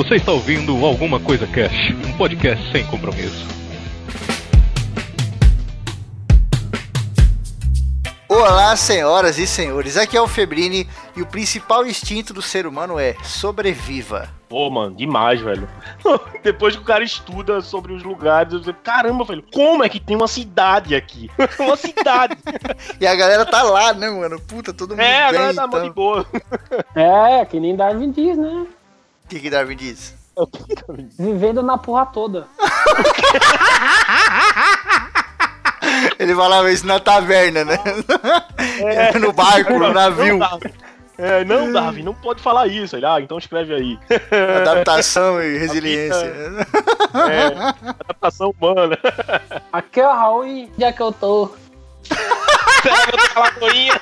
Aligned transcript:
Você 0.00 0.14
está 0.14 0.32
ouvindo 0.32 0.82
Alguma 0.86 1.20
Coisa 1.20 1.46
Cash, 1.46 1.90
um 2.08 2.16
podcast 2.16 2.72
sem 2.72 2.86
compromisso. 2.86 3.46
Olá, 8.26 8.74
senhoras 8.76 9.38
e 9.38 9.46
senhores. 9.46 9.98
Aqui 9.98 10.16
é 10.16 10.20
o 10.22 10.26
Febrini 10.26 10.88
e 11.14 11.20
o 11.20 11.26
principal 11.26 11.86
instinto 11.86 12.32
do 12.32 12.40
ser 12.40 12.66
humano 12.66 12.98
é 12.98 13.14
sobreviva. 13.22 14.30
Pô, 14.48 14.70
mano, 14.70 14.96
demais, 14.96 15.42
velho. 15.42 15.68
Depois 16.42 16.74
que 16.74 16.80
o 16.80 16.84
cara 16.86 17.04
estuda 17.04 17.60
sobre 17.60 17.92
os 17.92 18.02
lugares, 18.02 18.54
eu 18.54 18.60
digo, 18.60 18.78
caramba, 18.82 19.22
velho, 19.24 19.44
como 19.52 19.84
é 19.84 19.88
que 19.90 20.00
tem 20.00 20.16
uma 20.16 20.28
cidade 20.28 20.94
aqui? 20.94 21.30
uma 21.60 21.76
cidade. 21.76 22.38
e 22.98 23.06
a 23.06 23.14
galera 23.14 23.44
tá 23.44 23.62
lá, 23.62 23.92
né, 23.92 24.08
mano? 24.08 24.40
Puta, 24.40 24.72
todo 24.72 24.92
mundo 24.92 25.00
É, 25.02 25.24
a 25.24 25.30
bem, 25.30 25.40
galera 25.40 25.54
tá 25.54 25.64
então. 25.66 25.82
de 25.82 25.90
boa. 25.90 26.26
É, 26.94 27.44
que 27.44 27.60
nem 27.60 27.76
Darwin 27.76 28.10
diz, 28.10 28.38
né? 28.38 28.66
O 29.30 29.32
que 29.32 29.38
que 29.38 29.48
Darwin 29.48 29.76
diz? 29.76 30.12
Vivendo 31.16 31.62
na 31.62 31.78
porra 31.78 32.04
toda. 32.06 32.48
Ele 36.18 36.34
falava 36.34 36.72
isso 36.72 36.84
na 36.84 36.98
taverna, 36.98 37.64
né? 37.64 37.78
no 39.20 39.32
barco, 39.32 39.78
no 39.78 39.92
navio. 39.92 40.40
É, 41.16 41.44
não, 41.44 41.72
Darwin, 41.72 42.02
não 42.02 42.12
pode 42.12 42.42
falar 42.42 42.66
isso. 42.66 42.96
Ele, 42.96 43.06
ah, 43.06 43.20
então 43.20 43.38
escreve 43.38 43.72
aí. 43.72 43.96
Adaptação 44.62 45.40
e 45.40 45.58
resiliência. 45.58 46.26
É, 47.30 47.46
adaptação 47.88 48.52
humana. 48.60 48.98
Aqui 49.72 50.00
é 50.00 50.08
o 50.08 50.12
Raul 50.12 50.44
e 50.44 50.68
onde 50.74 50.82
é 50.82 50.90
que 50.92 51.02
eu 51.02 51.12
tô? 51.12 51.52
Será 52.02 53.06
que 53.06 53.14
eu 53.14 53.18
tô 53.18 53.28
com 53.32 53.38
a 53.38 53.42
lagoinha? 53.44 54.00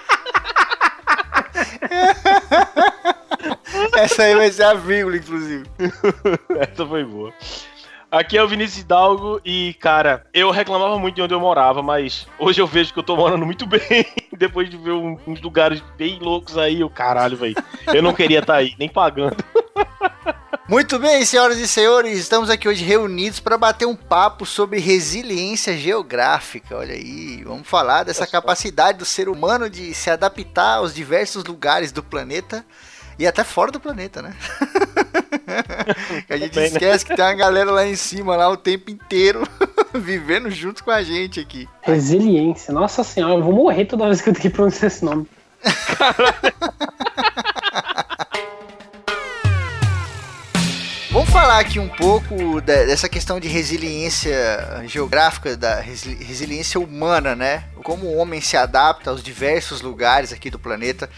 Essa 3.97 4.25
aí 4.25 4.35
vai 4.35 4.51
ser 4.51 4.65
a 4.65 4.75
vírgula, 4.75 5.17
inclusive. 5.17 5.65
Essa 6.59 6.85
foi 6.87 7.05
boa. 7.05 7.33
Aqui 8.11 8.39
é 8.39 8.43
o 8.43 8.49
Vinícius 8.49 8.81
Hidalgo 8.81 9.39
e, 9.45 9.75
cara, 9.75 10.25
eu 10.33 10.51
reclamava 10.51 10.99
muito 10.99 11.17
de 11.17 11.23
onde 11.23 11.35
eu 11.35 11.41
morava, 11.41 11.83
mas 11.83 12.27
hoje 12.39 12.59
eu 12.59 12.67
vejo 12.67 12.91
que 12.91 12.99
eu 12.99 13.03
tô 13.03 13.15
morando 13.15 13.45
muito 13.45 13.67
bem. 13.69 14.07
Depois 14.33 14.71
de 14.71 14.79
ver 14.79 14.93
uns 14.93 15.43
lugares 15.43 15.83
bem 15.99 16.19
loucos 16.19 16.57
aí, 16.57 16.83
o 16.83 16.89
caralho, 16.89 17.37
velho. 17.37 17.55
Eu 17.87 18.03
não 18.03 18.15
queria 18.15 18.39
estar 18.39 18.55
aí, 18.55 18.75
nem 18.79 18.89
pagando. 18.89 19.37
Muito 20.69 20.99
bem, 20.99 21.25
senhoras 21.25 21.57
e 21.57 21.67
senhores, 21.67 22.19
estamos 22.19 22.51
aqui 22.51 22.69
hoje 22.69 22.85
reunidos 22.85 23.41
para 23.41 23.57
bater 23.57 23.87
um 23.87 23.97
papo 23.97 24.45
sobre 24.45 24.79
resiliência 24.79 25.75
geográfica. 25.75 26.77
Olha 26.77 26.93
aí, 26.93 27.43
vamos 27.43 27.67
falar 27.67 28.03
dessa 28.03 28.27
capacidade 28.27 28.99
do 28.99 29.07
ser 29.07 29.31
humano 29.31 29.71
de 29.71 29.95
se 29.95 30.11
adaptar 30.11 30.75
aos 30.75 30.95
diversos 30.95 31.43
lugares 31.45 31.91
do 31.91 32.03
planeta 32.03 32.67
e 33.19 33.27
até 33.27 33.43
fora 33.45 33.71
do 33.73 33.81
planeta, 33.81 34.23
né? 34.23 34.35
A 36.29 36.37
gente 36.37 36.51
Também, 36.53 36.71
né? 36.71 36.77
esquece 36.77 37.05
que 37.05 37.17
tem 37.17 37.25
uma 37.25 37.35
galera 37.35 37.71
lá 37.71 37.87
em 37.87 37.97
cima, 37.97 38.37
lá 38.37 38.49
o 38.51 38.57
tempo 38.57 38.91
inteiro, 38.91 39.43
vivendo 39.95 40.51
junto 40.51 40.85
com 40.85 40.91
a 40.91 41.03
gente 41.03 41.41
aqui. 41.41 41.67
Resiliência. 41.83 42.73
Nossa 42.73 43.03
senhora, 43.03 43.35
eu 43.35 43.43
vou 43.43 43.53
morrer 43.55 43.87
toda 43.87 44.05
vez 44.07 44.21
que 44.21 44.29
eu 44.29 44.35
tenho 44.35 44.43
que 44.43 44.51
pronunciar 44.51 44.89
esse 44.89 45.05
nome. 45.05 45.27
Vamos 51.11 51.31
falar 51.31 51.59
aqui 51.59 51.81
um 51.81 51.89
pouco 51.89 52.61
dessa 52.61 53.09
questão 53.09 53.41
de 53.41 53.49
resiliência 53.49 54.83
geográfica, 54.87 55.57
da 55.57 55.81
resi- 55.81 56.15
resiliência 56.23 56.79
humana, 56.79 57.35
né? 57.35 57.65
Como 57.83 58.07
o 58.07 58.17
homem 58.19 58.41
se 58.43 58.57
adapta 58.57 59.11
aos 59.11 59.23
diversos 59.23 59.81
lugares 59.81 60.33
aqui 60.33 60.51
do 60.51 60.59
planeta. 60.59 61.09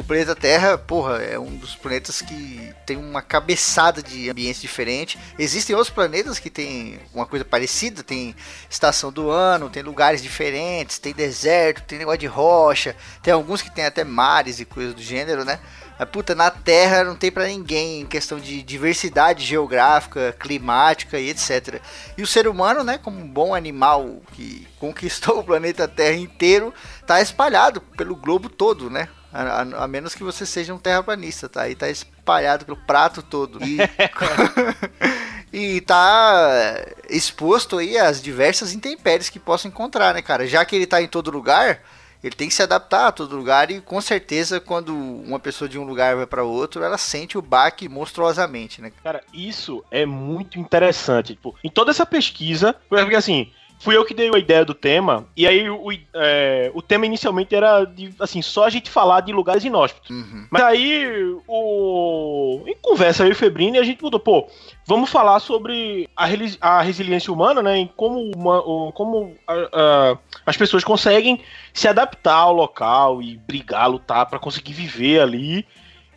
O 0.00 0.02
planeta 0.02 0.34
Terra, 0.34 0.78
porra, 0.78 1.18
é 1.18 1.38
um 1.38 1.56
dos 1.56 1.76
planetas 1.76 2.22
que 2.22 2.72
tem 2.86 2.96
uma 2.96 3.20
cabeçada 3.20 4.02
de 4.02 4.30
ambientes 4.30 4.62
diferentes. 4.62 5.20
Existem 5.38 5.76
outros 5.76 5.94
planetas 5.94 6.38
que 6.38 6.48
tem 6.48 6.98
uma 7.12 7.26
coisa 7.26 7.44
parecida, 7.44 8.02
tem 8.02 8.34
estação 8.70 9.12
do 9.12 9.28
ano, 9.28 9.68
tem 9.68 9.82
lugares 9.82 10.22
diferentes, 10.22 10.98
tem 10.98 11.12
deserto, 11.12 11.82
tem 11.82 11.98
negócio 11.98 12.18
de 12.18 12.26
rocha, 12.26 12.96
tem 13.22 13.34
alguns 13.34 13.60
que 13.60 13.70
tem 13.70 13.84
até 13.84 14.02
mares 14.02 14.58
e 14.58 14.64
coisas 14.64 14.94
do 14.94 15.02
gênero, 15.02 15.44
né? 15.44 15.60
Mas, 15.98 16.08
puta, 16.08 16.34
na 16.34 16.50
Terra 16.50 17.04
não 17.04 17.14
tem 17.14 17.30
pra 17.30 17.46
ninguém 17.46 18.00
em 18.00 18.06
questão 18.06 18.40
de 18.40 18.62
diversidade 18.62 19.44
geográfica, 19.44 20.34
climática 20.40 21.18
e 21.18 21.28
etc. 21.28 21.78
E 22.16 22.22
o 22.22 22.26
ser 22.26 22.48
humano, 22.48 22.82
né, 22.82 22.96
como 22.96 23.20
um 23.20 23.28
bom 23.28 23.54
animal 23.54 24.22
que 24.32 24.66
conquistou 24.78 25.40
o 25.40 25.44
planeta 25.44 25.86
Terra 25.86 26.16
inteiro, 26.16 26.72
tá 27.06 27.20
espalhado 27.20 27.82
pelo 27.82 28.16
globo 28.16 28.48
todo, 28.48 28.88
né? 28.88 29.10
A, 29.32 29.42
a- 29.62 29.84
a 29.84 29.88
menos 29.88 30.14
que 30.14 30.22
você 30.24 30.44
seja 30.44 30.74
um 30.74 30.78
terraplanista, 30.78 31.48
tá? 31.48 31.62
Aí 31.62 31.74
tá 31.74 31.88
espalhado 31.88 32.64
pelo 32.64 32.76
prato 32.76 33.22
todo. 33.22 33.58
E, 33.64 33.78
e 35.52 35.80
tá 35.82 36.84
exposto 37.08 37.78
aí 37.78 37.98
às 37.98 38.22
diversas 38.22 38.72
intempéries 38.72 39.28
que 39.28 39.38
possa 39.38 39.68
encontrar, 39.68 40.14
né, 40.14 40.22
cara? 40.22 40.46
Já 40.46 40.64
que 40.64 40.76
ele 40.76 40.86
tá 40.86 41.02
em 41.02 41.08
todo 41.08 41.30
lugar, 41.30 41.80
ele 42.22 42.34
tem 42.34 42.48
que 42.48 42.54
se 42.54 42.62
adaptar 42.62 43.08
a 43.08 43.12
todo 43.12 43.36
lugar 43.36 43.70
e 43.70 43.80
com 43.80 44.00
certeza 44.00 44.60
quando 44.60 44.94
uma 44.94 45.38
pessoa 45.40 45.68
de 45.68 45.78
um 45.78 45.84
lugar 45.84 46.16
vai 46.16 46.26
para 46.26 46.44
outro, 46.44 46.82
ela 46.82 46.98
sente 46.98 47.38
o 47.38 47.42
baque 47.42 47.88
monstruosamente, 47.88 48.80
né? 48.82 48.92
Cara, 49.02 49.22
isso 49.32 49.84
é 49.90 50.04
muito 50.06 50.58
interessante. 50.58 51.34
Tipo, 51.34 51.54
em 51.64 51.70
toda 51.70 51.90
essa 51.90 52.06
pesquisa, 52.06 52.74
porque 52.88 53.16
assim, 53.16 53.50
fui 53.82 53.96
eu 53.96 54.04
que 54.04 54.12
dei 54.14 54.30
a 54.32 54.38
ideia 54.38 54.62
do 54.64 54.74
tema, 54.74 55.26
e 55.34 55.46
aí 55.46 55.68
o, 55.68 55.90
é, 56.14 56.70
o 56.74 56.82
tema 56.82 57.06
inicialmente 57.06 57.54
era 57.54 57.84
de, 57.84 58.14
assim, 58.20 58.42
só 58.42 58.64
a 58.66 58.70
gente 58.70 58.90
falar 58.90 59.22
de 59.22 59.32
lugares 59.32 59.64
inóspitos. 59.64 60.10
Uhum. 60.10 60.46
Mas 60.50 60.62
aí, 60.62 61.34
o... 61.48 62.62
em 62.66 62.76
conversa 62.80 63.24
eu 63.24 63.28
e 63.28 63.32
o 63.32 63.34
Febrini, 63.36 63.78
a 63.78 63.82
gente 63.82 64.02
mudou, 64.02 64.20
pô, 64.20 64.46
vamos 64.86 65.08
falar 65.10 65.40
sobre 65.40 66.08
a, 66.14 66.26
a 66.60 66.82
resiliência 66.82 67.32
humana, 67.32 67.62
né, 67.62 67.78
em 67.78 67.86
como, 67.96 68.20
uma, 68.36 68.62
como 68.92 69.34
a- 69.48 69.68
a- 69.72 70.18
as 70.44 70.56
pessoas 70.56 70.84
conseguem 70.84 71.40
se 71.72 71.88
adaptar 71.88 72.34
ao 72.36 72.52
local 72.54 73.22
e 73.22 73.38
brigar, 73.38 73.90
lutar 73.90 74.26
pra 74.26 74.38
conseguir 74.38 74.74
viver 74.74 75.20
ali. 75.20 75.66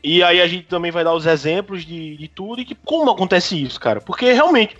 E 0.03 0.21
aí 0.21 0.41
a 0.41 0.47
gente 0.47 0.65
também 0.65 0.91
vai 0.91 1.05
dar 1.05 1.13
os 1.13 1.25
exemplos 1.25 1.85
de, 1.85 2.17
de 2.17 2.27
tudo 2.27 2.61
e 2.61 2.65
que 2.65 2.75
como 2.75 3.09
acontece 3.09 3.61
isso, 3.63 3.79
cara. 3.79 4.01
Porque 4.01 4.33
realmente, 4.33 4.75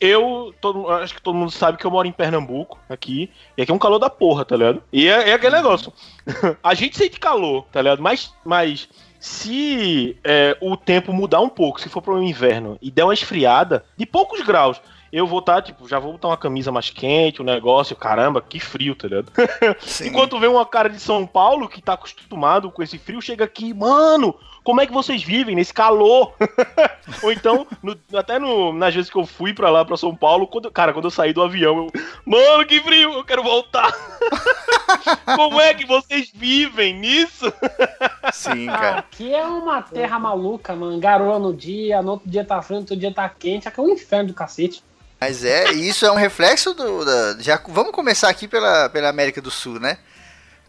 eu 0.00 0.54
todo, 0.60 0.88
acho 0.88 1.14
que 1.14 1.22
todo 1.22 1.34
mundo 1.36 1.50
sabe 1.50 1.76
que 1.76 1.84
eu 1.84 1.90
moro 1.90 2.08
em 2.08 2.12
Pernambuco, 2.12 2.78
aqui, 2.88 3.30
e 3.56 3.62
aqui 3.62 3.70
é 3.70 3.74
um 3.74 3.78
calor 3.78 3.98
da 3.98 4.08
porra, 4.08 4.44
tá 4.44 4.56
ligado? 4.56 4.82
E 4.92 5.08
é, 5.08 5.30
é 5.30 5.32
aquele 5.34 5.56
negócio. 5.56 5.92
a 6.62 6.74
gente 6.74 6.96
sente 6.96 7.20
calor, 7.20 7.66
tá 7.70 7.82
ligado? 7.82 8.02
Mas, 8.02 8.32
mas 8.44 8.88
se 9.18 10.16
é, 10.24 10.56
o 10.60 10.76
tempo 10.76 11.12
mudar 11.12 11.40
um 11.40 11.48
pouco, 11.48 11.80
se 11.80 11.88
for 11.88 12.00
para 12.00 12.14
o 12.14 12.22
inverno 12.22 12.78
e 12.80 12.90
der 12.90 13.04
uma 13.04 13.14
esfriada, 13.14 13.84
de 13.96 14.06
poucos 14.06 14.40
graus, 14.40 14.80
eu 15.12 15.26
vou 15.26 15.40
estar, 15.40 15.60
tipo, 15.60 15.88
já 15.88 15.98
vou 15.98 16.12
botar 16.12 16.28
uma 16.28 16.36
camisa 16.36 16.70
mais 16.70 16.88
quente, 16.88 17.42
um 17.42 17.44
negócio, 17.44 17.96
caramba, 17.96 18.40
que 18.40 18.60
frio, 18.60 18.94
tá 18.94 19.08
ligado? 19.08 19.30
Sim. 19.80 20.08
Enquanto 20.08 20.38
vem 20.38 20.48
uma 20.48 20.64
cara 20.64 20.88
de 20.88 21.00
São 21.00 21.26
Paulo 21.26 21.68
que 21.68 21.82
tá 21.82 21.94
acostumado 21.94 22.70
com 22.70 22.82
esse 22.82 22.96
frio, 22.96 23.20
chega 23.20 23.44
aqui, 23.44 23.74
mano, 23.74 24.34
como 24.62 24.80
é 24.80 24.86
que 24.86 24.92
vocês 24.92 25.22
vivem 25.22 25.54
nesse 25.56 25.72
calor? 25.72 26.34
Ou 27.22 27.32
então, 27.32 27.66
no- 27.82 27.98
até 28.18 28.38
no- 28.38 28.72
nas 28.72 28.94
vezes 28.94 29.10
que 29.10 29.16
eu 29.18 29.26
fui 29.26 29.52
pra 29.52 29.70
lá, 29.70 29.84
pra 29.84 29.96
São 29.96 30.14
Paulo, 30.14 30.46
quando, 30.46 30.70
cara, 30.70 30.92
quando 30.92 31.06
eu 31.06 31.10
saí 31.10 31.32
do 31.32 31.42
avião, 31.42 31.88
eu, 31.94 32.02
mano, 32.24 32.64
que 32.66 32.80
frio, 32.80 33.12
eu 33.14 33.24
quero 33.24 33.42
voltar. 33.42 33.92
como 35.36 35.60
é 35.60 35.74
que 35.74 35.86
vocês 35.86 36.30
vivem 36.34 36.94
nisso? 36.94 37.52
Sim, 38.32 38.66
cara. 38.66 38.98
aqui 38.98 39.34
é 39.34 39.44
uma 39.44 39.82
terra 39.82 40.18
maluca, 40.18 40.74
mano. 40.74 40.98
Garoa 41.00 41.38
no 41.38 41.54
dia, 41.54 42.02
no 42.02 42.12
outro 42.12 42.28
dia 42.30 42.44
tá 42.44 42.60
frio, 42.62 42.76
no 42.76 42.82
outro 42.82 42.96
dia 42.96 43.12
tá 43.12 43.28
quente. 43.28 43.68
Aqui 43.68 43.80
é 43.80 43.82
um 43.82 43.90
inferno 43.90 44.28
do 44.28 44.34
cacete. 44.34 44.82
Mas 45.20 45.44
é, 45.44 45.72
e 45.72 45.88
isso 45.88 46.06
é 46.06 46.10
um 46.10 46.16
reflexo 46.16 46.72
do. 46.72 47.04
Da, 47.04 47.36
já, 47.40 47.60
vamos 47.68 47.92
começar 47.92 48.30
aqui 48.30 48.48
pela, 48.48 48.88
pela 48.88 49.08
América 49.10 49.40
do 49.42 49.50
Sul, 49.50 49.78
né? 49.78 49.98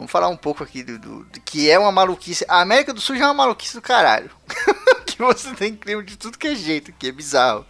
Vamos 0.01 0.11
falar 0.11 0.29
um 0.29 0.35
pouco 0.35 0.63
aqui 0.63 0.81
do, 0.81 0.97
do- 0.97 1.23
do 1.25 1.39
que 1.41 1.69
é 1.69 1.77
uma 1.77 1.91
maluquice. 1.91 2.43
A 2.47 2.59
América 2.59 2.91
do 2.91 2.99
Sul 2.99 3.15
já 3.17 3.25
é 3.25 3.27
uma 3.27 3.35
maluquice 3.35 3.75
do 3.75 3.83
caralho. 3.83 4.31
que 5.05 5.19
você 5.19 5.53
tem 5.53 5.75
clima 5.75 6.03
de 6.03 6.17
tudo 6.17 6.39
que 6.39 6.47
é 6.47 6.55
jeito, 6.55 6.91
que 6.91 7.09
é 7.09 7.11
bizarro. 7.11 7.63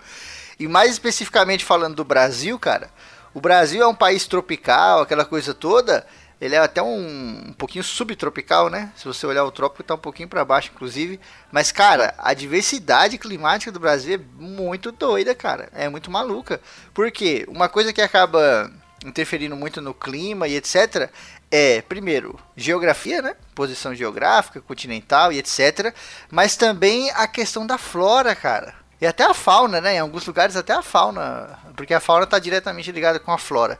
E 0.58 0.66
mais 0.66 0.92
especificamente 0.92 1.66
falando 1.66 1.96
do 1.96 2.06
Brasil, 2.06 2.58
cara, 2.58 2.90
o 3.34 3.42
Brasil 3.42 3.84
é 3.84 3.88
um 3.88 3.94
país 3.94 4.26
tropical, 4.28 5.02
aquela 5.02 5.26
coisa 5.26 5.54
toda. 5.54 6.08
Ele 6.40 6.56
é 6.56 6.60
até 6.60 6.82
um, 6.82 7.48
um 7.50 7.54
pouquinho 7.54 7.84
subtropical, 7.84 8.70
né? 8.70 8.94
Se 8.96 9.04
você 9.04 9.28
olhar 9.28 9.44
o 9.44 9.52
trópico, 9.52 9.84
tá 9.84 9.96
um 9.96 9.98
pouquinho 9.98 10.30
para 10.30 10.46
baixo, 10.46 10.72
inclusive. 10.74 11.20
Mas, 11.52 11.70
cara, 11.74 12.14
a 12.18 12.34
diversidade 12.34 13.18
climática 13.18 13.74
do 13.74 13.80
Brasil 13.80 14.16
é 14.16 14.42
muito 14.42 14.90
doida, 14.94 15.36
cara. 15.36 15.68
É 15.74 15.90
muito 15.90 16.10
maluca. 16.10 16.62
Por 16.94 17.12
quê? 17.12 17.46
Uma 17.50 17.68
coisa 17.68 17.92
que 17.92 18.02
acaba 18.02 18.72
interferindo 19.06 19.56
muito 19.56 19.82
no 19.82 19.94
clima 19.94 20.48
e 20.48 20.56
etc. 20.56 21.10
É, 21.52 21.82
primeiro, 21.82 22.40
geografia, 22.56 23.22
né? 23.22 23.36
Posição 23.54 23.94
geográfica, 23.94 24.62
continental 24.62 25.34
e 25.34 25.38
etc. 25.38 25.94
Mas 26.32 26.56
também 26.56 27.12
a 27.12 27.28
questão 27.28 27.68
da 27.68 27.78
flora, 27.78 28.34
cara. 28.34 28.74
E 29.02 29.06
até 29.06 29.26
a 29.26 29.34
fauna, 29.34 29.82
né? 29.82 29.96
Em 29.96 30.00
alguns 30.00 30.26
lugares 30.26 30.56
até 30.56 30.72
a 30.72 30.82
fauna. 30.82 31.60
Porque 31.76 31.94
a 31.94 32.00
fauna 32.00 32.26
tá 32.26 32.40
diretamente 32.40 32.90
ligada 32.92 33.20
com 33.20 33.34
a 33.34 33.38
flora. 33.38 33.78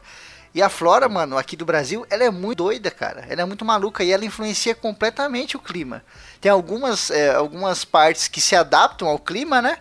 E 0.54 0.60
a 0.60 0.68
flora, 0.68 1.08
mano, 1.08 1.38
aqui 1.38 1.56
do 1.56 1.64
Brasil, 1.64 2.06
ela 2.10 2.24
é 2.24 2.30
muito 2.30 2.58
doida, 2.58 2.90
cara. 2.90 3.24
Ela 3.26 3.40
é 3.40 3.44
muito 3.46 3.64
maluca 3.64 4.04
e 4.04 4.12
ela 4.12 4.26
influencia 4.26 4.74
completamente 4.74 5.56
o 5.56 5.60
clima. 5.60 6.04
Tem 6.42 6.52
algumas, 6.52 7.10
é, 7.10 7.34
algumas 7.34 7.86
partes 7.86 8.28
que 8.28 8.40
se 8.40 8.54
adaptam 8.54 9.08
ao 9.08 9.18
clima, 9.18 9.62
né? 9.62 9.78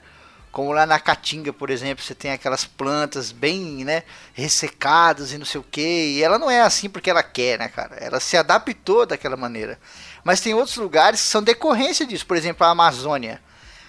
Como 0.51 0.73
lá 0.73 0.85
na 0.85 0.99
Caatinga, 0.99 1.53
por 1.53 1.69
exemplo, 1.69 2.03
você 2.03 2.13
tem 2.13 2.31
aquelas 2.31 2.65
plantas 2.65 3.31
bem, 3.31 3.85
né, 3.85 4.03
ressecadas 4.33 5.31
e 5.31 5.37
não 5.37 5.45
sei 5.45 5.61
o 5.61 5.65
que. 5.69 6.17
E 6.17 6.23
ela 6.23 6.37
não 6.37 6.51
é 6.51 6.61
assim 6.61 6.89
porque 6.89 7.09
ela 7.09 7.23
quer, 7.23 7.57
né, 7.57 7.69
cara? 7.69 7.95
Ela 7.95 8.19
se 8.19 8.35
adaptou 8.35 9.05
daquela 9.05 9.37
maneira. 9.37 9.79
Mas 10.23 10.41
tem 10.41 10.53
outros 10.53 10.75
lugares 10.75 11.21
que 11.21 11.27
são 11.27 11.41
decorrência 11.41 12.05
disso. 12.05 12.25
Por 12.25 12.35
exemplo, 12.35 12.65
a 12.65 12.69
Amazônia. 12.69 13.41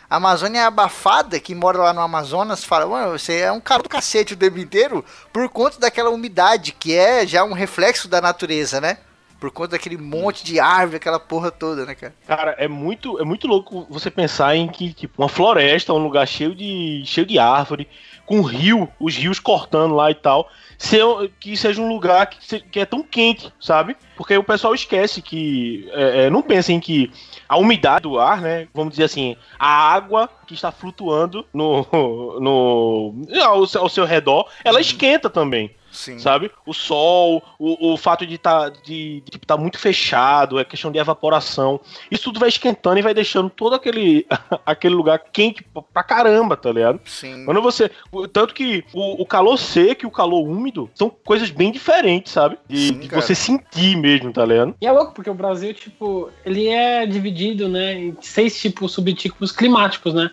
A 0.08 0.16
Amazônia 0.16 0.60
é 0.60 0.64
abafada, 0.64 1.40
que 1.40 1.54
mora 1.54 1.78
lá 1.78 1.92
no 1.92 2.00
Amazonas, 2.02 2.62
fala, 2.62 2.86
mano, 2.86 3.18
você 3.18 3.38
é 3.38 3.50
um 3.50 3.60
cara 3.60 3.82
do 3.82 3.88
cacete 3.88 4.34
o 4.34 4.36
tempo 4.36 4.58
inteiro 4.58 5.04
por 5.32 5.48
conta 5.48 5.80
daquela 5.80 6.10
umidade, 6.10 6.72
que 6.72 6.94
é 6.94 7.26
já 7.26 7.42
um 7.44 7.54
reflexo 7.54 8.08
da 8.08 8.20
natureza, 8.20 8.80
né? 8.80 8.98
Por 9.42 9.50
conta 9.50 9.72
daquele 9.72 9.96
monte 9.96 10.44
de 10.44 10.60
árvore, 10.60 10.98
aquela 10.98 11.18
porra 11.18 11.50
toda, 11.50 11.84
né, 11.84 11.96
cara? 11.96 12.14
Cara, 12.28 12.54
é 12.58 12.68
muito, 12.68 13.18
é 13.20 13.24
muito 13.24 13.48
louco 13.48 13.84
você 13.90 14.08
pensar 14.08 14.54
em 14.54 14.68
que, 14.68 14.92
tipo, 14.92 15.20
uma 15.20 15.28
floresta, 15.28 15.92
um 15.92 15.98
lugar 15.98 16.28
cheio 16.28 16.54
de, 16.54 17.02
cheio 17.04 17.26
de 17.26 17.40
árvore, 17.40 17.88
com 18.24 18.40
rio, 18.40 18.88
os 19.00 19.16
rios 19.16 19.40
cortando 19.40 19.96
lá 19.96 20.12
e 20.12 20.14
tal, 20.14 20.48
ser, 20.78 21.02
que 21.40 21.56
seja 21.56 21.82
um 21.82 21.88
lugar 21.88 22.26
que, 22.26 22.60
que 22.60 22.78
é 22.78 22.86
tão 22.86 23.02
quente, 23.02 23.52
sabe? 23.58 23.96
Porque 24.16 24.36
o 24.36 24.44
pessoal 24.44 24.76
esquece 24.76 25.20
que. 25.20 25.90
É, 25.90 26.26
é, 26.26 26.30
não 26.30 26.40
pensa 26.40 26.72
em 26.72 26.78
que 26.78 27.10
a 27.48 27.56
umidade 27.56 28.04
do 28.04 28.20
ar, 28.20 28.40
né? 28.40 28.68
Vamos 28.72 28.92
dizer 28.92 29.04
assim, 29.06 29.36
a 29.58 29.92
água 29.92 30.30
que 30.46 30.54
está 30.54 30.70
flutuando 30.70 31.44
no, 31.52 31.84
no 32.38 33.12
ao, 33.42 33.82
ao 33.82 33.88
seu 33.88 34.04
redor, 34.04 34.48
ela 34.64 34.80
esquenta 34.80 35.28
também. 35.28 35.74
Sim. 35.92 36.18
Sabe? 36.18 36.50
O 36.66 36.72
sol, 36.72 37.42
o, 37.58 37.92
o 37.92 37.96
fato 37.96 38.26
de 38.26 38.36
estar 38.36 38.70
tá, 38.70 38.80
de, 38.82 39.20
de, 39.20 39.30
tipo, 39.30 39.46
tá 39.46 39.56
muito 39.56 39.78
fechado, 39.78 40.58
é 40.58 40.64
questão 40.64 40.90
de 40.90 40.98
evaporação. 40.98 41.78
Isso 42.10 42.24
tudo 42.24 42.40
vai 42.40 42.48
esquentando 42.48 42.98
e 42.98 43.02
vai 43.02 43.12
deixando 43.12 43.50
todo 43.50 43.74
aquele, 43.74 44.26
aquele 44.64 44.94
lugar 44.94 45.18
quente 45.32 45.64
pra 45.92 46.02
caramba, 46.02 46.56
tá 46.56 46.72
ligado? 46.72 47.00
Sim. 47.04 47.44
Quando 47.44 47.60
você. 47.60 47.90
Tanto 48.32 48.54
que 48.54 48.84
o, 48.92 49.22
o 49.22 49.26
calor 49.26 49.58
seco 49.58 50.04
e 50.04 50.06
o 50.06 50.10
calor 50.10 50.48
úmido 50.48 50.90
são 50.94 51.10
coisas 51.10 51.50
bem 51.50 51.70
diferentes, 51.70 52.32
sabe? 52.32 52.56
De, 52.66 52.88
Sim, 52.88 52.98
de 53.00 53.08
você 53.08 53.34
sentir 53.34 53.96
mesmo, 53.96 54.32
tá 54.32 54.44
ligado? 54.44 54.74
E 54.80 54.86
é 54.86 54.92
louco, 54.92 55.12
porque 55.12 55.28
o 55.28 55.34
Brasil, 55.34 55.74
tipo, 55.74 56.30
ele 56.44 56.68
é 56.68 57.04
dividido, 57.04 57.68
né, 57.68 57.94
em 57.94 58.16
seis 58.20 58.58
tipos 58.58 58.92
subtipos 58.92 59.52
climáticos, 59.52 60.14
né? 60.14 60.30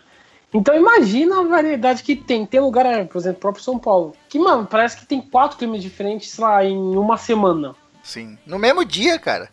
Então 0.53 0.75
imagina 0.75 1.39
a 1.39 1.43
variedade 1.43 2.03
que 2.03 2.15
tem. 2.15 2.45
Tem 2.45 2.59
lugar, 2.59 3.05
por 3.07 3.17
exemplo, 3.17 3.39
próprio 3.39 3.63
São 3.63 3.77
Paulo, 3.77 4.15
que, 4.27 4.39
mano, 4.39 4.65
parece 4.65 4.97
que 4.97 5.05
tem 5.05 5.21
quatro 5.21 5.57
climas 5.57 5.81
diferentes, 5.81 6.31
sei 6.31 6.43
lá, 6.43 6.65
em 6.65 6.77
uma 6.77 7.17
semana. 7.17 7.75
Sim. 8.03 8.37
No 8.45 8.57
mesmo 8.57 8.83
dia, 8.83 9.19
cara. 9.19 9.49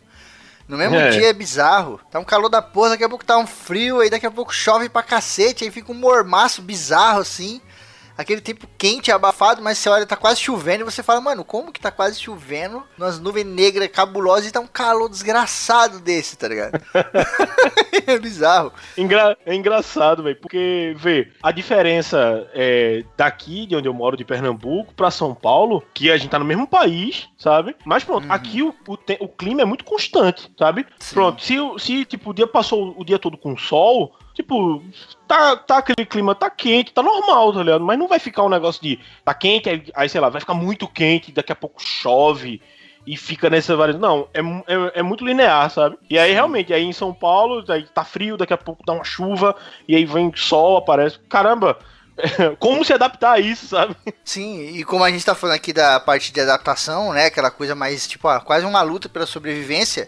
No 0.67 0.77
mesmo 0.77 0.95
é. 0.95 1.09
dia 1.09 1.29
é 1.29 1.33
bizarro. 1.33 1.99
Tá 2.11 2.19
um 2.19 2.25
calor 2.25 2.49
da 2.49 2.61
porra, 2.61 2.89
daqui 2.89 3.03
a 3.03 3.09
pouco 3.09 3.23
tá 3.23 3.37
um 3.37 3.47
frio, 3.47 3.99
aí 3.99 4.09
daqui 4.09 4.25
a 4.25 4.31
pouco 4.31 4.53
chove 4.53 4.89
pra 4.89 5.03
cacete, 5.03 5.63
aí 5.63 5.71
fica 5.71 5.91
um 5.91 5.95
mormaço 5.95 6.61
bizarro 6.61 7.21
assim 7.21 7.61
aquele 8.17 8.41
tempo 8.41 8.67
quente, 8.77 9.11
abafado, 9.11 9.61
mas 9.61 9.77
você 9.77 9.89
olha, 9.89 10.05
tá 10.05 10.15
quase 10.15 10.41
chovendo 10.41 10.81
e 10.81 10.85
você 10.85 11.03
fala, 11.03 11.21
mano, 11.21 11.45
como 11.45 11.71
que 11.71 11.79
tá 11.79 11.91
quase 11.91 12.19
chovendo? 12.19 12.83
Nas 12.97 13.19
nuvens 13.19 13.45
negras 13.45 13.87
cabulosas 13.89 14.47
e 14.47 14.51
tá 14.51 14.59
um 14.59 14.67
calor 14.67 15.09
desgraçado 15.09 15.99
desse, 15.99 16.37
tá 16.37 16.47
ligado? 16.47 16.81
é 18.07 18.17
bizarro. 18.17 18.73
Engra 18.97 19.37
é 19.45 19.53
engraçado, 19.53 20.23
velho, 20.23 20.35
porque, 20.37 20.95
vê, 20.97 21.31
a 21.43 21.51
diferença 21.51 22.49
é, 22.53 23.03
daqui, 23.15 23.65
de 23.65 23.75
onde 23.75 23.87
eu 23.87 23.93
moro, 23.93 24.17
de 24.17 24.25
Pernambuco, 24.25 24.93
pra 24.93 25.11
São 25.11 25.35
Paulo, 25.35 25.83
que 25.93 26.09
a 26.09 26.17
gente 26.17 26.31
tá 26.31 26.39
no 26.39 26.45
mesmo 26.45 26.67
país, 26.67 27.27
sabe? 27.37 27.75
Mas 27.85 28.03
pronto, 28.03 28.25
uhum. 28.25 28.33
aqui 28.33 28.61
o, 28.63 28.73
o, 28.87 28.97
o, 29.19 29.27
clima 29.27 29.61
é 29.61 29.65
muito 29.65 29.85
constante, 29.85 30.51
sabe? 30.57 30.85
Sim. 30.99 31.13
Pronto, 31.13 31.43
se, 31.43 31.55
se 31.77 32.05
tipo, 32.05 32.31
o 32.31 32.33
dia 32.33 32.47
passou 32.47 32.95
o 32.97 33.05
dia 33.05 33.19
todo 33.19 33.37
com 33.37 33.55
sol, 33.57 34.16
Tipo, 34.37 34.83
tá, 35.27 35.55
tá 35.55 35.79
aquele 35.79 36.05
clima, 36.05 36.35
tá 36.35 36.47
quente, 36.47 36.93
tá 36.93 37.01
normal, 37.01 37.51
tá 37.51 37.63
ligado? 37.63 37.83
Mas 37.83 37.97
não 37.97 38.07
vai 38.07 38.19
ficar 38.19 38.43
um 38.43 38.49
negócio 38.49 38.79
de 38.79 38.99
tá 39.25 39.33
quente, 39.33 39.67
aí, 39.67 39.83
aí 39.95 40.07
sei 40.07 40.21
lá, 40.21 40.29
vai 40.29 40.39
ficar 40.39 40.53
muito 40.53 40.87
quente, 40.87 41.31
daqui 41.31 41.51
a 41.51 41.55
pouco 41.55 41.81
chove 41.81 42.61
e 43.07 43.17
fica 43.17 43.49
nessa 43.49 43.75
variação. 43.75 43.99
Não, 43.99 44.27
é, 44.31 44.41
é, 44.71 44.99
é, 44.99 45.01
muito 45.01 45.25
linear, 45.25 45.71
sabe? 45.71 45.97
E 46.07 46.19
aí, 46.19 46.33
realmente, 46.33 46.71
aí 46.71 46.83
em 46.83 46.93
São 46.93 47.11
Paulo, 47.11 47.65
aí 47.67 47.87
tá 47.87 48.03
frio, 48.03 48.37
daqui 48.37 48.53
a 48.53 48.57
pouco 48.59 48.85
dá 48.85 48.93
uma 48.93 49.03
chuva, 49.03 49.55
e 49.87 49.95
aí 49.95 50.05
vem 50.05 50.31
sol, 50.35 50.77
aparece. 50.77 51.17
Caramba! 51.27 51.79
Como 52.59 52.85
se 52.85 52.93
adaptar 52.93 53.31
a 53.31 53.39
isso, 53.39 53.69
sabe? 53.69 53.95
Sim, 54.23 54.67
e 54.67 54.83
como 54.83 55.03
a 55.03 55.09
gente 55.09 55.25
tá 55.25 55.33
falando 55.33 55.55
aqui 55.55 55.73
da 55.73 55.99
parte 55.99 56.31
de 56.31 56.41
adaptação, 56.41 57.11
né? 57.11 57.25
Aquela 57.25 57.49
coisa 57.49 57.73
mais, 57.73 58.07
tipo, 58.07 58.27
ah, 58.27 58.39
quase 58.39 58.67
uma 58.67 58.83
luta 58.83 59.09
pela 59.09 59.25
sobrevivência 59.25 60.07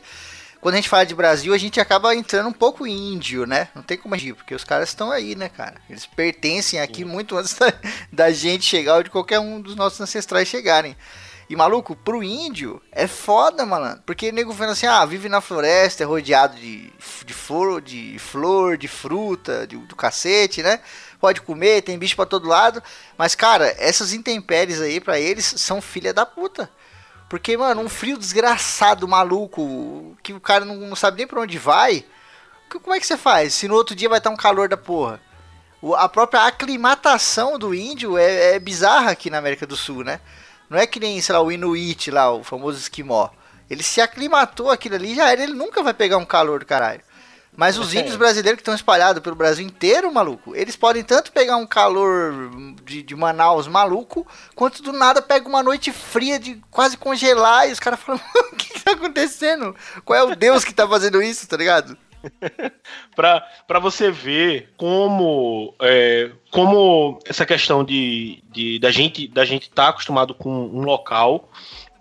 quando 0.62 0.76
a 0.76 0.78
gente 0.78 0.90
fala 0.90 1.06
de 1.06 1.16
Brasil, 1.16 1.54
a 1.54 1.58
gente 1.58 1.80
acaba 1.80 2.14
entrando 2.14 2.50
um 2.50 2.54
pouco 2.54 2.86
índio, 2.86 3.46
né? 3.46 3.70
Não 3.74 3.82
tem 3.82 3.98
como 3.98 4.16
agir, 4.16 4.34
porque 4.34 4.54
os 4.54 4.64
caras 4.64 4.90
estão 4.90 5.12
aí, 5.12 5.36
né, 5.36 5.48
cara? 5.48 5.76
Eles 5.90 6.06
pertencem 6.06 6.80
aqui 6.80 7.04
Sim. 7.04 7.06
muito 7.06 7.38
antes 7.38 7.54
da, 7.54 7.74
da, 8.12 8.32
gente 8.32 8.66
chegar 8.66 8.96
ou 8.96 9.04
de 9.04 9.10
qualquer 9.10 9.40
um 9.40 9.62
dos 9.62 9.76
nossos 9.76 10.02
ancestrais 10.02 10.48
chegarem. 10.48 10.98
E 11.50 11.56
maluco, 11.56 11.96
pro 11.96 12.22
índio 12.22 12.80
é 12.92 13.08
foda, 13.08 13.66
malandro. 13.66 14.04
Porque 14.06 14.30
o 14.30 14.34
nego 14.34 14.54
falando 14.54 14.74
assim, 14.74 14.86
ah, 14.86 15.04
vive 15.06 15.28
na 15.30 15.42
floresta, 15.42 16.04
é 16.04 16.06
rodeado 16.06 16.56
de, 16.56 16.92
de, 17.26 17.34
flor, 17.34 17.82
de 17.82 18.20
flor, 18.20 18.78
de 18.78 18.88
fruta, 18.88 19.66
de, 19.66 19.76
do 19.78 19.96
cacete, 19.96 20.62
né? 20.62 20.80
Pode 21.20 21.42
comer, 21.42 21.82
tem 21.82 21.98
bicho 21.98 22.16
pra 22.16 22.26
todo 22.26 22.48
lado. 22.48 22.84
Mas, 23.18 23.34
cara, 23.34 23.74
essas 23.80 24.14
intempéries 24.14 24.80
aí 24.80 25.00
para 25.00 25.20
eles 25.20 25.46
são 25.58 25.82
filha 25.82 26.14
da 26.14 26.24
puta. 26.24 26.70
Porque, 27.30 27.56
mano, 27.56 27.82
um 27.82 27.88
frio 27.88 28.18
desgraçado, 28.18 29.08
maluco, 29.08 30.18
que 30.24 30.34
o 30.34 30.40
cara 30.40 30.66
não, 30.66 30.76
não 30.76 30.96
sabe 30.96 31.18
nem 31.18 31.28
pra 31.28 31.42
onde 31.42 31.60
vai. 31.60 32.04
Como 32.82 32.96
é 32.96 33.00
que 33.00 33.06
você 33.06 33.16
faz? 33.16 33.54
Se 33.54 33.68
no 33.68 33.76
outro 33.76 33.96
dia 33.96 34.10
vai 34.10 34.18
estar 34.18 34.32
um 34.32 34.36
calor 34.36 34.68
da 34.68 34.76
porra. 34.76 35.22
O, 35.80 35.96
a 35.96 36.10
própria 36.10 36.46
aclimatação 36.46 37.60
do 37.60 37.74
índio 37.74 38.18
é, 38.18 38.56
é, 38.56 38.60
bizarra 38.60 39.12
aqui 39.12 39.30
na 39.30 39.38
América 39.38 39.68
do 39.68 39.78
Sul, 39.78 40.04
né? 40.04 40.20
Não 40.70 40.78
é 40.78 40.88
que 40.88 41.00
nem, 41.00 41.22
sei 41.22 41.34
lá, 41.34 41.42
o 41.42 41.52
Inuit 41.52 42.10
lá, 42.10 42.32
o 42.34 42.44
famoso 42.44 42.80
esquimó. 42.80 43.30
Ele 43.70 43.84
se 43.84 44.02
aclimatou 44.02 44.72
aquilo 44.72 44.96
ali, 44.96 45.16
já 45.16 45.32
era, 45.32 45.44
ele 45.44 45.54
nunca 45.54 45.84
vai 45.84 45.94
pegar 45.94 46.18
um 46.18 46.26
calor 46.26 46.60
do 46.60 46.66
caralho. 46.66 47.02
Mas 47.60 47.78
os 47.78 47.94
índios 47.94 48.16
brasileiros 48.16 48.56
que 48.56 48.62
estão 48.62 48.74
espalhados 48.74 49.22
pelo 49.22 49.36
Brasil 49.36 49.68
inteiro, 49.68 50.10
maluco, 50.14 50.56
eles 50.56 50.78
podem 50.78 51.04
tanto 51.04 51.30
pegar 51.34 51.58
um 51.58 51.68
calor 51.68 52.50
de, 52.86 53.04
de 53.04 53.14
Manaus 53.14 53.68
maluco, 53.68 54.26
quanto 54.56 54.82
do 54.82 54.94
nada 54.94 55.22
pega 55.22 55.46
uma 55.46 55.62
noite 55.62 55.92
fria 55.92 56.40
de 56.40 56.56
quase 56.72 56.96
congelar 56.96 57.68
e 57.68 57.74
os 57.74 57.80
caras 57.82 58.00
falam: 58.00 58.22
o 58.50 58.56
que, 58.56 58.76
que 58.76 58.80
tá 58.80 58.94
acontecendo? 58.94 59.76
Qual 60.06 60.18
é 60.18 60.24
o 60.24 60.38
Deus 60.38 60.64
que 60.64 60.74
tá 60.74 60.88
fazendo 60.88 61.22
isso, 61.22 61.50
tá 61.50 61.58
ligado? 61.58 61.98
pra, 63.14 63.46
pra 63.68 63.78
você 63.78 64.10
ver 64.10 64.70
como 64.78 65.76
é, 65.82 66.32
como 66.52 67.20
essa 67.26 67.46
questão 67.46 67.84
de, 67.84 68.42
de 68.54 68.80
da 68.80 68.90
gente 68.90 69.28
da 69.28 69.44
gente 69.44 69.70
tá 69.70 69.90
acostumado 69.90 70.34
com 70.34 70.50
um 70.50 70.84
local 70.84 71.52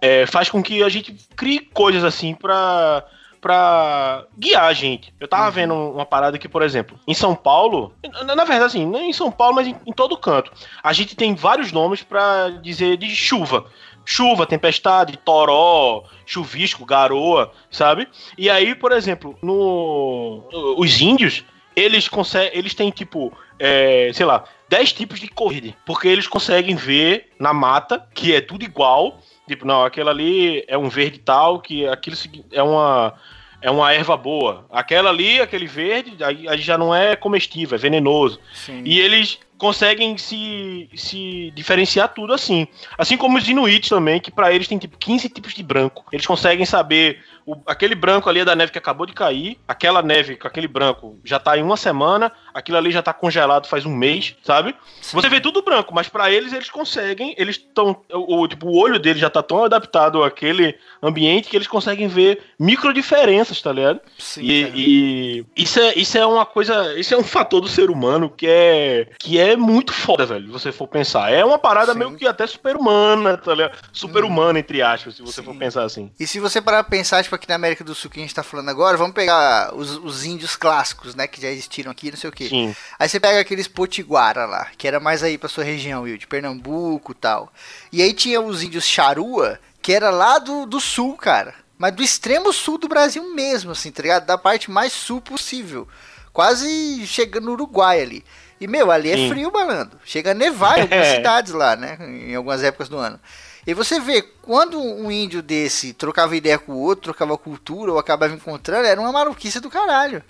é, 0.00 0.24
faz 0.26 0.48
com 0.48 0.62
que 0.62 0.84
a 0.84 0.88
gente 0.88 1.16
crie 1.34 1.58
coisas 1.58 2.04
assim 2.04 2.32
para 2.32 3.04
pra 3.40 4.24
guiar 4.36 4.64
a 4.64 4.72
gente. 4.72 5.12
Eu 5.18 5.28
tava 5.28 5.46
uhum. 5.46 5.52
vendo 5.52 5.74
uma 5.74 6.06
parada 6.06 6.36
aqui, 6.36 6.48
por 6.48 6.62
exemplo, 6.62 6.98
em 7.06 7.14
São 7.14 7.34
Paulo, 7.34 7.92
na, 8.24 8.36
na 8.36 8.44
verdade, 8.44 8.64
assim, 8.64 8.86
não 8.86 9.00
em 9.00 9.12
São 9.12 9.30
Paulo, 9.30 9.56
mas 9.56 9.66
em, 9.66 9.76
em 9.86 9.92
todo 9.92 10.16
canto, 10.16 10.52
a 10.82 10.92
gente 10.92 11.16
tem 11.16 11.34
vários 11.34 11.72
nomes 11.72 12.02
para 12.02 12.50
dizer 12.62 12.96
de 12.96 13.14
chuva 13.14 13.66
chuva, 14.08 14.46
tempestade, 14.46 15.18
toró, 15.18 16.04
chuvisco, 16.24 16.86
garoa, 16.86 17.52
sabe? 17.70 18.08
E 18.38 18.48
aí, 18.48 18.74
por 18.74 18.90
exemplo, 18.90 19.38
no 19.42 20.42
os 20.78 20.98
índios, 20.98 21.44
eles 21.76 22.08
conseguem, 22.08 22.58
eles 22.58 22.72
têm 22.72 22.90
tipo, 22.90 23.30
é, 23.58 24.10
sei 24.14 24.24
lá, 24.24 24.44
10 24.70 24.94
tipos 24.94 25.20
de 25.20 25.28
corrida, 25.28 25.74
porque 25.84 26.08
eles 26.08 26.26
conseguem 26.26 26.74
ver 26.74 27.30
na 27.38 27.52
mata 27.52 28.06
que 28.14 28.34
é 28.34 28.40
tudo 28.40 28.64
igual 28.64 29.20
Tipo, 29.48 29.66
não, 29.66 29.84
aquela 29.84 30.10
ali 30.10 30.64
é 30.68 30.78
um 30.78 30.88
verde 30.88 31.18
tal, 31.18 31.60
que 31.60 31.86
aquilo 31.88 32.16
é 32.52 32.62
uma 32.62 33.14
é 33.60 33.70
uma 33.70 33.92
erva 33.92 34.16
boa. 34.16 34.66
Aquela 34.70 35.10
ali, 35.10 35.40
aquele 35.40 35.66
verde, 35.66 36.22
aí, 36.22 36.48
aí 36.48 36.58
já 36.58 36.78
não 36.78 36.94
é 36.94 37.16
comestível, 37.16 37.76
é 37.76 37.78
venenoso. 37.78 38.38
Sim. 38.52 38.82
E 38.84 39.00
eles 39.00 39.40
conseguem 39.58 40.16
se, 40.16 40.88
se 40.94 41.50
diferenciar 41.54 42.14
tudo 42.14 42.32
assim. 42.32 42.66
Assim 42.96 43.16
como 43.16 43.36
os 43.36 43.48
Inuits 43.48 43.88
também, 43.88 44.20
que 44.20 44.30
para 44.30 44.52
eles 44.52 44.68
tem 44.68 44.78
tipo 44.78 44.96
15 44.96 45.28
tipos 45.28 45.52
de 45.52 45.62
branco. 45.62 46.04
Eles 46.12 46.26
conseguem 46.26 46.64
saber 46.64 47.20
o, 47.48 47.56
aquele 47.64 47.94
branco 47.94 48.28
ali 48.28 48.40
é 48.40 48.44
da 48.44 48.54
neve 48.54 48.70
que 48.70 48.76
acabou 48.76 49.06
de 49.06 49.14
cair, 49.14 49.58
aquela 49.66 50.02
neve 50.02 50.36
com 50.36 50.46
aquele 50.46 50.68
branco 50.68 51.18
já 51.24 51.38
tá 51.38 51.56
em 51.56 51.62
uma 51.62 51.78
semana, 51.78 52.30
aquilo 52.52 52.76
ali 52.76 52.90
já 52.90 53.00
tá 53.00 53.14
congelado 53.14 53.66
faz 53.66 53.86
um 53.86 53.94
mês, 53.94 54.36
sabe? 54.42 54.74
Você 55.00 55.30
vê 55.30 55.40
tudo 55.40 55.62
branco, 55.62 55.94
mas 55.94 56.10
para 56.10 56.30
eles 56.30 56.52
eles 56.52 56.68
conseguem, 56.68 57.34
eles 57.38 57.56
estão 57.56 58.02
o, 58.12 58.46
tipo, 58.46 58.66
o 58.66 58.76
olho 58.76 58.98
deles 58.98 59.18
já 59.18 59.30
tá 59.30 59.42
tão 59.42 59.64
adaptado 59.64 60.22
àquele 60.22 60.76
ambiente 61.02 61.48
que 61.48 61.56
eles 61.56 61.66
conseguem 61.66 62.06
ver 62.06 62.42
micro 62.58 62.92
diferenças, 62.92 63.62
tá 63.62 63.72
ligado? 63.72 64.00
Sim, 64.18 64.42
e, 64.42 64.62
e, 64.74 65.46
isso 65.56 65.80
é 65.80 65.94
isso 65.96 66.18
é 66.18 66.26
uma 66.26 66.44
coisa, 66.44 67.00
isso 67.00 67.14
é 67.14 67.16
um 67.16 67.24
fator 67.24 67.62
do 67.62 67.68
ser 67.68 67.88
humano 67.88 68.28
que 68.28 68.46
é 68.46 69.08
que 69.18 69.38
é 69.38 69.47
é 69.52 69.56
muito 69.56 69.92
foda, 69.92 70.26
velho, 70.26 70.46
se 70.46 70.52
você 70.52 70.72
for 70.72 70.86
pensar. 70.86 71.32
É 71.32 71.44
uma 71.44 71.58
parada 71.58 71.92
Sim. 71.92 71.98
meio 71.98 72.14
que 72.14 72.26
até 72.26 72.46
super-humana, 72.46 73.36
tá 73.36 73.54
ligado? 73.54 73.76
Super-humana, 73.92 74.58
entre 74.58 74.82
aspas, 74.82 75.16
se 75.16 75.22
você 75.22 75.40
Sim. 75.40 75.44
for 75.44 75.56
pensar 75.56 75.84
assim. 75.84 76.10
E 76.18 76.26
se 76.26 76.40
você 76.40 76.60
parar 76.60 76.84
pra 76.84 76.90
pensar, 76.90 77.22
tipo, 77.22 77.34
aqui 77.34 77.48
na 77.48 77.54
América 77.54 77.84
do 77.84 77.94
Sul 77.94 78.10
que 78.10 78.18
a 78.18 78.22
gente 78.22 78.34
tá 78.34 78.42
falando 78.42 78.68
agora, 78.68 78.96
vamos 78.96 79.14
pegar 79.14 79.74
os, 79.74 79.96
os 79.96 80.24
índios 80.24 80.56
clássicos, 80.56 81.14
né? 81.14 81.26
Que 81.26 81.40
já 81.40 81.48
existiram 81.48 81.90
aqui, 81.90 82.10
não 82.10 82.18
sei 82.18 82.30
o 82.30 82.32
quê. 82.32 82.48
Sim. 82.48 82.74
Aí 82.98 83.08
você 83.08 83.18
pega 83.20 83.40
aqueles 83.40 83.68
potiguara 83.68 84.46
lá, 84.46 84.68
que 84.76 84.86
era 84.86 85.00
mais 85.00 85.22
aí 85.22 85.38
pra 85.38 85.48
sua 85.48 85.64
região, 85.64 86.02
Will, 86.02 86.18
de 86.18 86.26
Pernambuco 86.26 87.12
e 87.12 87.14
tal. 87.14 87.52
E 87.92 88.02
aí 88.02 88.12
tinha 88.12 88.40
os 88.40 88.62
índios 88.62 88.84
charua, 88.84 89.58
que 89.80 89.92
era 89.92 90.10
lá 90.10 90.38
do, 90.38 90.66
do 90.66 90.80
sul, 90.80 91.16
cara. 91.16 91.54
Mas 91.78 91.94
do 91.94 92.02
extremo 92.02 92.52
sul 92.52 92.76
do 92.76 92.88
Brasil 92.88 93.22
mesmo, 93.34 93.70
assim, 93.70 93.92
tá 93.92 94.02
ligado? 94.02 94.26
Da 94.26 94.36
parte 94.36 94.70
mais 94.70 94.92
sul 94.92 95.20
possível. 95.20 95.86
Quase 96.32 97.06
chegando 97.06 97.46
no 97.46 97.52
Uruguai 97.52 98.00
ali. 98.00 98.24
E, 98.60 98.66
meu, 98.66 98.90
ali 98.90 99.10
é 99.10 99.16
Sim. 99.16 99.28
frio, 99.30 99.52
malandro. 99.52 99.98
Chega 100.04 100.32
a 100.32 100.34
nevar 100.34 100.78
em 100.78 100.82
algumas 100.82 101.06
É. 101.06 101.16
cidades 101.16 101.52
lá, 101.52 101.76
né? 101.76 101.96
Em 102.00 102.34
algumas 102.34 102.62
épocas 102.62 102.88
do 102.88 102.96
ano. 102.96 103.18
E 103.66 103.74
você 103.74 104.00
vê, 104.00 104.22
quando 104.42 104.80
um 104.80 105.10
índio 105.10 105.42
desse 105.42 105.92
trocava 105.92 106.34
ideia 106.36 106.58
com 106.58 106.72
o 106.72 106.80
outro, 106.80 107.04
trocava 107.04 107.36
cultura 107.36 107.92
ou 107.92 107.98
acabava 107.98 108.34
encontrando, 108.34 108.86
era 108.86 109.00
uma 109.00 109.12
maluquice 109.12 109.60
do 109.60 109.68
caralho. 109.70 110.22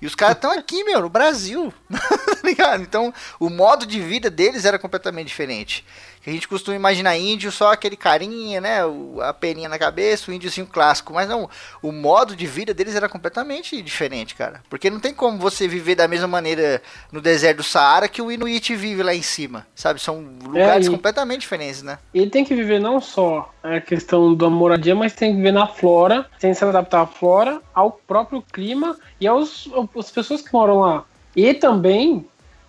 E 0.00 0.06
os 0.06 0.14
caras 0.14 0.36
estão 0.36 0.52
aqui, 0.52 0.84
meu, 0.84 1.00
no 1.00 1.08
Brasil. 1.08 1.72
tá 1.90 2.38
ligado? 2.44 2.82
Então, 2.82 3.12
o 3.40 3.48
modo 3.48 3.86
de 3.86 4.00
vida 4.00 4.30
deles 4.30 4.64
era 4.64 4.78
completamente 4.78 5.28
diferente. 5.28 5.84
Que 6.26 6.30
a 6.30 6.32
gente 6.32 6.48
costuma 6.48 6.74
imaginar 6.76 7.16
índio 7.16 7.52
só 7.52 7.72
aquele 7.72 7.94
carinha, 7.96 8.60
né? 8.60 8.78
A 9.22 9.32
peninha 9.32 9.68
na 9.68 9.78
cabeça, 9.78 10.28
o 10.28 10.34
índiozinho 10.34 10.66
clássico. 10.66 11.14
Mas 11.14 11.28
não, 11.28 11.48
o 11.80 11.92
modo 11.92 12.34
de 12.34 12.44
vida 12.48 12.74
deles 12.74 12.96
era 12.96 13.08
completamente 13.08 13.80
diferente, 13.80 14.34
cara. 14.34 14.60
Porque 14.68 14.90
não 14.90 14.98
tem 14.98 15.14
como 15.14 15.38
você 15.38 15.68
viver 15.68 15.94
da 15.94 16.08
mesma 16.08 16.26
maneira 16.26 16.82
no 17.12 17.20
deserto 17.20 17.58
do 17.58 17.62
Saara 17.62 18.08
que 18.08 18.20
o 18.20 18.32
Inuit 18.32 18.74
vive 18.74 19.04
lá 19.04 19.14
em 19.14 19.22
cima. 19.22 19.68
Sabe? 19.72 20.00
São 20.00 20.18
lugares 20.42 20.88
e- 20.88 20.90
completamente 20.90 21.42
diferentes, 21.42 21.84
né? 21.84 21.96
Ele 22.12 22.28
tem 22.28 22.44
que 22.44 22.56
viver 22.56 22.80
não 22.80 23.00
só 23.00 23.54
a 23.62 23.80
questão 23.80 24.34
da 24.34 24.50
moradia, 24.50 24.96
mas 24.96 25.12
tem 25.12 25.30
que 25.30 25.36
viver 25.36 25.52
na 25.52 25.68
flora, 25.68 26.26
tem 26.40 26.50
que 26.50 26.58
se 26.58 26.64
adaptar 26.64 27.02
à 27.02 27.06
flora, 27.06 27.62
ao 27.72 27.92
próprio 27.92 28.42
clima 28.42 28.98
e 29.20 29.28
aos, 29.28 29.68
às 29.96 30.10
pessoas 30.10 30.42
que 30.42 30.52
moram 30.52 30.80
lá. 30.80 31.04
E 31.36 31.54
também 31.54 32.26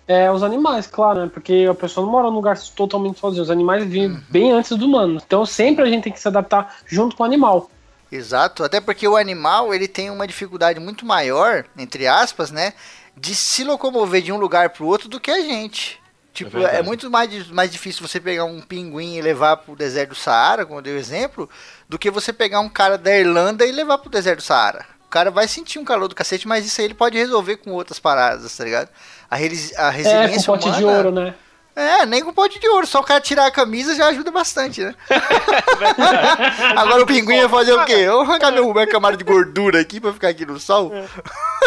é, 0.08 0.32
os 0.32 0.42
animais, 0.42 0.86
claro, 0.86 1.20
né? 1.20 1.30
Porque 1.32 1.68
a 1.70 1.74
pessoa 1.74 2.04
não 2.04 2.10
mora 2.10 2.28
num 2.28 2.36
lugar 2.36 2.58
totalmente 2.74 3.20
sozinho. 3.20 3.42
Os 3.42 3.50
animais 3.50 3.84
vivem 3.84 4.18
bem 4.30 4.52
antes 4.52 4.74
do 4.74 4.86
humano. 4.86 5.20
Então 5.24 5.44
sempre 5.44 5.84
a 5.84 5.86
gente 5.86 6.04
tem 6.04 6.12
que 6.12 6.18
se 6.18 6.26
adaptar 6.26 6.76
junto 6.86 7.14
com 7.14 7.22
o 7.22 7.26
animal. 7.26 7.70
Exato, 8.10 8.64
até 8.64 8.80
porque 8.80 9.06
o 9.06 9.18
animal 9.18 9.74
ele 9.74 9.86
tem 9.86 10.08
uma 10.08 10.26
dificuldade 10.26 10.80
muito 10.80 11.04
maior, 11.04 11.66
entre 11.76 12.06
aspas, 12.06 12.50
né, 12.50 12.72
de 13.14 13.34
se 13.34 13.62
locomover 13.64 14.22
de 14.22 14.32
um 14.32 14.38
lugar 14.38 14.70
para 14.70 14.82
o 14.82 14.86
outro 14.86 15.10
do 15.10 15.20
que 15.20 15.30
a 15.30 15.42
gente. 15.42 16.00
Tipo, 16.32 16.56
é, 16.56 16.60
verdade. 16.60 16.86
muito 16.86 17.10
mais, 17.10 17.48
mais 17.48 17.70
difícil 17.70 18.06
você 18.06 18.18
pegar 18.18 18.46
um 18.46 18.62
pinguim 18.62 19.16
e 19.16 19.20
levar 19.20 19.58
pro 19.58 19.76
deserto 19.76 20.10
do 20.10 20.14
Saara, 20.14 20.64
como 20.64 20.78
eu 20.78 20.82
dei 20.82 20.94
o 20.94 20.98
exemplo, 20.98 21.50
do 21.86 21.98
que 21.98 22.10
você 22.10 22.32
pegar 22.32 22.60
um 22.60 22.68
cara 22.70 22.96
da 22.96 23.14
Irlanda 23.14 23.66
e 23.66 23.72
levar 23.72 23.98
pro 23.98 24.08
deserto 24.08 24.38
do 24.38 24.42
Saara. 24.42 24.86
O 25.04 25.10
cara 25.10 25.30
vai 25.30 25.48
sentir 25.48 25.78
um 25.78 25.84
calor 25.84 26.06
do 26.06 26.14
cacete, 26.14 26.46
mas 26.46 26.64
isso 26.64 26.80
aí 26.80 26.86
ele 26.86 26.94
pode 26.94 27.18
resolver 27.18 27.56
com 27.56 27.72
outras 27.72 27.98
paradas, 27.98 28.56
tá 28.56 28.64
ligado? 28.64 28.88
A, 29.30 29.36
a 29.36 29.38
É, 29.38 29.42
com 29.44 29.90
resiliência 29.90 30.46
pote 30.52 30.70
de 30.70 30.82
humana- 30.84 30.96
ouro, 30.98 31.12
né? 31.12 31.34
É, 31.78 32.06
nem 32.06 32.24
com 32.24 32.32
pote 32.32 32.58
de 32.58 32.68
ouro, 32.68 32.86
só 32.86 33.00
o 33.00 33.04
cara 33.04 33.20
tirar 33.20 33.46
a 33.46 33.50
camisa 33.50 33.94
já 33.94 34.08
ajuda 34.08 34.30
bastante, 34.30 34.82
né? 34.82 34.94
Agora 36.76 37.02
o 37.02 37.06
pinguim 37.06 37.36
ia 37.36 37.48
fazer 37.48 37.72
o 37.72 37.84
quê? 37.84 37.92
Eu 37.92 38.12
vou 38.14 38.22
arrancar 38.22 38.50
meu, 38.50 38.72
minha 38.72 38.86
camada 38.86 39.16
de 39.16 39.24
gordura 39.24 39.80
aqui 39.80 40.00
pra 40.00 40.12
ficar 40.12 40.28
aqui 40.28 40.44
no 40.44 40.58
sol? 40.58 40.92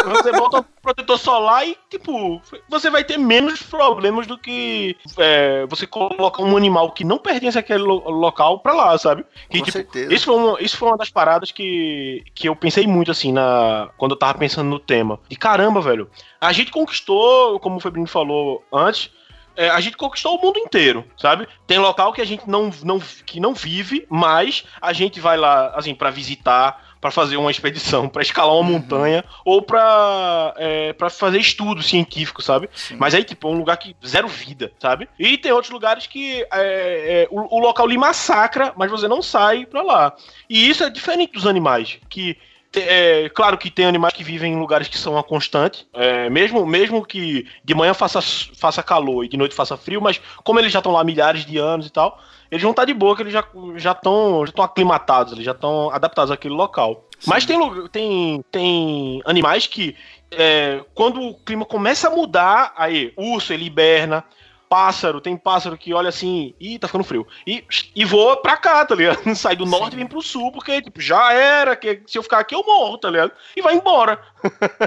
Você 0.04 0.32
bota 0.32 0.60
um 0.60 0.64
protetor 0.82 1.18
solar 1.18 1.66
e, 1.66 1.76
tipo, 1.88 2.40
você 2.68 2.90
vai 2.90 3.04
ter 3.04 3.18
menos 3.18 3.62
problemas 3.62 4.26
do 4.26 4.36
que 4.36 4.96
é, 5.18 5.64
você 5.66 5.86
colocar 5.86 6.42
um 6.42 6.56
animal 6.56 6.90
que 6.92 7.04
não 7.04 7.18
pertence 7.18 7.58
àquele 7.58 7.82
lo- 7.82 8.08
local 8.10 8.58
pra 8.60 8.72
lá, 8.72 8.96
sabe? 8.98 9.24
Que, 9.48 9.58
Com 9.58 9.64
tipo, 9.64 9.72
certeza. 9.72 10.12
Isso 10.12 10.24
foi, 10.24 10.34
uma, 10.36 10.60
isso 10.60 10.76
foi 10.76 10.88
uma 10.88 10.96
das 10.96 11.10
paradas 11.10 11.50
que, 11.50 12.24
que 12.34 12.48
eu 12.48 12.56
pensei 12.56 12.86
muito, 12.86 13.10
assim, 13.10 13.32
na, 13.32 13.90
quando 13.96 14.12
eu 14.12 14.18
tava 14.18 14.38
pensando 14.38 14.68
no 14.68 14.78
tema. 14.78 15.20
E 15.30 15.36
caramba, 15.36 15.80
velho, 15.80 16.10
a 16.40 16.52
gente 16.52 16.70
conquistou, 16.72 17.60
como 17.60 17.76
o 17.76 17.80
Febrinho 17.80 18.06
falou 18.06 18.64
antes, 18.72 19.10
é, 19.56 19.70
a 19.70 19.80
gente 19.80 19.96
conquistou 19.96 20.36
o 20.36 20.40
mundo 20.40 20.58
inteiro, 20.58 21.04
sabe? 21.16 21.46
Tem 21.66 21.78
local 21.78 22.12
que 22.12 22.20
a 22.20 22.26
gente 22.26 22.48
não, 22.48 22.70
não, 22.82 23.00
que 23.26 23.40
não 23.40 23.54
vive, 23.54 24.06
mas 24.08 24.64
a 24.80 24.92
gente 24.92 25.20
vai 25.20 25.36
lá, 25.36 25.72
assim, 25.74 25.94
pra 25.94 26.10
visitar, 26.10 26.92
pra 27.02 27.10
fazer 27.10 27.36
uma 27.36 27.50
expedição, 27.50 28.08
pra 28.08 28.22
escalar 28.22 28.54
uma 28.54 28.70
montanha, 28.70 29.24
ou 29.44 29.60
pra, 29.60 30.54
é, 30.56 30.92
pra 30.92 31.10
fazer 31.10 31.38
estudo 31.38 31.82
científico, 31.82 32.40
sabe? 32.40 32.70
Sim. 32.72 32.96
Mas 32.96 33.12
aí, 33.12 33.24
tipo, 33.24 33.48
é 33.48 33.50
um 33.50 33.58
lugar 33.58 33.76
que 33.76 33.96
zero 34.06 34.28
vida, 34.28 34.72
sabe? 34.78 35.08
E 35.18 35.36
tem 35.36 35.50
outros 35.50 35.72
lugares 35.72 36.06
que 36.06 36.42
é, 36.42 36.46
é, 36.52 37.28
o, 37.30 37.56
o 37.56 37.58
local 37.58 37.88
lhe 37.88 37.98
massacra, 37.98 38.72
mas 38.76 38.90
você 38.90 39.08
não 39.08 39.20
sai 39.20 39.66
pra 39.66 39.82
lá. 39.82 40.14
E 40.48 40.68
isso 40.68 40.84
é 40.84 40.90
diferente 40.90 41.32
dos 41.32 41.46
animais, 41.46 41.98
que 42.08 42.38
é, 42.74 43.28
claro 43.28 43.58
que 43.58 43.70
tem 43.70 43.84
animais 43.84 44.14
que 44.14 44.24
vivem 44.24 44.52
em 44.52 44.58
lugares 44.58 44.88
que 44.88 44.98
são 44.98 45.18
a 45.18 45.22
constante, 45.22 45.86
é, 45.92 46.30
mesmo, 46.30 46.64
mesmo 46.64 47.04
que 47.04 47.46
de 47.64 47.74
manhã 47.74 47.92
faça, 47.92 48.20
faça 48.22 48.82
calor 48.82 49.24
e 49.24 49.28
de 49.28 49.36
noite 49.36 49.54
faça 49.54 49.76
frio, 49.76 50.00
mas 50.00 50.20
como 50.42 50.58
eles 50.58 50.72
já 50.72 50.78
estão 50.78 50.92
lá 50.92 51.04
milhares 51.04 51.44
de 51.44 51.58
anos 51.58 51.86
e 51.86 51.90
tal, 51.90 52.18
eles 52.50 52.62
vão 52.62 52.72
estar 52.72 52.84
de 52.84 52.94
boa, 52.94 53.14
que 53.16 53.22
eles 53.22 53.32
já 53.32 53.44
já 53.76 53.92
estão 53.92 54.44
já 54.46 54.50
estão 54.50 54.64
aclimatados, 54.64 55.32
eles 55.32 55.44
já 55.44 55.52
estão 55.52 55.90
adaptados 55.90 56.30
àquele 56.30 56.54
local. 56.54 57.08
Mas 57.26 57.46
tem, 57.46 57.58
tem, 57.88 58.44
tem 58.50 59.22
animais 59.24 59.66
que 59.66 59.94
é, 60.30 60.84
quando 60.94 61.20
o 61.20 61.34
clima 61.34 61.64
começa 61.64 62.08
a 62.08 62.10
mudar, 62.10 62.72
aí 62.76 63.12
urso 63.16 63.52
ele 63.52 63.66
hiberna, 63.66 64.24
pássaro, 64.72 65.20
tem 65.20 65.36
pássaro 65.36 65.76
que 65.76 65.92
olha 65.92 66.08
assim, 66.08 66.54
ih, 66.58 66.78
tá 66.78 66.86
ficando 66.88 67.04
frio. 67.04 67.26
E, 67.46 67.62
e 67.94 68.06
voa 68.06 68.40
pra 68.40 68.56
cá, 68.56 68.82
tá 68.86 68.94
ligado? 68.94 69.20
Sai 69.36 69.54
do 69.54 69.66
norte 69.66 69.92
e 69.92 69.96
vem 69.96 70.06
pro 70.06 70.22
sul, 70.22 70.50
porque, 70.50 70.80
tipo, 70.80 70.98
já 70.98 71.30
era, 71.34 71.76
que 71.76 72.00
se 72.06 72.16
eu 72.16 72.22
ficar 72.22 72.38
aqui 72.38 72.54
eu 72.54 72.64
morro, 72.64 72.96
tá 72.96 73.10
ligado? 73.10 73.32
E 73.54 73.60
vai 73.60 73.74
embora. 73.74 74.18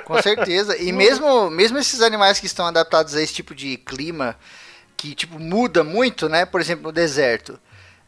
Com 0.04 0.20
certeza. 0.24 0.76
E 0.82 0.92
mesmo, 0.92 1.52
mesmo 1.52 1.78
esses 1.78 2.02
animais 2.02 2.40
que 2.40 2.48
estão 2.48 2.66
adaptados 2.66 3.14
a 3.16 3.22
esse 3.22 3.34
tipo 3.36 3.54
de 3.54 3.78
clima, 3.78 4.36
que 4.98 5.14
tipo 5.14 5.38
muda 5.38 5.84
muito, 5.84 6.28
né? 6.28 6.48
Por 6.48 6.60
exemplo, 6.60 6.86
no 6.86 6.92
deserto. 6.92 7.60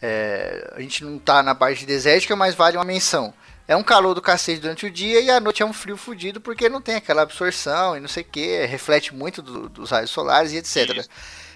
É, 0.01 0.74
a 0.75 0.81
gente 0.81 1.03
não 1.03 1.19
tá 1.19 1.43
na 1.43 1.53
parte 1.53 1.86
desértica, 1.86 2.36
mas 2.36 2.55
vale 2.55 2.75
uma 2.77 2.84
menção. 2.86 3.31
É 3.67 3.75
um 3.75 3.84
calor 3.84 4.13
do 4.15 4.22
cacete 4.22 4.62
durante 4.62 4.86
o 4.86 4.91
dia 4.91 5.19
e 5.19 5.29
à 5.29 5.39
noite 5.39 5.62
é 5.62 5.65
um 5.65 5.74
frio 5.74 5.98
fudido 5.98 6.39
porque 6.39 6.69
não 6.69 6.81
tem 6.81 6.96
aquela 6.96 7.22
absorção 7.22 7.98
e 7.98 8.00
não 8.00 8.07
sei 8.07 8.24
o 8.24 8.25
que, 8.25 8.65
reflete 8.65 9.13
muito 9.13 9.41
do- 9.41 9.67
dos 9.67 9.91
raios 9.91 10.10
solares 10.10 10.53
e 10.53 10.57
etc. 10.57 10.96
Isso. 10.98 11.10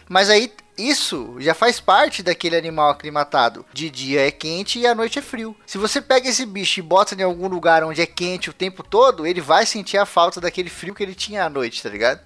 Mas 0.10 0.30
aí 0.30 0.52
isso 0.78 1.36
já 1.40 1.54
faz 1.54 1.80
parte 1.80 2.24
daquele 2.24 2.56
animal 2.56 2.90
aclimatado. 2.90 3.66
De 3.74 3.90
dia 3.90 4.26
é 4.28 4.32
quente 4.32 4.80
e 4.80 4.88
à 4.88 4.96
noite 4.96 5.20
é 5.20 5.22
frio. 5.22 5.56
Se 5.66 5.78
você 5.78 6.02
pega 6.02 6.30
esse 6.30 6.46
bicho 6.46 6.80
e 6.80 6.84
bota 6.84 7.14
em 7.14 7.24
algum 7.24 7.48
lugar 7.48 7.84
onde 7.84 8.02
é 8.02 8.06
quente 8.06 8.50
o 8.50 8.54
tempo 8.54 8.84
todo, 8.84 9.28
ele 9.28 9.42
vai 9.42 9.66
sentir 9.66 9.98
a 9.98 10.06
falta 10.06 10.42
daquele 10.42 10.70
frio 10.70 10.96
que 10.96 11.04
ele 11.04 11.14
tinha 11.16 11.46
à 11.46 11.50
noite, 11.50 11.84
tá 11.84 11.90
ligado? 11.90 12.22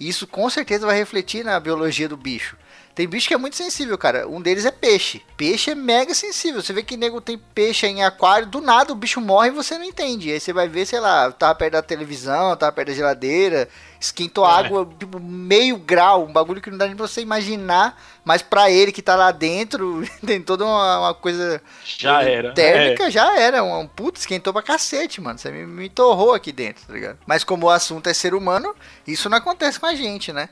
E 0.00 0.08
isso 0.08 0.26
com 0.26 0.48
certeza 0.50 0.86
vai 0.86 0.96
refletir 0.96 1.44
na 1.44 1.60
biologia 1.60 2.08
do 2.08 2.16
bicho. 2.16 2.56
Tem 2.94 3.08
bicho 3.08 3.26
que 3.26 3.32
é 3.32 3.38
muito 3.38 3.56
sensível, 3.56 3.96
cara. 3.96 4.28
Um 4.28 4.38
deles 4.38 4.66
é 4.66 4.70
peixe. 4.70 5.22
Peixe 5.34 5.70
é 5.70 5.74
mega 5.74 6.12
sensível. 6.12 6.60
Você 6.62 6.74
vê 6.74 6.82
que 6.82 6.94
nego 6.94 7.22
tem 7.22 7.38
peixe 7.38 7.86
em 7.86 8.04
aquário, 8.04 8.46
do 8.46 8.60
nada 8.60 8.92
o 8.92 8.96
bicho 8.96 9.18
morre 9.18 9.48
e 9.48 9.52
você 9.52 9.78
não 9.78 9.84
entende. 9.84 10.30
Aí 10.30 10.38
você 10.38 10.52
vai 10.52 10.68
ver, 10.68 10.84
sei 10.84 11.00
lá, 11.00 11.32
tava 11.32 11.54
perto 11.54 11.72
da 11.72 11.82
televisão, 11.82 12.54
tava 12.54 12.70
perto 12.70 12.88
da 12.88 12.94
geladeira, 12.94 13.66
esquentou 13.98 14.44
É. 14.44 14.50
água, 14.50 14.86
tipo, 14.98 15.18
meio 15.18 15.78
grau, 15.78 16.26
um 16.26 16.32
bagulho 16.34 16.60
que 16.60 16.70
não 16.70 16.76
dá 16.76 16.86
nem 16.86 16.94
pra 16.94 17.06
você 17.08 17.22
imaginar. 17.22 17.98
Mas 18.26 18.42
pra 18.42 18.70
ele 18.70 18.92
que 18.92 19.00
tá 19.00 19.16
lá 19.16 19.30
dentro, 19.32 20.02
tem 20.26 20.42
toda 20.42 20.62
uma, 20.66 20.98
uma 20.98 21.14
coisa 21.14 21.62
Já 21.82 22.22
era. 22.22 22.48
É. 22.48 22.52
térmica, 22.52 23.10
já 23.10 23.40
era. 23.40 23.64
Um, 23.64 23.80
um 23.80 23.86
puto, 23.88 24.20
esquentou 24.20 24.52
pra 24.52 24.60
cacete, 24.60 25.18
mano. 25.18 25.38
Você 25.38 25.50
me, 25.50 25.64
me 25.66 25.88
torrou 25.88 26.34
aqui 26.34 26.52
dentro, 26.52 26.86
tá 26.86 26.92
ligado? 26.92 27.18
Mas 27.26 27.42
como 27.42 27.68
o 27.68 27.70
assunto 27.70 28.06
é 28.08 28.12
ser 28.12 28.34
humano, 28.34 28.74
isso 29.06 29.30
não 29.30 29.38
acontece 29.38 29.80
com 29.80 29.86
a 29.86 29.94
gente, 29.94 30.30
né? 30.30 30.50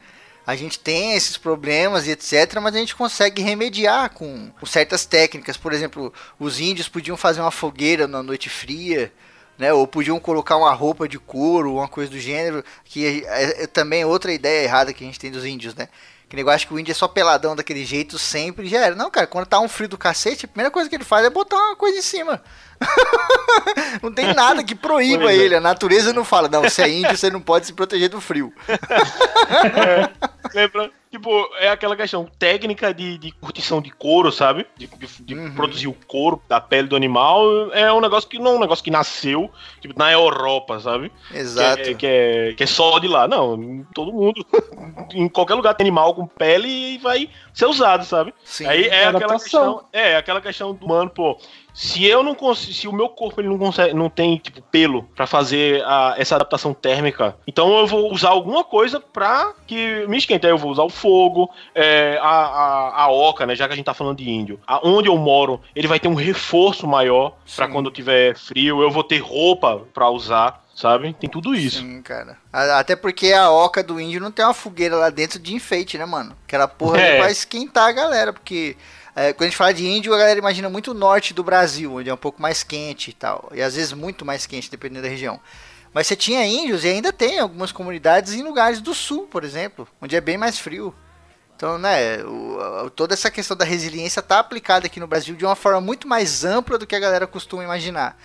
A 0.50 0.56
gente 0.56 0.80
tem 0.80 1.12
esses 1.14 1.36
problemas 1.36 2.08
e 2.08 2.10
etc, 2.10 2.58
mas 2.60 2.74
a 2.74 2.78
gente 2.78 2.96
consegue 2.96 3.40
remediar 3.40 4.10
com, 4.10 4.50
com 4.58 4.66
certas 4.66 5.06
técnicas. 5.06 5.56
Por 5.56 5.72
exemplo, 5.72 6.12
os 6.40 6.58
índios 6.58 6.88
podiam 6.88 7.16
fazer 7.16 7.40
uma 7.40 7.52
fogueira 7.52 8.08
na 8.08 8.20
noite 8.20 8.50
fria, 8.50 9.12
né? 9.56 9.72
Ou 9.72 9.86
podiam 9.86 10.18
colocar 10.18 10.56
uma 10.56 10.72
roupa 10.72 11.06
de 11.06 11.20
couro, 11.20 11.74
uma 11.74 11.86
coisa 11.86 12.10
do 12.10 12.18
gênero, 12.18 12.64
que 12.84 13.24
é, 13.24 13.62
é 13.62 13.66
também 13.68 14.04
outra 14.04 14.32
ideia 14.32 14.64
errada 14.64 14.92
que 14.92 15.04
a 15.04 15.06
gente 15.06 15.20
tem 15.20 15.30
dos 15.30 15.44
índios, 15.44 15.72
né? 15.76 15.88
Que 16.30 16.36
negócio 16.36 16.68
que 16.68 16.72
o 16.72 16.78
índio 16.78 16.92
é 16.92 16.94
só 16.94 17.08
peladão 17.08 17.56
daquele 17.56 17.84
jeito 17.84 18.16
sempre 18.16 18.68
já 18.68 18.78
era. 18.78 18.94
Não, 18.94 19.10
cara, 19.10 19.26
quando 19.26 19.46
tá 19.46 19.58
um 19.58 19.68
frio 19.68 19.88
do 19.88 19.98
cacete, 19.98 20.44
a 20.44 20.48
primeira 20.48 20.70
coisa 20.70 20.88
que 20.88 20.94
ele 20.94 21.02
faz 21.02 21.26
é 21.26 21.30
botar 21.30 21.56
uma 21.56 21.74
coisa 21.74 21.98
em 21.98 22.02
cima. 22.02 22.40
não 24.00 24.12
tem 24.12 24.32
nada 24.32 24.62
que 24.62 24.76
proíba 24.76 25.32
é. 25.32 25.34
ele. 25.34 25.56
A 25.56 25.60
natureza 25.60 26.12
não 26.12 26.24
fala, 26.24 26.48
não, 26.48 26.62
você 26.62 26.82
é 26.82 26.88
índio, 26.88 27.16
você 27.16 27.30
não 27.30 27.40
pode 27.40 27.66
se 27.66 27.72
proteger 27.72 28.08
do 28.08 28.20
frio. 28.20 28.54
Lembra- 30.54 30.92
Tipo, 31.10 31.50
é 31.58 31.68
aquela 31.68 31.96
questão 31.96 32.24
técnica 32.38 32.94
de, 32.94 33.18
de 33.18 33.32
curtição 33.32 33.82
de 33.82 33.90
couro, 33.90 34.30
sabe? 34.30 34.64
De, 34.76 34.86
de- 34.86 35.22
de 35.24 35.34
Uhum. 35.34 35.54
produzir 35.56 35.88
o 35.88 35.92
couro 36.06 36.40
da 36.48 36.60
pele 36.60 36.86
do 36.86 36.94
animal. 36.94 37.44
É 37.72 37.92
um 37.92 38.00
negócio 38.00 38.28
que 38.28 38.38
não 38.38 38.52
é 38.52 38.54
um 38.54 38.60
negócio 38.60 38.84
que 38.84 38.92
nasceu 38.92 39.50
tipo, 39.80 39.98
na 39.98 40.12
Europa, 40.12 40.78
sabe? 40.78 41.10
Que 41.28 41.38
Exato. 41.38 41.82
é, 41.82 41.94
que, 41.94 42.06
é, 42.06 42.52
que 42.56 42.62
é 42.62 42.66
só 42.66 42.96
de 43.00 43.08
lá. 43.08 43.26
Não, 43.26 43.84
todo 43.92 44.12
mundo, 44.12 44.46
em 45.12 45.28
qualquer 45.28 45.54
lugar 45.54 45.74
tem 45.74 45.84
animal 45.84 46.14
com 46.14 46.28
pele 46.28 46.68
e 46.68 46.98
vai 46.98 47.28
ser 47.52 47.66
usado, 47.66 48.04
sabe? 48.04 48.32
Sim. 48.44 48.66
Aí 48.66 48.84
é 48.84 49.06
aquela 49.06 49.08
Adaptação. 49.34 49.38
questão, 49.40 49.88
é 49.92 50.16
aquela 50.16 50.40
questão 50.40 50.72
do 50.74 50.86
mano, 50.86 51.10
pô. 51.10 51.36
Se 51.82 52.04
eu 52.04 52.22
não 52.22 52.34
consigo, 52.34 52.74
se 52.74 52.86
o 52.86 52.92
meu 52.92 53.08
corpo 53.08 53.40
ele 53.40 53.48
não 53.48 53.56
consegue, 53.56 53.94
não 53.94 54.10
tem 54.10 54.36
tipo 54.36 54.60
pelo 54.60 55.04
pra 55.16 55.26
fazer 55.26 55.82
a- 55.86 56.14
essa 56.18 56.34
adaptação 56.36 56.74
térmica, 56.74 57.34
então 57.46 57.78
eu 57.78 57.86
vou 57.86 58.12
usar 58.12 58.28
alguma 58.28 58.62
coisa 58.62 59.00
pra 59.00 59.54
que 59.66 60.06
me 60.06 60.18
esquente. 60.18 60.44
Aí 60.44 60.52
eu 60.52 60.58
vou 60.58 60.70
usar 60.70 60.82
o 60.82 60.90
fogo, 60.90 61.48
é, 61.74 62.18
a, 62.20 62.28
a, 62.28 63.02
a 63.04 63.10
oca, 63.10 63.46
né? 63.46 63.56
Já 63.56 63.66
que 63.66 63.72
a 63.72 63.76
gente 63.76 63.86
tá 63.86 63.94
falando 63.94 64.18
de 64.18 64.28
índio, 64.28 64.60
a, 64.66 64.86
onde 64.86 65.08
eu 65.08 65.16
moro, 65.16 65.58
ele 65.74 65.88
vai 65.88 65.98
ter 65.98 66.08
um 66.08 66.14
reforço 66.14 66.86
maior 66.86 67.34
pra 67.56 67.66
Sim. 67.66 67.72
quando 67.72 67.90
tiver 67.90 68.36
frio. 68.36 68.82
Eu 68.82 68.90
vou 68.90 69.02
ter 69.02 69.16
roupa 69.18 69.80
pra 69.94 70.10
usar, 70.10 70.62
sabe? 70.74 71.14
Tem 71.18 71.30
tudo 71.30 71.54
isso. 71.54 71.78
Sim, 71.78 72.02
cara. 72.02 72.36
Até 72.52 72.94
porque 72.94 73.32
a 73.32 73.50
oca 73.50 73.82
do 73.82 73.98
índio 73.98 74.20
não 74.20 74.30
tem 74.30 74.44
uma 74.44 74.52
fogueira 74.52 74.96
lá 74.96 75.08
dentro 75.08 75.38
de 75.38 75.54
enfeite, 75.54 75.96
né, 75.96 76.04
mano? 76.04 76.36
Aquela 76.46 76.68
porra 76.68 77.00
É. 77.00 77.18
vai 77.20 77.32
esquentar 77.32 77.88
a 77.88 77.92
galera, 77.92 78.34
porque 78.34 78.76
é, 79.14 79.32
quando 79.32 79.42
a 79.42 79.46
gente 79.50 79.56
fala 79.56 79.74
de 79.74 79.86
índio, 79.86 80.14
a 80.14 80.18
galera 80.18 80.38
imagina 80.38 80.68
muito 80.68 80.92
o 80.92 80.94
norte 80.94 81.34
do 81.34 81.42
Brasil, 81.42 81.94
onde 81.96 82.08
é 82.10 82.14
um 82.14 82.18
pouco 82.18 82.40
mais 82.40 82.62
quente 82.62 83.10
e 83.10 83.12
tal. 83.12 83.50
E 83.52 83.60
às 83.62 83.74
vezes 83.74 83.92
muito 83.92 84.24
mais 84.24 84.46
quente, 84.46 84.70
dependendo 84.70 85.02
da 85.02 85.08
região. 85.08 85.40
Mas 85.92 86.06
você 86.06 86.14
tinha 86.14 86.46
índios 86.46 86.84
e 86.84 86.88
ainda 86.88 87.12
tem 87.12 87.38
algumas 87.40 87.72
comunidades 87.72 88.32
em 88.34 88.42
lugares 88.42 88.80
do 88.80 88.94
sul, 88.94 89.26
por 89.26 89.42
exemplo, 89.44 89.88
onde 90.00 90.14
é 90.14 90.20
bem 90.20 90.38
mais 90.38 90.58
frio. 90.58 90.94
Então, 91.56 91.78
né, 91.78 92.22
o- 92.24 92.84
o- 92.86 92.90
toda 92.90 93.12
essa 93.12 93.30
questão 93.30 93.56
da 93.56 93.64
resiliência 93.64 94.22
tá 94.22 94.38
aplicada 94.38 94.86
aqui 94.86 94.98
no 95.00 95.06
Brasil 95.06 95.34
de 95.34 95.44
uma 95.44 95.56
forma 95.56 95.80
muito 95.80 96.06
mais 96.08 96.44
ampla 96.44 96.78
do 96.78 96.86
que 96.86 96.94
a 96.94 97.00
galera 97.00 97.26
costuma 97.26 97.64
imaginar. 97.64 98.16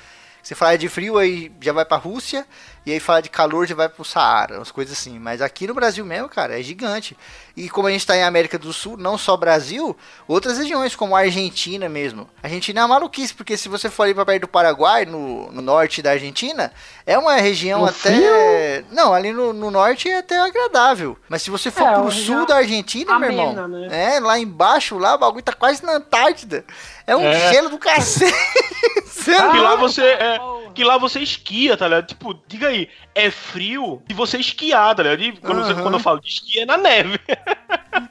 Você 0.45 0.53
fala 0.53 0.77
de 0.77 0.87
frio, 0.87 1.17
aí 1.17 1.51
já 1.59 1.73
vai 1.73 1.83
pra 1.83 1.97
Rússia, 1.97 2.45
e 2.85 2.91
aí 2.91 2.99
fala 2.99 3.19
de 3.19 3.31
calor, 3.31 3.65
já 3.65 3.73
vai 3.73 3.89
pro 3.89 4.05
Saara, 4.05 4.57
umas 4.57 4.69
coisas 4.69 4.95
assim. 4.95 5.17
Mas 5.17 5.41
aqui 5.41 5.65
no 5.65 5.73
Brasil 5.73 6.05
mesmo, 6.05 6.29
cara, 6.29 6.59
é 6.59 6.61
gigante. 6.61 7.17
E 7.57 7.67
como 7.67 7.87
a 7.87 7.91
gente 7.91 8.05
tá 8.05 8.15
em 8.15 8.21
América 8.21 8.59
do 8.59 8.71
Sul, 8.71 8.95
não 8.95 9.17
só 9.17 9.35
Brasil, 9.35 9.97
outras 10.27 10.59
regiões, 10.59 10.95
como 10.95 11.15
a 11.15 11.21
Argentina 11.21 11.89
mesmo. 11.89 12.29
A 12.43 12.45
Argentina 12.45 12.81
é 12.81 12.83
uma 12.83 12.89
maluquice, 12.89 13.33
porque 13.33 13.57
se 13.57 13.67
você 13.67 13.89
for 13.89 14.03
ali 14.03 14.13
pra 14.13 14.23
perto 14.23 14.41
do 14.41 14.47
Paraguai, 14.47 15.03
no, 15.03 15.51
no 15.51 15.63
norte 15.63 15.99
da 16.03 16.11
Argentina, 16.11 16.71
é 17.07 17.17
uma 17.17 17.33
região 17.37 17.79
No 17.79 17.87
até. 17.87 18.83
Não, 18.91 19.15
ali 19.15 19.33
no, 19.33 19.51
no 19.51 19.71
norte 19.71 20.07
é 20.07 20.19
até 20.19 20.37
agradável. 20.39 21.17
Mas 21.27 21.41
se 21.41 21.49
você 21.49 21.71
for 21.71 21.87
É, 21.87 21.93
pro 21.95 22.11
sul 22.11 22.45
da 22.45 22.57
Argentina, 22.57 23.17
meu 23.17 23.29
amena, 23.29 23.61
irmão. 23.61 23.67
né? 23.67 24.15
É, 24.15 24.19
lá 24.19 24.37
embaixo, 24.37 24.99
lá, 24.99 25.15
o 25.15 25.17
bagulho 25.17 25.41
tá 25.43 25.53
quase 25.53 25.83
na 25.83 25.93
Antártida. 25.93 26.63
É 27.07 27.15
um 27.15 27.21
É. 27.25 27.53
gelo 27.53 27.69
do 27.69 27.77
cacete. 27.77 28.33
Que 29.25 29.31
lá 29.59 29.75
você 29.75 30.03
é, 30.03 30.37
que 30.75 30.83
lá 30.83 30.99
você 30.99 31.19
esquia, 31.19 31.75
tá 31.75 31.87
ligado? 31.87 32.05
Tipo, 32.05 32.39
diga 32.47 32.67
aí, 32.67 32.87
é 33.15 33.31
frio 33.31 33.99
de 34.05 34.13
você 34.13 34.37
esquiar, 34.37 34.93
tá 34.93 35.01
ligado? 35.01 35.23
E 35.23 35.31
quando, 35.37 35.63
você- 35.65 35.73
quando 35.81 35.95
eu 35.95 35.99
falo 35.99 36.19
de 36.19 36.27
esqui, 36.27 36.59
é 36.59 36.65
na 36.65 36.77
neve. 36.77 37.17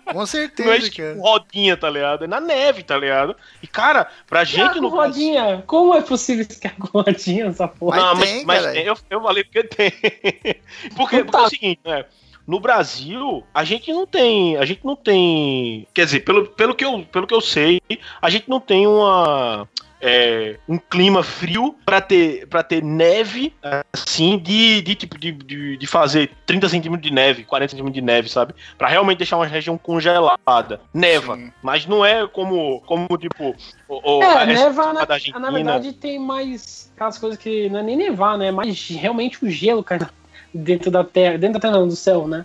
Com 0.06 0.14
Não 0.14 0.22
é 0.22 0.26
certeza, 0.26 0.76
esqui 0.78 1.02
cara. 1.02 1.14
com 1.14 1.20
rodinha, 1.20 1.76
tá 1.76 1.88
ligado? 1.88 2.24
É 2.24 2.26
na 2.26 2.40
neve, 2.40 2.82
tá 2.82 2.96
ligado? 2.96 3.36
E, 3.62 3.66
cara, 3.68 4.08
pra 4.26 4.40
Ah, 4.40 4.44
gente 4.44 4.74
com 4.74 4.80
no 4.80 4.90
Brasil... 4.90 5.28
rodinha. 5.28 5.62
Como 5.68 5.94
é 5.94 6.00
possível 6.00 6.44
esquiar 6.48 6.74
com 6.76 6.98
rodinha 6.98 7.46
essa 7.46 7.68
porra? 7.68 7.96
Mas 7.96 8.04
Não, 8.06 8.14
mas, 8.16 8.30
tem, 8.30 8.44
mas 8.44 8.58
caralho. 8.60 8.74
tem, 8.76 8.86
eu, 8.86 8.98
eu 9.10 9.22
falei 9.22 9.44
porque 9.44 9.62
tem. 9.64 9.90
porque, 10.96 11.18
porque 11.22 11.30
tá. 11.30 11.38
é 11.38 11.42
o 11.42 11.48
seguinte, 11.48 11.80
né? 11.84 12.04
No 12.46 12.60
Brasil, 12.60 13.42
a 13.54 13.64
gente 13.64 13.92
não 13.92 14.06
tem. 14.06 14.56
A 14.56 14.64
gente 14.64 14.84
não 14.84 14.94
tem. 14.96 15.86
Quer 15.94 16.04
dizer, 16.04 16.20
pelo, 16.20 16.46
pelo, 16.46 16.74
que, 16.74 16.84
eu, 16.84 17.04
pelo 17.10 17.26
que 17.26 17.34
eu 17.34 17.40
sei, 17.40 17.80
a 18.20 18.28
gente 18.28 18.48
não 18.50 18.60
tem 18.60 18.86
uma. 18.86 19.66
é, 19.98 20.58
um 20.68 20.76
clima 20.76 21.22
frio 21.22 21.74
pra 21.86 22.02
ter, 22.02 22.46
pra 22.48 22.62
ter 22.62 22.82
neve, 22.82 23.54
assim, 23.90 24.36
de, 24.36 24.82
de 24.82 24.94
tipo, 24.94 25.16
de, 25.18 25.32
de, 25.32 25.78
de 25.78 25.86
fazer 25.86 26.30
30 26.44 26.68
centímetros 26.68 27.08
de 27.08 27.14
neve, 27.14 27.44
40 27.44 27.70
centímetros 27.70 27.94
de 27.94 28.02
neve, 28.02 28.28
sabe? 28.28 28.54
Pra 28.76 28.88
realmente 28.88 29.16
deixar 29.18 29.36
uma 29.38 29.46
região 29.46 29.78
congelada. 29.78 30.82
Neva. 30.92 31.36
Sim. 31.36 31.50
Mas 31.62 31.86
não 31.86 32.04
é 32.04 32.26
como, 32.28 32.80
como 32.82 33.08
tipo. 33.16 33.56
O, 33.88 34.18
o- 34.18 34.22
É, 34.22 34.26
essa 34.26 34.44
neva, 34.46 34.92
na, 34.92 35.04
da 35.06 35.14
Argentina. 35.14 35.38
na 35.38 35.50
verdade, 35.50 35.92
tem 35.94 36.18
mais 36.18 36.92
aquelas 36.94 37.16
coisas 37.18 37.38
que 37.38 37.70
não 37.70 37.80
é 37.80 37.82
nem 37.82 37.96
nevar, 37.96 38.36
né? 38.36 38.48
É 38.48 38.52
mais 38.52 38.86
realmente 38.90 39.42
o 39.42 39.50
gelo 39.50 39.82
caindo 39.82 40.06
dentro 40.54 40.90
da 40.90 41.02
terra. 41.02 41.36
Dentro 41.36 41.54
da 41.54 41.60
terra, 41.60 41.78
não, 41.78 41.88
do 41.88 41.96
céu, 41.96 42.28
né? 42.28 42.44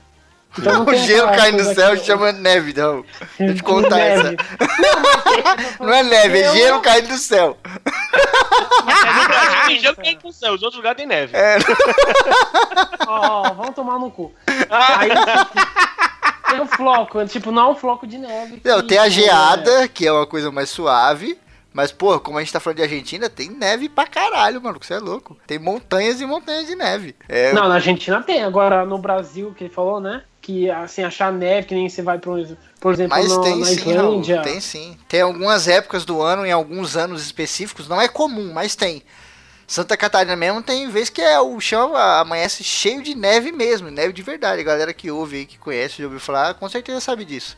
Então 0.58 0.84
não 0.84 0.86
o 0.92 0.96
gelo 0.96 1.28
cai 1.28 1.52
no 1.52 1.64
céu 1.76 1.94
e 1.94 2.00
chama 2.00 2.32
neve, 2.32 2.74
não. 2.76 3.06
Deixa 3.38 3.52
eu 3.52 3.56
te 3.56 3.64
contar 3.64 3.98
Neve. 3.98 4.38
Não 5.80 5.94
é 5.94 6.02
neve, 6.02 6.40
é 6.40 6.54
gelo 6.54 6.82
caindo 6.82 7.08
do 7.10 7.18
céu. 7.18 7.56
É, 9.70 9.74
no 9.74 9.80
gelo 9.80 9.98
é 10.00 10.18
no 10.24 10.34
céu, 10.34 10.54
os 10.54 10.64
outros 10.64 10.78
lugares 10.78 10.98
tem 10.98 11.06
neve. 11.06 11.38
É, 11.38 11.58
Ó, 13.08 13.42
ó, 13.48 13.54
vamos 13.54 13.76
tomar 13.76 14.00
no 14.00 14.10
cu. 14.10 14.34
Aí, 14.70 15.10
tipo, 15.10 16.50
tem 16.50 16.62
o 16.62 16.66
floco, 16.68 17.26
tipo, 17.26 17.52
não 17.52 17.62
é 17.64 17.72
um 17.72 17.76
floco 17.76 18.08
de 18.08 18.18
neve. 18.18 18.62
não, 18.64 18.82
que, 18.82 18.88
tem 18.88 18.98
a 18.98 19.10
tipo, 19.10 19.16
geada, 19.16 19.88
que 19.88 20.08
é 20.08 20.12
uma 20.12 20.26
coisa 20.26 20.52
mais 20.52 20.70
suave. 20.70 21.40
Mas, 21.80 21.94
pô, 21.94 22.20
como 22.20 22.38
a 22.38 22.42
gente 22.42 22.52
tá 22.52 22.60
falando 22.60 22.76
de 22.76 22.84
Argentina, 22.84 23.30
tem 23.30 23.50
neve 23.50 23.88
pra 23.88 24.06
caralho, 24.06 24.62
mano. 24.62 24.78
Você 24.82 24.96
é 24.96 25.00
louco. 25.00 25.38
Tem 25.48 25.58
montanhas 25.58 26.20
e 26.20 26.26
montanhas 26.26 26.68
de 26.68 26.76
neve. 26.76 27.16
É, 27.30 27.54
Não, 27.54 27.70
na 27.70 27.76
Argentina 27.76 28.22
tem. 28.22 28.44
Agora, 28.44 28.86
no 28.86 28.98
Brasil, 28.98 29.54
que 29.58 29.64
ele 29.64 29.74
falou, 29.74 30.02
né? 30.02 30.24
Que, 30.42 30.70
assim, 30.70 31.04
achar 31.04 31.32
neve, 31.32 31.68
que 31.68 31.74
nem 31.74 31.88
você 31.88 32.02
vai, 32.02 32.20
por, 32.20 32.38
por 32.82 32.94
exemplo, 32.94 33.16
Mas 33.18 33.30
no- 33.30 33.42
tem 33.42 33.60
na 33.60 33.66
sim, 33.68 33.94
Raul, 33.94 34.22
tem 34.44 34.60
sim. 34.60 34.98
Tem 35.08 35.22
algumas 35.22 35.70
épocas 35.70 36.04
do 36.04 36.22
ano, 36.22 36.46
em 36.46 36.52
alguns 36.52 36.98
anos 36.98 37.24
específicos, 37.24 37.88
não 37.88 38.02
é 38.02 38.10
comum, 38.10 38.52
mas 38.52 38.76
tem. 38.76 39.02
Santa 39.66 39.96
Catarina 39.96 40.36
mesmo 40.36 40.62
tem 40.62 40.90
vez 40.90 41.10
que 41.10 41.22
é, 41.22 41.40
o 41.40 41.58
chão 41.62 41.96
amanhece 41.96 42.62
cheio 42.62 43.02
de 43.02 43.16
neve 43.16 43.54
mesmo, 43.54 43.90
neve 43.90 44.12
de 44.12 44.22
verdade. 44.22 44.60
A 44.60 44.66
galera 44.66 44.94
que 44.94 45.10
ouve 45.10 45.38
aí, 45.38 45.46
que 45.46 45.58
conhece, 45.58 46.00
já 46.00 46.04
ouviu 46.04 46.20
falar, 46.20 46.56
com 46.56 46.68
certeza 46.68 47.00
sabe 47.00 47.24
disso. 47.24 47.58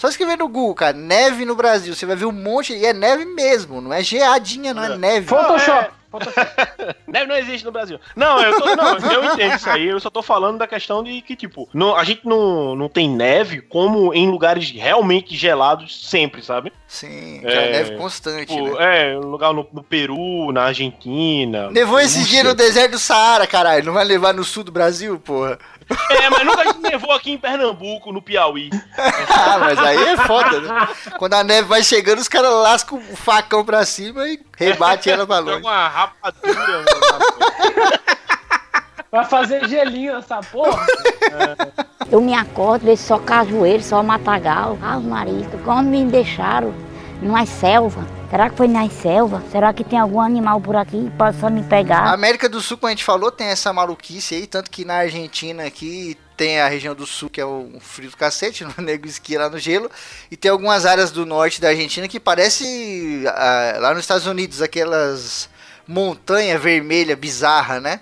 Só 0.00 0.08
escrever 0.08 0.38
no 0.38 0.48
Google, 0.48 0.74
cara, 0.74 0.96
neve 0.96 1.44
no 1.44 1.54
Brasil, 1.54 1.94
você 1.94 2.06
vai 2.06 2.16
ver 2.16 2.24
um 2.24 2.32
monte, 2.32 2.72
e 2.72 2.86
é 2.86 2.92
neve 2.94 3.26
mesmo, 3.26 3.82
não 3.82 3.92
é 3.92 4.02
geadinha, 4.02 4.72
não 4.72 4.82
é 4.82 4.94
É. 4.94 4.96
neve. 4.96 5.26
Photoshop. 5.26 5.90
Neve 7.06 7.26
não 7.26 7.36
existe 7.36 7.64
no 7.64 7.72
Brasil. 7.72 8.00
Não, 8.16 8.40
eu, 8.42 8.58
tô, 8.58 8.76
não, 8.76 8.96
eu 8.98 9.24
entendo 9.24 9.54
isso 9.56 9.68
aí. 9.70 9.86
Eu 9.86 10.00
só 10.00 10.10
tô 10.10 10.22
falando 10.22 10.58
da 10.58 10.66
questão 10.66 11.02
de 11.02 11.20
que, 11.22 11.36
tipo, 11.36 11.68
não, 11.72 11.96
a 11.96 12.04
gente 12.04 12.26
não, 12.26 12.74
não 12.74 12.88
tem 12.88 13.08
neve 13.08 13.60
como 13.60 14.12
em 14.14 14.28
lugares 14.30 14.70
realmente 14.70 15.36
gelados 15.36 16.08
sempre, 16.08 16.42
sabe? 16.42 16.72
Sim, 16.86 17.40
É, 17.44 17.52
é 17.52 17.72
neve 17.72 17.96
constante, 17.96 18.46
Tipo, 18.54 18.76
né? 18.78 19.12
é, 19.12 19.16
lugar 19.16 19.52
no, 19.52 19.66
no 19.72 19.82
Peru, 19.82 20.50
na 20.52 20.64
Argentina. 20.64 21.70
Nevou 21.70 22.00
esse 22.00 22.24
dia 22.24 22.42
no 22.44 22.54
deserto 22.54 22.92
do 22.92 22.98
Saara, 22.98 23.46
caralho. 23.46 23.84
Não 23.86 23.92
vai 23.92 24.04
levar 24.04 24.34
no 24.34 24.42
sul 24.44 24.64
do 24.64 24.72
Brasil, 24.72 25.18
porra? 25.20 25.58
É, 26.10 26.30
mas 26.30 26.44
nunca 26.46 26.72
nevou 26.74 27.10
aqui 27.12 27.32
em 27.32 27.38
Pernambuco, 27.38 28.12
no 28.12 28.22
Piauí. 28.22 28.70
Ah, 29.32 29.58
mas 29.58 29.78
aí 29.78 29.96
é 29.96 30.16
foda, 30.18 30.60
né? 30.60 30.88
Quando 31.18 31.34
a 31.34 31.42
neve 31.42 31.66
vai 31.66 31.82
chegando, 31.82 32.18
os 32.18 32.28
caras 32.28 32.50
lascam 32.52 32.98
o 32.98 33.16
facão 33.16 33.64
pra 33.64 33.84
cima 33.86 34.28
e 34.28 34.38
rebate 34.64 35.10
ela 35.10 35.26
pra 35.26 35.38
longe. 35.38 35.60
uma 35.62 35.88
rapadura. 35.88 36.54
mano. 36.54 38.00
Vai 39.10 39.24
fazer 39.24 39.68
gelinho 39.68 40.14
nessa 40.14 40.40
porra. 40.40 40.86
Eu 42.10 42.20
me 42.20 42.34
acordo, 42.34 42.84
vejo 42.84 43.02
só 43.02 43.18
cajueiro, 43.18 43.82
só 43.82 44.02
matagal. 44.02 44.78
Ah, 44.82 45.00
Maria, 45.00 45.46
quando 45.64 45.88
me 45.88 46.04
deixaram 46.04 46.72
numa 47.20 47.44
selva. 47.44 48.06
Será 48.30 48.48
que 48.48 48.56
foi 48.56 48.68
na 48.68 48.88
selva? 48.88 49.42
Será 49.50 49.72
que 49.72 49.82
tem 49.82 49.98
algum 49.98 50.20
animal 50.20 50.60
por 50.60 50.76
aqui 50.76 51.04
que 51.04 51.10
possa 51.10 51.50
me 51.50 51.60
A 51.60 51.64
pegar? 51.64 52.12
América 52.12 52.48
do 52.48 52.60
Sul, 52.60 52.78
como 52.78 52.86
a 52.86 52.90
gente 52.90 53.04
falou, 53.04 53.32
tem 53.32 53.48
essa 53.48 53.72
maluquice 53.72 54.36
aí, 54.36 54.46
tanto 54.46 54.70
que 54.70 54.84
na 54.84 54.94
Argentina 54.98 55.64
aqui 55.64 56.16
tem 56.40 56.58
a 56.58 56.68
região 56.68 56.94
do 56.94 57.04
sul 57.04 57.28
que 57.28 57.38
é 57.38 57.44
um 57.44 57.78
frio 57.80 58.10
do 58.10 58.16
cacete, 58.16 58.64
no 58.64 58.72
nego 58.82 59.06
esquia 59.06 59.40
lá 59.40 59.50
no 59.50 59.58
gelo, 59.58 59.90
e 60.30 60.36
tem 60.38 60.50
algumas 60.50 60.86
áreas 60.86 61.10
do 61.10 61.26
norte 61.26 61.60
da 61.60 61.68
Argentina 61.68 62.08
que 62.08 62.18
parece 62.18 63.24
ah, 63.26 63.74
lá 63.78 63.90
nos 63.90 64.00
Estados 64.00 64.26
Unidos, 64.26 64.62
aquelas 64.62 65.50
montanhas 65.86 66.58
vermelha 66.62 67.14
bizarra, 67.14 67.78
né? 67.78 68.00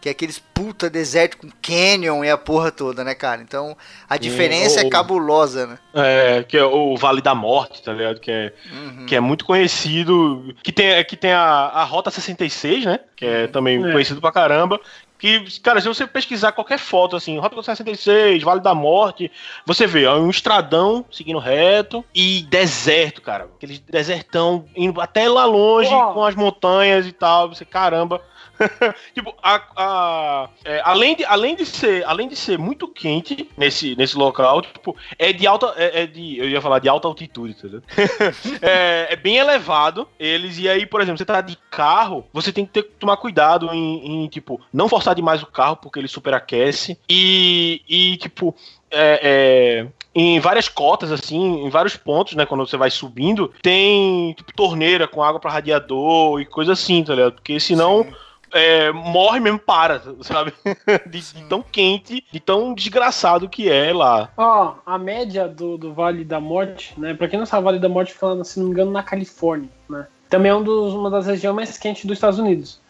Que 0.00 0.08
é 0.08 0.12
aqueles 0.12 0.38
puta 0.38 0.88
deserto 0.90 1.36
com 1.38 1.48
canyon 1.62 2.24
e 2.24 2.30
a 2.30 2.36
porra 2.36 2.70
toda, 2.72 3.04
né, 3.04 3.14
cara? 3.14 3.40
Então 3.42 3.76
a 4.08 4.16
diferença 4.16 4.80
é 4.80 4.84
ou- 4.84 4.90
cabulosa, 4.90 5.66
né? 5.66 5.78
É, 5.94 6.42
que 6.42 6.56
é 6.56 6.64
o 6.64 6.96
Vale 6.96 7.20
da 7.20 7.34
Morte, 7.34 7.82
tá 7.82 7.92
ligado? 7.92 8.18
Que 8.20 8.30
é, 8.32 8.52
Uhum. 8.72 9.06
que 9.06 9.14
é 9.14 9.20
muito 9.20 9.44
conhecido. 9.44 10.54
Que 10.62 10.72
tem, 10.72 11.04
que 11.04 11.16
tem 11.16 11.32
a, 11.32 11.40
a 11.42 11.84
Rota 11.84 12.10
66, 12.10 12.84
né? 12.84 12.98
Que 13.14 13.24
é 13.26 13.46
também 13.46 13.84
É. 13.86 13.92
conhecido 13.92 14.20
pra 14.20 14.32
caramba. 14.32 14.80
Que, 15.18 15.60
cara, 15.60 15.80
se 15.80 15.88
você 15.88 16.06
pesquisar 16.06 16.52
qualquer 16.52 16.78
foto, 16.78 17.16
assim, 17.16 17.38
Rota 17.38 17.62
66, 17.62 18.42
Vale 18.42 18.60
da 18.60 18.74
Morte, 18.74 19.30
você 19.64 19.86
vê, 19.86 20.04
é 20.04 20.12
um 20.12 20.28
estradão 20.28 21.04
seguindo 21.10 21.38
reto 21.38 22.04
e 22.14 22.42
deserto, 22.42 23.22
cara. 23.22 23.44
Aquele 23.56 23.78
desertão 23.78 24.66
indo 24.76 25.00
até 25.00 25.28
lá 25.28 25.44
longe, 25.44 25.90
com 25.90 26.24
as 26.24 26.34
montanhas 26.34 27.06
e 27.06 27.12
tal. 27.12 27.48
Você, 27.48 27.64
caramba. 27.64 28.20
tipo, 29.14 29.34
a, 29.42 29.62
a- 29.76 30.48
é, 30.64 30.80
além, 30.84 31.16
de, 31.16 31.24
além, 31.24 31.54
de 31.56 31.66
ser, 31.66 32.04
além 32.04 32.28
de 32.28 32.36
ser 32.36 32.58
muito 32.58 32.88
quente 32.88 33.48
nesse, 33.56 33.94
nesse 33.96 34.16
local, 34.16 34.62
tipo, 34.62 34.96
é 35.18 35.32
de 35.32 35.46
alta. 35.46 35.72
É, 35.76 36.02
é 36.02 36.06
de, 36.06 36.38
eu 36.38 36.48
ia 36.48 36.60
falar 36.60 36.78
de 36.78 36.88
alta 36.88 37.08
altitude, 37.08 37.54
entendeu? 37.58 37.82
é, 38.62 39.08
é 39.10 39.16
bem 39.16 39.36
elevado. 39.36 40.08
Eles, 40.18 40.58
e 40.58 40.68
aí, 40.68 40.86
por 40.86 41.00
exemplo, 41.00 41.18
você 41.18 41.24
tá 41.24 41.40
de 41.40 41.56
carro, 41.70 42.24
você 42.32 42.52
tem 42.52 42.64
que 42.64 42.72
ter, 42.72 42.82
tomar 42.98 43.16
cuidado 43.16 43.72
em, 43.72 44.24
em, 44.24 44.28
tipo, 44.28 44.60
não 44.72 44.88
forçar 44.88 45.14
demais 45.14 45.42
o 45.42 45.46
carro, 45.46 45.76
porque 45.76 45.98
ele 45.98 46.08
superaquece. 46.08 46.98
E, 47.08 47.82
e 47.88 48.16
tipo, 48.16 48.54
é, 48.90 49.20
é, 49.22 49.86
em 50.14 50.40
várias 50.40 50.68
cotas, 50.68 51.12
assim, 51.12 51.64
em 51.66 51.68
vários 51.68 51.96
pontos, 51.96 52.34
né? 52.34 52.46
Quando 52.46 52.66
você 52.66 52.76
vai 52.76 52.90
subindo, 52.90 53.52
tem 53.62 54.32
tipo 54.34 54.52
torneira 54.54 55.06
com 55.06 55.22
água 55.22 55.38
para 55.40 55.50
radiador 55.52 56.40
e 56.40 56.46
coisa 56.46 56.72
assim, 56.72 57.04
tá 57.04 57.14
ligado? 57.14 57.34
Porque 57.34 57.60
senão 57.60 58.04
Sim. 58.04 58.14
É, 58.56 58.92
morre 58.92 59.38
mesmo, 59.40 59.58
para, 59.58 60.02
sabe? 60.22 60.52
De, 61.06 61.20
de 61.20 61.44
tão 61.44 61.62
quente, 61.62 62.24
de 62.32 62.40
tão 62.40 62.74
desgraçado 62.74 63.48
que 63.48 63.70
é 63.70 63.92
lá. 63.92 64.30
Ó, 64.36 64.74
a 64.84 64.98
média 64.98 65.46
do, 65.48 65.76
do 65.78 65.92
Vale 65.92 66.24
da 66.24 66.40
Morte, 66.40 66.94
né? 66.98 67.14
Pra 67.14 67.28
quem 67.28 67.38
não 67.38 67.46
sabe, 67.46 67.62
o 67.62 67.64
Vale 67.64 67.78
da 67.78 67.88
Morte 67.88 68.12
fica, 68.12 68.42
se 68.44 68.58
não 68.58 68.66
me 68.66 68.72
engano, 68.72 68.90
na 68.90 69.02
Califórnia, 69.02 69.68
né? 69.88 70.06
Também 70.28 70.50
é 70.50 70.54
um 70.54 70.62
dos, 70.62 70.92
uma 70.94 71.08
das 71.10 71.26
regiões 71.26 71.54
mais 71.54 71.78
quentes 71.78 72.04
dos 72.04 72.16
Estados 72.16 72.38
Unidos. 72.38 72.80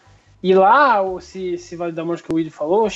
E 0.41 0.53
lá, 0.53 1.01
o- 1.01 1.19
esse, 1.19 1.53
esse 1.53 1.75
Vale 1.75 1.91
da 1.91 2.03
Morte 2.05 2.23
que 2.23 2.31
o 2.31 2.35
Willi 2.35 2.49
falou, 2.49 2.87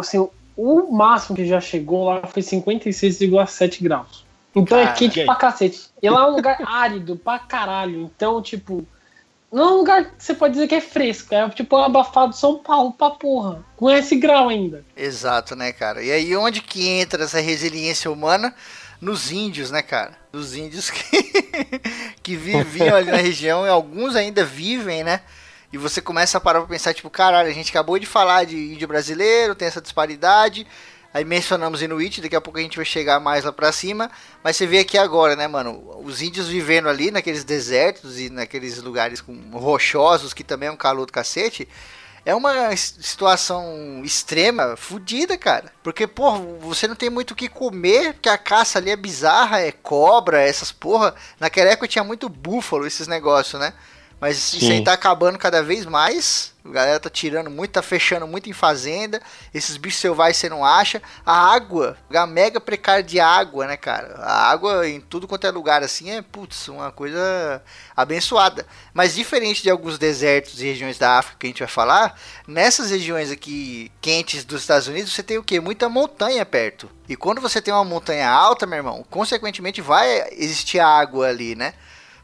assim, 0.00 0.28
o 0.56 0.92
máximo 0.92 1.36
que 1.36 1.46
já 1.46 1.60
chegou 1.60 2.04
lá 2.04 2.22
foi 2.26 2.42
56,7 2.42 3.82
graus. 3.82 4.24
Então 4.54 4.78
é 4.78 4.84
Cara, 4.84 4.96
quente 4.96 5.16
e 5.16 5.20
aí? 5.20 5.26
pra 5.26 5.34
cacete. 5.34 5.88
E 6.00 6.08
lá 6.08 6.22
é 6.22 6.30
um 6.30 6.36
lugar 6.36 6.58
árido 6.66 7.16
pra 7.16 7.38
caralho. 7.40 8.02
Então, 8.02 8.40
tipo, 8.40 8.86
não 9.54 9.62
é 9.62 9.70
um 9.70 9.76
lugar 9.76 10.04
que 10.04 10.10
você 10.18 10.34
pode 10.34 10.54
dizer 10.54 10.66
que 10.66 10.74
é 10.74 10.80
fresco. 10.80 11.32
É 11.32 11.48
tipo 11.48 11.76
um 11.76 11.84
abafado 11.84 12.34
São 12.34 12.58
Paulo 12.58 12.92
pra 12.92 13.10
porra. 13.10 13.64
Com 13.76 13.88
esse 13.88 14.16
grau 14.16 14.48
ainda. 14.48 14.84
Exato, 14.96 15.54
né, 15.54 15.72
cara? 15.72 16.02
E 16.02 16.10
aí 16.10 16.36
onde 16.36 16.60
que 16.60 16.88
entra 16.88 17.22
essa 17.22 17.38
resiliência 17.38 18.10
humana? 18.10 18.52
Nos 19.00 19.30
índios, 19.30 19.70
né, 19.70 19.80
cara? 19.80 20.18
Nos 20.32 20.56
índios 20.56 20.90
que, 20.90 21.22
que 22.20 22.34
viviam 22.34 22.96
ali 22.96 23.12
na 23.12 23.16
região 23.16 23.64
e 23.64 23.68
alguns 23.68 24.16
ainda 24.16 24.44
vivem, 24.44 25.04
né? 25.04 25.20
E 25.72 25.78
você 25.78 26.00
começa 26.00 26.38
a 26.38 26.40
parar 26.40 26.58
pra 26.60 26.68
pensar, 26.68 26.92
tipo, 26.92 27.08
caralho, 27.08 27.48
a 27.48 27.52
gente 27.52 27.70
acabou 27.70 27.96
de 27.96 28.06
falar 28.06 28.44
de 28.44 28.56
índio 28.56 28.88
brasileiro, 28.88 29.54
tem 29.54 29.68
essa 29.68 29.80
disparidade. 29.80 30.66
Aí 31.14 31.24
mencionamos 31.24 31.80
Inuit, 31.80 32.20
daqui 32.20 32.34
a 32.34 32.40
pouco 32.40 32.58
a 32.58 32.62
gente 32.62 32.76
vai 32.76 32.84
chegar 32.84 33.20
mais 33.20 33.44
lá 33.44 33.52
pra 33.52 33.70
cima. 33.70 34.10
Mas 34.42 34.56
você 34.56 34.66
vê 34.66 34.80
aqui 34.80 34.98
agora, 34.98 35.36
né, 35.36 35.46
mano? 35.46 36.00
Os 36.02 36.20
índios 36.20 36.48
vivendo 36.48 36.88
ali 36.88 37.12
naqueles 37.12 37.44
desertos 37.44 38.18
e 38.18 38.28
naqueles 38.28 38.82
lugares 38.82 39.20
com 39.20 39.32
rochosos, 39.52 40.34
que 40.34 40.42
também 40.42 40.68
é 40.68 40.72
um 40.72 40.76
calor 40.76 41.06
do 41.06 41.12
cacete. 41.12 41.68
É 42.26 42.34
uma 42.34 42.74
situação 42.76 44.02
extrema, 44.02 44.76
fodida, 44.76 45.38
cara. 45.38 45.72
Porque, 45.84 46.04
porra, 46.04 46.40
você 46.58 46.88
não 46.88 46.96
tem 46.96 47.10
muito 47.10 47.30
o 47.30 47.36
que 47.36 47.48
comer, 47.48 48.14
porque 48.14 48.28
a 48.28 48.36
caça 48.36 48.80
ali 48.80 48.90
é 48.90 48.96
bizarra, 48.96 49.60
é 49.60 49.70
cobra, 49.70 50.42
essas 50.42 50.72
porra. 50.72 51.14
Naquela 51.38 51.70
época 51.70 51.86
tinha 51.86 52.02
muito 52.02 52.28
búfalo, 52.28 52.88
esses 52.88 53.06
negócios, 53.06 53.60
né? 53.60 53.72
Mas 54.24 54.38
isso 54.38 54.56
aí 54.56 54.78
Sim. 54.78 54.84
tá 54.84 54.94
acabando 54.94 55.38
cada 55.38 55.62
vez 55.62 55.84
mais. 55.84 56.54
A 56.64 56.70
galera 56.70 56.98
tá 56.98 57.10
tirando 57.10 57.50
muito, 57.50 57.72
tá 57.72 57.82
fechando 57.82 58.26
muito 58.26 58.48
em 58.48 58.54
fazenda. 58.54 59.20
Esses 59.52 59.76
bichos 59.76 60.00
selvagens 60.00 60.38
você 60.38 60.48
não 60.48 60.64
acha. 60.64 61.02
A 61.26 61.52
água, 61.52 61.94
a 62.10 62.26
mega 62.26 62.58
precária 62.58 63.02
de 63.02 63.20
água, 63.20 63.66
né, 63.66 63.76
cara? 63.76 64.14
A 64.14 64.50
água 64.50 64.88
em 64.88 64.98
tudo 64.98 65.28
quanto 65.28 65.46
é 65.46 65.50
lugar 65.50 65.82
assim 65.82 66.10
é, 66.10 66.22
putz, 66.22 66.68
uma 66.68 66.90
coisa 66.90 67.62
abençoada. 67.94 68.66
Mas 68.94 69.14
diferente 69.14 69.62
de 69.62 69.68
alguns 69.68 69.98
desertos 69.98 70.58
e 70.58 70.64
regiões 70.64 70.96
da 70.96 71.18
África 71.18 71.40
que 71.40 71.46
a 71.46 71.50
gente 71.50 71.58
vai 71.58 71.68
falar, 71.68 72.18
nessas 72.48 72.90
regiões 72.90 73.30
aqui 73.30 73.92
quentes 74.00 74.42
dos 74.42 74.62
Estados 74.62 74.88
Unidos, 74.88 75.12
você 75.12 75.22
tem 75.22 75.36
o 75.36 75.44
quê? 75.44 75.60
Muita 75.60 75.86
montanha 75.90 76.46
perto. 76.46 76.90
E 77.06 77.14
quando 77.14 77.42
você 77.42 77.60
tem 77.60 77.74
uma 77.74 77.84
montanha 77.84 78.30
alta, 78.30 78.64
meu 78.64 78.78
irmão, 78.78 79.04
consequentemente 79.10 79.82
vai 79.82 80.30
existir 80.32 80.80
água 80.80 81.28
ali, 81.28 81.54
né? 81.54 81.74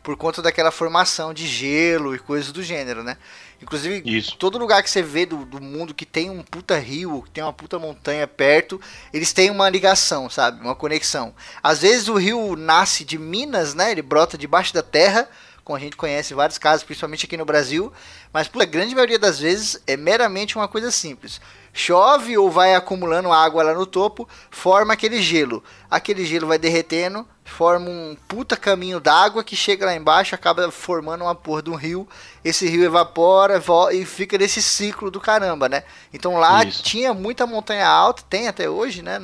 Por 0.02 0.16
conta 0.16 0.40
daquela 0.40 0.70
formação 0.70 1.34
de 1.34 1.46
gelo 1.46 2.14
e 2.14 2.18
coisas 2.18 2.50
do 2.52 2.62
gênero, 2.62 3.02
né? 3.02 3.16
Inclusive, 3.62 4.02
Isso. 4.04 4.36
todo 4.36 4.58
lugar 4.58 4.82
que 4.82 4.88
você 4.88 5.02
vê 5.02 5.26
do, 5.26 5.44
do 5.44 5.60
mundo 5.60 5.92
que 5.92 6.06
tem 6.06 6.30
um 6.30 6.42
puta 6.42 6.78
rio, 6.78 7.22
que 7.22 7.30
tem 7.30 7.44
uma 7.44 7.52
puta 7.52 7.78
montanha 7.78 8.26
perto, 8.26 8.80
eles 9.12 9.32
têm 9.34 9.50
uma 9.50 9.68
ligação, 9.68 10.30
sabe? 10.30 10.62
Uma 10.62 10.74
conexão. 10.74 11.34
Às 11.62 11.82
vezes 11.82 12.08
o 12.08 12.14
rio 12.14 12.56
nasce 12.56 13.04
de 13.04 13.18
minas, 13.18 13.74
né? 13.74 13.90
Ele 13.90 14.00
brota 14.00 14.38
debaixo 14.38 14.72
da 14.72 14.82
terra, 14.82 15.28
como 15.62 15.76
a 15.76 15.80
gente 15.80 15.96
conhece 15.96 16.32
em 16.32 16.36
vários 16.36 16.56
casos, 16.56 16.82
principalmente 16.82 17.26
aqui 17.26 17.36
no 17.36 17.44
Brasil. 17.44 17.92
Mas, 18.32 18.48
por 18.48 18.62
a 18.62 18.64
grande 18.64 18.94
maioria 18.94 19.18
das 19.18 19.38
vezes, 19.38 19.80
é 19.86 19.96
meramente 19.96 20.56
uma 20.56 20.66
coisa 20.66 20.90
simples. 20.90 21.40
Chove 21.72 22.36
ou 22.36 22.50
vai 22.50 22.74
acumulando 22.74 23.32
água 23.32 23.62
lá 23.62 23.74
no 23.74 23.86
topo, 23.86 24.28
forma 24.50 24.92
aquele 24.92 25.22
gelo. 25.22 25.62
Aquele 25.90 26.24
gelo 26.26 26.46
vai 26.46 26.58
derretendo, 26.58 27.26
forma 27.44 27.88
um 27.88 28.16
puta 28.28 28.56
caminho 28.56 28.98
d'água 28.98 29.44
que 29.44 29.54
chega 29.54 29.86
lá 29.86 29.94
embaixo, 29.94 30.34
acaba 30.34 30.70
formando 30.70 31.22
uma 31.22 31.34
porra 31.34 31.62
de 31.62 31.70
um 31.70 31.76
rio. 31.76 32.08
Esse 32.44 32.68
rio 32.68 32.84
evapora 32.84 33.62
e 33.92 34.04
fica 34.04 34.36
nesse 34.36 34.62
ciclo 34.62 35.10
do 35.10 35.20
caramba, 35.20 35.68
né? 35.68 35.84
Então 36.12 36.36
lá 36.36 36.64
Isso. 36.64 36.82
tinha 36.82 37.14
muita 37.14 37.46
montanha 37.46 37.86
alta, 37.86 38.22
tem 38.28 38.48
até 38.48 38.68
hoje, 38.68 39.02
né? 39.02 39.20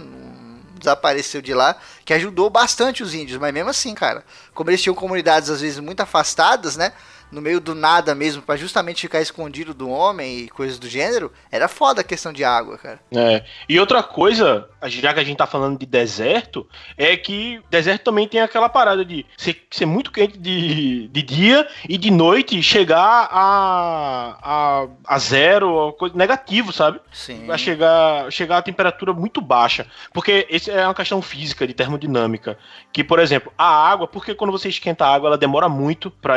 Desapareceu 0.78 1.40
de 1.40 1.54
lá, 1.54 1.74
que 2.04 2.12
ajudou 2.12 2.50
bastante 2.50 3.02
os 3.02 3.14
índios, 3.14 3.40
mas 3.40 3.52
mesmo 3.52 3.70
assim, 3.70 3.94
cara, 3.94 4.24
como 4.54 4.70
eles 4.70 4.82
tinham 4.82 4.94
comunidades 4.94 5.50
às 5.50 5.62
vezes 5.62 5.80
muito 5.80 6.00
afastadas, 6.00 6.76
né? 6.76 6.92
No 7.36 7.42
meio 7.42 7.60
do 7.60 7.74
nada 7.74 8.14
mesmo, 8.14 8.40
pra 8.40 8.56
justamente 8.56 9.02
ficar 9.02 9.20
escondido 9.20 9.74
do 9.74 9.90
homem 9.90 10.38
e 10.38 10.48
coisas 10.48 10.78
do 10.78 10.88
gênero, 10.88 11.30
era 11.52 11.68
foda 11.68 12.00
a 12.00 12.04
questão 12.04 12.32
de 12.32 12.42
água, 12.42 12.78
cara. 12.78 12.98
É. 13.14 13.44
E 13.68 13.78
outra 13.78 14.02
coisa, 14.02 14.66
já 14.84 15.12
que 15.12 15.20
a 15.20 15.22
gente 15.22 15.36
tá 15.36 15.46
falando 15.46 15.78
de 15.78 15.84
deserto, 15.84 16.66
é 16.96 17.14
que 17.14 17.60
deserto 17.70 18.04
também 18.04 18.26
tem 18.26 18.40
aquela 18.40 18.70
parada 18.70 19.04
de 19.04 19.26
ser, 19.36 19.66
ser 19.70 19.84
muito 19.84 20.10
quente 20.10 20.38
de, 20.38 21.08
de 21.08 21.22
dia 21.22 21.68
e 21.86 21.98
de 21.98 22.10
noite 22.10 22.62
chegar 22.62 23.28
a, 23.30 24.38
a, 24.42 24.86
a 25.04 25.18
zero, 25.18 25.92
coisa, 25.98 26.16
negativo, 26.16 26.72
sabe? 26.72 27.00
Sim. 27.12 27.46
Vai 27.46 27.58
chegar, 27.58 28.32
chegar 28.32 28.56
a 28.56 28.62
temperatura 28.62 29.12
muito 29.12 29.42
baixa. 29.42 29.86
Porque 30.10 30.46
isso 30.48 30.70
é 30.70 30.86
uma 30.86 30.94
questão 30.94 31.20
física, 31.20 31.66
de 31.66 31.74
termodinâmica. 31.74 32.56
Que, 32.94 33.04
por 33.04 33.18
exemplo, 33.18 33.52
a 33.58 33.66
água, 33.66 34.08
porque 34.08 34.34
quando 34.34 34.52
você 34.52 34.70
esquenta 34.70 35.04
a 35.04 35.14
água, 35.14 35.28
ela 35.28 35.36
demora 35.38 35.68
muito 35.68 36.10
pra, 36.10 36.36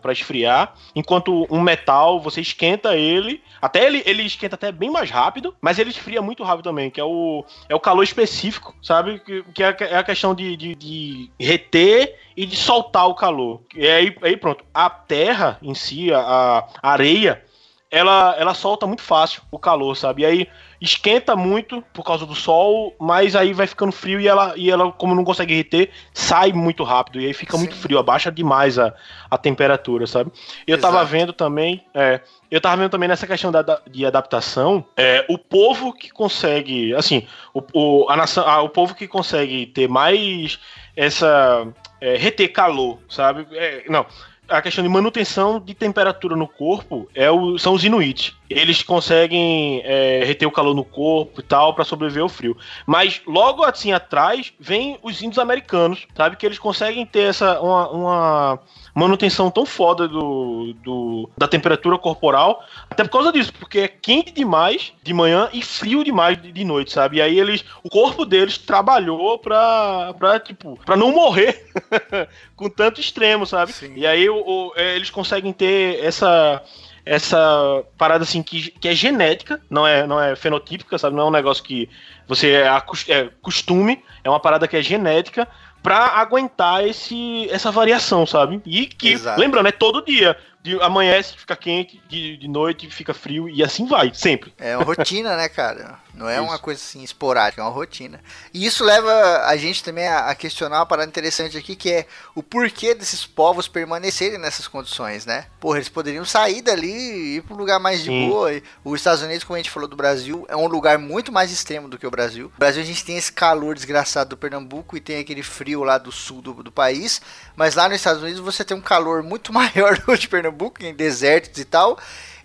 pra 0.00 0.13
esfriar. 0.14 0.74
Enquanto 0.94 1.46
um 1.50 1.60
metal, 1.60 2.18
você 2.20 2.40
esquenta 2.40 2.96
ele. 2.96 3.42
Até 3.60 3.84
ele, 3.84 4.02
ele 4.06 4.22
esquenta 4.22 4.54
até 4.54 4.72
bem 4.72 4.90
mais 4.90 5.10
rápido, 5.10 5.54
mas 5.60 5.78
ele 5.78 5.90
esfria 5.90 6.22
muito 6.22 6.42
rápido 6.42 6.64
também, 6.64 6.90
que 6.90 7.00
é 7.00 7.04
o, 7.04 7.44
é 7.68 7.74
o 7.74 7.80
calor 7.80 8.02
específico, 8.02 8.74
sabe? 8.82 9.18
Que, 9.20 9.42
que 9.54 9.62
é, 9.62 9.66
a- 9.68 9.76
é 9.90 9.96
a 9.96 10.04
questão 10.04 10.34
de, 10.34 10.56
de, 10.56 10.74
de 10.74 11.30
reter 11.38 12.18
e 12.36 12.46
de 12.46 12.56
soltar 12.56 13.06
o 13.08 13.14
calor. 13.14 13.60
E 13.74 13.86
aí, 13.86 14.16
aí 14.22 14.36
pronto. 14.36 14.64
A 14.72 14.88
terra 14.88 15.58
em 15.62 15.74
si, 15.74 16.12
a, 16.12 16.64
a 16.82 16.90
areia, 16.90 17.42
ela, 17.90 18.34
ela 18.38 18.54
solta 18.54 18.86
muito 18.86 19.02
fácil 19.02 19.42
o 19.50 19.58
calor, 19.58 19.96
sabe? 19.96 20.22
E 20.22 20.26
aí 20.26 20.48
esquenta 20.80 21.34
muito 21.36 21.82
por 21.92 22.04
causa 22.04 22.26
do 22.26 22.34
sol, 22.34 22.94
mas 23.00 23.34
aí 23.36 23.52
vai 23.52 23.66
ficando 23.66 23.92
frio 23.92 24.20
e 24.20 24.28
ela, 24.28 24.52
e 24.56 24.70
ela 24.70 24.90
como 24.92 25.14
não 25.14 25.24
consegue 25.24 25.54
reter, 25.54 25.90
sai 26.12 26.52
muito 26.52 26.82
rápido. 26.84 27.20
E 27.20 27.26
aí 27.26 27.32
fica 27.32 27.56
muito 27.56 27.74
Sim. 27.74 27.80
frio, 27.80 27.98
abaixa 27.98 28.30
demais 28.30 28.78
a, 28.78 28.92
a 29.30 29.38
temperatura, 29.38 30.06
sabe? 30.06 30.30
Eu 30.66 30.78
tava 30.80 30.96
Exato. 30.98 31.10
vendo 31.10 31.32
também, 31.32 31.82
é, 31.94 32.20
eu 32.50 32.60
tava 32.60 32.76
vendo 32.76 32.90
também 32.90 33.08
nessa 33.08 33.26
questão 33.26 33.50
da, 33.50 33.62
da- 33.62 33.80
de 33.90 34.04
adaptação, 34.04 34.84
é, 34.96 35.24
o 35.28 35.38
povo 35.38 35.92
que 35.92 36.10
consegue, 36.10 36.94
assim, 36.94 37.26
o, 37.52 37.62
o, 37.72 38.06
a 38.10 38.16
nação, 38.16 38.44
ah, 38.46 38.62
o 38.62 38.68
povo 38.68 38.94
que 38.94 39.06
consegue 39.08 39.66
ter 39.66 39.88
mais 39.88 40.58
essa 40.96 41.66
é, 42.00 42.16
reter 42.16 42.52
calor, 42.52 42.98
sabe? 43.08 43.46
É, 43.52 43.84
não, 43.88 44.06
a 44.48 44.60
questão 44.60 44.84
de 44.84 44.90
manutenção 44.90 45.58
de 45.58 45.74
temperatura 45.74 46.36
no 46.36 46.46
corpo 46.46 47.08
é 47.14 47.30
o, 47.30 47.58
são 47.58 47.72
os 47.72 47.82
Inuit. 47.84 48.36
Eles 48.54 48.82
conseguem 48.82 49.80
é, 49.84 50.22
reter 50.24 50.46
o 50.46 50.50
calor 50.50 50.74
no 50.74 50.84
corpo 50.84 51.40
e 51.40 51.42
tal 51.42 51.74
para 51.74 51.84
sobreviver 51.84 52.22
ao 52.22 52.28
frio. 52.28 52.56
Mas 52.86 53.20
logo 53.26 53.64
assim 53.64 53.92
atrás 53.92 54.52
vem 54.58 54.98
os 55.02 55.20
índios 55.22 55.38
americanos, 55.38 56.06
sabe? 56.16 56.36
Que 56.36 56.46
eles 56.46 56.58
conseguem 56.58 57.04
ter 57.04 57.28
essa 57.30 57.60
uma, 57.60 57.88
uma 57.90 58.60
manutenção 58.94 59.50
tão 59.50 59.66
foda 59.66 60.06
do, 60.06 60.72
do- 60.82 61.28
da 61.36 61.48
temperatura 61.48 61.98
corporal, 61.98 62.62
até 62.88 63.02
por 63.04 63.10
causa 63.10 63.32
disso, 63.32 63.52
porque 63.54 63.80
é 63.80 63.88
quente 63.88 64.32
demais 64.32 64.92
de 65.02 65.12
manhã 65.12 65.48
e 65.52 65.60
frio 65.62 66.04
demais 66.04 66.40
de, 66.40 66.52
de 66.52 66.64
noite, 66.64 66.92
sabe? 66.92 67.16
E 67.16 67.22
aí 67.22 67.38
eles, 67.40 67.64
o 67.82 67.90
corpo 67.90 68.24
deles 68.24 68.56
trabalhou 68.56 69.38
pra, 69.38 70.14
pra 70.18 70.38
tipo, 70.38 70.78
pra 70.84 70.96
não 70.96 71.10
morrer 71.12 71.66
com 72.54 72.70
tanto 72.70 73.00
extremo, 73.00 73.46
sabe? 73.46 73.72
Sim. 73.72 73.94
E 73.96 74.06
aí 74.06 74.28
o- 74.30 74.36
o- 74.36 74.72
é, 74.76 74.94
eles 74.94 75.10
conseguem 75.10 75.52
ter 75.52 76.02
essa 76.04 76.62
essa 77.04 77.84
parada 77.98 78.24
assim 78.24 78.42
que, 78.42 78.70
que 78.70 78.88
é 78.88 78.94
genética, 78.94 79.60
não 79.68 79.86
é, 79.86 80.06
não 80.06 80.20
é 80.20 80.34
fenotípica, 80.34 80.96
sabe? 80.98 81.16
Não 81.16 81.24
é 81.24 81.26
um 81.26 81.32
negócio 81.32 81.62
que 81.62 81.88
você 82.26 82.52
é, 82.52 82.68
é 83.08 83.28
costume, 83.42 84.02
é 84.22 84.30
uma 84.30 84.40
parada 84.40 84.66
que 84.66 84.76
é 84.76 84.82
genética 84.82 85.46
para 85.82 86.06
aguentar 86.18 86.82
esse, 86.86 87.46
essa 87.50 87.70
variação, 87.70 88.26
sabe? 88.26 88.62
E 88.64 88.86
que, 88.86 89.12
Exato. 89.12 89.38
lembrando, 89.38 89.68
é 89.68 89.72
todo 89.72 90.04
dia 90.04 90.34
de, 90.62 90.80
amanhece, 90.80 91.36
fica 91.36 91.54
quente, 91.54 92.00
de, 92.08 92.38
de 92.38 92.48
noite 92.48 92.88
fica 92.88 93.12
frio 93.12 93.50
e 93.50 93.62
assim 93.62 93.86
vai, 93.86 94.10
sempre. 94.14 94.54
É 94.58 94.74
uma 94.76 94.84
rotina, 94.86 95.36
né, 95.36 95.46
cara? 95.46 95.98
Não 96.14 96.28
é 96.28 96.34
isso. 96.34 96.44
uma 96.44 96.58
coisa 96.58 96.80
assim 96.80 97.02
esporádica, 97.02 97.60
é 97.60 97.64
uma 97.64 97.70
rotina. 97.70 98.20
E 98.52 98.64
isso 98.64 98.84
leva 98.84 99.46
a 99.46 99.56
gente 99.56 99.82
também 99.82 100.06
a, 100.06 100.30
a, 100.30 100.34
questionar 100.34 100.78
uma 100.78 100.86
parada 100.86 101.08
interessante 101.08 101.56
aqui, 101.56 101.74
que 101.74 101.90
é 101.90 102.06
o 102.34 102.42
porquê 102.42 102.94
desses 102.94 103.26
povos 103.26 103.66
permanecerem 103.66 104.38
nessas 104.38 104.68
condições, 104.68 105.26
né? 105.26 105.46
Porra, 105.58 105.78
eles 105.78 105.88
poderiam 105.88 106.24
sair 106.24 106.62
dali 106.62 106.92
e 106.92 107.36
ir 107.36 107.42
para 107.42 107.54
um 107.54 107.58
lugar 107.58 107.80
mais 107.80 108.00
de 108.00 108.10
Sim. 108.10 108.28
boa. 108.28 108.50
Os 108.84 109.00
Estados 109.00 109.22
Unidos, 109.22 109.44
como 109.44 109.56
a 109.56 109.58
gente 109.58 109.70
falou 109.70 109.88
do 109.88 109.96
Brasil, 109.96 110.46
é 110.48 110.56
um 110.56 110.66
lugar 110.66 110.98
muito 110.98 111.32
mais 111.32 111.50
extremo 111.50 111.88
do 111.88 111.98
que 111.98 112.06
o 112.06 112.10
Brasil. 112.10 112.44
No 112.44 112.58
Brasil 112.58 112.82
a 112.82 112.86
gente 112.86 113.04
tem 113.04 113.16
esse 113.16 113.32
calor 113.32 113.74
desgraçado 113.74 114.30
do 114.30 114.36
Pernambuco 114.36 114.96
e 114.96 115.00
tem 115.00 115.18
aquele 115.18 115.42
frio 115.42 115.82
lá 115.82 115.98
do 115.98 116.12
sul 116.12 116.40
do, 116.40 116.54
do 116.62 116.72
país, 116.72 117.20
mas 117.56 117.74
lá 117.74 117.88
nos 117.88 117.96
Estados 117.96 118.22
Unidos 118.22 118.40
você 118.40 118.64
tem 118.64 118.76
um 118.76 118.80
calor 118.80 119.22
muito 119.22 119.52
maior 119.54 119.98
do 119.98 120.04
que 120.04 120.24
de 120.24 120.28
Pernambuco, 120.28 120.84
em 120.84 120.94
desertos 120.94 121.60
e 121.60 121.64
tal. 121.64 121.98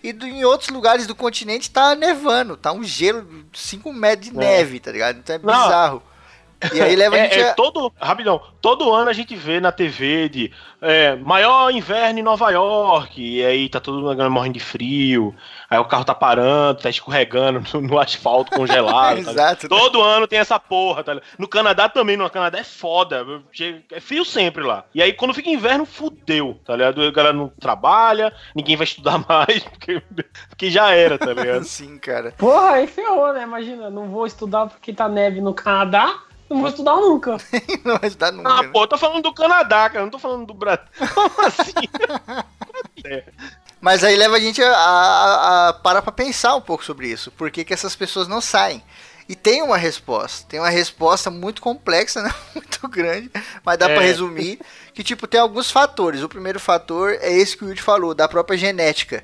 E 0.04 0.14
do, 0.14 0.26
em 0.26 0.46
outros 0.46 0.70
lugares 0.70 1.06
do 1.06 1.16
continente 1.16 1.70
tá 1.70 1.94
nevando, 1.96 2.56
tá 2.56 2.72
um 2.72 2.84
gelo, 2.84 3.28
5 3.54 3.92
metros 3.92 4.30
de 4.30 4.36
é. 4.36 4.40
neve, 4.40 4.80
tá 4.80 4.92
ligado? 4.92 5.20
Então 5.20 5.36
é 5.36 5.40
bizarro. 5.40 6.04
E 6.74 6.82
aí 6.82 6.95
leva 6.95 7.17
é, 7.17 7.22
a 7.22 7.24
gente 7.24 7.39
é, 7.39 7.50
a... 7.50 7.54
todo, 7.54 7.91
rapidão, 8.00 8.41
todo 8.62 8.93
ano 8.93 9.10
a 9.10 9.13
gente 9.13 9.36
vê 9.36 9.60
na 9.60 9.72
TV 9.72 10.28
de 10.28 10.52
é, 10.82 11.15
maior 11.15 11.72
inverno 11.72 12.19
em 12.19 12.24
Nova 12.24 12.50
York, 12.52 13.22
e 13.22 13.45
aí 13.45 13.69
tá 13.69 13.80
todo 13.80 14.02
mundo 14.02 14.30
morrendo 14.30 14.54
de 14.54 14.60
frio, 14.60 15.34
aí 15.69 15.80
o 15.80 15.86
carro 15.86 16.04
tá 16.04 16.13
parando, 16.13 16.82
tá 16.82 16.89
escorregando 16.89 17.63
no, 17.74 17.82
no 17.82 18.00
asfalto 18.00 18.52
congelado. 18.56 19.24
tá 19.24 19.32
Exato. 19.32 19.63
Né? 19.63 19.69
Todo 19.69 20.02
ano 20.02 20.28
tem 20.28 20.39
essa 20.39 20.60
porra, 20.60 21.04
tá 21.04 21.19
No 21.38 21.48
Canadá 21.48 21.88
também, 21.88 22.17
no 22.17 22.30
Canadá 22.30 22.60
é 22.60 22.63
foda, 22.63 23.26
é 23.91 24.00
frio 24.00 24.26
sempre 24.26 24.63
lá. 24.63 24.84
E 24.93 25.02
aí 25.02 25.13
quando 25.13 25.34
fica 25.34 25.50
inverno, 25.50 25.86
fudeu, 25.86 26.60
tá 26.65 26.76
ligado? 26.76 27.02
A 27.02 27.12
galera 27.12 27.34
não 27.34 27.48
trabalha, 27.48 28.34
ninguém 28.54 28.76
vai 28.76 28.86
estudar 28.86 29.24
mais, 29.28 29.63
porque, 29.63 30.02
porque 30.50 30.69
já 30.69 30.93
era, 30.93 31.17
tá 31.17 31.34
ligado? 31.34 31.63
Sim, 31.69 31.98
cara. 31.98 32.34
Porra, 32.38 32.72
aí 32.74 32.88
ferrou, 32.88 33.34
né? 33.34 33.43
Imagina, 33.43 33.89
não 33.89 34.10
vou 34.10 34.26
estudar 34.26 34.67
porque 34.67 34.91
tá 34.91 35.08
neve 35.08 35.41
no 35.41 35.54
Canadá, 35.54 36.19
não 36.50 36.62
vou 36.62 36.70
estudar 36.70 36.96
nunca. 36.96 37.38
não 37.86 37.98
vai 37.98 38.08
estudar 38.08 38.32
nunca. 38.32 38.50
Ah, 38.50 38.64
né? 38.64 38.70
pô, 38.70 38.84
eu 38.84 38.88
tô 38.88 38.98
falando 38.98 39.24
do 39.24 39.34
Canadá, 39.34 39.90
cara. 39.90 40.04
Não 40.04 40.10
tô 40.10 40.20
falando 40.20 40.48
do 40.48 40.54
Brasil. 40.54 40.86
Como 41.14 41.46
assim? 41.46 41.74
é. 43.06 43.24
Mas 43.80 44.04
aí 44.04 44.16
leva 44.16 44.36
a 44.36 44.40
gente 44.40 44.62
a, 44.62 44.72
a, 44.72 45.70
a 45.70 45.74
parar 45.74 46.02
pra 46.02 46.12
pensar 46.12 46.56
um 46.56 46.62
pouco 46.62 46.84
sobre 46.84 47.08
isso. 47.08 47.32
Por 47.32 47.50
que, 47.50 47.64
que 47.64 47.74
essas 47.74 47.96
pessoas 47.96 48.28
não 48.28 48.42
saem? 48.42 48.84
E 49.28 49.36
tem 49.36 49.62
uma 49.62 49.78
resposta. 49.78 50.48
Tem 50.50 50.60
uma 50.60 50.70
resposta 50.70 51.30
muito 51.30 51.62
complexa, 51.62 52.22
né? 52.22 52.34
muito 52.56 52.88
grande, 52.88 53.32
mas 53.64 53.78
dá 53.78 53.88
é. 53.88 53.94
para 53.94 54.04
resumir 54.04 54.60
que 54.94 55.04
tipo 55.04 55.28
tem 55.28 55.40
alguns 55.40 55.70
fatores. 55.70 56.24
O 56.24 56.30
primeiro 56.30 56.60
fator 56.60 57.14
é 57.22 57.32
esse 57.32 57.56
que 57.56 57.64
o 57.64 57.68
Yuri 57.68 57.80
falou, 57.80 58.16
da 58.16 58.28
própria 58.28 58.58
genética. 58.58 59.24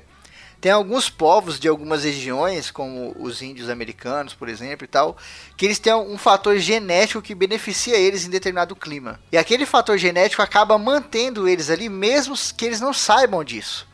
Tem 0.60 0.72
alguns 0.72 1.10
povos 1.10 1.60
de 1.60 1.68
algumas 1.68 2.04
regiões, 2.04 2.70
como 2.70 3.14
os 3.18 3.42
índios 3.42 3.68
americanos, 3.68 4.34
por 4.34 4.48
exemplo, 4.48 4.84
e 4.84 4.88
tal, 4.88 5.16
que 5.56 5.66
eles 5.66 5.78
têm 5.78 5.94
um 5.94 6.16
fator 6.16 6.58
genético 6.58 7.22
que 7.22 7.34
beneficia 7.34 7.96
eles 7.96 8.24
em 8.24 8.30
determinado 8.30 8.74
clima. 8.74 9.20
E 9.30 9.36
aquele 9.36 9.66
fator 9.66 9.98
genético 9.98 10.42
acaba 10.42 10.78
mantendo 10.78 11.46
eles 11.46 11.70
ali, 11.70 11.88
mesmo 11.88 12.34
que 12.56 12.64
eles 12.64 12.80
não 12.80 12.92
saibam 12.92 13.44
disso. 13.44 13.86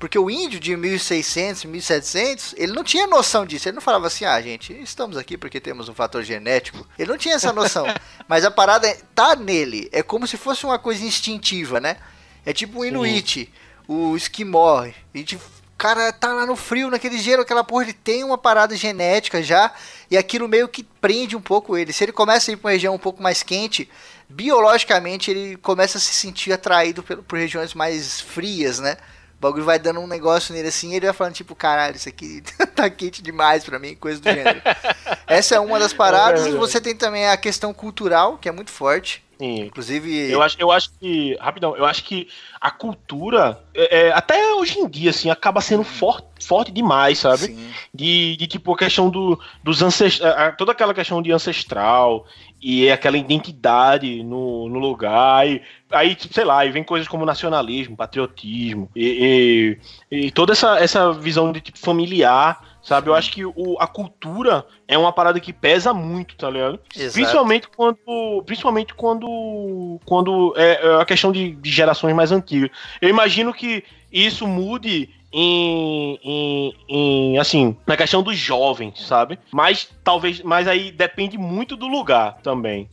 Porque 0.00 0.18
o 0.18 0.30
índio 0.30 0.58
de 0.58 0.74
1600, 0.74 1.66
1700, 1.66 2.54
ele 2.56 2.72
não 2.72 2.82
tinha 2.82 3.06
noção 3.06 3.44
disso. 3.44 3.68
Ele 3.68 3.74
não 3.74 3.82
falava 3.82 4.06
assim, 4.06 4.24
ah, 4.24 4.40
gente, 4.40 4.72
estamos 4.82 5.18
aqui 5.18 5.36
porque 5.36 5.60
temos 5.60 5.90
um 5.90 5.94
fator 5.94 6.22
genético. 6.22 6.88
Ele 6.98 7.10
não 7.10 7.18
tinha 7.18 7.34
essa 7.34 7.52
noção. 7.52 7.84
Mas 8.26 8.42
a 8.42 8.50
parada 8.50 8.88
é, 8.88 8.98
tá 9.14 9.36
nele. 9.36 9.90
É 9.92 10.02
como 10.02 10.26
se 10.26 10.38
fosse 10.38 10.64
uma 10.64 10.78
coisa 10.78 11.04
instintiva, 11.04 11.78
né? 11.80 11.98
É 12.46 12.52
tipo 12.54 12.80
o 12.80 12.84
Inuit, 12.86 13.40
Sim. 13.40 13.48
o 13.86 14.16
Esquimó. 14.16 14.80
A 14.80 15.18
gente 15.18 15.38
cara 15.80 16.12
tá 16.12 16.34
lá 16.34 16.44
no 16.44 16.54
frio, 16.56 16.90
naquele 16.90 17.16
gelo, 17.16 17.40
aquela 17.40 17.64
porra, 17.64 17.84
ele 17.84 17.94
tem 17.94 18.22
uma 18.22 18.36
parada 18.36 18.76
genética 18.76 19.42
já, 19.42 19.72
e 20.10 20.18
aquilo 20.18 20.46
meio 20.46 20.68
que 20.68 20.82
prende 20.82 21.34
um 21.34 21.40
pouco 21.40 21.74
ele. 21.74 21.90
Se 21.90 22.04
ele 22.04 22.12
começa 22.12 22.50
a 22.50 22.52
ir 22.52 22.58
pra 22.58 22.68
uma 22.68 22.72
região 22.72 22.94
um 22.94 22.98
pouco 22.98 23.22
mais 23.22 23.42
quente, 23.42 23.88
biologicamente 24.28 25.30
ele 25.30 25.56
começa 25.56 25.96
a 25.96 26.00
se 26.00 26.12
sentir 26.12 26.52
atraído 26.52 27.02
por, 27.02 27.22
por 27.22 27.38
regiões 27.38 27.72
mais 27.72 28.20
frias, 28.20 28.78
né? 28.78 28.98
O 29.38 29.40
bagulho 29.40 29.64
vai 29.64 29.78
dando 29.78 30.00
um 30.00 30.06
negócio 30.06 30.54
nele 30.54 30.68
assim, 30.68 30.92
e 30.92 30.96
ele 30.96 31.06
vai 31.06 31.14
falando, 31.14 31.32
tipo, 31.32 31.54
caralho, 31.54 31.96
isso 31.96 32.10
aqui 32.10 32.42
tá 32.76 32.90
quente 32.90 33.22
demais 33.22 33.64
pra 33.64 33.78
mim, 33.78 33.94
coisa 33.94 34.20
do 34.20 34.30
gênero. 34.30 34.60
Essa 35.26 35.54
é 35.54 35.60
uma 35.60 35.78
das 35.78 35.94
paradas. 35.94 36.46
É 36.46 36.50
você 36.50 36.78
tem 36.78 36.94
também 36.94 37.26
a 37.26 37.38
questão 37.38 37.72
cultural, 37.72 38.36
que 38.36 38.50
é 38.50 38.52
muito 38.52 38.70
forte. 38.70 39.24
Sim. 39.40 39.62
Inclusive. 39.62 40.30
Eu 40.30 40.42
acho, 40.42 40.56
eu 40.60 40.70
acho 40.70 40.90
que. 41.00 41.34
Rapidão, 41.40 41.74
eu 41.74 41.86
acho 41.86 42.04
que 42.04 42.28
a 42.60 42.70
cultura, 42.70 43.58
é, 43.74 44.08
é 44.08 44.12
até 44.12 44.52
hoje 44.52 44.78
em 44.78 44.86
dia, 44.86 45.08
assim, 45.08 45.30
acaba 45.30 45.62
sendo 45.62 45.82
forte, 45.82 46.26
forte 46.44 46.70
demais, 46.70 47.20
sabe? 47.20 47.46
Sim. 47.46 47.70
De, 47.92 48.36
de 48.36 48.46
tipo 48.46 48.74
a 48.74 48.76
questão 48.76 49.08
do, 49.08 49.40
dos 49.64 49.80
ancestrais. 49.80 50.54
Toda 50.58 50.72
aquela 50.72 50.92
questão 50.92 51.22
de 51.22 51.32
ancestral 51.32 52.26
e 52.60 52.90
aquela 52.90 53.16
identidade 53.16 54.22
no, 54.22 54.68
no 54.68 54.78
lugar. 54.78 55.48
E, 55.48 55.62
aí, 55.90 56.14
tipo, 56.14 56.34
sei 56.34 56.44
lá, 56.44 56.58
aí 56.58 56.70
vem 56.70 56.84
coisas 56.84 57.08
como 57.08 57.24
nacionalismo, 57.24 57.96
patriotismo 57.96 58.90
e, 58.94 59.78
e, 60.10 60.26
e 60.26 60.30
toda 60.30 60.52
essa, 60.52 60.78
essa 60.78 61.14
visão 61.14 61.50
de 61.50 61.62
tipo 61.62 61.78
familiar 61.78 62.69
Sabe? 62.82 63.08
Eu 63.08 63.14
acho 63.14 63.30
que 63.30 63.44
o, 63.44 63.76
a 63.78 63.86
cultura 63.86 64.64
é 64.88 64.96
uma 64.96 65.12
parada 65.12 65.38
que 65.38 65.52
pesa 65.52 65.92
muito, 65.92 66.36
tá 66.36 66.48
ligado? 66.48 66.80
Exato. 66.96 67.12
Principalmente 67.14 67.68
quando. 67.68 68.42
Principalmente 68.44 68.94
quando. 68.94 70.00
Quando 70.04 70.54
é, 70.56 70.80
é 70.82 71.00
a 71.00 71.04
questão 71.04 71.30
de, 71.30 71.52
de 71.52 71.70
gerações 71.70 72.14
mais 72.14 72.32
antigas. 72.32 72.70
Eu 73.00 73.08
imagino 73.08 73.52
que 73.52 73.84
isso 74.10 74.46
mude 74.46 75.10
em, 75.32 76.18
em, 76.24 76.74
em, 76.88 77.38
assim, 77.38 77.76
na 77.86 77.96
questão 77.96 78.22
dos 78.22 78.36
jovens, 78.36 79.06
sabe? 79.06 79.38
Mas 79.52 79.88
talvez, 80.02 80.42
mas 80.42 80.66
aí 80.66 80.90
depende 80.90 81.38
muito 81.38 81.76
do 81.76 81.86
lugar 81.86 82.38
também. 82.42 82.88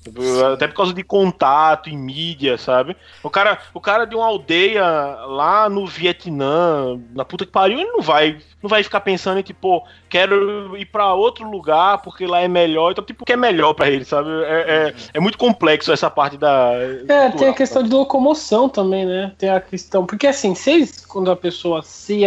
Até 0.54 0.68
por 0.68 0.76
causa 0.76 0.94
de 0.94 1.04
contato 1.04 1.90
e 1.90 1.98
mídia, 1.98 2.58
sabe? 2.58 2.96
O 3.24 3.30
cara, 3.30 3.58
o 3.74 3.82
cara 3.82 4.06
de 4.06 4.16
uma 4.16 4.26
aldeia 4.26 4.86
lá 5.26 5.68
no 5.70 5.88
Vietnã, 5.88 7.00
na 7.14 7.26
puta 7.26 7.46
que 7.46 7.52
pariu, 7.52 7.80
ele 7.80 7.92
não 7.92 8.02
vai, 8.02 8.38
não 8.62 8.70
vai 8.70 8.84
ficar 8.84 9.02
pensando 9.02 9.40
em 9.40 9.44
tipo, 9.44 9.84
quero 10.08 10.78
ir 10.78 10.86
para 10.86 11.14
outro 11.14 11.50
lugar 11.50 12.02
porque 12.02 12.28
lá 12.28 12.42
é 12.42 12.48
melhor. 12.48 12.92
Então, 12.92 13.04
tipo, 13.04 13.24
o 13.24 13.26
que 13.26 13.34
é 13.34 13.38
melhor 13.38 13.74
para 13.74 13.90
ele, 13.90 14.06
sabe? 14.06 14.30
É, 14.30 14.66
é, 14.68 14.94
é, 15.14 15.20
muito 15.20 15.38
complexo 15.38 15.92
essa 15.92 16.10
parte 16.10 16.38
da. 16.38 16.72
É, 17.08 17.30
tem 17.32 17.48
a 17.48 17.54
questão 17.54 17.82
de 17.82 17.90
locomoção 17.90 18.70
também, 18.70 19.06
né? 19.06 19.32
Tem 19.38 19.50
a 19.50 19.60
questão. 19.60 20.06
Porque 20.06 20.28
assim, 20.28 20.54
se 20.54 21.08
quando 21.08 21.32
a 21.32 21.36
pessoa 21.36 21.82
se, 21.82 22.27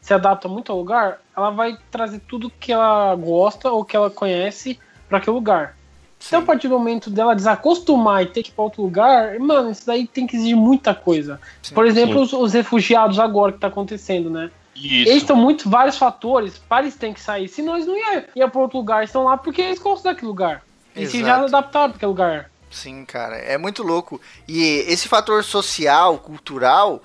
se 0.00 0.14
adapta 0.14 0.48
muito 0.48 0.72
ao 0.72 0.78
lugar, 0.78 1.20
ela 1.36 1.50
vai 1.50 1.76
trazer 1.90 2.20
tudo 2.20 2.50
que 2.50 2.72
ela 2.72 3.14
gosta 3.14 3.70
ou 3.70 3.84
que 3.84 3.96
ela 3.96 4.10
conhece 4.10 4.78
para 5.08 5.18
aquele 5.18 5.34
lugar. 5.34 5.76
Sim. 6.18 6.26
Então, 6.28 6.40
a 6.40 6.44
partir 6.44 6.68
do 6.68 6.78
momento 6.78 7.08
dela 7.10 7.34
desacostumar 7.34 8.22
e 8.22 8.26
ter 8.26 8.42
que 8.42 8.50
ir 8.50 8.52
para 8.52 8.64
outro 8.64 8.82
lugar, 8.82 9.38
mano, 9.38 9.70
isso 9.70 9.86
daí 9.86 10.06
tem 10.06 10.26
que 10.26 10.36
exigir 10.36 10.56
muita 10.56 10.94
coisa. 10.94 11.40
Sim, 11.62 11.74
Por 11.74 11.86
exemplo, 11.86 12.20
os, 12.20 12.32
os, 12.32 12.52
refugiados 12.52 13.18
agora 13.18 13.52
que 13.52 13.58
tá 13.58 13.68
acontecendo, 13.68 14.28
né? 14.28 14.50
Isso. 14.76 15.10
Eles 15.10 15.22
estão 15.22 15.36
muito 15.36 15.68
vários 15.68 15.96
fatores 15.96 16.58
para 16.58 16.82
eles 16.82 16.94
terem 16.94 17.14
que 17.14 17.20
sair. 17.20 17.48
Se 17.48 17.62
nós 17.62 17.86
não 17.86 17.96
ia, 17.96 18.28
ia 18.36 18.48
para 18.48 18.60
outro 18.60 18.78
lugar, 18.78 19.02
estão 19.02 19.24
lá 19.24 19.36
porque 19.36 19.62
eles 19.62 19.78
gostam 19.78 20.12
daquele 20.12 20.28
lugar. 20.28 20.62
E 20.94 21.06
se 21.06 21.20
já 21.20 21.36
adaptaram 21.36 21.90
para 21.90 21.96
aquele 21.96 22.10
lugar. 22.10 22.50
Sim, 22.70 23.04
cara, 23.04 23.36
é 23.36 23.58
muito 23.58 23.82
louco. 23.82 24.20
E 24.46 24.84
esse 24.86 25.08
fator 25.08 25.42
social, 25.42 26.18
cultural, 26.18 27.02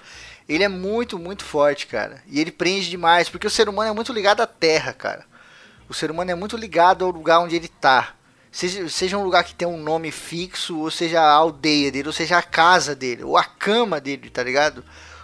ele 0.47 0.63
é 0.63 0.67
muito, 0.67 1.17
muito 1.17 1.43
forte, 1.43 1.87
cara. 1.87 2.21
E 2.27 2.39
ele 2.39 2.51
prende 2.51 2.89
demais, 2.89 3.29
porque 3.29 3.47
o 3.47 3.49
ser 3.49 3.67
humano 3.67 3.89
é 3.89 3.93
muito 3.93 4.13
ligado 4.13 4.41
à 4.41 4.47
terra, 4.47 4.93
cara. 4.93 5.25
O 5.89 5.93
ser 5.93 6.11
humano 6.11 6.31
é 6.31 6.35
muito 6.35 6.55
ligado 6.55 7.03
ao 7.03 7.11
lugar 7.11 7.39
onde 7.39 7.55
ele 7.55 7.67
tá. 7.67 8.13
Seja, 8.51 8.87
seja 8.87 9.17
um 9.17 9.23
lugar 9.23 9.43
que 9.43 9.55
tem 9.55 9.67
um 9.67 9.81
nome 9.81 10.11
fixo, 10.11 10.79
ou 10.79 10.89
seja 10.89 11.19
a 11.19 11.31
aldeia 11.31 11.91
dele, 11.91 12.07
ou 12.07 12.13
seja 12.13 12.37
a 12.37 12.43
casa 12.43 12.95
dele, 12.95 13.23
ou 13.23 13.37
a 13.37 13.43
cama 13.43 13.99
dele, 13.99 14.29
tá 14.29 14.41
ligado? 14.43 14.83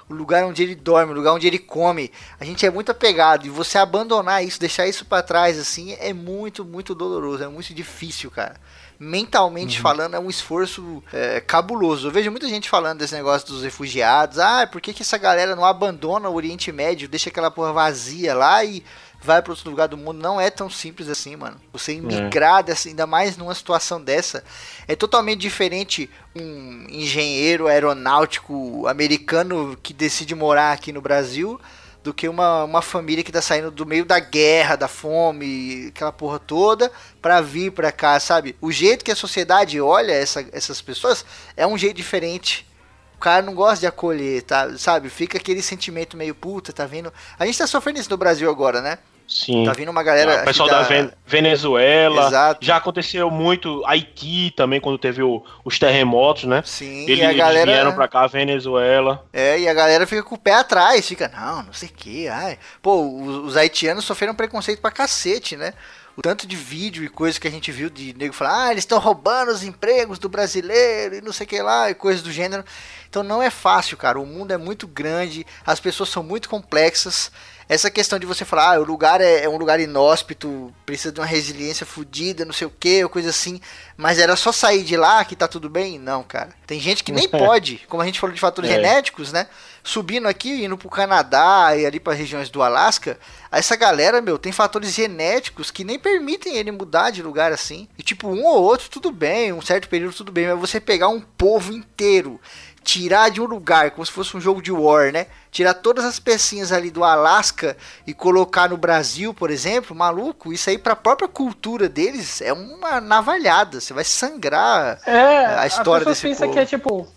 O 0.09 0.13
lugar 0.13 0.43
onde 0.43 0.61
ele 0.61 0.75
dorme, 0.75 1.13
o 1.13 1.15
lugar 1.15 1.33
onde 1.33 1.47
ele 1.47 1.59
come. 1.59 2.11
A 2.39 2.43
gente 2.43 2.65
é 2.65 2.69
muito 2.69 2.91
apegado. 2.91 3.45
E 3.45 3.49
você 3.49 3.77
abandonar 3.77 4.43
isso, 4.43 4.59
deixar 4.59 4.87
isso 4.87 5.05
para 5.05 5.23
trás, 5.23 5.57
assim, 5.57 5.95
é 5.99 6.11
muito, 6.11 6.65
muito 6.65 6.93
doloroso. 6.93 7.43
É 7.43 7.47
muito 7.47 7.73
difícil, 7.73 8.29
cara 8.29 8.59
mentalmente 9.03 9.77
uhum. 9.77 9.81
falando, 9.81 10.15
é 10.15 10.19
um 10.19 10.29
esforço 10.29 11.03
é, 11.11 11.41
cabuloso. 11.41 12.07
Eu 12.07 12.11
vejo 12.11 12.29
muita 12.29 12.47
gente 12.47 12.69
falando 12.69 12.99
desse 12.99 13.15
negócio 13.15 13.47
dos 13.47 13.63
refugiados. 13.63 14.37
Ah, 14.37 14.67
por 14.71 14.79
que, 14.79 14.93
que 14.93 15.01
essa 15.01 15.17
galera 15.17 15.55
não 15.55 15.65
abandona 15.65 16.29
o 16.29 16.35
Oriente 16.35 16.71
Médio, 16.71 17.09
deixa 17.09 17.29
aquela 17.29 17.49
porra 17.49 17.73
vazia 17.73 18.35
lá 18.35 18.63
e 18.63 18.83
vai 19.19 19.41
para 19.41 19.53
outro 19.53 19.71
lugar 19.71 19.87
do 19.87 19.97
mundo? 19.97 20.21
Não 20.21 20.39
é 20.39 20.51
tão 20.51 20.69
simples 20.69 21.09
assim, 21.09 21.35
mano. 21.35 21.57
Você 21.73 21.93
imigrar, 21.93 22.63
é. 22.67 22.75
ainda 22.89 23.07
mais 23.07 23.35
numa 23.37 23.55
situação 23.55 23.99
dessa, 23.99 24.43
é 24.87 24.95
totalmente 24.95 25.39
diferente 25.39 26.07
um 26.35 26.85
engenheiro 26.87 27.67
aeronáutico 27.67 28.85
americano 28.87 29.75
que 29.81 29.93
decide 29.93 30.35
morar 30.35 30.73
aqui 30.73 30.93
no 30.93 31.01
Brasil 31.01 31.59
do 32.03 32.13
que 32.13 32.27
uma, 32.27 32.63
uma 32.63 32.81
família 32.81 33.23
que 33.23 33.31
tá 33.31 33.41
saindo 33.41 33.69
do 33.69 33.85
meio 33.85 34.05
da 34.05 34.19
guerra, 34.19 34.75
da 34.75 34.87
fome, 34.87 35.87
aquela 35.87 36.11
porra 36.11 36.39
toda, 36.39 36.91
pra 37.21 37.41
vir 37.41 37.71
pra 37.71 37.91
cá, 37.91 38.19
sabe? 38.19 38.55
O 38.59 38.71
jeito 38.71 39.05
que 39.05 39.11
a 39.11 39.15
sociedade 39.15 39.79
olha 39.79 40.11
essa, 40.11 40.45
essas 40.51 40.81
pessoas 40.81 41.23
é 41.55 41.65
um 41.65 41.77
jeito 41.77 41.97
diferente. 41.97 42.67
O 43.15 43.19
cara 43.19 43.43
não 43.43 43.53
gosta 43.53 43.81
de 43.81 43.87
acolher, 43.87 44.41
tá? 44.41 44.75
Sabe? 44.77 45.09
Fica 45.09 45.37
aquele 45.37 45.61
sentimento 45.61 46.17
meio 46.17 46.33
puta, 46.33 46.73
tá 46.73 46.87
vendo? 46.87 47.13
A 47.37 47.45
gente 47.45 47.57
tá 47.57 47.67
sofrendo 47.67 47.99
isso 47.99 48.09
no 48.09 48.17
Brasil 48.17 48.49
agora, 48.49 48.81
né? 48.81 48.97
Sim. 49.33 49.63
Tá 49.63 49.71
vindo 49.71 49.89
uma 49.89 50.03
galera. 50.03 50.41
o 50.41 50.45
pessoal 50.45 50.67
da 50.67 50.81
Ven- 50.83 51.09
Venezuela. 51.25 52.27
Exato. 52.27 52.65
Já 52.65 52.75
aconteceu 52.75 53.31
muito. 53.31 53.81
Haiti 53.85 54.51
também, 54.57 54.81
quando 54.81 54.97
teve 54.97 55.23
o- 55.23 55.41
os 55.63 55.79
terremotos, 55.79 56.43
né? 56.43 56.61
Sim, 56.65 57.03
Eles, 57.03 57.19
e 57.19 57.21
a 57.21 57.25
eles 57.29 57.37
galera. 57.37 57.71
vieram 57.71 57.93
pra 57.93 58.09
cá, 58.09 58.27
Venezuela. 58.27 59.25
É, 59.31 59.57
e 59.59 59.69
a 59.69 59.73
galera 59.73 60.05
fica 60.05 60.21
com 60.21 60.35
o 60.35 60.37
pé 60.37 60.53
atrás, 60.55 61.07
fica, 61.07 61.31
não, 61.33 61.63
não 61.63 61.73
sei 61.73 61.87
o 61.87 61.93
que, 61.93 62.27
ai. 62.27 62.59
Pô, 62.81 63.01
os, 63.21 63.51
os 63.51 63.57
haitianos 63.57 64.03
sofreram 64.03 64.35
preconceito 64.35 64.81
pra 64.81 64.91
cacete, 64.91 65.55
né? 65.55 65.73
O 66.17 66.21
tanto 66.21 66.45
de 66.45 66.57
vídeo 66.57 67.05
e 67.05 67.09
coisa 67.09 67.39
que 67.39 67.47
a 67.47 67.51
gente 67.51 67.71
viu 67.71 67.89
de 67.89 68.13
nego 68.17 68.33
falar, 68.33 68.65
ah, 68.65 68.71
eles 68.71 68.83
estão 68.83 68.99
roubando 68.99 69.49
os 69.49 69.63
empregos 69.63 70.19
do 70.19 70.27
brasileiro 70.27 71.15
e 71.15 71.21
não 71.21 71.31
sei 71.31 71.45
o 71.45 71.47
que 71.47 71.61
lá, 71.61 71.89
e 71.89 71.93
coisas 71.95 72.21
do 72.21 72.29
gênero. 72.33 72.65
Então 73.09 73.23
não 73.23 73.41
é 73.41 73.49
fácil, 73.49 73.95
cara. 73.95 74.19
O 74.19 74.25
mundo 74.25 74.51
é 74.51 74.57
muito 74.57 74.85
grande, 74.87 75.45
as 75.65 75.79
pessoas 75.79 76.09
são 76.09 76.21
muito 76.21 76.49
complexas. 76.49 77.31
Essa 77.71 77.89
questão 77.89 78.19
de 78.19 78.25
você 78.25 78.43
falar, 78.43 78.75
ah, 78.75 78.81
o 78.81 78.83
lugar 78.83 79.21
é, 79.21 79.45
é 79.45 79.49
um 79.49 79.55
lugar 79.55 79.79
inóspito, 79.79 80.73
precisa 80.85 81.09
de 81.09 81.21
uma 81.21 81.25
resiliência 81.25 81.85
fodida, 81.85 82.43
não 82.43 82.51
sei 82.51 82.67
o 82.67 82.69
que, 82.69 83.01
ou 83.01 83.09
coisa 83.09 83.29
assim, 83.29 83.61
mas 84.01 84.17
era 84.17 84.35
só 84.35 84.51
sair 84.51 84.83
de 84.83 84.97
lá 84.97 85.23
que 85.23 85.35
tá 85.35 85.47
tudo 85.47 85.69
bem? 85.69 85.99
Não, 85.99 86.23
cara. 86.23 86.49
Tem 86.65 86.79
gente 86.79 87.03
que 87.03 87.11
nem 87.11 87.29
pode, 87.29 87.85
como 87.87 88.01
a 88.01 88.05
gente 88.07 88.19
falou 88.19 88.33
de 88.33 88.41
fatores 88.41 88.67
É. 88.71 88.73
genéticos, 88.73 89.31
né? 89.31 89.45
Subindo 89.83 90.27
aqui, 90.27 90.65
indo 90.65 90.75
pro 90.75 90.89
Canadá 90.89 91.75
e 91.77 91.85
ali 91.85 91.99
para 91.99 92.13
regiões 92.13 92.49
do 92.49 92.63
Alasca, 92.63 93.19
essa 93.51 93.75
galera, 93.75 94.19
meu, 94.19 94.39
tem 94.39 94.51
fatores 94.51 94.91
genéticos 94.91 95.69
que 95.69 95.83
nem 95.83 95.99
permitem 95.99 96.57
ele 96.57 96.71
mudar 96.71 97.11
de 97.11 97.21
lugar 97.21 97.51
assim. 97.51 97.87
E 97.95 98.01
tipo, 98.01 98.27
um 98.27 98.43
ou 98.43 98.63
outro, 98.63 98.89
tudo 98.89 99.11
bem, 99.11 99.53
um 99.53 99.61
certo 99.61 99.87
período, 99.87 100.15
tudo 100.15 100.31
bem, 100.31 100.47
mas 100.47 100.59
você 100.59 100.79
pegar 100.79 101.07
um 101.09 101.21
povo 101.21 101.71
inteiro 101.71 102.39
tirar 102.83 103.29
de 103.29 103.39
um 103.39 103.45
lugar, 103.45 103.91
como 103.91 104.05
se 104.05 104.11
fosse 104.11 104.35
um 104.35 104.41
jogo 104.41 104.61
de 104.61 104.71
war, 104.71 105.11
né? 105.11 105.27
Tirar 105.51 105.73
todas 105.75 106.03
as 106.03 106.19
pecinhas 106.19 106.71
ali 106.71 106.89
do 106.89 107.03
Alasca 107.03 107.77
e 108.07 108.13
colocar 108.13 108.69
no 108.69 108.77
Brasil, 108.77 109.33
por 109.33 109.51
exemplo, 109.51 109.95
maluco, 109.95 110.51
isso 110.51 110.69
aí 110.69 110.77
pra 110.77 110.95
própria 110.95 111.27
cultura 111.27 111.87
deles 111.87 112.41
é 112.41 112.51
uma 112.51 112.99
navalhada. 112.99 113.79
Você 113.91 113.93
vai 113.93 114.03
sangrar. 114.03 114.99
É, 115.05 115.45
a 115.45 115.67
história 115.67 116.05
pessoas 116.05 116.21
desse 116.21 116.27
pensam 116.27 116.47
povo. 116.47 116.53
que 116.53 116.59
é 116.59 116.65
tipo, 116.65 117.07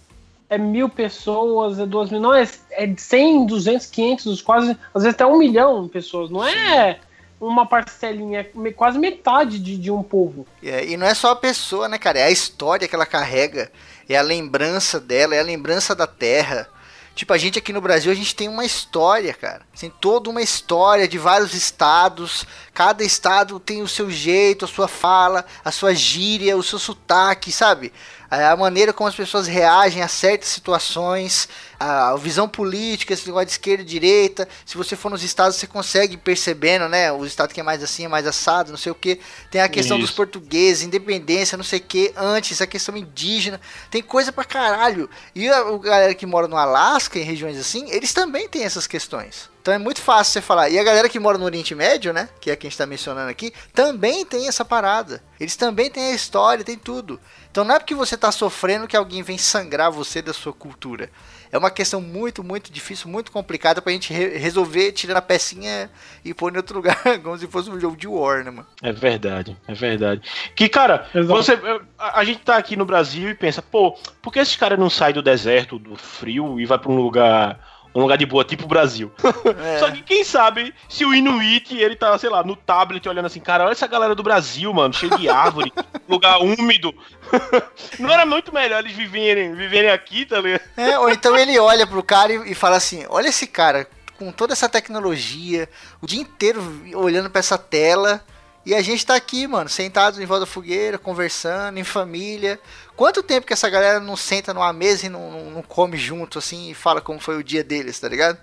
é 0.51 0.59
mil 0.59 0.89
pessoas, 0.89 1.79
é 1.79 1.87
duas 1.87 2.11
mil, 2.11 2.21
não, 2.21 2.35
é, 2.35 2.49
é 2.73 2.93
100, 2.97 3.47
200, 3.47 3.87
500, 3.87 4.43
quase, 4.43 4.77
às 4.93 5.03
vezes 5.03 5.15
até 5.15 5.25
um 5.25 5.39
milhão 5.39 5.85
de 5.85 5.91
pessoas, 5.91 6.31
não 6.31 6.45
é 6.45 6.99
uma 7.41 7.67
parcelinha, 7.67 8.41
é 8.41 8.73
quase 8.73 8.99
metade 8.99 9.59
de, 9.59 9.77
de 9.77 9.91
um 9.91 10.03
povo. 10.03 10.47
É, 10.63 10.85
e 10.85 10.97
não 10.97 11.07
é 11.07 11.15
só 11.15 11.31
a 11.31 11.37
pessoa, 11.37 11.89
né, 11.89 11.99
cara? 11.99 12.19
É 12.19 12.25
a 12.25 12.31
história 12.31 12.89
que 12.89 12.95
ela 12.95 13.07
carrega, 13.07 13.71
é 14.09 14.17
a 14.17 14.23
lembrança 14.23 14.99
dela, 14.99 15.35
é 15.35 15.41
a 15.41 15.45
lembrança 15.45 15.95
da 15.95 16.07
terra. 16.07 16.69
Tipo, 17.15 17.33
a 17.33 17.39
gente 17.39 17.59
aqui 17.59 17.73
no 17.73 17.81
Brasil, 17.81 18.11
a 18.11 18.15
gente 18.15 18.35
tem 18.35 18.49
uma 18.49 18.65
história, 18.65 19.33
cara. 19.33 19.63
Tem 19.79 19.89
toda 19.89 20.29
uma 20.29 20.43
história 20.43 21.07
de 21.07 21.17
vários 21.17 21.55
estados. 21.55 22.45
Cada 22.73 23.05
estado 23.05 23.61
tem 23.61 23.83
o 23.83 23.89
seu 23.89 24.11
jeito, 24.11 24.65
a 24.65 24.69
sua 24.69 24.89
fala, 24.89 25.45
a 25.65 25.71
sua 25.71 25.95
gíria, 25.95 26.57
o 26.57 26.63
seu 26.63 26.79
sotaque, 26.79 27.53
sabe? 27.53 27.93
A 28.29 28.57
maneira 28.57 28.93
como 28.93 29.09
as 29.09 29.15
pessoas 29.15 29.47
reagem 29.47 30.03
a 30.03 30.09
certas 30.09 30.49
situações, 30.49 31.49
a 31.85 32.17
visão 32.17 32.49
política, 32.49 33.13
esse 33.13 33.27
negócio 33.27 33.47
de 33.47 33.53
esquerda 33.53 33.83
e 33.83 33.87
direita. 33.87 34.49
Se 34.65 34.77
você 34.77 34.97
for 34.97 35.11
nos 35.11 35.23
estados, 35.23 35.57
você 35.57 35.67
consegue 35.67 36.17
percebendo, 36.17 36.89
né? 36.89 37.13
O 37.13 37.27
estado 37.27 37.53
que 37.53 37.61
é 37.61 37.63
mais 37.63 37.83
assim, 37.83 38.07
é 38.07 38.09
mais 38.09 38.27
assado, 38.27 38.71
não 38.71 38.79
sei 38.79 38.91
o 38.91 38.95
que. 38.95 39.21
Tem 39.51 39.61
a 39.61 39.69
questão 39.69 39.99
dos 39.99 40.09
Isso. 40.09 40.17
portugueses, 40.17 40.83
independência, 40.83 41.59
não 41.59 41.65
sei 41.65 41.81
o 41.81 41.83
que, 41.83 42.13
antes, 42.17 42.63
a 42.63 42.67
questão 42.67 42.97
indígena. 42.97 43.61
Tem 43.91 44.03
coisa 44.03 44.33
pra 44.33 44.45
caralho. 44.45 45.11
E 45.35 45.49
a, 45.49 45.59
a 45.59 45.79
galera 45.79 46.15
que 46.15 46.25
mora 46.25 46.49
no 46.49 46.57
Alasca, 46.57 47.19
em 47.19 47.23
regiões 47.23 47.59
assim, 47.59 47.91
eles 47.91 48.13
também 48.13 48.49
têm 48.49 48.65
essas 48.65 48.87
questões. 48.87 49.51
Então 49.61 49.73
é 49.73 49.79
muito 49.79 50.01
fácil 50.01 50.35
você 50.35 50.41
falar. 50.43 50.69
E 50.69 50.79
a 50.79 50.85
galera 50.85 51.09
que 51.09 51.19
mora 51.19 51.39
no 51.39 51.45
Oriente 51.47 51.75
Médio, 51.75 52.13
né? 52.13 52.29
Que 52.39 52.51
é 52.51 52.57
quem 52.57 52.69
está 52.69 52.85
mencionando 52.85 53.31
aqui, 53.31 53.53
também 53.73 54.25
tem 54.25 54.47
essa 54.47 54.63
parada. 54.63 55.23
Eles 55.41 55.57
também 55.57 55.91
têm 55.91 56.13
a 56.13 56.15
história, 56.15 56.63
tem 56.63 56.77
tudo. 56.77 57.19
Então 57.51 57.65
não 57.65 57.75
é 57.75 57.79
porque 57.79 57.95
você 57.95 58.17
tá 58.17 58.31
sofrendo 58.31 58.87
que 58.87 58.97
alguém 58.97 59.23
vem 59.23 59.39
sangrar 59.39 59.91
você 59.91 60.21
da 60.21 60.35
sua 60.35 60.53
cultura. 60.53 61.11
É 61.53 61.59
uma 61.59 61.71
questão 61.71 62.01
muito, 62.01 62.43
muito 62.43 62.73
difícil, 62.73 63.09
muito 63.09 63.31
complicada 63.31 63.81
pra 63.81 63.93
gente 63.93 64.13
re- 64.13 64.37
resolver 64.39 64.93
tirando 64.93 65.19
a 65.19 65.23
pecinha 65.23 65.91
e 66.25 66.35
pôr 66.35 66.53
em 66.53 66.57
outro 66.57 66.77
lugar, 66.77 66.97
como 67.23 67.39
se 67.39 67.47
fosse 67.47 67.71
um 67.71 67.79
jogo 67.79 67.97
de 67.97 68.07
War, 68.09 68.45
né, 68.45 68.51
mano? 68.51 68.67
É 68.83 68.93
verdade, 68.93 69.57
é 69.69 69.75
verdade. 69.75 70.23
Que, 70.57 70.69
cara, 70.69 71.07
Exato. 71.15 71.27
você, 71.43 71.59
a, 71.99 72.21
a 72.21 72.25
gente 72.25 72.41
tá 72.41 72.57
aqui 72.57 72.77
no 72.77 72.85
Brasil 72.85 73.31
e 73.31 73.35
pensa, 73.35 73.63
pô, 73.63 73.93
por 74.23 74.33
que 74.33 74.39
esses 74.39 74.57
caras 74.57 74.79
não 74.79 74.91
saem 74.91 75.15
do 75.15 75.23
deserto, 75.23 75.79
do 75.79 75.97
frio 75.97 76.59
e 76.61 76.67
vai 76.67 76.79
pra 76.79 76.91
um 76.91 76.97
lugar. 76.97 77.74
Um 77.95 78.01
lugar 78.01 78.19
de 78.19 78.27
boa, 78.27 78.45
tipo 78.45 78.65
o 78.65 78.69
Brasil. 78.69 79.13
É. 79.65 79.79
Só 79.79 79.91
que 79.91 80.03
quem 80.03 80.25
sabe 80.25 80.75
se 80.89 81.05
o 81.05 81.15
Inuit, 81.15 81.77
ele 81.77 81.95
tá, 81.95 82.17
sei 82.19 82.29
lá, 82.29 82.43
no 82.43 82.57
tablet 82.57 83.09
olhando 83.09 83.27
assim, 83.27 83.41
cara, 83.41 83.65
olha 83.65 83.73
essa 83.73 83.87
galera 83.87 84.15
do 84.15 84.23
Brasil, 84.23 84.73
mano, 84.73 84.93
cheio 84.93 85.17
de 85.17 85.29
árvore, 85.29 85.73
lugar 86.09 86.39
úmido. 86.39 86.93
Não 87.99 88.11
era 88.11 88.27
muito 88.27 88.53
melhor 88.53 88.81
eles 88.81 88.97
viverem, 88.97 89.55
viverem 89.55 89.91
aqui, 89.91 90.25
tá 90.27 90.41
ligado? 90.41 90.63
É, 90.77 90.99
ou 90.99 91.11
então 91.11 91.37
ele 91.37 91.59
olha 91.59 91.87
pro 91.87 92.03
cara 92.03 92.33
e, 92.33 92.53
e 92.53 92.55
fala 92.55 92.77
assim: 92.77 93.05
olha 93.09 93.29
esse 93.29 93.47
cara 93.47 93.87
com 94.19 94.33
toda 94.33 94.53
essa 94.53 94.69
tecnologia, 94.69 95.69
o 96.01 96.07
dia 96.07 96.21
inteiro 96.21 96.61
olhando 96.95 97.31
pra 97.31 97.41
essa 97.41 97.59
tela. 97.59 98.25
E 98.67 98.75
a 98.75 98.81
gente 98.83 99.05
tá 99.05 99.15
aqui, 99.15 99.47
mano, 99.47 99.69
sentados 99.69 100.19
em 100.19 100.25
volta 100.25 100.41
da 100.47 100.51
fogueira, 100.51 100.99
conversando, 100.99 101.79
em 101.79 101.85
família. 101.85 102.59
Quanto 102.97 103.23
tempo 103.23 103.47
que 103.47 103.53
essa 103.53 103.69
galera 103.69 104.01
não 104.01 104.17
senta 104.17 104.55
numa 104.55 104.73
mesa 104.73 105.07
e 105.07 105.09
não, 105.11 105.31
não- 105.31 105.51
não 105.51 105.63
come 105.63 105.97
junto, 105.99 106.39
assim, 106.39 106.71
e 106.71 106.75
fala 106.75 107.01
como 107.01 107.21
foi 107.21 107.37
o 107.37 107.45
dia 107.45 107.63
deles, 107.63 108.01
tá 108.01 108.09
ligado? 108.09 108.39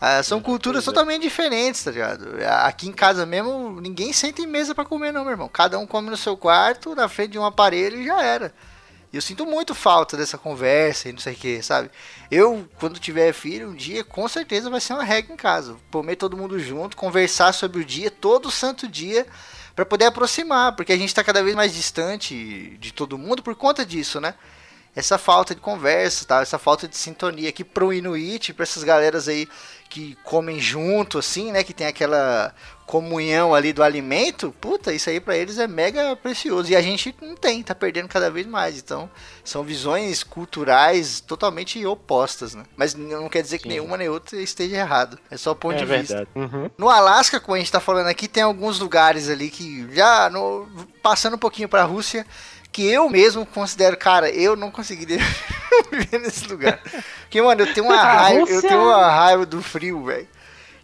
Ah, 0.00 0.22
são 0.22 0.40
culturas 0.40 0.84
pois 0.84 0.92
é. 0.92 0.94
totalmente 0.94 1.22
diferentes, 1.22 1.82
tá 1.82 1.90
ligado? 1.90 2.28
Aqui 2.62 2.88
em 2.88 2.92
casa 2.92 3.24
mesmo, 3.24 3.80
ninguém 3.80 4.12
senta 4.12 4.42
em 4.42 4.46
mesa 4.46 4.74
pra 4.74 4.84
comer, 4.84 5.12
não, 5.12 5.22
meu 5.24 5.32
irmão. 5.32 5.48
Cada 5.48 5.78
um 5.78 5.86
come 5.86 6.10
no 6.10 6.16
seu 6.16 6.36
quarto, 6.36 6.94
na 6.94 7.08
frente 7.08 7.30
de 7.32 7.38
um 7.38 7.44
aparelho 7.44 7.98
e 8.00 8.06
já 8.06 8.22
era. 8.22 8.52
E 9.14 9.16
eu 9.16 9.22
sinto 9.22 9.46
muito 9.46 9.76
falta 9.76 10.16
dessa 10.16 10.36
conversa 10.36 11.08
e 11.08 11.12
não 11.12 11.20
sei 11.20 11.34
o 11.34 11.36
que, 11.36 11.62
sabe? 11.62 11.88
Eu, 12.28 12.68
quando 12.80 12.98
tiver 12.98 13.32
filho, 13.32 13.68
um 13.70 13.74
dia, 13.76 14.02
com 14.02 14.26
certeza 14.26 14.68
vai 14.68 14.80
ser 14.80 14.92
uma 14.92 15.04
regra 15.04 15.32
em 15.32 15.36
casa. 15.36 15.76
Comer 15.88 16.16
todo 16.16 16.36
mundo 16.36 16.58
junto, 16.58 16.96
conversar 16.96 17.52
sobre 17.52 17.80
o 17.80 17.84
dia, 17.84 18.10
todo 18.10 18.50
santo 18.50 18.88
dia, 18.88 19.24
pra 19.72 19.86
poder 19.86 20.06
aproximar, 20.06 20.74
porque 20.74 20.92
a 20.92 20.96
gente 20.96 21.14
tá 21.14 21.22
cada 21.22 21.44
vez 21.44 21.54
mais 21.54 21.72
distante 21.72 22.76
de 22.80 22.92
todo 22.92 23.16
mundo 23.16 23.40
por 23.40 23.54
conta 23.54 23.86
disso, 23.86 24.20
né? 24.20 24.34
Essa 24.96 25.16
falta 25.16 25.54
de 25.54 25.60
conversa, 25.60 26.24
tá? 26.24 26.40
Essa 26.42 26.58
falta 26.58 26.88
de 26.88 26.96
sintonia 26.96 27.50
aqui 27.50 27.62
pro 27.62 27.92
Inuit, 27.92 28.52
pra 28.52 28.64
essas 28.64 28.82
galeras 28.82 29.28
aí 29.28 29.48
que 29.88 30.16
comem 30.24 30.58
junto, 30.60 31.18
assim, 31.18 31.52
né? 31.52 31.62
Que 31.62 31.72
tem 31.72 31.86
aquela 31.86 32.52
comunhão 32.86 33.54
ali 33.54 33.72
do 33.72 33.82
alimento, 33.82 34.54
puta, 34.60 34.92
isso 34.92 35.08
aí 35.08 35.18
pra 35.18 35.36
eles 35.36 35.58
é 35.58 35.66
mega 35.66 36.14
precioso. 36.16 36.70
E 36.70 36.76
a 36.76 36.82
gente 36.82 37.14
não 37.22 37.34
tem, 37.34 37.62
tá 37.62 37.74
perdendo 37.74 38.08
cada 38.08 38.30
vez 38.30 38.46
mais. 38.46 38.76
Então, 38.78 39.08
são 39.42 39.62
visões 39.62 40.22
culturais 40.22 41.20
totalmente 41.20 41.84
opostas, 41.86 42.54
né? 42.54 42.64
Mas 42.76 42.94
não 42.94 43.28
quer 43.28 43.42
dizer 43.42 43.56
que 43.58 43.64
Sim. 43.64 43.68
nenhuma 43.70 43.96
nem 43.96 44.08
outra 44.08 44.38
esteja 44.40 44.76
errado. 44.76 45.18
É 45.30 45.36
só 45.36 45.54
ponto 45.54 45.76
é 45.76 45.78
de 45.78 45.84
vista. 45.86 46.14
verdade. 46.16 46.30
Uhum. 46.34 46.70
No 46.76 46.90
Alasca, 46.90 47.40
como 47.40 47.54
a 47.54 47.58
gente 47.58 47.72
tá 47.72 47.80
falando 47.80 48.08
aqui, 48.08 48.28
tem 48.28 48.42
alguns 48.42 48.78
lugares 48.80 49.30
ali 49.30 49.48
que 49.48 49.86
já 49.94 50.28
no- 50.28 50.68
passando 51.02 51.34
um 51.34 51.38
pouquinho 51.38 51.68
pra 51.68 51.84
Rússia, 51.84 52.26
que 52.70 52.86
eu 52.86 53.08
mesmo 53.08 53.46
considero, 53.46 53.96
cara, 53.96 54.28
eu 54.28 54.56
não 54.56 54.70
conseguiria 54.70 55.18
viver 55.90 56.18
nesse 56.22 56.46
lugar. 56.48 56.80
Porque, 57.20 57.40
mano, 57.42 57.62
eu 57.62 57.72
tenho 57.74 57.86
uma 57.86 57.96
A 58.00 58.12
raiva, 58.22 58.48
eu 58.50 58.60
tenho 58.62 58.82
uma 58.82 59.10
raiva 59.10 59.44
do 59.46 59.62
frio, 59.62 60.04
velho. 60.04 60.28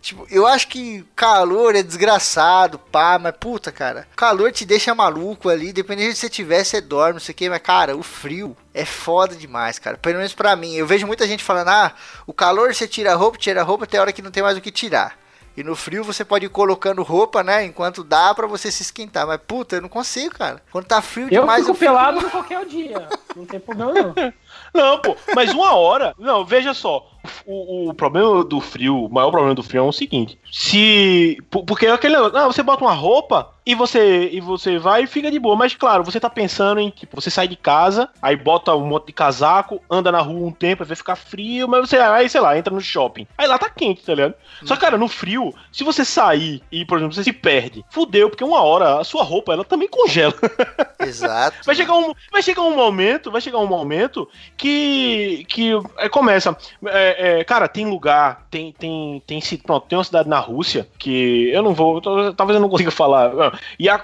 Tipo, 0.03 0.27
eu 0.31 0.47
acho 0.47 0.67
que 0.69 1.05
calor 1.15 1.77
é 1.77 1.83
desgraçado, 1.83 2.79
pá, 2.79 3.19
mas 3.19 3.35
puta, 3.39 3.71
cara. 3.71 4.09
Calor 4.17 4.51
te 4.51 4.65
deixa 4.65 4.95
maluco 4.95 5.51
ali, 5.51 5.75
dependendo 5.75 6.11
de 6.13 6.19
você 6.19 6.31
tiver, 6.31 6.65
você 6.65 6.81
dorme, 6.81 7.13
não 7.15 7.21
sei 7.21 7.35
o 7.35 7.37
que, 7.37 7.51
mas 7.51 7.61
cara, 7.61 7.95
o 7.95 8.03
frio 8.03 8.57
é 8.73 8.87
foda 8.87 9.37
demais, 9.37 9.79
cara. 9.79 9.99
Pelo 9.99 10.17
menos 10.17 10.33
pra 10.33 10.57
mim. 10.57 10.75
Eu 10.75 10.87
vejo 10.87 11.07
muita 11.07 11.27
gente 11.27 11.45
falando, 11.45 11.69
ah, 11.69 11.93
o 12.27 12.33
calor 12.33 12.75
você 12.75 12.89
tira 12.89 13.13
a 13.13 13.15
roupa, 13.15 13.37
tira 13.37 13.61
a 13.61 13.65
roupa, 13.65 13.87
tem 13.87 14.01
hora 14.01 14.11
que 14.13 14.23
não 14.23 14.31
tem 14.31 14.43
mais 14.43 14.57
o 14.57 14.61
que 14.63 14.71
tirar. 14.71 15.19
E 15.55 15.63
no 15.63 15.77
frio 15.77 16.03
você 16.03 16.25
pode 16.25 16.47
ir 16.47 16.49
colocando 16.49 17.03
roupa, 17.03 17.43
né? 17.43 17.65
Enquanto 17.65 18.03
dá 18.03 18.33
pra 18.35 18.47
você 18.47 18.71
se 18.71 18.83
esquentar. 18.83 19.27
Mas 19.27 19.41
puta, 19.47 19.77
eu 19.77 19.83
não 19.83 19.89
consigo, 19.91 20.33
cara. 20.35 20.63
Quando 20.73 20.87
tá 20.87 21.03
frio 21.03 21.25
Eu 21.31 21.41
demais, 21.43 21.61
fico 21.61 21.73
eu 21.73 21.75
fico- 21.75 21.87
pelado 21.93 22.31
qualquer 22.31 22.65
dia. 22.65 23.07
Não 23.37 23.45
tem 23.45 23.61
problema, 23.61 23.93
não. 23.93 24.15
Não, 24.75 24.99
pô, 24.99 25.17
mas 25.35 25.53
uma 25.53 25.75
hora. 25.75 26.15
Não, 26.19 26.45
veja 26.45 26.73
só. 26.75 27.07
O, 27.47 27.91
o 27.91 27.95
problema 27.95 28.45
do 28.45 28.61
frio, 28.61 29.05
o 29.05 29.13
maior 29.13 29.31
problema 29.31 29.55
do 29.55 29.63
frio 29.63 29.81
é 29.81 29.89
o 29.89 29.93
seguinte: 29.93 30.39
se. 30.51 31.39
Porque 31.51 31.87
é 31.87 31.93
aquele 31.93 32.15
negócio. 32.15 32.39
Não, 32.39 32.53
você 32.53 32.63
bota 32.63 32.85
uma 32.85 32.95
roupa 32.95 33.55
e 33.65 33.75
você 33.75 34.29
e 34.33 34.41
você 34.41 34.79
vai 34.79 35.05
e 35.05 35.07
fica 35.07 35.31
de 35.31 35.39
boa. 35.39 35.57
Mas 35.57 35.75
claro, 35.75 36.03
você 36.03 36.19
tá 36.19 36.31
pensando 36.31 36.81
em 36.81 36.91
tipo, 36.91 37.21
você 37.21 37.31
sai 37.31 37.47
de 37.47 37.57
casa, 37.57 38.09
aí 38.21 38.37
bota 38.37 38.75
um 38.75 38.87
monte 38.87 39.07
de 39.07 39.13
casaco, 39.13 39.83
anda 39.91 40.11
na 40.11 40.21
rua 40.21 40.47
um 40.47 40.53
tempo, 40.53 40.83
aí 40.83 40.87
vai 40.87 40.97
ficar 40.97 41.17
frio, 41.17 41.69
mas 41.69 41.89
você 41.89 41.99
aí, 41.99 42.29
sei 42.29 42.41
lá, 42.41 42.57
entra 42.57 42.73
no 42.73 42.81
shopping. 42.81 43.27
Aí 43.37 43.47
lá 43.47 43.59
tá 43.59 43.69
quente, 43.69 44.03
tá 44.03 44.15
ligado? 44.15 44.35
Hum. 44.63 44.67
Só 44.67 44.77
cara, 44.77 44.97
no 44.97 45.09
frio, 45.09 45.55
se 45.71 45.85
você 45.85 46.05
sair 46.05 46.63
e, 46.71 46.85
por 46.85 46.99
exemplo, 46.99 47.15
você 47.15 47.25
se 47.25 47.33
perde, 47.33 47.85
fudeu, 47.91 48.31
porque 48.31 48.45
uma 48.45 48.63
hora 48.63 49.01
a 49.01 49.05
sua 49.05 49.23
roupa 49.23 49.53
ela 49.53 49.65
também 49.65 49.89
congela. 49.89 50.35
Exato. 51.01 51.57
vai 51.65 51.75
chegar 51.75 51.95
um, 51.95 52.13
vai 52.31 52.43
chegar 52.43 52.63
um 52.63 52.75
momento, 52.75 53.31
vai 53.31 53.41
chegar 53.41 53.59
um 53.59 53.67
momento 53.67 54.29
que 54.57 55.45
que 55.49 55.71
é, 55.99 56.09
começa 56.09 56.57
é, 56.87 57.10
é, 57.19 57.45
cara, 57.45 57.69
tem 57.69 57.89
lugar, 57.89 58.47
tem, 58.51 58.73
tem, 58.73 59.23
tem, 59.27 59.41
pronto, 59.65 59.87
tem 59.87 59.99
uma 59.99 60.05
cidade 60.05 60.29
na 60.29 60.39
Rússia 60.39 60.89
que 60.99 61.51
eu 61.51 61.63
não 61.63 61.75
vou, 61.75 62.01
talvez 62.01 62.57
eu 62.57 62.61
não 62.61 62.69
consiga 62.69 62.91
falar. 62.91 63.33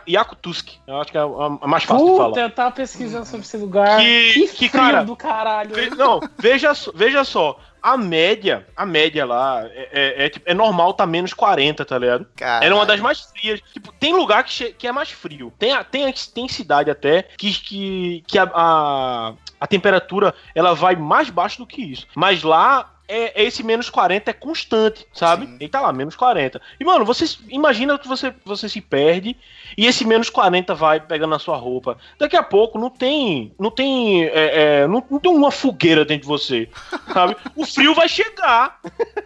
Yakutusk, 0.09 0.69
eu 0.87 1.01
acho 1.01 1.11
que 1.11 1.19
é 1.19 1.21
a 1.21 1.67
mais 1.67 1.85
fácil 1.85 2.07
Puta, 2.07 2.13
de 2.13 2.19
falar. 2.19 2.41
eu 2.41 2.51
tava 2.51 2.71
pesquisando 2.73 3.27
sobre 3.27 3.47
esse 3.47 3.57
lugar. 3.57 4.01
Que, 4.01 4.33
que, 4.33 4.49
que 4.49 4.69
cara, 4.69 5.03
do 5.05 5.17
caralho. 5.17 5.75
Ve, 5.75 5.91
não, 5.91 6.21
veja, 6.39 6.73
veja 6.95 7.25
só, 7.25 7.59
a 7.87 7.97
média, 7.97 8.67
a 8.77 8.85
média 8.85 9.25
lá, 9.25 9.65
é, 9.65 9.89
é, 9.93 10.27
é, 10.27 10.33
é 10.47 10.55
normal 10.55 10.93
tá 10.93 11.07
menos 11.07 11.33
40, 11.33 11.85
tá 11.85 11.97
ligado? 11.97 12.27
Caralho. 12.35 12.67
Era 12.67 12.75
uma 12.75 12.85
das 12.85 12.99
mais 12.99 13.21
frias. 13.21 13.61
Tipo, 13.73 13.93
tem 13.93 14.13
lugar 14.13 14.43
que, 14.43 14.73
que 14.73 14.89
é 14.89 14.93
mais 14.93 15.13
frio. 15.13 15.53
Tem, 15.57 15.73
tem, 15.85 16.13
tem 16.35 16.49
cidade 16.49 16.91
até 16.91 17.23
que, 17.23 17.53
que, 17.53 18.25
que 18.27 18.39
a, 18.41 18.51
a, 18.53 19.35
a 19.61 19.67
temperatura 19.69 20.35
ela 20.53 20.75
vai 20.75 20.97
mais 20.97 21.31
baixo 21.31 21.59
do 21.59 21.67
que 21.67 21.81
isso. 21.81 22.09
Mas 22.17 22.43
lá 22.43 22.95
é, 23.09 23.45
esse 23.45 23.63
menos 23.63 23.89
40 23.89 24.31
é 24.31 24.35
constante, 24.35 25.07
sabe? 25.13 25.47
Sim. 25.47 25.57
Ele 25.61 25.69
tá 25.69 25.81
lá, 25.81 25.93
menos 25.93 26.17
40. 26.17 26.61
E, 26.79 26.85
mano, 26.85 27.05
você 27.05 27.25
imagina 27.49 27.99
que 27.99 28.09
você, 28.09 28.35
você 28.45 28.69
se 28.69 28.81
perde 28.81 29.37
e 29.77 29.87
esse 29.87 30.05
menos 30.05 30.29
40 30.29 30.75
vai 30.75 31.01
pegando 31.01 31.31
na 31.31 31.39
sua 31.39 31.57
roupa. 31.57 31.99
Daqui 32.19 32.37
a 32.37 32.43
pouco 32.43 32.79
não 32.79 32.91
tem. 32.91 33.53
Não 33.59 33.71
tem. 33.71 34.25
É, 34.25 34.81
é, 34.83 34.87
não, 34.87 35.05
não, 35.09 35.21
tem 35.21 35.33
uma 35.33 35.51
fogueira 35.51 36.05
dentro 36.05 36.23
de 36.23 36.29
você. 36.29 36.69
Sabe? 37.13 37.37
o 37.55 37.65
frio 37.65 37.95
vai 37.95 38.09
chegar. 38.09 38.81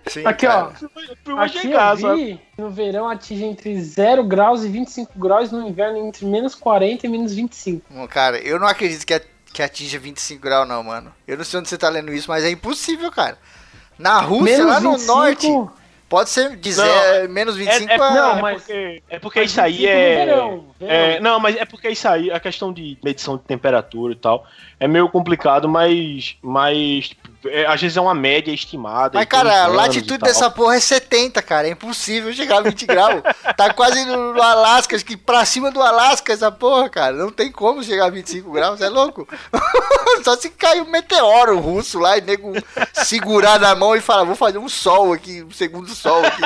Sim, 0.07 0.27
Aqui, 0.27 0.47
cara. 0.47 0.67
ó. 0.67 0.69
O 0.69 0.75
frio 0.75 1.37
vai 1.37 1.47
Aqui 1.47 1.61
chegar, 1.61 1.95
vi, 1.95 2.03
sabe? 2.03 2.41
No 2.59 2.71
verão 2.71 3.09
atinge 3.09 3.45
entre 3.45 3.81
0 3.81 4.25
graus 4.25 4.65
e 4.65 4.69
25 4.69 5.19
graus, 5.19 5.51
no 5.51 5.67
inverno 5.67 5.99
entre 5.99 6.27
menos 6.27 6.55
40 6.55 7.07
e 7.07 7.09
menos 7.09 7.35
25. 7.35 8.09
Cara, 8.09 8.39
eu 8.39 8.59
não 8.59 8.67
acredito 8.67 9.07
que, 9.07 9.21
que 9.53 9.63
atinja 9.63 9.99
25 9.99 10.41
graus, 10.41 10.69
não, 10.69 10.83
mano. 10.83 11.13
Eu 11.27 11.37
não 11.37 11.45
sei 11.45 11.61
onde 11.61 11.69
você 11.69 11.79
tá 11.79 11.89
lendo 11.89 12.13
isso, 12.13 12.31
mas 12.31 12.45
é 12.45 12.51
impossível, 12.51 13.11
cara. 13.11 13.39
Na 14.01 14.21
Rússia, 14.21 14.57
menos 14.57 14.67
lá 14.67 14.81
no 14.81 14.93
25... 14.93 15.15
norte. 15.15 15.71
Pode 16.09 16.29
ser 16.29 16.57
dizer 16.57 16.83
não, 17.23 17.29
menos 17.33 17.55
25 17.55 17.89
é, 17.89 17.95
é, 17.95 17.99
Não, 17.99 18.39
é 18.39 18.43
mas 18.43 18.63
porque, 18.63 19.03
é 19.09 19.19
porque 19.21 19.43
isso 19.43 19.61
aí 19.61 19.87
é, 19.87 20.25
verão, 20.25 20.67
verão. 20.77 20.93
é. 20.93 21.21
Não, 21.21 21.39
mas 21.39 21.57
é 21.57 21.65
porque 21.65 21.89
isso 21.89 22.09
aí, 22.09 22.33
a 22.33 22.41
questão 22.41 22.73
de 22.73 22.99
medição 23.01 23.37
de 23.37 23.45
temperatura 23.45 24.13
e 24.13 24.17
tal, 24.17 24.45
é 24.81 24.89
meio 24.89 25.11
complicado, 25.11 25.69
mas. 25.69 26.37
mas 26.43 27.11
é, 27.47 27.67
às 27.67 27.81
vezes 27.81 27.97
é 27.97 28.01
uma 28.01 28.15
média 28.15 28.53
estimada. 28.53 29.19
Mas, 29.19 29.27
cara, 29.27 29.65
a 29.65 29.67
latitude 29.67 30.19
dessa 30.19 30.51
porra 30.51 30.77
é 30.77 30.81
70, 30.81 31.41
cara. 31.43 31.69
É 31.69 31.71
impossível 31.71 32.33
chegar 32.33 32.59
a 32.59 32.63
20 32.63 32.87
graus. 32.87 33.23
Tá 33.57 33.75
quase 33.75 34.07
no, 34.07 34.33
no 34.33 34.43
Alasca, 34.43 34.97
acho 34.97 35.05
que 35.05 35.17
pra 35.19 35.45
cima 35.45 35.71
do 35.71 35.83
Alasca 35.83 36.33
essa 36.33 36.51
porra, 36.51 36.89
cara. 36.89 37.15
Não 37.15 37.31
tem 37.31 37.53
como 37.53 37.83
chegar 37.83 38.07
a 38.07 38.11
25 38.11 38.51
graus, 38.51 38.81
é 38.81 38.89
louco. 38.89 39.29
Só 40.25 40.35
se 40.37 40.49
cair 40.49 40.81
um 40.81 40.91
meteoro 40.91 41.59
russo 41.59 41.99
lá 41.99 42.17
e 42.17 42.23
nego 42.23 42.53
segurar 42.95 43.59
na 43.59 43.75
mão 43.75 43.95
e 43.95 44.01
falar, 44.01 44.25
vou 44.25 44.37
fazer 44.37 44.57
um 44.57 44.69
sol 44.69 45.13
aqui, 45.13 45.43
um 45.43 45.51
segundo 45.51 45.91
sol 45.91 46.25
aqui. 46.25 46.43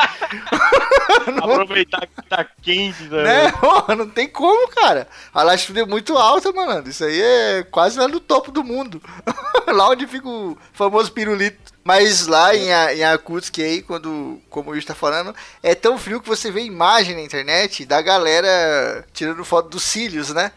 Aproveitar 1.41 2.07
que 2.07 2.23
tá 2.29 2.45
quente, 2.63 3.05
né? 3.05 3.23
né? 3.23 3.53
Não 3.97 4.09
tem 4.09 4.29
como, 4.29 4.69
cara. 4.69 5.07
A 5.33 5.43
latitude 5.43 5.81
é 5.81 5.87
muito 5.87 6.17
alta, 6.19 6.51
mano. 6.53 6.89
Isso 6.89 7.05
aí 7.05 7.21
é 7.21 7.63
quase 7.71 7.99
lá 7.99 8.09
no 8.09 8.19
topo 8.25 8.51
do 8.51 8.65
mundo. 8.65 9.03
lá 9.73 9.89
onde 9.89 10.07
fica 10.07 10.29
o 10.29 10.57
famoso 10.73 11.13
pirulito. 11.13 11.73
Mas 11.85 12.27
lá 12.27 12.55
em, 12.55 12.69
em 12.69 12.99
Yakutsk 13.01 13.59
aí, 13.59 13.83
quando, 13.83 14.41
como 14.49 14.71
o 14.71 14.77
está 14.77 14.95
falando, 14.95 15.35
é 15.63 15.75
tão 15.75 15.99
frio 15.99 16.21
que 16.21 16.29
você 16.29 16.51
vê 16.51 16.63
imagem 16.63 17.15
na 17.15 17.23
internet 17.23 17.85
da 17.85 18.01
galera 18.01 19.07
tirando 19.13 19.45
foto 19.45 19.69
dos 19.69 19.85
cílios, 19.85 20.31
né? 20.31 20.51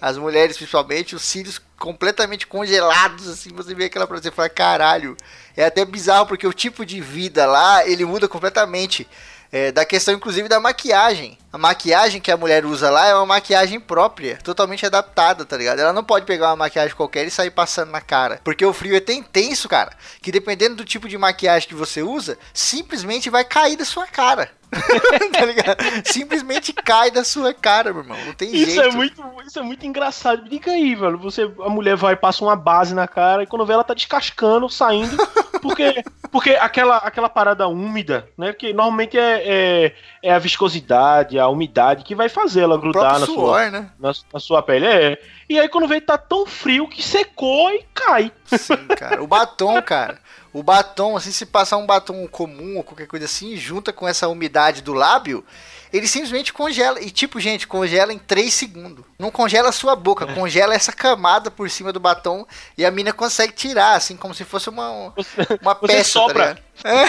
As 0.00 0.16
mulheres, 0.16 0.56
principalmente, 0.56 1.16
os 1.16 1.22
cílios 1.22 1.60
completamente 1.78 2.46
congelados, 2.46 3.28
assim, 3.28 3.50
você 3.50 3.74
vê 3.74 3.86
aquela 3.86 4.06
pra 4.06 4.18
você 4.18 4.30
falar, 4.30 4.48
caralho. 4.48 5.16
É 5.56 5.64
até 5.64 5.84
bizarro, 5.84 6.26
porque 6.26 6.46
o 6.46 6.52
tipo 6.52 6.86
de 6.86 7.00
vida 7.00 7.46
lá, 7.46 7.86
ele 7.86 8.04
muda 8.04 8.28
completamente. 8.28 9.08
É, 9.50 9.72
da 9.72 9.84
questão, 9.84 10.14
inclusive, 10.14 10.48
da 10.48 10.60
maquiagem. 10.60 11.38
A 11.50 11.56
maquiagem 11.56 12.20
que 12.20 12.30
a 12.30 12.36
mulher 12.36 12.66
usa 12.66 12.90
lá 12.90 13.06
é 13.06 13.14
uma 13.14 13.24
maquiagem 13.24 13.80
própria, 13.80 14.36
totalmente 14.44 14.84
adaptada, 14.84 15.44
tá 15.44 15.56
ligado? 15.56 15.78
Ela 15.78 15.92
não 15.92 16.04
pode 16.04 16.26
pegar 16.26 16.50
uma 16.50 16.56
maquiagem 16.56 16.94
qualquer 16.94 17.26
e 17.26 17.30
sair 17.30 17.50
passando 17.50 17.90
na 17.90 18.00
cara. 18.00 18.40
Porque 18.44 18.64
o 18.64 18.74
frio 18.74 18.94
é 18.94 19.00
tão 19.00 19.14
intenso, 19.14 19.68
cara, 19.68 19.92
que 20.20 20.30
dependendo 20.30 20.76
do 20.76 20.84
tipo 20.84 21.08
de 21.08 21.16
maquiagem 21.16 21.68
que 21.68 21.74
você 21.74 22.02
usa, 22.02 22.38
simplesmente 22.52 23.30
vai 23.30 23.44
cair 23.44 23.76
da 23.76 23.86
sua 23.86 24.06
cara. 24.06 24.50
tá 25.32 25.44
ligado? 25.44 25.78
Simplesmente 26.04 26.72
cai 26.72 27.10
da 27.10 27.24
sua 27.24 27.54
cara, 27.54 27.92
meu 27.92 28.02
irmão. 28.02 28.18
Não 28.26 28.34
tem 28.34 28.54
isso 28.54 28.72
jeito. 28.72 28.80
É 28.80 28.90
muito, 28.90 29.22
isso 29.46 29.58
é 29.58 29.62
muito 29.62 29.86
engraçado. 29.86 30.48
Diga 30.48 30.72
aí, 30.72 30.94
velho. 30.94 31.18
Você, 31.18 31.50
a 31.60 31.68
mulher 31.68 31.96
vai 31.96 32.16
passa 32.16 32.44
uma 32.44 32.56
base 32.56 32.94
na 32.94 33.08
cara 33.08 33.42
e 33.42 33.46
quando 33.46 33.64
vê 33.64 33.72
ela 33.72 33.84
tá 33.84 33.94
descascando, 33.94 34.68
saindo. 34.68 35.16
Porque, 35.60 36.04
porque 36.30 36.50
aquela, 36.50 36.98
aquela 36.98 37.28
parada 37.28 37.66
úmida, 37.66 38.28
né? 38.36 38.52
Que 38.52 38.72
normalmente 38.72 39.18
é, 39.18 39.42
é, 39.44 39.94
é 40.22 40.32
a 40.32 40.38
viscosidade, 40.38 41.38
a 41.38 41.48
umidade 41.48 42.04
que 42.04 42.14
vai 42.14 42.28
fazer 42.28 42.62
ela 42.62 42.78
grudar 42.78 43.18
na, 43.18 43.26
suor, 43.26 43.36
sua, 43.36 43.70
né? 43.70 43.90
na, 43.98 44.12
na, 44.32 44.40
sua 44.40 44.62
pele. 44.62 44.86
É. 44.86 45.18
E 45.48 45.58
aí 45.58 45.68
quando 45.68 45.88
vê 45.88 46.00
tá 46.00 46.18
tão 46.18 46.44
frio 46.44 46.86
que 46.86 47.02
secou 47.02 47.70
e 47.70 47.84
cai. 47.94 48.30
Sim, 48.46 48.86
cara. 48.96 49.22
O 49.22 49.26
batom, 49.26 49.80
cara. 49.82 50.18
O 50.52 50.62
batom, 50.62 51.16
assim, 51.16 51.30
se 51.30 51.46
passar 51.46 51.76
um 51.76 51.86
batom 51.86 52.26
comum 52.26 52.76
ou 52.76 52.84
qualquer 52.84 53.06
coisa 53.06 53.26
assim, 53.26 53.56
junta 53.56 53.92
com 53.92 54.08
essa 54.08 54.28
umidade 54.28 54.82
do 54.82 54.92
lábio, 54.92 55.44
ele 55.92 56.06
simplesmente 56.06 56.52
congela. 56.52 57.00
E 57.00 57.10
tipo, 57.10 57.38
gente, 57.38 57.66
congela 57.66 58.12
em 58.12 58.18
3 58.18 58.52
segundos. 58.52 59.04
Não 59.18 59.30
congela 59.30 59.68
a 59.68 59.72
sua 59.72 59.94
boca, 59.94 60.24
é. 60.24 60.34
congela 60.34 60.74
essa 60.74 60.92
camada 60.92 61.50
por 61.50 61.68
cima 61.70 61.92
do 61.92 62.00
batom 62.00 62.46
e 62.76 62.84
a 62.84 62.90
mina 62.90 63.12
consegue 63.12 63.52
tirar, 63.52 63.94
assim, 63.94 64.16
como 64.16 64.34
se 64.34 64.44
fosse 64.44 64.68
uma, 64.68 65.14
uma 65.62 65.74
você, 65.74 65.86
peça. 65.86 65.96
Tá 65.96 66.04
sopra. 66.04 66.62
Tá 66.82 66.90
é. 66.90 67.06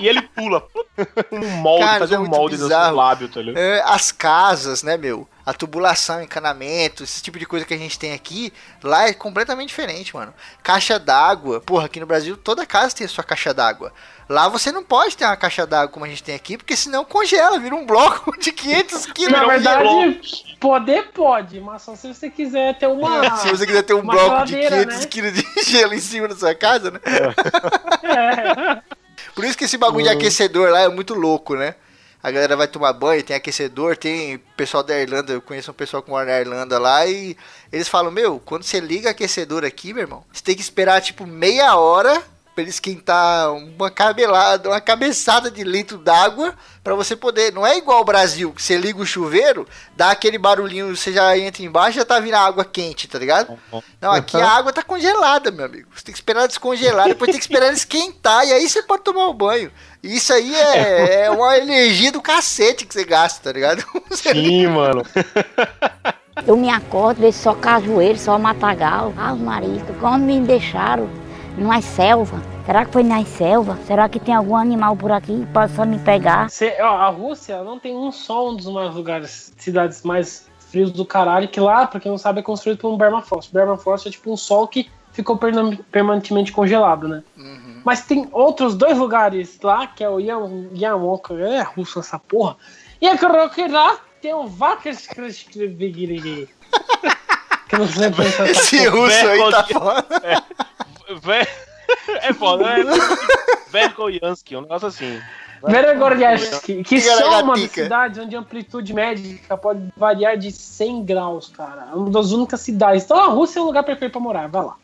e 0.00 0.08
ele 0.08 0.22
pula. 0.22 0.66
Um 1.32 1.46
molde, 1.58 1.84
Cara, 1.84 1.98
fazer 2.00 2.14
é 2.14 2.18
um 2.18 2.26
molde 2.26 2.56
bizarro. 2.56 2.90
no 2.90 2.96
lábio, 2.96 3.28
tá 3.28 3.40
ligado? 3.40 3.62
É, 3.62 3.82
as 3.82 4.12
casas, 4.12 4.82
né, 4.82 4.96
meu? 4.96 5.28
A 5.46 5.54
tubulação, 5.54 6.20
encanamento, 6.20 7.04
esse 7.04 7.22
tipo 7.22 7.38
de 7.38 7.46
coisa 7.46 7.64
que 7.64 7.72
a 7.72 7.78
gente 7.78 7.96
tem 7.96 8.12
aqui, 8.12 8.52
lá 8.82 9.06
é 9.06 9.14
completamente 9.14 9.68
diferente, 9.68 10.12
mano. 10.12 10.34
Caixa 10.60 10.98
d'água. 10.98 11.60
Porra, 11.60 11.86
aqui 11.86 12.00
no 12.00 12.06
Brasil 12.06 12.36
toda 12.36 12.66
casa 12.66 12.96
tem 12.96 13.06
a 13.06 13.08
sua 13.08 13.22
caixa 13.22 13.54
d'água. 13.54 13.92
Lá 14.28 14.48
você 14.48 14.72
não 14.72 14.82
pode 14.82 15.16
ter 15.16 15.24
uma 15.24 15.36
caixa 15.36 15.64
d'água 15.64 15.88
como 15.88 16.04
a 16.04 16.08
gente 16.08 16.24
tem 16.24 16.34
aqui, 16.34 16.58
porque 16.58 16.76
senão 16.76 17.04
congela, 17.04 17.60
vira 17.60 17.76
um 17.76 17.86
bloco 17.86 18.36
de 18.40 18.50
500 18.50 19.06
quilos. 19.06 19.32
Na 19.32 19.46
verdade, 19.46 20.20
poder 20.58 21.12
pode, 21.12 21.60
mas 21.60 21.82
só 21.82 21.94
se 21.94 22.12
você 22.12 22.28
quiser 22.28 22.76
ter 22.76 22.88
uma. 22.88 23.36
se 23.38 23.48
você 23.48 23.64
quiser 23.64 23.82
ter 23.82 23.94
um 23.94 24.02
bloco 24.02 24.46
de 24.46 24.56
500 24.56 24.98
né? 24.98 25.06
quilos 25.06 25.32
de 25.32 25.46
gelo 25.62 25.94
em 25.94 26.00
cima 26.00 26.26
da 26.26 26.34
sua 26.34 26.56
casa, 26.56 26.90
né? 26.90 27.00
É. 28.02 28.82
Por 29.32 29.44
isso 29.44 29.56
que 29.56 29.64
esse 29.64 29.78
bagulho 29.78 30.04
de 30.04 30.10
aquecedor 30.10 30.70
lá 30.70 30.80
é 30.80 30.88
muito 30.88 31.14
louco, 31.14 31.54
né? 31.54 31.76
A 32.26 32.30
galera 32.32 32.56
vai 32.56 32.66
tomar 32.66 32.92
banho, 32.92 33.22
tem 33.22 33.36
aquecedor, 33.36 33.96
tem 33.96 34.38
pessoal 34.56 34.82
da 34.82 35.00
Irlanda, 35.00 35.32
eu 35.32 35.40
conheço 35.40 35.70
um 35.70 35.74
pessoal 35.74 36.02
que 36.02 36.10
mora 36.10 36.26
na 36.26 36.40
Irlanda 36.40 36.76
lá 36.76 37.06
e 37.06 37.36
eles 37.70 37.86
falam, 37.86 38.10
meu, 38.10 38.40
quando 38.40 38.64
você 38.64 38.80
liga 38.80 39.10
aquecedor 39.10 39.64
aqui, 39.64 39.92
meu 39.92 40.02
irmão, 40.02 40.24
você 40.32 40.42
tem 40.42 40.56
que 40.56 40.60
esperar 40.60 41.00
tipo 41.00 41.24
meia 41.24 41.76
hora 41.76 42.20
para 42.52 42.62
ele 42.62 42.70
esquentar 42.70 43.52
uma 43.52 43.90
cabelada, 43.90 44.70
uma 44.70 44.80
cabeçada 44.80 45.50
de 45.50 45.62
litro 45.62 45.98
d'água 45.98 46.54
para 46.82 46.94
você 46.94 47.14
poder. 47.14 47.52
Não 47.52 47.66
é 47.66 47.76
igual 47.76 48.00
o 48.00 48.04
Brasil, 48.04 48.50
que 48.52 48.62
você 48.62 48.76
liga 48.78 48.98
o 48.98 49.06
chuveiro, 49.06 49.68
dá 49.94 50.10
aquele 50.10 50.38
barulhinho, 50.38 50.96
você 50.96 51.12
já 51.12 51.36
entra 51.38 51.62
embaixo, 51.62 51.98
já 51.98 52.04
tá 52.04 52.18
vindo 52.18 52.34
água 52.34 52.64
quente, 52.64 53.06
tá 53.06 53.18
ligado? 53.18 53.56
Não, 54.00 54.10
aqui 54.10 54.36
a 54.38 54.48
água 54.48 54.72
tá 54.72 54.82
congelada, 54.82 55.50
meu 55.52 55.66
amigo. 55.66 55.90
Você 55.94 56.02
tem 56.02 56.12
que 56.12 56.18
esperar 56.18 56.48
descongelar, 56.48 57.06
depois 57.08 57.30
tem 57.30 57.38
que 57.38 57.44
esperar 57.44 57.72
esquentar 57.72 58.44
e 58.48 58.52
aí 58.52 58.68
você 58.68 58.82
pode 58.82 59.04
tomar 59.04 59.26
o 59.26 59.34
banho. 59.34 59.70
Isso 60.06 60.32
aí 60.32 60.54
é, 60.54 61.24
é 61.24 61.30
uma 61.30 61.58
energia 61.58 62.12
do 62.12 62.22
cacete 62.22 62.86
que 62.86 62.94
você 62.94 63.04
gasta, 63.04 63.42
tá 63.42 63.52
ligado? 63.52 63.84
Sim, 64.10 64.68
mano. 64.68 65.02
Eu 66.46 66.56
me 66.56 66.70
acordo, 66.70 67.20
vejo 67.20 67.38
só 67.38 67.54
cajueiro, 67.54 68.18
só 68.18 68.38
matagal. 68.38 69.12
Ah, 69.16 69.34
marido, 69.34 69.98
quando 69.98 70.22
me 70.22 70.38
deixaram 70.40 71.08
numa 71.56 71.80
selva. 71.80 72.40
Será 72.64 72.84
que 72.84 72.92
foi 72.92 73.02
nas 73.02 73.26
selva? 73.28 73.78
Será 73.86 74.08
que 74.08 74.20
tem 74.20 74.34
algum 74.34 74.54
animal 74.54 74.96
por 74.96 75.10
aqui 75.10 75.40
que 75.40 75.46
possa 75.46 75.84
me 75.84 75.98
pegar? 75.98 76.50
Cê, 76.50 76.76
ó, 76.80 76.96
a 76.98 77.08
Rússia 77.08 77.62
não 77.62 77.78
tem 77.78 77.96
um 77.96 78.12
só 78.12 78.50
um 78.50 78.56
dos 78.56 78.66
mais 78.66 78.94
lugares, 78.94 79.52
cidades 79.56 80.02
mais 80.02 80.46
frios 80.70 80.92
do 80.92 81.04
caralho, 81.04 81.48
que 81.48 81.58
lá, 81.58 81.86
pra 81.86 81.98
quem 81.98 82.10
não 82.10 82.18
sabe, 82.18 82.40
é 82.40 82.42
construído 82.42 82.78
por 82.78 82.92
um 82.92 82.98
Permafrost. 82.98 83.50
Permafrost 83.50 84.08
é 84.08 84.10
tipo 84.10 84.30
um 84.30 84.36
sol 84.36 84.68
que 84.68 84.90
ficou 85.12 85.38
permanentemente 85.90 86.52
congelado, 86.52 87.08
né? 87.08 87.22
Uhum. 87.36 87.65
Mas 87.86 88.02
tem 88.02 88.28
outros 88.32 88.74
dois 88.74 88.98
lugares 88.98 89.58
lá, 89.62 89.86
que 89.86 90.02
é 90.02 90.10
o 90.10 90.18
Yam- 90.18 90.70
Yamoka, 90.74 91.34
é 91.34 91.62
russo 91.62 92.00
essa 92.00 92.18
porra. 92.18 92.56
E 93.00 93.06
a 93.06 93.16
Krokra 93.16 93.96
tem 94.20 94.34
um 94.34 94.48
Vacas 94.48 95.06
Que 95.06 95.20
eu 97.76 97.78
não 97.78 97.86
sei 97.88 98.10
pensar 98.10 98.48
Esse 98.50 98.78
porra. 98.78 98.90
russo 98.90 99.28
aí 99.28 99.50
tá 99.52 99.62
foda. 99.64 100.06
Vé- 101.22 101.46
É 102.22 102.32
foda, 102.32 102.64
né? 102.64 102.82
Vergoyansky, 103.70 104.56
um 104.56 104.62
negócio 104.62 104.88
assim. 104.88 105.20
Verogorjevski, 105.64 106.82
que 106.82 107.00
são 107.00 107.16
uma 107.28 107.30
Garagatica. 107.42 107.82
cidade 107.84 108.20
onde 108.20 108.36
a 108.36 108.40
amplitude 108.40 108.92
médica 108.92 109.56
pode 109.56 109.80
variar 109.96 110.36
de 110.36 110.50
100 110.52 111.04
graus, 111.04 111.48
cara. 111.48 111.88
É 111.92 111.94
uma 111.94 112.10
das 112.10 112.32
únicas 112.32 112.60
cidades. 112.60 113.04
Então 113.04 113.16
a 113.18 113.26
Rússia 113.28 113.60
é 113.60 113.62
um 113.62 113.66
lugar 113.66 113.84
perfeito 113.84 114.12
pra 114.12 114.20
morar, 114.20 114.48
vai 114.48 114.64
lá. 114.64 114.76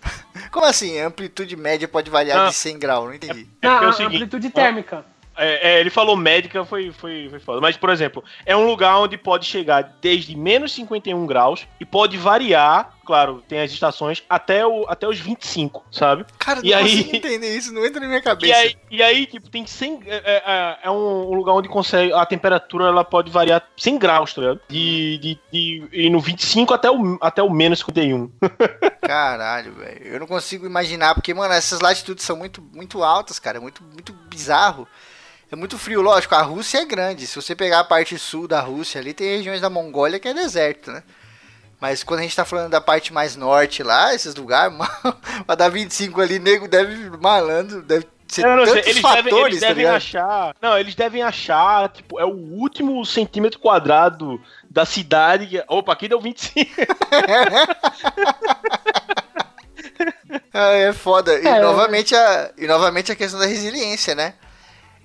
Como 0.52 0.66
assim? 0.66 1.00
A 1.00 1.06
amplitude 1.06 1.56
média 1.56 1.88
pode 1.88 2.10
variar 2.10 2.46
Ah. 2.46 2.48
de 2.48 2.54
100 2.54 2.78
graus, 2.78 3.06
não 3.06 3.14
entendi. 3.14 3.48
É 3.62 3.66
Não, 3.66 3.82
é 3.82 3.86
o 3.86 3.88
a 3.88 3.92
seguinte, 3.94 4.16
amplitude 4.16 4.46
ó. 4.48 4.50
térmica. 4.50 5.04
É, 5.42 5.74
é, 5.76 5.80
ele 5.80 5.90
falou 5.90 6.16
médica, 6.16 6.64
foi, 6.64 6.92
foi, 6.92 7.28
foi 7.28 7.38
foda. 7.40 7.60
Mas, 7.60 7.76
por 7.76 7.90
exemplo, 7.90 8.22
é 8.46 8.56
um 8.56 8.66
lugar 8.66 8.98
onde 8.98 9.16
pode 9.18 9.44
chegar 9.46 9.96
desde 10.00 10.36
menos 10.36 10.72
51 10.72 11.26
graus 11.26 11.66
e 11.80 11.84
pode 11.84 12.16
variar, 12.16 12.94
claro, 13.04 13.42
tem 13.48 13.60
as 13.60 13.70
estações, 13.72 14.22
até, 14.28 14.66
o, 14.66 14.84
até 14.88 15.06
os 15.08 15.18
25, 15.18 15.84
sabe? 15.90 16.24
Cara, 16.38 16.60
não 16.60 16.66
E 16.66 16.72
aí- 16.74 16.82
consigo 16.98 17.16
entender 17.16 17.56
isso, 17.56 17.72
não 17.72 17.84
entra 17.84 18.00
na 18.00 18.06
minha 18.06 18.18
E 18.22 18.22
cabeça. 18.22 18.54
aí, 18.58 18.76
e 18.90 19.02
aí, 19.02 19.26
tipo, 19.26 19.50
tem 19.50 19.66
100. 19.66 20.02
É, 20.06 20.14
é- 20.16 20.42
é- 20.46 20.78
é 20.84 20.90
um, 20.90 21.30
um 21.30 21.34
lugar 21.34 21.52
onde 21.54 21.68
consegue. 21.68 22.12
A 22.12 22.24
temperatura 22.26 22.86
ela 22.86 23.04
pode 23.04 23.30
variar 23.30 23.62
100 23.76 23.98
graus, 23.98 24.32
tá 24.34 24.40
ligado? 24.40 24.60
De, 24.68 25.18
de, 25.18 25.38
de, 25.52 25.88
e 25.92 26.10
no 26.10 26.20
25 26.20 26.72
até 26.74 26.90
o, 26.90 27.18
até 27.20 27.42
o 27.42 27.50
menos 27.50 27.80
51. 27.80 28.30
Caralho, 29.02 29.72
velho. 29.74 30.00
Eu 30.06 30.20
não 30.20 30.26
consigo 30.26 30.66
imaginar, 30.66 31.14
porque, 31.14 31.34
mano, 31.34 31.52
essas 31.54 31.80
latitudes 31.80 32.24
são 32.24 32.36
muito, 32.36 32.62
muito 32.72 33.02
altas, 33.02 33.38
cara. 33.38 33.58
É 33.58 33.60
muito, 33.60 33.82
muito 33.82 34.12
bizarro. 34.12 34.86
É 35.52 35.56
muito 35.56 35.76
frio, 35.76 36.00
lógico. 36.00 36.34
A 36.34 36.40
Rússia 36.40 36.78
é 36.78 36.84
grande. 36.86 37.26
Se 37.26 37.36
você 37.36 37.54
pegar 37.54 37.80
a 37.80 37.84
parte 37.84 38.18
sul 38.18 38.48
da 38.48 38.60
Rússia 38.60 38.98
ali, 38.98 39.12
tem 39.12 39.36
regiões 39.36 39.60
da 39.60 39.68
Mongólia 39.68 40.18
que 40.18 40.26
é 40.26 40.32
deserto, 40.32 40.90
né? 40.90 41.02
Mas 41.78 42.02
quando 42.02 42.20
a 42.20 42.22
gente 42.22 42.34
tá 42.34 42.44
falando 42.44 42.70
da 42.70 42.80
parte 42.80 43.12
mais 43.12 43.36
norte 43.36 43.82
lá, 43.82 44.14
esses 44.14 44.34
lugares, 44.34 44.72
mano, 44.78 44.90
pra 45.46 45.54
dar 45.54 45.68
25 45.68 46.22
ali, 46.22 46.38
nego 46.38 46.66
deve 46.66 47.10
malandro, 47.18 47.82
deve 47.82 48.06
ser 48.28 48.46
não 48.46 48.64
sei, 48.64 48.74
tantos 48.76 48.88
eles 48.88 49.00
fatores, 49.02 49.30
devem, 49.30 49.46
eles 49.48 49.60
tá 49.60 49.66
devem 49.68 49.86
achar. 49.88 50.56
Não, 50.62 50.78
eles 50.78 50.94
devem 50.94 51.22
achar, 51.22 51.88
tipo, 51.90 52.18
é 52.18 52.24
o 52.24 52.30
último 52.34 53.04
centímetro 53.04 53.58
quadrado 53.60 54.40
da 54.70 54.86
cidade. 54.86 55.46
que- 55.48 55.64
Opa, 55.68 55.92
aqui 55.92 56.08
deu 56.08 56.18
25. 56.18 56.70
Ah, 60.54 60.68
é 60.72 60.92
foda. 60.94 61.38
E, 61.38 61.46
É. 61.46 61.60
novamente 61.60 62.14
a, 62.14 62.52
e 62.56 62.66
novamente 62.66 63.12
a 63.12 63.16
questão 63.16 63.38
da 63.38 63.44
resiliência, 63.46 64.14
né? 64.14 64.32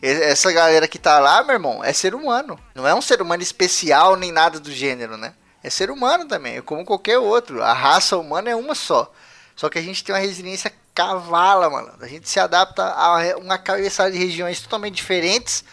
Essa 0.01 0.51
galera 0.51 0.87
que 0.87 0.99
tá 0.99 1.19
lá, 1.19 1.43
meu 1.43 1.53
irmão, 1.53 1.83
é 1.83 1.91
ser 1.91 2.13
humano. 2.13 2.59
Não 2.75 2.87
é 2.87 2.93
um 2.93 3.01
ser 3.01 3.21
humano 3.21 3.41
especial 3.41 4.15
nem 4.15 4.31
nada 4.31 4.59
do 4.59 4.71
gênero, 4.71 5.17
né? 5.17 5.33
É 5.63 5.69
ser 5.69 5.89
humano 5.89 6.25
também, 6.25 6.57
é 6.57 6.61
como 6.61 6.85
qualquer 6.85 7.17
outro. 7.17 7.63
A 7.63 7.73
raça 7.73 8.17
humana 8.17 8.49
é 8.49 8.55
uma 8.55 8.75
só. 8.75 9.11
Só 9.55 9.69
que 9.69 9.79
a 9.79 9.81
gente 9.81 10.03
tem 10.03 10.13
uma 10.13 10.21
resiliência 10.21 10.71
cavala, 10.93 11.69
mano. 11.69 11.91
A 11.99 12.07
gente 12.07 12.29
se 12.29 12.39
adapta 12.39 12.83
a 12.83 13.37
uma 13.37 13.57
cabeçada 13.57 14.11
de 14.11 14.17
regiões 14.17 14.61
totalmente 14.61 14.95
diferentes 14.95 15.63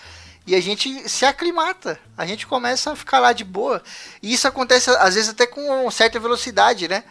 e 0.47 0.55
a 0.55 0.61
gente 0.61 1.07
se 1.09 1.27
aclimata. 1.27 1.99
A 2.17 2.25
gente 2.25 2.47
começa 2.47 2.93
a 2.93 2.97
ficar 2.97 3.19
lá 3.19 3.33
de 3.33 3.45
boa. 3.45 3.83
E 4.23 4.33
isso 4.33 4.49
acontece 4.49 4.91
às 4.91 5.15
vezes 5.15 5.31
até 5.31 5.47
com 5.47 5.91
certa 5.91 6.19
velocidade, 6.19 6.89
né? 6.89 7.05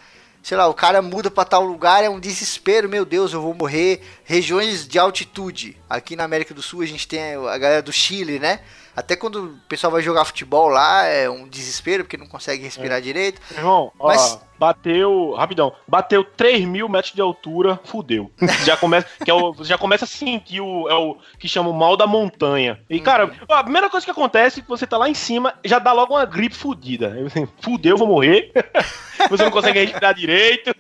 sei 0.43 0.57
lá, 0.57 0.67
o 0.67 0.73
cara 0.73 1.01
muda 1.01 1.31
pra 1.31 1.45
tal 1.45 1.63
lugar, 1.63 2.03
é 2.03 2.09
um 2.09 2.19
desespero, 2.19 2.89
meu 2.89 3.05
Deus, 3.05 3.31
eu 3.31 3.41
vou 3.41 3.53
morrer. 3.53 4.01
Regiões 4.25 4.87
de 4.87 4.97
altitude. 4.97 5.77
Aqui 5.89 6.15
na 6.15 6.23
América 6.23 6.53
do 6.53 6.61
Sul 6.61 6.81
a 6.81 6.85
gente 6.85 7.07
tem 7.07 7.35
a 7.35 7.57
galera 7.57 7.81
do 7.81 7.91
Chile, 7.91 8.39
né? 8.39 8.59
Até 8.95 9.15
quando 9.15 9.45
o 9.45 9.59
pessoal 9.67 9.91
vai 9.91 10.01
jogar 10.03 10.23
futebol 10.23 10.67
lá, 10.69 11.05
é 11.05 11.27
um 11.27 11.47
desespero, 11.47 12.03
porque 12.03 12.15
não 12.15 12.27
consegue 12.27 12.63
respirar 12.63 13.01
direito. 13.01 13.41
Irmão, 13.51 13.91
ó, 13.99 14.07
Mas- 14.07 14.39
bateu. 14.57 15.33
Rapidão, 15.33 15.73
bateu 15.87 16.23
3 16.23 16.63
mil 16.65 16.87
metros 16.87 17.13
de 17.13 17.19
altura, 17.19 17.79
fudeu. 17.85 18.31
Já 18.63 18.77
começa, 18.77 19.07
que 19.25 19.29
é 19.29 19.33
o, 19.33 19.55
já 19.63 19.77
começa 19.77 20.05
a 20.05 20.07
sentir 20.07 20.61
o, 20.61 20.87
é 20.87 20.93
o 20.93 21.17
que 21.39 21.47
chama 21.47 21.69
o 21.69 21.73
mal 21.73 21.97
da 21.97 22.05
montanha. 22.05 22.79
E, 22.89 22.99
cara, 22.99 23.31
ó, 23.49 23.55
a 23.55 23.63
primeira 23.63 23.89
coisa 23.89 24.05
que 24.05 24.11
acontece 24.11 24.59
é 24.59 24.63
que 24.63 24.69
você 24.69 24.85
tá 24.85 24.97
lá 24.97 25.09
em 25.09 25.13
cima, 25.13 25.55
já 25.65 25.79
dá 25.79 25.91
logo 25.91 26.13
uma 26.13 26.25
gripe 26.25 26.55
fudida. 26.55 27.17
Você, 27.23 27.47
Fudeu, 27.61 27.97
vou 27.97 28.07
morrer. 28.07 28.51
você 29.29 29.43
não 29.43 29.51
consegue 29.51 29.79
respirar 29.79 30.13
direito. 30.13 30.73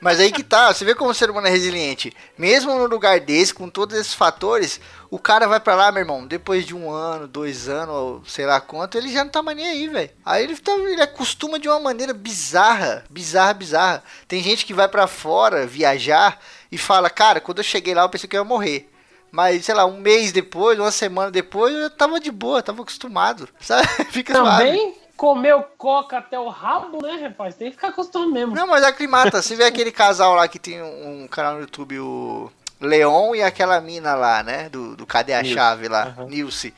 Mas 0.00 0.20
aí 0.20 0.30
que 0.30 0.42
tá, 0.44 0.72
você 0.72 0.84
vê 0.84 0.94
como 0.94 1.10
o 1.10 1.14
ser 1.14 1.30
humano 1.30 1.46
é 1.46 1.50
resiliente. 1.50 2.12
Mesmo 2.38 2.75
num 2.78 2.86
lugar 2.86 3.20
desse, 3.20 3.54
com 3.54 3.68
todos 3.68 3.96
esses 3.98 4.14
fatores, 4.14 4.80
o 5.10 5.18
cara 5.18 5.46
vai 5.46 5.60
pra 5.60 5.74
lá, 5.74 5.92
meu 5.92 6.02
irmão, 6.02 6.26
depois 6.26 6.64
de 6.66 6.74
um 6.74 6.90
ano, 6.90 7.28
dois 7.28 7.68
anos, 7.68 7.94
ou 7.94 8.22
sei 8.26 8.46
lá 8.46 8.60
quanto, 8.60 8.98
ele 8.98 9.12
já 9.12 9.24
não 9.24 9.30
tá 9.30 9.42
mais 9.42 9.56
nem 9.56 9.66
aí, 9.66 9.88
velho. 9.88 10.10
Aí 10.24 10.44
ele, 10.44 10.56
tá, 10.56 10.72
ele 10.72 11.02
acostuma 11.02 11.58
de 11.58 11.68
uma 11.68 11.80
maneira 11.80 12.12
bizarra, 12.12 13.04
bizarra, 13.10 13.54
bizarra. 13.54 14.02
Tem 14.26 14.42
gente 14.42 14.66
que 14.66 14.74
vai 14.74 14.88
pra 14.88 15.06
fora 15.06 15.66
viajar 15.66 16.40
e 16.70 16.78
fala, 16.78 17.08
cara, 17.08 17.40
quando 17.40 17.58
eu 17.58 17.64
cheguei 17.64 17.94
lá 17.94 18.02
eu 18.02 18.08
pensei 18.08 18.28
que 18.28 18.36
eu 18.36 18.40
ia 18.40 18.44
morrer. 18.44 18.90
Mas, 19.30 19.64
sei 19.64 19.74
lá, 19.74 19.84
um 19.84 19.98
mês 19.98 20.32
depois, 20.32 20.78
uma 20.78 20.90
semana 20.90 21.30
depois, 21.30 21.74
eu 21.74 21.90
tava 21.90 22.18
de 22.18 22.30
boa, 22.30 22.62
tava 22.62 22.82
acostumado. 22.82 23.48
Sabe? 23.60 23.86
Fica 24.10 24.34
suave. 24.34 24.64
Também 24.64 24.94
comeu 25.16 25.64
coca 25.76 26.18
até 26.18 26.38
o 26.38 26.48
rabo, 26.48 27.02
né, 27.02 27.16
rapaz? 27.22 27.54
Tem 27.54 27.68
que 27.68 27.76
ficar 27.76 27.88
acostumado 27.88 28.30
mesmo. 28.30 28.54
Não, 28.54 28.66
mas 28.66 28.84
aclimata. 28.84 29.42
Você 29.42 29.56
vê 29.56 29.64
aquele 29.64 29.90
casal 29.90 30.34
lá 30.34 30.46
que 30.46 30.58
tem 30.58 30.82
um, 30.82 31.24
um 31.24 31.28
canal 31.28 31.54
no 31.54 31.60
YouTube, 31.60 31.98
o 31.98 32.50
Leon 32.80 33.34
e 33.34 33.42
aquela 33.42 33.80
mina 33.80 34.14
lá, 34.14 34.42
né? 34.42 34.68
Do, 34.68 34.96
do 34.96 35.06
Cadê 35.06 35.34
a 35.34 35.42
Nilce. 35.42 35.54
Chave 35.54 35.88
lá, 35.88 36.14
Aham. 36.16 36.26
Nilce. 36.26 36.74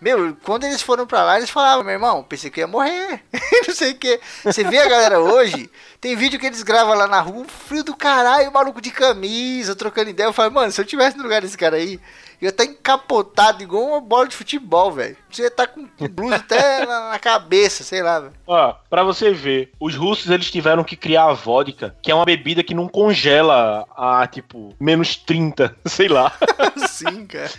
Meu, 0.00 0.34
quando 0.44 0.64
eles 0.64 0.80
foram 0.80 1.06
pra 1.06 1.22
lá, 1.22 1.36
eles 1.36 1.50
falavam, 1.50 1.84
meu 1.84 1.92
irmão, 1.92 2.22
pensei 2.22 2.50
que 2.50 2.60
ia 2.60 2.66
morrer. 2.66 3.22
não 3.68 3.74
sei 3.74 3.92
o 3.92 3.98
que. 3.98 4.18
Você 4.42 4.64
vê 4.64 4.78
a 4.78 4.88
galera 4.88 5.20
hoje, 5.20 5.70
tem 6.00 6.16
vídeo 6.16 6.40
que 6.40 6.46
eles 6.46 6.62
gravam 6.62 6.94
lá 6.94 7.06
na 7.06 7.20
rua, 7.20 7.44
frio 7.44 7.84
do 7.84 7.94
caralho, 7.94 8.50
maluco 8.50 8.80
de 8.80 8.90
camisa, 8.90 9.76
trocando 9.76 10.08
ideia. 10.10 10.28
Eu 10.28 10.32
falo, 10.32 10.52
mano, 10.52 10.72
se 10.72 10.80
eu 10.80 10.84
tivesse 10.84 11.16
no 11.16 11.22
lugar 11.22 11.42
desse 11.42 11.58
cara 11.58 11.76
aí, 11.76 11.94
eu 12.40 12.46
ia 12.46 12.48
estar 12.48 12.64
encapotado 12.64 13.62
igual 13.62 13.84
uma 13.84 14.00
bola 14.00 14.26
de 14.26 14.34
futebol, 14.34 14.90
velho. 14.90 15.14
Você 15.30 15.42
ia 15.42 15.48
estar 15.48 15.66
com 15.66 15.86
com 15.86 16.08
blusa 16.08 16.36
até 16.36 16.84
na, 16.86 17.10
na 17.10 17.18
cabeça, 17.18 17.84
sei 17.84 18.02
lá, 18.02 18.18
velho. 18.18 18.32
Ó, 18.46 18.74
pra 18.88 19.02
você 19.02 19.30
ver, 19.30 19.72
os 19.78 19.94
russos 19.94 20.30
eles 20.30 20.50
tiveram 20.50 20.82
que 20.82 20.96
criar 20.96 21.24
a 21.24 21.34
vodka, 21.34 21.94
que 22.00 22.10
é 22.10 22.14
uma 22.14 22.24
bebida 22.24 22.62
que 22.64 22.74
não 22.74 22.88
congela 22.88 23.86
a, 23.94 24.26
tipo, 24.26 24.74
menos 24.80 25.16
30, 25.16 25.76
sei 25.84 26.08
lá. 26.08 26.32
Sim, 26.88 27.26
cara. 27.26 27.50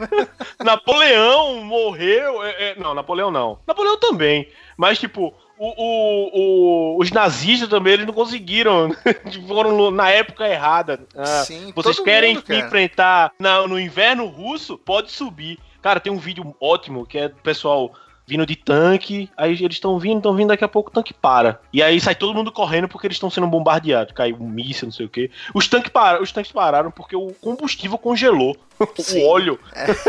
Napoleão 0.63 1.63
morreu. 1.63 2.43
é, 2.43 2.71
é, 2.71 2.75
não, 2.75 2.95
Napoleão 2.95 3.29
não. 3.29 3.59
Napoleão 3.67 3.99
também. 3.99 4.49
Mas, 4.75 4.97
tipo, 4.97 5.31
o, 5.63 5.73
o- 5.83 6.95
o- 6.95 6.99
os 6.99 7.11
nazistas 7.11 7.69
também 7.69 7.93
eles 7.93 8.05
não 8.05 8.13
conseguiram. 8.13 8.89
Foram 9.47 9.91
na 9.91 10.09
época 10.09 10.47
errada. 10.47 11.01
Ah, 11.15 11.43
Sim, 11.45 11.71
vocês 11.75 11.99
querem 11.99 12.35
mundo, 12.35 12.53
enfrentar 12.53 13.31
na- 13.39 13.67
no 13.67 13.79
inverno 13.79 14.25
russo? 14.25 14.77
Pode 14.77 15.11
subir. 15.11 15.59
Cara, 15.81 15.99
tem 15.99 16.11
um 16.11 16.17
vídeo 16.17 16.55
ótimo 16.59 17.05
que 17.05 17.17
é 17.17 17.27
do 17.29 17.35
pessoal 17.35 17.91
vindo 18.31 18.45
de 18.45 18.55
tanque. 18.55 19.29
Aí 19.35 19.51
eles 19.51 19.75
estão 19.75 19.99
vindo, 19.99 20.17
estão 20.17 20.33
vindo, 20.33 20.47
daqui 20.47 20.63
a 20.63 20.67
pouco 20.69 20.89
o 20.89 20.93
tanque 20.93 21.13
para. 21.13 21.59
E 21.73 21.83
aí 21.83 21.99
sai 21.99 22.15
todo 22.15 22.33
mundo 22.33 22.49
correndo 22.49 22.87
porque 22.87 23.05
eles 23.07 23.17
estão 23.17 23.29
sendo 23.29 23.45
bombardeados. 23.47 24.13
Caiu 24.13 24.37
um 24.39 24.47
míssil, 24.47 24.85
não 24.85 24.93
sei 24.93 25.05
o 25.05 25.09
quê. 25.09 25.29
Os 25.53 25.67
tanques, 25.67 25.91
para, 25.91 26.21
os 26.21 26.31
tanques 26.31 26.51
pararam 26.51 26.89
porque 26.89 27.15
o 27.15 27.33
combustível 27.41 27.97
congelou. 27.97 28.55
Sim. 28.97 29.21
o 29.21 29.27
óleo. 29.27 29.59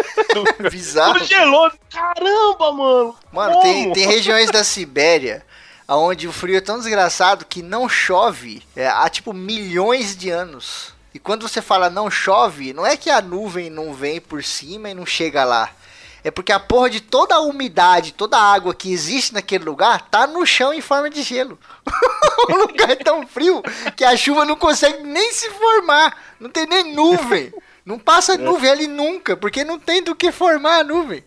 Bizarro. 0.71 1.19
Congelou. 1.19 1.71
Caramba, 1.91 2.73
mano. 2.73 3.17
Mano, 3.33 3.53
Como? 3.55 3.63
tem, 3.63 3.93
tem 3.93 4.07
regiões 4.07 4.51
da 4.51 4.63
Sibéria 4.63 5.45
onde 5.89 6.27
o 6.27 6.33
frio 6.33 6.57
é 6.57 6.61
tão 6.61 6.79
desgraçado 6.79 7.45
que 7.45 7.61
não 7.61 7.87
chove 7.87 8.63
é, 8.75 8.87
há 8.89 9.07
tipo 9.11 9.35
milhões 9.35 10.17
de 10.17 10.31
anos. 10.31 10.95
E 11.13 11.19
quando 11.19 11.47
você 11.47 11.61
fala 11.61 11.91
não 11.91 12.11
chove, 12.11 12.73
não 12.73 12.87
é 12.87 12.97
que 12.97 13.11
a 13.11 13.21
nuvem 13.21 13.69
não 13.69 13.93
vem 13.93 14.19
por 14.19 14.43
cima 14.43 14.89
e 14.89 14.95
não 14.95 15.05
chega 15.05 15.45
lá. 15.45 15.71
É 16.25 16.31
porque 16.31 16.53
a 16.53 16.61
porra 16.61 16.89
de 16.89 17.01
toda 17.01 17.35
a 17.35 17.41
umidade, 17.41 18.13
toda 18.13 18.39
a 18.39 18.53
água 18.53 18.75
que 18.75 18.93
existe 18.93 19.35
naquele 19.35 19.65
lugar 19.65 20.09
tá 20.09 20.27
no 20.27 20.47
chão 20.47 20.73
em 20.73 20.81
forma 20.81 21.11
de 21.11 21.23
gelo. 21.23 21.59
o 22.49 22.57
lugar 22.57 22.91
é 22.91 22.97
tão 22.97 23.27
frio 23.27 23.63
que 23.97 24.05
a 24.05 24.17
chuva 24.17 24.45
não 24.45 24.57
consegue 24.57 25.03
nem 25.03 25.33
se 25.33 25.51
formar. 25.51 26.17
Não 26.39 26.49
tem 26.49 26.67
nem 26.67 26.95
nuvem. 26.95 27.53
Não 27.85 27.99
passa 27.99 28.39
nuvem 28.39 28.71
ali 28.71 28.87
nunca, 28.87 29.37
porque 29.37 29.65
não 29.65 29.79
tem 29.79 30.03
do 30.03 30.15
que 30.15 30.31
formar 30.31 30.79
a 30.79 30.85
nuvem. 30.85 31.25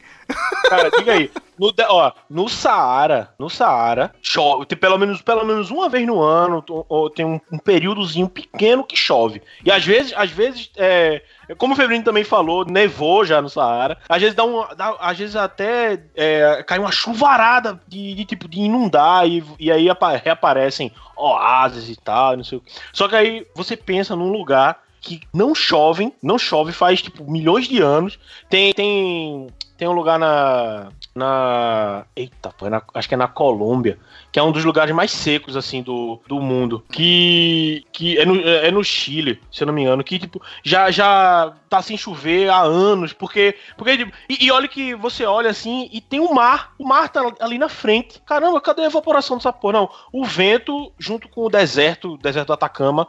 Cara, 0.70 0.90
diga 0.92 1.14
aí. 1.14 1.30
No, 1.58 1.72
ó, 1.90 2.12
no 2.30 2.50
Saara, 2.50 3.30
no 3.40 3.50
Saara, 3.50 4.14
chove. 4.22 4.66
Tem 4.66 4.78
pelo 4.78 4.98
menos, 4.98 5.22
pelo 5.22 5.46
menos 5.46 5.72
uma 5.72 5.88
vez 5.88 6.06
no 6.06 6.22
ano, 6.22 6.64
ou- 6.90 7.10
tem 7.10 7.24
um, 7.26 7.40
um 7.52 7.58
períodozinho 7.58 8.28
pequeno 8.28 8.84
que 8.84 8.96
chove. 8.98 9.42
E 9.64 9.72
às 9.72 9.86
vezes, 9.86 10.12
às 10.18 10.30
vezes, 10.32 10.70
é, 10.76 11.22
como 11.58 11.74
o 11.74 11.78
Febrino 11.78 12.04
também 12.04 12.24
falou, 12.26 12.66
nevou 12.66 13.24
já 13.24 13.42
no 13.42 13.50
Saara. 13.50 13.98
Às 14.10 14.22
vezes 14.22 14.36
dá 14.36 14.44
um. 14.44 14.66
dá- 14.76 14.98
às 15.00 15.18
vezes 15.18 15.36
até 15.36 16.04
é, 16.16 16.62
cai 16.68 16.78
uma 16.80 16.92
chuvarada 16.92 17.80
de, 17.88 18.14
de 18.16 18.26
tipo 18.26 18.50
de 18.50 18.60
inundar 18.60 19.26
e, 19.28 19.44
e 19.60 19.72
aí 19.72 19.90
apa- 19.90 20.18
reaparecem 20.18 20.92
oásis 21.16 21.90
e 21.90 21.96
tal, 21.96 22.36
não 22.36 22.44
sei 22.44 22.58
o 22.58 22.62
que. 22.62 22.72
Só 22.92 23.08
que 23.08 23.16
aí 23.16 23.48
você 23.56 23.78
pensa 23.78 24.16
num 24.16 24.32
lugar 24.32 24.84
que 25.00 25.22
não 25.34 25.54
chove, 25.56 26.12
não 26.22 26.38
chove 26.38 26.72
faz 26.74 27.02
tipo 27.02 27.30
milhões 27.30 27.68
de 27.68 27.80
anos. 27.82 28.20
Tem 28.50 28.74
tem 28.74 29.48
tem 29.78 29.88
um 29.88 29.92
lugar 29.94 30.18
na 30.20 30.90
na 31.14 32.06
eita, 32.14 32.50
pô, 32.50 32.70
na- 32.70 32.82
acho 32.94 33.08
que 33.08 33.14
é 33.14 33.18
na 33.18 33.28
Colômbia, 33.28 33.98
que 34.34 34.40
é 34.40 34.44
um 34.44 34.52
dos 34.52 34.66
lugares 34.66 34.94
mais 34.94 35.12
secos 35.12 35.56
assim 35.56 35.82
do, 35.82 36.20
do 36.28 36.42
mundo, 36.42 36.84
que 36.92 37.86
que 37.94 38.18
é 38.18 38.26
no, 38.26 38.36
é 38.42 38.70
no 38.70 38.84
Chile, 38.84 39.42
se 39.50 39.64
eu 39.64 39.68
não 39.68 39.74
me 39.74 39.82
engano, 39.84 40.04
que 40.04 40.20
tipo 40.20 40.42
já 40.64 40.92
já 40.92 41.54
tá 41.70 41.82
sem 41.82 41.96
chover 41.98 42.50
há 42.50 42.60
anos, 42.62 43.14
porque 43.14 43.56
porque 43.78 43.98
tipo, 43.98 44.12
e, 44.30 44.46
e 44.46 44.52
olha 44.52 44.68
que 44.68 44.94
você 44.96 45.26
olha 45.26 45.50
assim 45.50 45.90
e 45.92 46.02
tem 46.02 46.20
o 46.20 46.34
mar, 46.34 46.74
o 46.78 46.86
mar 46.86 47.08
tá 47.10 47.22
ali 47.40 47.58
na 47.58 47.70
frente. 47.70 48.22
Caramba, 48.26 48.60
cadê 48.60 48.82
a 48.82 48.86
evaporação 48.88 49.38
dessa 49.38 49.54
porra? 49.54 49.74
Não, 49.74 49.90
o 50.12 50.26
vento 50.26 50.92
junto 51.00 51.30
com 51.30 51.46
o 51.46 51.50
deserto, 51.50 52.14
o 52.14 52.18
deserto 52.18 52.48
do 52.48 52.54
Atacama 52.54 53.08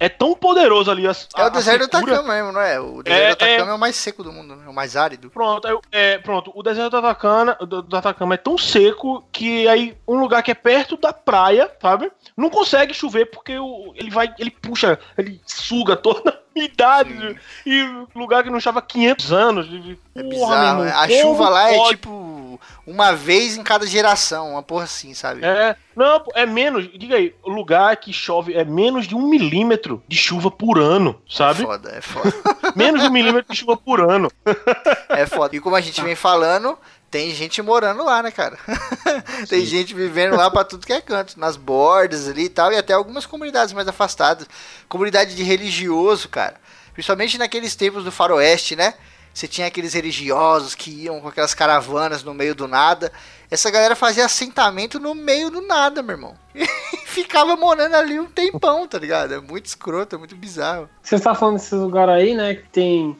é 0.00 0.08
tão 0.08 0.34
poderoso 0.34 0.90
ali. 0.90 1.06
A, 1.06 1.10
É 1.10 1.42
a- 1.42 1.46
o 1.46 1.50
deserto 1.50 1.88
do. 1.88 1.96
Atacama 1.98 2.34
mesmo, 2.34 2.52
não 2.52 2.60
é? 2.60 2.80
O 2.80 3.02
deserto 3.02 3.22
É, 3.22 3.28
do 3.28 3.32
Atacama 3.32 3.70
é... 3.70 3.74
o 3.74 3.78
mais 3.78 3.94
seco 3.96 4.24
do 4.24 4.32
mundo, 4.32 4.56
né? 4.56 4.64
o 4.66 4.72
mais 4.72 4.96
árido. 4.96 5.30
Pronto, 5.30 5.80
é, 5.92 6.18
pronto, 6.18 6.50
o 6.54 6.62
deserto 6.62 6.90
do 6.90 6.96
Atacama, 6.96 7.54
do, 7.60 7.82
do 7.82 7.96
Atacama 7.96 8.34
é 8.34 8.38
tão 8.38 8.56
seco 8.58 9.22
que 9.30 9.68
aí 9.68 9.96
um 10.08 10.18
lugar 10.18 10.42
que 10.42 10.50
é 10.50 10.54
perto 10.54 10.96
da 10.96 11.12
praia, 11.12 11.70
sabe? 11.80 12.10
Não 12.36 12.48
consegue 12.50 12.94
chover 12.94 13.26
porque 13.26 13.58
o, 13.58 13.92
ele 13.94 14.10
vai, 14.10 14.34
ele 14.38 14.50
puxa, 14.50 14.98
ele 15.18 15.40
suga 15.46 15.94
toda 15.94 16.30
a 16.30 16.58
umidade 16.58 17.38
e 17.66 17.82
lugar 18.14 18.42
que 18.42 18.50
não 18.50 18.58
há 18.78 18.82
500 18.82 19.32
anos. 19.32 19.66
É 20.14 20.22
Porra, 20.22 20.28
bizarro. 20.30 20.82
né? 20.82 20.88
irmão, 20.88 21.02
A 21.02 21.08
chuva 21.08 21.48
lá 21.48 21.70
é 21.70 21.76
pode? 21.76 21.96
Tipo 22.50 22.60
uma 22.86 23.12
vez 23.12 23.56
em 23.56 23.62
cada 23.62 23.86
geração, 23.86 24.52
uma 24.52 24.62
porra 24.62 24.84
assim, 24.84 25.14
sabe? 25.14 25.44
É, 25.44 25.76
não, 25.94 26.24
é 26.34 26.46
menos, 26.46 26.90
diga 26.92 27.16
aí, 27.16 27.34
o 27.44 27.50
lugar 27.50 27.96
que 27.96 28.12
chove 28.12 28.54
é 28.54 28.64
menos 28.64 29.06
de 29.06 29.14
um 29.14 29.28
milímetro 29.28 30.02
de 30.08 30.16
chuva 30.16 30.50
por 30.50 30.78
ano, 30.78 31.20
sabe? 31.28 31.62
Foda, 31.62 31.90
é 31.90 32.00
foda. 32.00 32.32
Menos 32.76 33.02
de 33.02 33.08
um 33.08 33.10
milímetro 33.10 33.52
de 33.52 33.58
chuva 33.58 33.76
por 33.76 34.00
ano. 34.00 34.30
É 35.08 35.26
foda. 35.26 35.56
E 35.56 35.60
como 35.60 35.74
a 35.74 35.80
gente 35.80 36.00
vem 36.02 36.14
falando, 36.14 36.78
tem 37.10 37.34
gente 37.34 37.60
morando 37.60 38.04
lá, 38.04 38.22
né, 38.22 38.30
cara? 38.30 38.56
tem 39.50 39.66
gente 39.66 39.92
vivendo 39.92 40.36
lá 40.36 40.48
pra 40.48 40.62
tudo 40.62 40.86
que 40.86 40.92
é 40.92 41.00
canto, 41.00 41.38
nas 41.38 41.56
bordas 41.56 42.28
ali 42.28 42.44
e 42.44 42.48
tal, 42.48 42.72
e 42.72 42.76
até 42.76 42.92
algumas 42.92 43.26
comunidades 43.26 43.74
mais 43.74 43.88
afastadas. 43.88 44.46
Comunidade 44.88 45.34
de 45.34 45.42
religioso, 45.42 46.28
cara. 46.28 46.54
Principalmente 46.92 47.38
naqueles 47.38 47.74
tempos 47.74 48.04
do 48.04 48.12
faroeste, 48.12 48.76
né? 48.76 48.94
Você 49.32 49.46
tinha 49.46 49.66
aqueles 49.66 49.94
religiosos 49.94 50.74
que 50.74 50.90
iam 50.90 51.20
com 51.20 51.28
aquelas 51.28 51.54
caravanas 51.54 52.22
no 52.22 52.34
meio 52.34 52.54
do 52.54 52.66
nada. 52.66 53.12
Essa 53.50 53.70
galera 53.70 53.96
fazia 53.96 54.24
assentamento 54.24 54.98
no 54.98 55.14
meio 55.14 55.50
do 55.50 55.60
nada, 55.60 56.02
meu 56.02 56.16
irmão. 56.16 56.34
E 56.92 57.06
ficava 57.06 57.56
morando 57.56 57.94
ali 57.94 58.18
um 58.18 58.26
tempão, 58.26 58.86
tá 58.86 58.98
ligado? 58.98 59.34
É 59.34 59.40
muito 59.40 59.66
escroto, 59.66 60.16
é 60.16 60.18
muito 60.18 60.36
bizarro. 60.36 60.88
Você 61.02 61.14
está 61.14 61.34
falando 61.34 61.56
desses 61.56 61.72
lugares 61.72 62.14
aí, 62.14 62.34
né? 62.34 62.54
Que 62.54 62.68
tem 62.68 63.16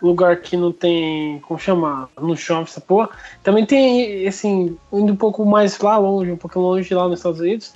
lugar 0.00 0.36
que 0.36 0.56
não 0.56 0.72
tem. 0.72 1.40
Como 1.40 1.58
chama? 1.58 2.08
Não 2.20 2.36
chove 2.36 2.64
essa 2.64 2.80
porra. 2.80 3.10
Também 3.42 3.64
tem, 3.64 4.26
assim, 4.26 4.76
indo 4.92 5.12
um 5.12 5.16
pouco 5.16 5.44
mais 5.44 5.78
lá 5.78 5.96
longe, 5.96 6.30
um 6.30 6.36
pouco 6.36 6.60
longe 6.60 6.92
lá 6.94 7.08
nos 7.08 7.20
Estados 7.20 7.40
Unidos, 7.40 7.74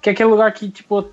que 0.00 0.08
é 0.08 0.12
aquele 0.12 0.30
lugar 0.30 0.52
que, 0.52 0.70
tipo, 0.70 1.08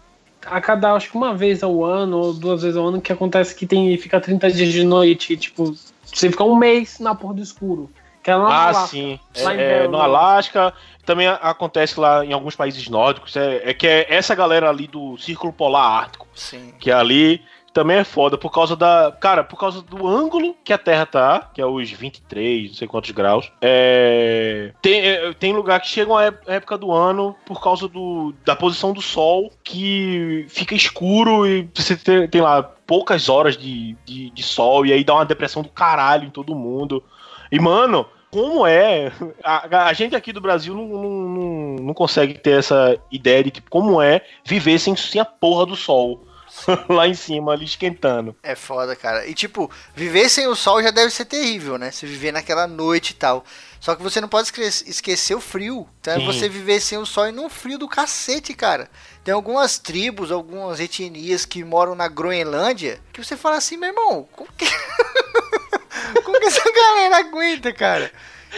a 0.45 0.61
cada, 0.61 0.93
acho 0.93 1.11
que 1.11 1.17
uma 1.17 1.35
vez 1.35 1.63
ao 1.63 1.83
ano, 1.83 2.17
ou 2.17 2.33
duas 2.33 2.61
vezes 2.61 2.77
ao 2.77 2.87
ano, 2.87 3.01
que 3.01 3.11
acontece 3.11 3.55
que 3.55 3.65
tem 3.65 3.97
fica 3.97 4.21
30 4.21 4.51
dias 4.51 4.71
de 4.71 4.83
noite, 4.83 5.35
tipo, 5.35 5.75
você 6.05 6.29
fica 6.29 6.43
um 6.43 6.55
mês 6.55 6.99
na 6.99 7.13
porra 7.15 7.35
do 7.35 7.41
escuro. 7.41 7.89
Que 8.23 8.31
é 8.31 8.35
lá 8.35 8.43
no 8.43 8.49
Ah, 8.49 8.63
Alasca. 8.69 8.87
sim. 8.87 9.19
Lá 9.37 9.53
em 9.53 9.59
É, 9.59 9.79
Belo, 9.79 9.91
no 9.91 9.97
né? 9.99 10.03
Alasca, 10.03 10.73
também 11.05 11.27
acontece 11.27 11.99
lá 11.99 12.25
em 12.25 12.33
alguns 12.33 12.55
países 12.55 12.87
nórdicos. 12.89 13.35
É, 13.35 13.69
é 13.69 13.73
que 13.73 13.85
é 13.85 14.11
essa 14.11 14.33
galera 14.33 14.67
ali 14.69 14.87
do 14.87 15.15
Círculo 15.17 15.53
Polar 15.53 16.01
Ártico, 16.03 16.27
Sim. 16.33 16.73
que 16.79 16.91
ali 16.91 17.43
também 17.75 17.97
é 17.97 18.05
foda 18.05 18.37
por 18.37 18.49
causa 18.49 18.73
da. 18.73 19.13
Cara, 19.19 19.43
por 19.43 19.59
causa 19.59 19.81
do 19.81 20.07
ângulo 20.07 20.55
que 20.63 20.71
a 20.71 20.77
Terra 20.77 21.05
tá, 21.05 21.51
que 21.53 21.59
é 21.59 21.65
os 21.65 21.91
23, 21.91 22.69
não 22.69 22.73
sei 22.73 22.87
quantos 22.87 23.11
graus. 23.11 23.51
É, 23.59 24.71
tem, 24.81 25.01
é, 25.01 25.33
tem 25.33 25.51
lugar 25.51 25.81
que 25.81 25.89
chega 25.89 26.09
uma 26.09 26.23
ép- 26.23 26.47
época 26.47 26.77
do 26.77 26.93
ano 26.93 27.35
por 27.45 27.61
causa 27.61 27.89
do, 27.89 28.33
da 28.45 28.55
posição 28.55 28.93
do 28.93 29.01
Sol 29.01 29.51
que 29.61 30.45
fica 30.47 30.73
escuro 30.73 31.45
e 31.45 31.67
você 31.75 31.97
tem, 31.97 32.25
tem 32.29 32.39
lá 32.39 32.63
poucas 32.63 33.27
horas 33.27 33.57
de, 33.57 33.97
de, 34.05 34.29
de 34.29 34.43
sol 34.43 34.85
e 34.85 34.93
aí 34.93 35.03
dá 35.03 35.15
uma 35.15 35.25
depressão 35.25 35.61
do 35.61 35.67
caralho 35.67 36.27
em 36.27 36.29
todo 36.29 36.55
mundo. 36.55 37.03
E, 37.51 37.59
mano, 37.59 38.05
como 38.31 38.65
é. 38.65 39.11
A, 39.43 39.87
a 39.87 39.91
gente 39.93 40.15
aqui 40.15 40.31
do 40.31 40.39
Brasil 40.39 40.73
não, 40.73 40.87
não, 40.87 41.09
não, 41.09 41.75
não 41.87 41.93
consegue 41.93 42.35
ter 42.35 42.57
essa 42.57 42.97
ideia 43.11 43.43
de 43.43 43.51
tipo, 43.51 43.69
como 43.69 44.01
é 44.01 44.21
viver 44.45 44.79
sem, 44.79 44.95
sem 44.95 45.19
a 45.19 45.25
porra 45.25 45.65
do 45.65 45.75
sol. 45.75 46.25
Lá 46.89 47.07
em 47.07 47.13
cima, 47.13 47.51
ali 47.53 47.65
esquentando. 47.65 48.35
É 48.41 48.55
foda, 48.55 48.95
cara. 48.95 49.25
E 49.27 49.33
tipo, 49.33 49.69
viver 49.95 50.29
sem 50.29 50.47
o 50.47 50.55
sol 50.55 50.81
já 50.81 50.91
deve 50.91 51.11
ser 51.11 51.25
terrível, 51.25 51.77
né? 51.77 51.91
Você 51.91 52.05
viver 52.05 52.31
naquela 52.31 52.65
noite 52.67 53.11
e 53.11 53.15
tal. 53.15 53.43
Só 53.79 53.95
que 53.95 54.01
você 54.01 54.19
não 54.19 54.27
pode 54.27 54.47
esque- 54.47 54.89
esquecer 54.89 55.35
o 55.35 55.41
frio. 55.41 55.87
Então 56.01 56.13
é 56.13 56.19
Sim. 56.19 56.25
você 56.25 56.49
viver 56.49 56.79
sem 56.79 56.97
o 56.97 57.05
sol 57.05 57.27
e 57.27 57.31
num 57.31 57.49
frio 57.49 57.77
do 57.77 57.87
cacete, 57.87 58.53
cara. 58.53 58.89
Tem 59.23 59.33
algumas 59.33 59.77
tribos, 59.77 60.31
algumas 60.31 60.79
etnias 60.79 61.45
que 61.45 61.63
moram 61.63 61.93
na 61.95 62.07
Groenlândia 62.07 62.99
que 63.13 63.23
você 63.23 63.35
fala 63.37 63.57
assim, 63.57 63.77
meu 63.77 63.89
irmão, 63.89 64.27
como 64.31 64.49
que. 64.57 64.65
como 66.23 66.39
que 66.39 66.45
essa 66.45 66.63
galera 66.71 67.17
aguenta, 67.17 67.71
cara? 67.73 68.11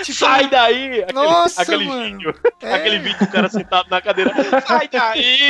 Tipo, 0.04 0.20
Sai 0.20 0.50
daí! 0.50 1.02
Aquele, 1.04 1.14
Nossa, 1.14 1.62
aquele 1.62 1.86
mano. 1.86 2.04
vídeo. 2.18 2.36
É. 2.62 2.74
Aquele 2.74 3.00
vídeo 3.00 3.20
do 3.20 3.28
cara 3.28 3.50
sentado 3.50 3.90
na 3.90 4.02
cadeira. 4.02 4.32
Sai 4.66 4.88
daí! 4.88 5.50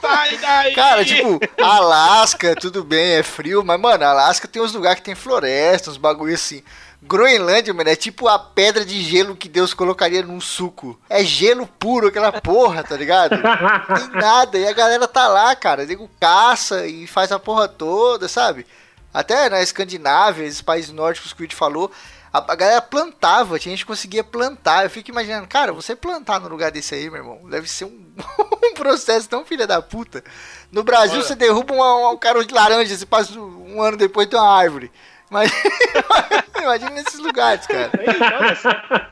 Sai 0.00 0.36
daí! 0.38 0.74
Cara, 0.74 1.04
tipo, 1.04 1.40
Alasca, 1.62 2.54
tudo 2.54 2.84
bem, 2.84 3.14
é 3.14 3.22
frio, 3.22 3.64
mas, 3.64 3.80
mano, 3.80 4.04
Alasca 4.04 4.46
tem 4.48 4.62
uns 4.62 4.72
lugares 4.72 5.00
que 5.00 5.04
tem 5.06 5.14
floresta, 5.14 5.90
uns 5.90 5.96
bagulho 5.96 6.34
assim. 6.34 6.62
Groenlândia, 7.02 7.72
mano, 7.72 7.88
é 7.88 7.96
tipo 7.96 8.28
a 8.28 8.38
pedra 8.38 8.84
de 8.84 9.00
gelo 9.02 9.34
que 9.34 9.48
Deus 9.48 9.72
colocaria 9.72 10.22
num 10.22 10.40
suco. 10.40 11.00
É 11.08 11.24
gelo 11.24 11.66
puro, 11.66 12.08
aquela 12.08 12.30
porra, 12.30 12.84
tá 12.84 12.94
ligado? 12.94 13.36
Não 13.38 13.96
tem 13.96 14.20
nada. 14.20 14.58
E 14.58 14.68
a 14.68 14.72
galera 14.72 15.08
tá 15.08 15.26
lá, 15.26 15.56
cara. 15.56 15.86
Nego 15.86 16.10
caça 16.20 16.86
e 16.86 17.06
faz 17.06 17.32
a 17.32 17.38
porra 17.38 17.66
toda, 17.68 18.28
sabe? 18.28 18.66
Até 19.14 19.48
na 19.48 19.62
Escandinávia, 19.62 20.44
esses 20.44 20.60
países 20.60 20.92
nórdicos 20.92 21.32
que 21.32 21.42
o 21.42 21.44
Ed 21.44 21.56
falou, 21.56 21.90
a, 22.32 22.52
a 22.52 22.54
galera 22.54 22.82
plantava, 22.82 23.58
tinha 23.58 23.72
gente 23.72 23.84
que 23.84 23.90
conseguia 23.90 24.22
plantar. 24.22 24.84
Eu 24.84 24.90
fico 24.90 25.10
imaginando, 25.10 25.48
cara, 25.48 25.72
você 25.72 25.96
plantar 25.96 26.40
no 26.40 26.48
lugar 26.48 26.70
desse 26.70 26.94
aí, 26.94 27.10
meu 27.10 27.18
irmão, 27.20 27.40
deve 27.48 27.68
ser 27.68 27.86
um, 27.86 28.06
um 28.64 28.74
processo 28.74 29.28
tão 29.28 29.44
filha 29.44 29.66
da 29.66 29.82
puta. 29.82 30.22
No 30.70 30.82
Brasil, 30.82 31.18
Olha. 31.18 31.24
você 31.24 31.34
derruba 31.34 31.74
um, 31.74 32.10
um 32.12 32.16
cara 32.16 32.44
de 32.44 32.54
laranja, 32.54 32.96
você 32.96 33.06
passa 33.06 33.38
um 33.38 33.82
ano 33.82 33.96
depois 33.96 34.28
tem 34.28 34.38
uma 34.38 34.48
árvore. 34.48 34.90
Mas 35.30 35.50
imagina 36.60 36.90
nesses 36.90 37.20
lugares, 37.20 37.66
cara. 37.66 37.90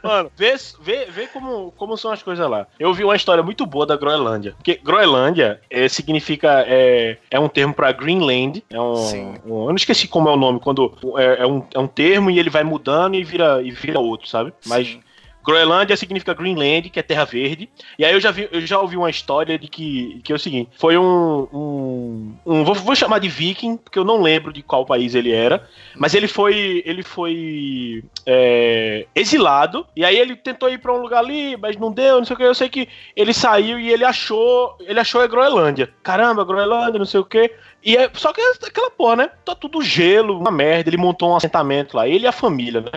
Mano, 0.03 0.31
vê, 0.37 0.55
vê, 0.81 1.05
vê 1.07 1.27
como, 1.29 1.73
como 1.77 1.97
são 1.97 2.11
as 2.11 2.23
coisas 2.23 2.49
lá. 2.49 2.67
Eu 2.79 2.93
vi 2.93 3.05
uma 3.05 3.17
história 3.17 3.43
muito 3.43 3.65
boa 3.65 3.87
da 3.87 3.97
Groenlândia. 3.97 4.53
Porque 4.57 4.81
Groenlândia 4.83 5.61
é, 5.71 5.89
significa. 5.89 6.65
É, 6.67 7.19
é 7.31 7.39
um 7.41 7.49
termo 7.49 7.73
pra 7.73 7.93
Greenland. 7.93 8.63
É 8.71 8.81
um, 8.81 8.97
Sim. 8.97 9.35
um- 9.47 9.63
Eu 9.63 9.69
não 9.69 9.77
esqueci 9.77 10.09
como 10.09 10.29
é 10.29 10.33
o 10.33 10.37
nome. 10.37 10.61
Quando 10.61 10.93
é, 11.17 11.43
é 11.43 11.47
um, 11.47 11.65
é 11.75 11.79
um 11.79 11.87
termo 11.87 12.31
e 12.31 12.39
ele 12.39 12.51
vai 12.51 12.65
mudando 12.65 13.15
e 13.15 13.23
vira, 13.25 13.63
e 13.63 13.71
vira 13.71 14.01
outro, 14.01 14.29
sabe? 14.29 14.53
Mas. 14.67 14.89
Sim. 14.89 15.03
Groenlândia 15.49 15.97
significa 15.97 16.35
Greenland, 16.35 16.91
que 16.91 17.01
é 17.01 17.03
terra 17.03 17.25
verde. 17.25 17.71
E 17.99 18.05
aí 18.05 18.13
eu 18.13 18.21
já, 18.21 18.31
vi, 18.31 18.47
eu 18.53 18.61
já 18.61 18.79
ouvi 18.79 18.99
uma 18.99 19.09
história 19.09 19.59
de 19.59 19.67
que, 19.67 20.21
que 20.23 20.31
é 20.31 20.37
o 20.37 20.39
seguinte: 20.39 20.69
foi 20.77 20.99
um. 20.99 21.49
um, 21.51 22.35
um- 22.45 22.65
vou, 22.65 22.75
vou 22.75 22.95
chamar 22.95 23.19
de 23.19 23.31
viking, 23.31 23.79
porque 23.79 23.99
eu 23.99 24.05
não 24.05 24.21
lembro 24.21 24.53
de 24.53 24.63
qual 24.63 24.85
país 24.85 25.15
ele 25.15 25.33
era. 25.33 25.67
Mas 25.97 26.13
ele 26.13 26.29
foi. 26.29 26.83
Ele 26.85 27.03
foi. 27.03 28.05
é, 28.27 29.07
exilado. 29.15 29.87
E 29.97 30.05
aí 30.05 30.19
ele 30.19 30.37
tentou 30.37 30.69
ir 30.69 30.79
pra 30.79 30.93
um 30.93 31.01
lugar 31.01 31.21
ali, 31.21 31.57
mas 31.57 31.77
não 31.79 31.91
deu, 31.91 32.19
não 32.19 32.27
sei 32.27 32.35
o 32.35 32.37
que. 32.39 32.45
Eu 32.45 32.55
sei 32.55 32.69
que 32.69 32.87
ele 33.17 33.33
saiu 33.33 33.81
e 33.81 33.91
ele 33.91 34.05
achou. 34.05 34.77
Ele 34.81 35.01
achou 35.01 35.23
a 35.23 35.27
Groenlândia. 35.27 35.89
Caramba, 36.03 36.45
Groenlândia, 36.45 36.99
não 36.99 37.07
sei 37.07 37.21
o 37.21 37.25
que. 37.25 37.51
E 37.83 37.97
é, 37.97 38.11
só 38.13 38.35
que 38.35 38.41
é 38.43 38.53
aquela 38.67 38.91
porra, 38.91 39.17
né? 39.17 39.31
Tá 39.47 39.55
tudo 39.55 39.81
gelo, 39.81 40.39
uma 40.39 40.51
merda. 40.51 40.91
Ele 40.91 40.99
montou 40.99 41.31
um 41.31 41.37
assentamento 41.37 41.97
lá, 41.97 42.07
ele 42.07 42.25
e 42.25 42.27
a 42.27 42.33
família, 42.33 42.83
né? 42.83 42.91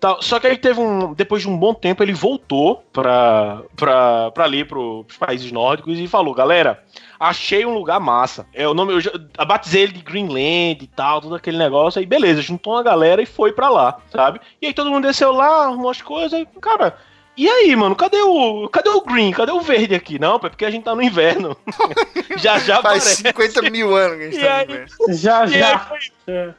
Tal. 0.00 0.22
Só 0.22 0.40
que 0.40 0.46
aí 0.46 0.56
teve 0.56 0.80
um. 0.80 1.12
Depois 1.12 1.42
de 1.42 1.48
um 1.48 1.56
bom 1.56 1.74
tempo, 1.74 2.02
ele 2.02 2.14
voltou 2.14 2.82
pra, 2.90 3.62
pra, 3.76 4.30
pra 4.30 4.44
ali, 4.44 4.64
pros 4.64 5.16
países 5.18 5.52
nórdicos, 5.52 5.98
e 5.98 6.08
falou, 6.08 6.34
galera. 6.34 6.82
Achei 7.18 7.66
um 7.66 7.74
lugar 7.74 8.00
massa. 8.00 8.46
É 8.54 8.66
o 8.66 8.72
nome, 8.72 8.94
eu 8.94 9.00
já, 9.00 9.10
batizei 9.46 9.82
ele 9.82 9.92
de 9.92 10.00
Greenland 10.00 10.78
e 10.82 10.86
tal, 10.86 11.20
todo 11.20 11.34
aquele 11.34 11.58
negócio. 11.58 12.00
Aí 12.00 12.06
beleza, 12.06 12.40
juntou 12.40 12.72
uma 12.72 12.82
galera 12.82 13.20
e 13.20 13.26
foi 13.26 13.52
pra 13.52 13.68
lá, 13.68 13.98
sabe? 14.10 14.40
E 14.62 14.68
aí 14.68 14.72
todo 14.72 14.90
mundo 14.90 15.06
desceu 15.06 15.30
lá, 15.30 15.66
arrumou 15.66 15.90
as 15.90 16.00
coisas, 16.00 16.40
e, 16.40 16.46
cara, 16.60 16.96
e 17.36 17.48
aí, 17.48 17.74
mano, 17.76 17.94
cadê 17.96 18.20
o. 18.20 18.68
Cadê 18.68 18.88
o 18.90 19.00
green? 19.00 19.30
Cadê 19.30 19.52
o 19.52 19.60
verde 19.60 19.94
aqui? 19.94 20.18
Não, 20.18 20.36
é 20.36 20.38
porque 20.38 20.64
a 20.64 20.70
gente 20.70 20.84
tá 20.84 20.94
no 20.94 21.02
inverno. 21.02 21.56
já 22.36 22.58
já 22.58 22.82
Faz 22.82 23.02
aparece. 23.02 23.16
50 23.22 23.70
mil 23.70 23.96
anos 23.96 24.16
que 24.18 24.22
a 24.24 24.30
gente 24.30 24.36
E 24.38 24.40
tá 24.44 24.56
aí- 24.56 24.66
no 24.66 24.72
inverno. 24.74 25.14
Já, 25.14 25.46
E 25.46 25.54
aí 25.54 25.60
já. 25.60 25.78
foi, 25.78 25.98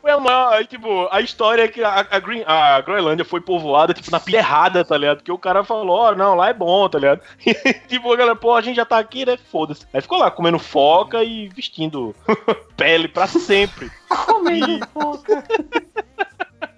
foi 0.01 0.11
a 0.11 0.19
maior, 0.19 0.53
aí, 0.53 0.65
tipo, 0.65 1.07
a 1.11 1.21
história 1.21 1.63
é 1.63 1.67
que 1.67 1.83
a, 1.83 2.07
a, 2.09 2.19
Green, 2.19 2.43
a 2.45 2.81
Groenlândia 2.81 3.23
foi 3.23 3.39
povoada, 3.41 3.93
tipo, 3.93 4.09
na 4.11 4.19
pilha 4.19 4.37
errada, 4.39 4.83
tá 4.83 4.97
ligado? 4.97 5.17
Porque 5.17 5.31
o 5.31 5.37
cara 5.37 5.63
falou, 5.63 5.95
ó, 5.97 6.15
não, 6.15 6.35
lá 6.35 6.49
é 6.49 6.53
bom, 6.53 6.87
tá 6.89 6.97
ligado? 6.99 7.21
E, 7.45 7.53
tipo, 7.87 8.11
a 8.11 8.15
galera, 8.17 8.35
pô, 8.35 8.53
a 8.55 8.61
gente 8.61 8.75
já 8.77 8.85
tá 8.85 8.97
aqui, 8.97 9.25
né? 9.25 9.37
Foda-se. 9.51 9.85
Aí 9.93 10.01
ficou 10.01 10.17
lá 10.17 10.31
comendo 10.31 10.57
foca 10.59 11.23
e 11.23 11.47
vestindo 11.49 12.15
pele 12.75 13.07
pra 13.07 13.27
sempre. 13.27 13.91
Comendo 14.09 14.85
foca. 14.93 15.43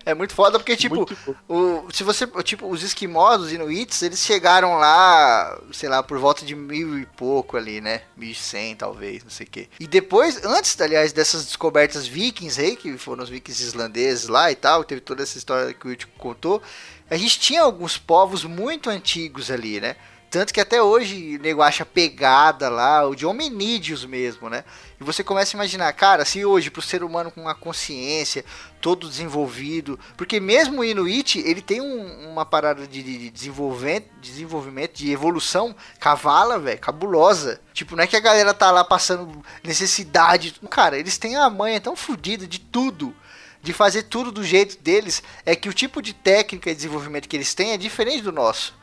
É 0.06 0.14
muito 0.14 0.34
foda 0.34 0.60
porque, 0.60 0.76
tipo, 0.76 0.96
Muito 0.96 1.18
bom. 1.26 1.86
o, 1.86 1.92
se 1.92 2.04
você, 2.04 2.28
tipo, 2.44 2.68
os 2.68 2.84
esquimós, 2.84 3.42
os 3.42 3.54
inuits, 3.54 4.02
eles 4.02 4.20
chegaram 4.20 4.76
lá, 4.76 5.60
sei 5.72 5.88
lá, 5.88 6.04
por 6.04 6.18
volta 6.20 6.46
de 6.46 6.56
mil 6.56 7.00
e 7.00 7.06
pouco 7.06 7.56
ali, 7.56 7.80
né? 7.80 8.02
1100 8.18 8.76
talvez, 8.76 9.24
não 9.24 9.30
sei 9.30 9.46
o 9.46 9.50
quê. 9.50 9.70
E 9.80 9.88
depois, 9.88 10.44
antes, 10.44 10.80
aliás, 10.80 11.14
dessas 11.14 11.46
descobertas 11.46 12.06
vikings 12.06 12.60
aí, 12.60 12.76
que 12.76 12.98
foram 12.98 13.24
os 13.24 13.30
vikings 13.30 13.64
islandeses 13.64 14.28
lá 14.28 14.52
e 14.52 14.56
tal, 14.56 14.84
teve 14.84 15.02
toda 15.02 15.24
essa 15.24 15.38
história 15.38 15.74
que 15.74 15.86
o 15.86 15.90
Will 15.90 15.98
contou, 16.18 16.62
a 17.10 17.16
gente 17.16 17.40
tinha 17.40 17.62
alguns 17.62 17.98
povos 17.98 18.44
muito 18.44 18.90
antigos 18.90 19.50
ali, 19.52 19.80
né? 19.80 19.96
Tanto 20.34 20.52
que 20.52 20.60
até 20.60 20.82
hoje 20.82 21.38
o 21.38 21.42
nego 21.44 21.62
acha 21.62 21.86
pegada 21.86 22.68
lá, 22.68 23.08
o 23.08 23.14
de 23.14 23.24
hominídeos 23.24 24.04
mesmo, 24.04 24.50
né? 24.50 24.64
E 25.00 25.04
você 25.04 25.24
começa 25.24 25.56
a 25.56 25.58
imaginar, 25.60 25.94
cara, 25.94 26.26
se 26.26 26.44
hoje 26.44 26.72
pro 26.72 26.82
ser 26.82 27.04
humano 27.04 27.30
com 27.30 27.42
uma 27.42 27.54
consciência, 27.54 28.44
todo 28.82 29.08
desenvolvido, 29.08 30.00
porque 30.18 30.40
mesmo 30.40 30.82
o 30.82 30.84
Inuit, 30.84 31.38
ele 31.38 31.62
tem 31.62 31.82
um- 31.82 32.32
uma 32.32 32.44
parada 32.48 32.88
de, 32.88 33.04
de 33.04 33.30
desenvolvimento, 33.30 34.08
desenvolvimento, 34.20 34.94
de 34.94 35.12
evolução 35.12 35.76
cavala, 36.00 36.58
velho, 36.58 36.80
cabulosa. 36.80 37.62
Tipo, 37.72 37.96
não 37.96 38.04
é 38.04 38.08
que 38.08 38.16
a 38.16 38.20
galera 38.20 38.56
tá 38.56 38.72
lá 38.72 38.84
passando 38.84 39.40
necessidade, 39.64 40.56
cara, 40.68 40.98
eles 40.98 41.16
têm 41.16 41.36
a 41.36 41.48
manha 41.48 41.80
tão 41.80 41.96
fodida 41.96 42.48
de 42.48 42.58
tudo 42.58 43.16
de 43.62 43.72
fazer 43.72 44.04
tudo 44.04 44.32
do 44.32 44.44
jeito 44.44 44.82
deles, 44.82 45.22
é 45.46 45.56
que 45.56 45.70
o 45.70 45.74
tipo 45.74 46.02
de 46.02 46.12
técnica 46.12 46.72
e 46.72 46.76
desenvolvimento 46.76 47.30
que 47.30 47.38
eles 47.38 47.54
têm 47.54 47.72
é 47.72 47.78
diferente 47.78 48.24
do 48.24 48.32
nosso. 48.32 48.74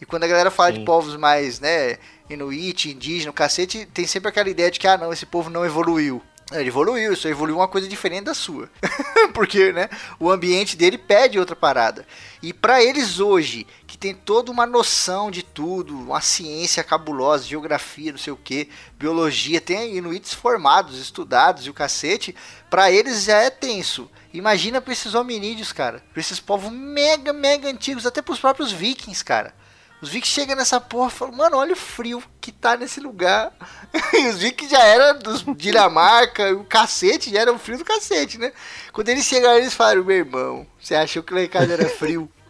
E 0.00 0.06
quando 0.06 0.24
a 0.24 0.28
galera 0.28 0.50
fala 0.50 0.72
de 0.72 0.78
Sim. 0.78 0.84
povos 0.84 1.16
mais, 1.16 1.60
né, 1.60 1.98
inuit, 2.28 2.90
indígena, 2.90 3.32
cacete, 3.32 3.86
tem 3.92 4.06
sempre 4.06 4.28
aquela 4.28 4.48
ideia 4.48 4.70
de 4.70 4.80
que, 4.80 4.86
ah, 4.86 4.96
não, 4.96 5.12
esse 5.12 5.26
povo 5.26 5.50
não 5.50 5.64
evoluiu. 5.64 6.22
Ele 6.52 6.68
evoluiu, 6.68 7.14
só 7.14 7.28
evoluiu 7.28 7.58
uma 7.58 7.68
coisa 7.68 7.86
diferente 7.86 8.24
da 8.24 8.34
sua. 8.34 8.68
Porque, 9.32 9.72
né, 9.72 9.88
o 10.18 10.28
ambiente 10.30 10.76
dele 10.76 10.98
pede 10.98 11.38
outra 11.38 11.54
parada. 11.54 12.04
E 12.42 12.52
pra 12.52 12.82
eles 12.82 13.20
hoje, 13.20 13.66
que 13.86 13.96
tem 13.96 14.12
toda 14.12 14.50
uma 14.50 14.66
noção 14.66 15.30
de 15.30 15.44
tudo, 15.44 15.96
uma 15.96 16.20
ciência 16.20 16.82
cabulosa, 16.82 17.44
geografia, 17.44 18.10
não 18.10 18.18
sei 18.18 18.32
o 18.32 18.36
que, 18.36 18.68
biologia, 18.98 19.60
tem 19.60 19.96
inuits 19.96 20.34
formados, 20.34 20.98
estudados 20.98 21.66
e 21.66 21.70
o 21.70 21.74
cacete, 21.74 22.34
pra 22.68 22.90
eles 22.90 23.24
já 23.24 23.36
é 23.36 23.50
tenso. 23.50 24.10
Imagina 24.32 24.80
pra 24.80 24.92
esses 24.92 25.14
hominídeos, 25.14 25.72
cara, 25.72 26.02
pra 26.12 26.20
esses 26.20 26.40
povos 26.40 26.72
mega, 26.72 27.32
mega 27.32 27.68
antigos, 27.68 28.06
até 28.06 28.20
pros 28.20 28.40
próprios 28.40 28.72
vikings, 28.72 29.24
cara. 29.24 29.54
Os 30.00 30.08
vikings 30.08 30.32
chegam 30.32 30.56
nessa 30.56 30.80
porra 30.80 31.08
e 31.08 31.10
falam, 31.10 31.34
mano, 31.34 31.56
olha 31.58 31.74
o 31.74 31.76
frio 31.76 32.22
que 32.40 32.50
tá 32.50 32.76
nesse 32.76 33.00
lugar. 33.00 33.52
e 34.14 34.28
os 34.28 34.38
vikings 34.38 34.74
já 34.74 34.82
eram 34.82 35.18
dos 35.18 35.44
Dinamarca, 35.56 36.54
o 36.54 36.64
cacete 36.64 37.30
já 37.30 37.40
era 37.40 37.52
o 37.52 37.58
frio 37.58 37.78
do 37.78 37.84
cacete, 37.84 38.38
né? 38.38 38.52
Quando 38.92 39.10
eles 39.10 39.26
chegaram, 39.26 39.58
eles 39.58 39.74
falaram, 39.74 40.02
meu 40.02 40.16
irmão, 40.16 40.66
você 40.80 40.94
achou 40.94 41.22
que 41.22 41.38
em 41.38 41.48
casa 41.48 41.74
era 41.74 41.88
frio? 41.88 42.30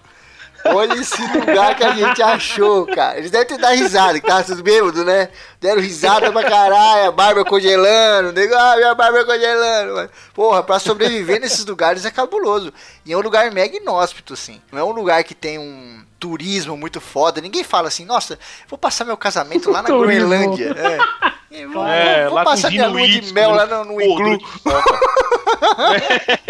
Olha 0.65 0.95
esse 0.95 1.21
lugar 1.23 1.75
que 1.75 1.83
a 1.83 1.95
gente 1.95 2.23
achou, 2.23 2.87
cara. 2.87 3.19
Eles 3.19 3.31
devem 3.31 3.47
ter 3.47 3.59
dado 3.59 3.75
risada, 3.75 4.21
que 4.21 4.27
tava 4.27 4.45
tudo 4.45 4.63
bêbado, 4.63 5.05
né? 5.05 5.31
Deram 5.59 5.81
risada 5.81 6.31
pra 6.31 6.43
caralho, 6.43 7.09
a 7.09 7.13
barba 7.13 7.45
congelando, 7.45 8.33
nego, 8.33 8.55
ah, 8.55 8.77
minha 8.77 8.95
barba 8.95 9.25
congelando. 9.25 9.95
mano. 9.95 10.11
Porra, 10.35 10.63
pra 10.63 10.79
sobreviver 10.79 11.41
nesses 11.41 11.65
lugares 11.65 12.05
é 12.05 12.11
cabuloso. 12.11 12.73
E 13.07 13.13
é 13.13 13.17
um 13.17 13.23
lugar 13.23 13.51
mega 13.51 13.77
inóspito, 13.77 14.35
assim. 14.35 14.61
Não 14.71 14.79
é 14.79 14.85
um 14.85 14.93
lugar 14.93 15.25
que 15.25 15.35
tem 15.35 15.59
um 15.59 16.05
turismo 16.21 16.77
muito 16.77 17.01
foda. 17.01 17.41
Ninguém 17.41 17.65
fala 17.65 17.89
assim, 17.89 18.05
nossa, 18.05 18.39
vou 18.69 18.79
passar 18.79 19.05
meu 19.05 19.17
casamento 19.17 19.69
lá 19.73 19.83
na. 19.83 19.89
Groenlândia. 19.89 20.73
É. 20.77 21.31
Vou, 21.73 21.85
É, 21.85 22.27
vou 22.27 22.35
lá 22.35 22.45
com 22.45 22.51
passar 22.53 22.71
minha 22.71 22.87
lua 22.87 23.09
de 23.09 23.33
mel 23.33 23.51
lá 23.51 23.67
comendo 23.67 23.85
no, 23.85 23.95
no 23.97 24.01
iglu. 24.01 24.39
foca. 24.63 25.01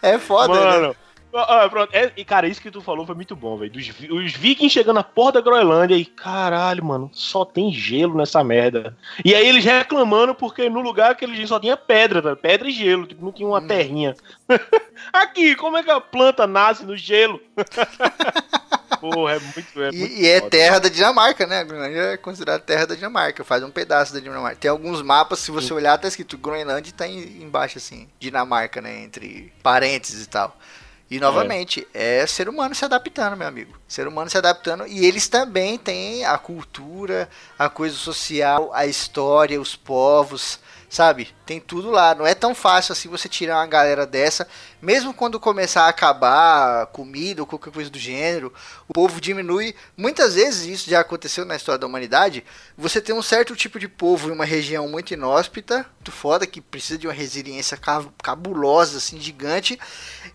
É 0.00 0.18
foda, 0.18 0.88
né? 0.88 0.94
Mano. 1.32 1.46
Ah, 1.48 1.68
pronto. 1.68 1.94
É, 1.94 2.12
e, 2.16 2.24
cara, 2.24 2.46
isso 2.46 2.60
que 2.60 2.70
tu 2.70 2.82
falou 2.82 3.06
foi 3.06 3.14
muito 3.14 3.34
bom, 3.34 3.56
velho. 3.56 3.72
Os 3.76 4.32
vikings 4.34 4.70
chegando 4.72 4.96
na 4.96 5.02
porta 5.02 5.40
da 5.40 5.44
Groenlândia 5.44 5.94
e, 5.96 6.04
caralho, 6.04 6.84
mano, 6.84 7.10
só 7.12 7.44
tem 7.44 7.72
gelo 7.72 8.16
nessa 8.16 8.44
merda. 8.44 8.96
E 9.24 9.34
aí 9.34 9.46
eles 9.46 9.64
reclamando 9.64 10.34
porque 10.34 10.68
no 10.68 10.80
lugar 10.80 11.16
que 11.16 11.24
eles 11.24 11.48
só 11.48 11.58
tinha 11.58 11.76
pedra, 11.76 12.20
tá? 12.20 12.36
pedra 12.36 12.68
e 12.68 12.72
gelo, 12.72 13.06
tipo, 13.06 13.24
não 13.24 13.32
tinha 13.32 13.48
uma 13.48 13.60
Hum. 13.60 13.66
terrinha. 13.66 14.14
Aqui, 15.12 15.54
como 15.56 15.76
é 15.78 15.82
que 15.82 15.90
a 15.90 16.00
planta 16.00 16.46
nasce 16.46 16.84
no 16.84 16.96
gelo? 16.96 17.40
Porra, 19.00 19.32
é 19.32 19.38
muito. 19.40 19.82
É 19.82 19.90
muito 19.90 20.12
E, 20.14 20.22
e 20.22 20.28
é 20.28 20.40
terra 20.42 20.78
da 20.78 20.88
Dinamarca, 20.88 21.44
né? 21.44 21.58
A 21.58 21.64
Groenlândia 21.64 22.00
é 22.12 22.16
considerada 22.16 22.62
terra 22.62 22.86
da 22.86 22.94
Dinamarca, 22.94 23.42
faz 23.42 23.62
um 23.64 23.70
pedaço 23.70 24.14
da 24.14 24.20
Dinamarca. 24.20 24.56
Tem 24.60 24.70
alguns 24.70 25.02
mapas, 25.02 25.40
se 25.40 25.50
você 25.50 25.74
olhar, 25.74 25.98
tá 25.98 26.06
escrito 26.06 26.38
Groenlândia 26.38 26.90
e 26.90 26.92
tá 26.92 27.06
em- 27.08 27.42
embaixo, 27.42 27.78
assim, 27.78 28.08
Dinamarca, 28.20 28.80
né? 28.80 29.02
Entre 29.02 29.52
parênteses 29.60 30.24
e 30.24 30.28
tal. 30.28 30.56
E 31.12 31.20
novamente, 31.20 31.86
é. 31.92 32.26
ser 32.26 32.48
humano 32.48 32.74
se 32.74 32.86
adaptando, 32.86 33.36
meu 33.36 33.46
amigo. 33.46 33.78
Ser 33.86 34.08
humano 34.08 34.30
se 34.30 34.38
adaptando. 34.38 34.86
E 34.86 35.04
eles 35.04 35.28
também 35.28 35.76
têm 35.76 36.24
a 36.24 36.38
cultura, 36.38 37.28
a 37.58 37.68
coisa 37.68 37.94
social, 37.94 38.70
a 38.72 38.86
história, 38.86 39.60
os 39.60 39.76
povos, 39.76 40.58
sabe? 40.92 41.34
Tem 41.46 41.58
tudo 41.58 41.90
lá. 41.90 42.14
Não 42.14 42.26
é 42.26 42.34
tão 42.34 42.54
fácil 42.54 42.92
assim 42.92 43.08
você 43.08 43.26
tirar 43.26 43.56
uma 43.60 43.66
galera 43.66 44.06
dessa. 44.06 44.46
Mesmo 44.80 45.14
quando 45.14 45.40
começar 45.40 45.84
a 45.84 45.88
acabar 45.88 46.86
comida 46.88 47.40
ou 47.40 47.46
qualquer 47.46 47.72
coisa 47.72 47.88
do 47.88 47.98
gênero, 47.98 48.52
o 48.86 48.92
povo 48.92 49.18
diminui. 49.18 49.74
Muitas 49.96 50.34
vezes, 50.34 50.66
isso 50.66 50.90
já 50.90 51.00
aconteceu 51.00 51.46
na 51.46 51.56
história 51.56 51.78
da 51.78 51.86
humanidade, 51.86 52.44
você 52.76 53.00
tem 53.00 53.14
um 53.14 53.22
certo 53.22 53.56
tipo 53.56 53.78
de 53.78 53.88
povo 53.88 54.28
em 54.28 54.32
uma 54.32 54.44
região 54.44 54.86
muito 54.86 55.14
inóspita, 55.14 55.86
muito 55.94 56.12
foda, 56.12 56.46
que 56.46 56.60
precisa 56.60 56.98
de 56.98 57.06
uma 57.06 57.14
resiliência 57.14 57.78
ca- 57.78 58.04
cabulosa, 58.22 58.98
assim, 58.98 59.18
gigante. 59.18 59.78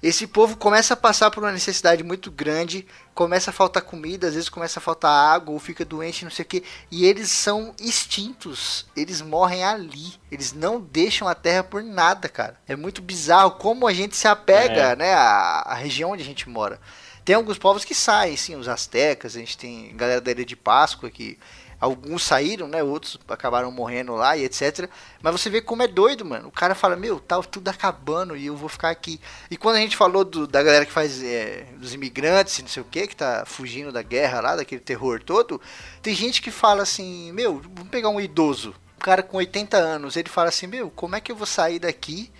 Esse 0.01 0.25
povo 0.25 0.57
começa 0.57 0.95
a 0.95 0.97
passar 0.97 1.29
por 1.29 1.43
uma 1.43 1.51
necessidade 1.51 2.03
muito 2.03 2.31
grande, 2.31 2.87
começa 3.17 3.49
a 3.49 3.53
faltar 3.53 3.81
comida, 3.81 4.27
às 4.27 4.35
vezes 4.35 4.47
começa 4.47 4.79
a 4.79 4.81
faltar 4.81 5.11
água, 5.11 5.51
ou 5.51 5.59
fica 5.59 5.83
doente, 5.83 6.23
não 6.23 6.29
sei 6.31 6.45
o 6.45 6.47
que, 6.47 6.63
e 6.91 7.03
eles 7.03 7.31
são 7.31 7.73
extintos, 7.81 8.85
eles 8.95 9.21
morrem 9.21 9.63
ali, 9.63 10.13
eles 10.31 10.53
não 10.53 10.79
deixam 10.79 11.27
a 11.27 11.33
terra 11.33 11.63
por 11.63 11.81
nada, 11.83 12.29
cara. 12.29 12.59
É 12.67 12.75
muito 12.75 13.01
bizarro 13.01 13.51
como 13.51 13.87
a 13.87 13.93
gente 13.93 14.15
se 14.15 14.27
apega, 14.27 14.91
É. 14.91 14.95
né, 14.95 15.13
à, 15.15 15.63
à 15.65 15.73
região 15.73 16.11
onde 16.11 16.21
a 16.21 16.25
gente 16.25 16.47
mora. 16.47 16.79
Tem 17.25 17.35
alguns 17.35 17.57
povos 17.57 17.83
que 17.83 17.95
saem, 17.95 18.37
sim, 18.37 18.55
os 18.55 18.69
astecas, 18.69 19.35
a 19.35 19.39
gente 19.39 19.57
tem 19.57 19.93
galera 19.97 20.21
da 20.21 20.31
Ilha 20.31 20.45
de 20.45 20.55
Páscoa 20.55 21.09
que 21.09 21.37
alguns 21.79 22.23
saíram, 22.23 22.67
né, 22.67 22.81
outros 22.83 23.19
acabaram 23.27 23.71
morrendo 23.71 24.15
lá 24.15 24.35
e 24.35 24.43
etc. 24.45 24.89
Mas 25.21 25.31
você 25.33 25.49
vê 25.49 25.61
como 25.61 25.83
é 25.83 25.87
doido, 25.87 26.25
mano. 26.25 26.47
O 26.47 26.51
cara 26.51 26.73
fala, 26.73 26.95
meu, 26.95 27.19
tá 27.19 27.41
tudo 27.43 27.67
acabando 27.69 28.35
e 28.35 28.47
eu 28.47 28.55
vou 28.55 28.67
ficar 28.69 28.89
aqui. 28.89 29.19
E 29.51 29.57
quando 29.57 29.75
a 29.75 29.79
gente 29.79 29.95
falou 29.95 30.25
do- 30.25 30.47
da 30.47 30.63
galera 30.63 30.85
que 30.85 30.91
faz 30.91 31.21
é, 31.23 31.67
dos 31.77 31.93
imigrantes, 31.93 32.59
não 32.59 32.67
sei 32.67 32.81
o 32.81 32.85
que, 32.85 33.07
que 33.07 33.15
tá 33.15 33.43
fugindo 33.45 33.91
da 33.91 34.01
guerra 34.01 34.41
lá, 34.41 34.55
daquele 34.55 34.81
terror 34.81 35.21
todo, 35.23 35.61
tem 36.01 36.15
gente 36.15 36.41
que 36.41 36.49
fala 36.51 36.83
assim, 36.83 37.31
meu, 37.31 37.61
vamos 37.75 37.89
pegar 37.89 38.09
um 38.09 38.19
idoso, 38.19 38.73
um 38.95 38.99
cara 38.99 39.21
com 39.21 39.37
80 39.37 39.77
anos, 39.77 40.15
ele 40.17 40.29
fala 40.29 40.49
assim, 40.49 40.65
meu, 40.67 40.89
como 40.89 41.15
é 41.15 41.21
que 41.21 41.31
eu 41.31 41.35
vou 41.35 41.45
sair 41.45 41.79
daqui, 41.79 42.31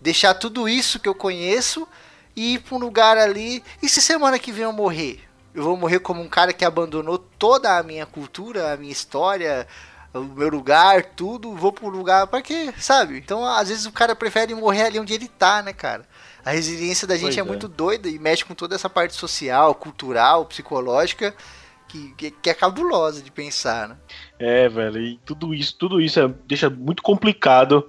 deixar 0.00 0.34
tudo 0.34 0.68
isso 0.68 0.98
que 0.98 1.08
eu 1.08 1.14
conheço 1.14 1.86
e 2.34 2.54
ir 2.54 2.58
pra 2.60 2.74
um 2.74 2.78
lugar 2.78 3.16
ali, 3.16 3.62
e 3.80 3.88
se 3.88 4.02
semana 4.02 4.38
que 4.38 4.50
vem 4.50 4.64
eu 4.64 4.72
morrer? 4.72 5.20
Eu 5.54 5.62
vou 5.62 5.76
morrer 5.76 6.00
como 6.00 6.20
um 6.20 6.28
cara 6.28 6.52
que 6.52 6.64
abandonou 6.64 7.16
toda 7.16 7.78
a 7.78 7.82
minha 7.82 8.04
cultura, 8.04 8.72
a 8.72 8.76
minha 8.76 8.92
história, 8.92 9.66
o 10.12 10.20
meu 10.20 10.48
lugar, 10.48 11.04
tudo, 11.16 11.54
vou 11.54 11.72
pro 11.72 11.88
lugar 11.88 12.26
pra 12.26 12.42
quê, 12.42 12.72
sabe? 12.78 13.18
Então, 13.18 13.44
às 13.44 13.68
vezes 13.68 13.86
o 13.86 13.92
cara 13.92 14.16
prefere 14.16 14.54
morrer 14.54 14.82
ali 14.82 14.98
onde 14.98 15.14
ele 15.14 15.28
tá, 15.28 15.62
né, 15.62 15.72
cara? 15.72 16.04
A 16.44 16.50
resiliência 16.50 17.06
da 17.06 17.16
gente 17.16 17.38
é, 17.38 17.40
é. 17.40 17.44
muito 17.44 17.68
doida 17.68 18.08
e 18.08 18.18
mexe 18.18 18.44
com 18.44 18.54
toda 18.54 18.74
essa 18.74 18.90
parte 18.90 19.14
social, 19.14 19.74
cultural, 19.74 20.44
psicológica, 20.44 21.34
que, 21.88 22.12
que, 22.16 22.30
que 22.30 22.50
é 22.50 22.54
cabulosa 22.54 23.22
de 23.22 23.30
pensar, 23.30 23.88
né? 23.88 23.96
É, 24.38 24.68
velho, 24.68 25.00
e 25.00 25.18
tudo 25.24 25.54
isso, 25.54 25.76
tudo 25.76 26.00
isso 26.00 26.20
é- 26.20 26.28
deixa 26.46 26.68
muito 26.68 27.02
complicado 27.02 27.88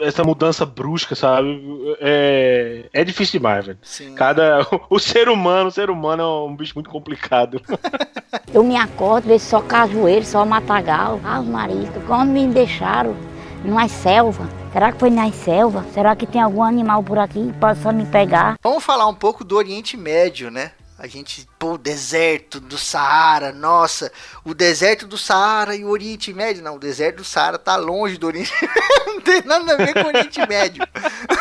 essa 0.00 0.24
mudança 0.24 0.64
brusca, 0.66 1.14
sabe? 1.14 1.60
É, 2.00 2.84
é 2.92 3.04
difícil 3.04 3.40
demais, 3.40 3.66
velho. 3.66 3.78
Sim. 3.82 4.14
Cada. 4.14 4.66
O 4.90 4.98
ser 4.98 5.28
humano, 5.28 5.68
o 5.68 5.72
ser 5.72 5.90
humano 5.90 6.22
é 6.22 6.26
um 6.50 6.56
bicho 6.56 6.72
muito 6.74 6.90
complicado. 6.90 7.60
Eu 8.52 8.64
me 8.64 8.76
acordo, 8.76 9.28
vejo 9.28 9.44
só 9.44 9.60
cajueiro, 9.60 10.24
só 10.24 10.44
matagal. 10.44 11.20
Ah, 11.24 11.40
Maria, 11.40 11.88
quando 12.06 12.30
me 12.30 12.46
deixaram 12.48 13.14
numa 13.64 13.88
selva. 13.88 14.48
Será 14.72 14.92
que 14.92 14.98
foi 14.98 15.10
na 15.10 15.30
selva? 15.32 15.84
Será 15.92 16.14
que 16.14 16.26
tem 16.26 16.40
algum 16.40 16.62
animal 16.62 17.02
por 17.02 17.18
aqui 17.18 17.46
que 17.46 17.58
possa 17.58 17.92
me 17.92 18.06
pegar? 18.06 18.56
Vamos 18.62 18.84
falar 18.84 19.06
um 19.06 19.14
pouco 19.14 19.44
do 19.44 19.56
Oriente 19.56 19.96
Médio, 19.96 20.50
né? 20.50 20.72
A 21.02 21.06
gente, 21.06 21.48
pô, 21.58 21.72
o 21.72 21.78
deserto 21.78 22.60
do 22.60 22.76
Saara, 22.76 23.52
nossa, 23.52 24.12
o 24.44 24.52
deserto 24.52 25.06
do 25.06 25.16
Saara 25.16 25.74
e 25.74 25.82
o 25.82 25.88
Oriente 25.88 26.30
Médio. 26.34 26.62
Não, 26.62 26.76
o 26.76 26.78
deserto 26.78 27.16
do 27.16 27.24
Saara 27.24 27.58
tá 27.58 27.74
longe 27.76 28.18
do 28.18 28.26
Oriente 28.26 28.52
Não 29.06 29.18
tem 29.22 29.40
nada 29.46 29.72
a 29.72 29.76
ver 29.78 29.94
com 29.94 30.00
o 30.02 30.06
Oriente 30.08 30.46
Médio. 30.46 30.84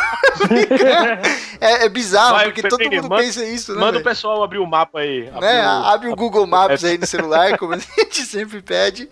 é, 1.59 1.85
é 1.85 1.89
bizarro, 1.89 2.35
Vai, 2.35 2.45
porque 2.45 2.67
todo 2.67 2.83
mundo 2.83 3.03
manda- 3.09 3.17
pensa 3.21 3.45
isso, 3.45 3.73
né? 3.73 3.79
Manda 3.79 3.89
o 3.89 3.93
velho? 3.93 4.03
pessoal 4.05 4.43
abrir 4.43 4.59
o 4.59 4.65
mapa 4.65 4.99
aí. 4.99 5.27
abrir 5.27 5.41
né? 5.41 5.67
o- 5.67 5.85
Abre 5.85 6.09
o 6.09 6.15
Google 6.15 6.47
Maps 6.47 6.83
aí 6.83 6.97
no 6.97 7.05
celular, 7.05 7.57
como 7.57 7.73
a 7.73 7.77
gente 7.77 8.21
sempre 8.25 8.61
pede. 8.61 9.09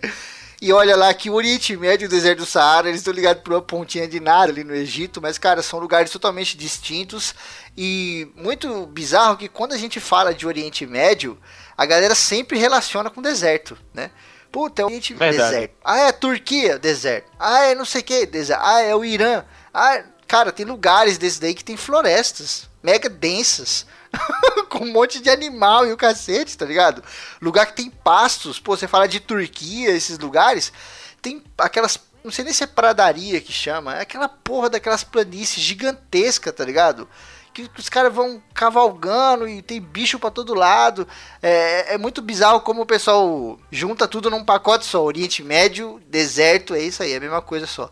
E 0.60 0.72
olha 0.72 0.96
lá 0.96 1.14
que 1.14 1.30
o 1.30 1.34
Oriente 1.34 1.76
Médio 1.76 2.06
e 2.06 2.08
o 2.08 2.10
deserto 2.10 2.40
do 2.40 2.46
Saara, 2.46 2.88
eles 2.88 3.00
estão 3.00 3.14
ligados 3.14 3.42
por 3.44 3.52
uma 3.52 3.62
pontinha 3.62 4.08
de 4.08 4.18
nada 4.18 4.50
ali 4.50 4.64
no 4.64 4.74
Egito, 4.74 5.22
mas, 5.22 5.38
cara, 5.38 5.62
são 5.62 5.78
lugares 5.78 6.10
totalmente 6.10 6.56
distintos. 6.56 7.32
E 7.76 8.28
muito 8.34 8.86
bizarro 8.86 9.36
que 9.36 9.48
quando 9.48 9.72
a 9.72 9.78
gente 9.78 10.00
fala 10.00 10.34
de 10.34 10.46
Oriente 10.46 10.84
Médio, 10.84 11.38
a 11.76 11.86
galera 11.86 12.14
sempre 12.14 12.58
relaciona 12.58 13.08
com 13.08 13.22
deserto, 13.22 13.78
né? 13.94 14.10
Puta, 14.50 14.82
é 14.82 14.84
o 14.84 14.88
Oriente 14.88 15.14
Verdade. 15.14 15.52
deserto. 15.52 15.74
Ah, 15.84 15.98
é 15.98 16.08
a 16.08 16.12
Turquia, 16.12 16.76
deserto. 16.76 17.30
Ah, 17.38 17.66
é 17.66 17.74
não 17.76 17.84
sei 17.84 18.00
o 18.00 18.04
que, 18.04 18.26
deserto. 18.26 18.62
Ah, 18.64 18.80
é 18.82 18.96
o 18.96 19.04
Irã. 19.04 19.44
Ah, 19.72 20.02
cara, 20.26 20.50
tem 20.50 20.66
lugares 20.66 21.18
desses 21.18 21.38
daí 21.38 21.54
que 21.54 21.64
tem 21.64 21.76
florestas 21.76 22.68
mega 22.82 23.08
densas. 23.08 23.86
com 24.68 24.84
um 24.84 24.92
monte 24.92 25.20
de 25.20 25.30
animal 25.30 25.86
e 25.86 25.92
o 25.92 25.96
cacete, 25.96 26.56
tá 26.56 26.64
ligado? 26.64 27.02
Lugar 27.40 27.66
que 27.66 27.74
tem 27.74 27.90
pastos. 27.90 28.58
Pô, 28.58 28.76
você 28.76 28.86
fala 28.86 29.08
de 29.08 29.20
Turquia, 29.20 29.90
esses 29.90 30.18
lugares. 30.18 30.72
Tem 31.20 31.42
aquelas. 31.56 31.98
Não 32.22 32.30
sei 32.30 32.44
nem 32.44 32.52
se 32.52 32.64
é 32.64 32.66
pradaria 32.66 33.40
que 33.40 33.52
chama. 33.52 33.96
É 33.96 34.02
aquela 34.02 34.28
porra 34.28 34.70
daquelas 34.70 35.04
planícies 35.04 35.62
gigantescas, 35.62 36.52
tá 36.52 36.64
ligado? 36.64 37.08
Que 37.52 37.68
os 37.76 37.88
caras 37.88 38.14
vão 38.14 38.42
cavalgando 38.54 39.48
e 39.48 39.62
tem 39.62 39.80
bicho 39.80 40.18
pra 40.18 40.30
todo 40.30 40.54
lado. 40.54 41.08
É, 41.42 41.94
é 41.94 41.98
muito 41.98 42.22
bizarro 42.22 42.60
como 42.60 42.82
o 42.82 42.86
pessoal 42.86 43.58
junta 43.70 44.06
tudo 44.06 44.30
num 44.30 44.44
pacote 44.44 44.84
só. 44.84 45.02
Oriente 45.02 45.42
Médio, 45.42 46.00
deserto, 46.08 46.74
é 46.74 46.80
isso 46.80 47.02
aí, 47.02 47.12
é 47.12 47.16
a 47.16 47.20
mesma 47.20 47.42
coisa 47.42 47.66
só. 47.66 47.90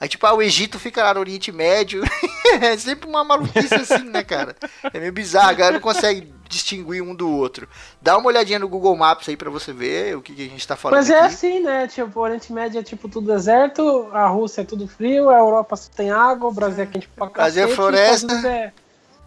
Aí, 0.00 0.08
tipo, 0.08 0.24
ah, 0.26 0.34
o 0.34 0.40
Egito 0.40 0.78
fica 0.78 1.02
lá 1.02 1.12
no 1.14 1.20
Oriente 1.20 1.50
Médio. 1.50 2.02
é 2.62 2.76
sempre 2.76 3.08
uma 3.08 3.24
maluquice 3.24 3.74
assim, 3.74 4.04
né, 4.04 4.22
cara? 4.22 4.54
É 4.92 4.98
meio 5.00 5.12
bizarro, 5.12 5.48
a 5.50 5.52
galera 5.52 5.74
não 5.74 5.80
consegue 5.80 6.32
distinguir 6.48 7.02
um 7.02 7.14
do 7.14 7.28
outro. 7.30 7.68
Dá 8.00 8.16
uma 8.16 8.28
olhadinha 8.28 8.58
no 8.60 8.68
Google 8.68 8.96
Maps 8.96 9.28
aí 9.28 9.36
pra 9.36 9.50
você 9.50 9.72
ver 9.72 10.16
o 10.16 10.22
que, 10.22 10.32
que 10.34 10.46
a 10.46 10.48
gente 10.48 10.66
tá 10.66 10.76
falando 10.76 10.98
Mas 10.98 11.10
é 11.10 11.16
aqui. 11.18 11.26
assim, 11.26 11.60
né? 11.60 11.86
Tipo, 11.88 12.20
o 12.20 12.22
Oriente 12.22 12.52
Médio 12.52 12.78
é 12.78 12.82
tipo 12.82 13.08
tudo 13.08 13.26
deserto, 13.32 14.08
a 14.12 14.26
Rússia 14.28 14.60
é 14.62 14.64
tudo 14.64 14.86
frio, 14.86 15.28
a 15.30 15.38
Europa 15.38 15.76
só 15.76 15.90
tem 15.94 16.10
água, 16.10 16.48
o 16.48 16.52
Brasil 16.52 16.84
é 16.84 16.86
quente 16.86 17.08
pra 17.08 17.26
Brasil 17.26 17.64
é 17.64 17.66
cacete, 17.66 17.76
floresta. 17.76 18.26
os 18.26 18.32
Estados 18.32 18.44
Unidos 18.44 18.44
é- 18.44 18.72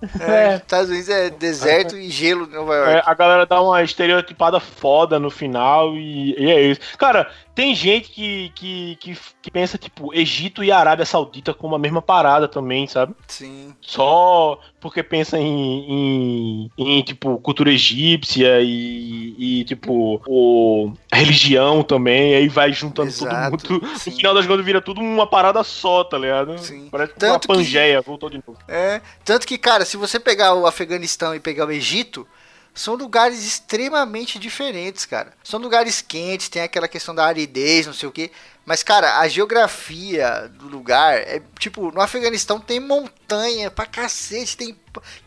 É, 0.20 0.54
É. 0.54 0.56
Estados 0.56 0.90
Unidos 0.90 1.10
é 1.10 1.30
deserto 1.30 1.96
e 1.96 2.10
gelo 2.10 2.46
em 2.46 2.56
Nova 2.56 2.74
York. 2.76 2.92
É, 2.92 3.04
a 3.06 3.14
galera 3.14 3.46
dá 3.46 3.62
uma 3.62 3.84
estereotipada 3.84 4.60
foda 4.60 5.20
no 5.20 5.30
final 5.30 5.94
e, 5.96 6.34
e 6.40 6.50
é 6.50 6.60
isso. 6.62 6.82
Cara, 6.98 7.30
tem 7.62 7.76
gente 7.76 8.10
que, 8.10 8.52
que, 8.56 8.96
que, 9.00 9.18
que 9.40 9.52
pensa, 9.52 9.78
tipo, 9.78 10.12
Egito 10.16 10.64
e 10.64 10.72
Arábia 10.72 11.06
Saudita 11.06 11.54
como 11.54 11.76
a 11.76 11.80
mesma 11.80 12.02
parada 12.02 12.48
também, 12.48 12.88
sabe? 12.88 13.14
Sim. 13.28 13.76
Só 13.80 14.60
porque 14.80 15.04
pensa 15.04 15.38
em, 15.38 15.86
em, 15.88 16.72
em, 16.76 17.04
tipo, 17.04 17.38
cultura 17.38 17.72
egípcia 17.72 18.62
e, 18.62 19.36
e, 19.38 19.64
tipo, 19.66 20.20
o, 20.26 20.92
religião 21.14 21.84
também, 21.84 22.34
aí 22.34 22.48
vai 22.48 22.74
juntando 22.74 23.10
Exato, 23.10 23.58
todo 23.58 23.74
mundo. 23.84 24.00
sim. 24.00 24.10
No 24.10 24.16
final 24.18 24.34
das 24.34 24.48
contas 24.48 24.66
vira 24.66 24.82
tudo 24.82 25.00
uma 25.00 25.28
parada 25.28 25.64
só, 25.64 26.04
tá 26.04 26.18
ligado? 26.18 26.58
Sim. 26.58 26.88
Parece 26.90 27.14
Tanto 27.14 27.48
que- 27.48 27.52
uma 27.54 27.58
pangeia, 27.60 28.02
voltou 28.02 28.28
de 28.28 28.38
novo. 28.38 28.58
É, 28.68 29.02
tanto 29.24 29.46
que, 29.46 29.60
cara, 29.60 29.86
se 29.86 29.98
você 29.98 30.20
pegar 30.20 30.56
o 30.56 30.66
Afeganistão 30.66 31.36
e 31.36 31.40
pegar 31.40 31.68
o 31.68 31.72
Egito, 31.72 32.26
são 32.74 32.96
lugares 32.96 33.44
extremamente 33.46 34.40
diferentes, 34.40 35.06
cara. 35.06 35.34
São 35.44 35.60
lugares 35.60 36.02
quentes, 36.02 36.48
tem 36.50 36.62
aquela 36.62 36.88
questão 36.88 37.14
da 37.14 37.26
aridez, 37.26 37.86
não 37.86 37.94
sei 37.94 38.08
o 38.08 38.12
que. 38.12 38.32
Mas, 38.66 38.84
cara, 38.84 39.20
a 39.20 39.28
geografia 39.28 40.50
do 40.54 40.68
lugar 40.68 41.18
é 41.18 41.42
tipo, 41.60 41.92
no 41.92 42.00
Afeganistão 42.00 42.60
tem 42.60 42.80
montanha 42.80 43.70
pra 43.72 43.86
cacete, 43.86 44.56
tem 44.56 44.78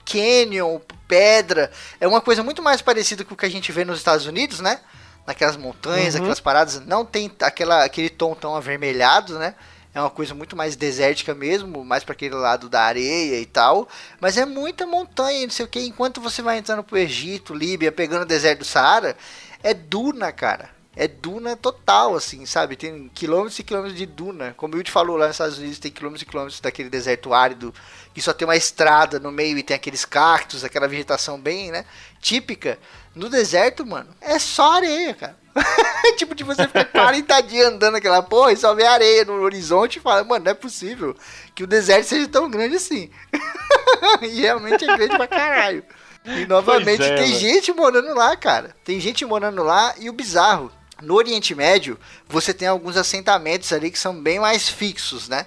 canyon, 0.05 0.81
pedra. 1.09 1.71
É 2.01 2.07
uma 2.07 2.21
coisa 2.21 2.43
muito 2.43 2.63
mais 2.63 2.81
parecida 2.81 3.25
com 3.25 3.35
o 3.35 3.37
que 3.37 3.47
a 3.47 3.51
gente 3.51 3.73
vê 3.73 3.85
nos 3.85 3.99
Estados 3.99 4.27
Unidos, 4.27 4.61
né? 4.61 4.81
Naquelas 5.27 5.57
montanhas, 5.57 6.15
Uhum. 6.15 6.21
aquelas 6.21 6.41
paradas. 6.41 6.81
Não 6.87 7.05
tem 7.05 7.31
aquela, 7.41 7.85
aquele 7.85 8.09
tom 8.11 8.35
tão 8.35 8.55
avermelhado, 8.55 9.39
né? 9.39 9.55
É 9.95 10.01
uma 10.01 10.11
coisa 10.11 10.35
muito 10.35 10.57
mais 10.57 10.75
desértica 10.75 11.35
mesmo, 11.35 11.85
mais 11.85 12.03
para 12.03 12.15
aquele 12.15 12.35
lado 12.35 12.69
da 12.69 12.83
areia 12.83 13.39
e 13.39 13.47
tal. 13.47 13.89
Mas 14.21 14.37
é 14.37 14.45
muita 14.45 14.85
montanha, 14.87 15.43
não 15.43 15.51
sei 15.51 15.65
o 15.65 15.69
que. 15.69 15.81
Enquanto 15.81 16.21
você 16.21 16.43
vai 16.43 16.59
entrando 16.59 16.83
pro 16.83 16.99
Egito, 16.99 17.55
Líbia, 17.55 17.93
pegando 17.93 18.23
o 18.23 18.27
deserto 18.27 18.61
do 18.61 18.65
Saara, 18.65 19.17
é 19.63 19.73
duna, 19.73 20.33
cara. 20.33 20.71
É 20.97 21.07
duna 21.07 21.57
total, 21.57 22.17
assim, 22.17 22.45
sabe? 22.45 22.77
Tem 22.77 23.09
quilômetros 23.15 23.59
e 23.59 23.65
quilômetros 23.65 23.97
de 23.97 24.07
duna. 24.07 24.53
Como 24.57 24.75
o 24.75 24.77
Wilde 24.77 24.91
falou, 24.91 25.17
lá 25.17 25.27
nos 25.27 25.35
Estados 25.37 25.59
Unidos 25.59 25.79
tem 25.79 25.91
quilômetros 25.93 26.23
e 26.23 26.27
quilômetros 26.27 26.61
daquele 26.61 26.89
deserto 26.89 27.33
árido, 27.33 27.75
que 28.13 28.23
só 28.23 28.33
tem 28.33 28.47
uma 28.47 28.57
estrada 28.57 29.19
no 29.19 29.31
meio 29.31 29.59
e 29.59 29.63
tem 29.63 29.77
aqueles 29.77 30.05
cactos, 30.05 30.65
aquela 30.65 30.89
vegetação 30.89 31.41
bem, 31.41 31.71
né? 31.71 31.85
Típica. 32.21 32.79
No 33.15 33.29
deserto, 33.29 33.87
mano, 33.87 34.11
é 34.21 34.39
só 34.41 34.73
areia, 34.73 35.15
cara. 35.15 35.44
tipo 36.17 36.35
de 36.35 36.45
você 36.45 36.67
ficar 36.67 36.85
40 36.85 37.41
dias 37.43 37.67
andando 37.69 37.97
aquela 37.97 38.23
porra 38.23 38.53
e 38.53 38.57
só 38.57 38.75
vê 38.75 38.85
areia 38.85 39.25
no 39.25 39.35
horizonte 39.41 39.99
e 39.99 40.03
fala, 40.03 40.25
mano, 40.25 40.45
não 40.45 40.53
é 40.53 40.55
possível 40.55 41.17
que 41.55 41.65
o 41.65 41.67
deserto 41.67 42.07
seja 42.07 42.29
tão 42.29 42.51
grande 42.51 42.77
assim. 42.77 43.11
e 44.23 44.41
realmente 44.41 44.85
é 44.85 44.97
grande 44.97 45.17
pra 45.17 45.27
caralho. 45.27 45.85
E 46.25 46.47
novamente 46.47 47.03
é, 47.03 47.17
tem 47.17 47.33
velho. 47.33 47.39
gente 47.39 47.73
morando 47.73 48.15
lá, 48.15 48.37
cara. 48.37 48.75
Tem 48.85 48.99
gente 48.99 49.25
morando 49.25 49.63
lá 49.63 49.95
e 49.99 50.09
o 50.09 50.13
bizarro, 50.13 50.73
no 51.03 51.15
Oriente 51.15 51.55
Médio, 51.55 51.99
você 52.29 52.55
tem 52.55 52.67
alguns 52.67 52.97
assentamentos 52.97 53.73
ali 53.73 53.91
que 53.91 53.99
são 53.99 54.21
bem 54.21 54.41
mais 54.41 54.69
fixos, 54.69 55.29
né? 55.29 55.47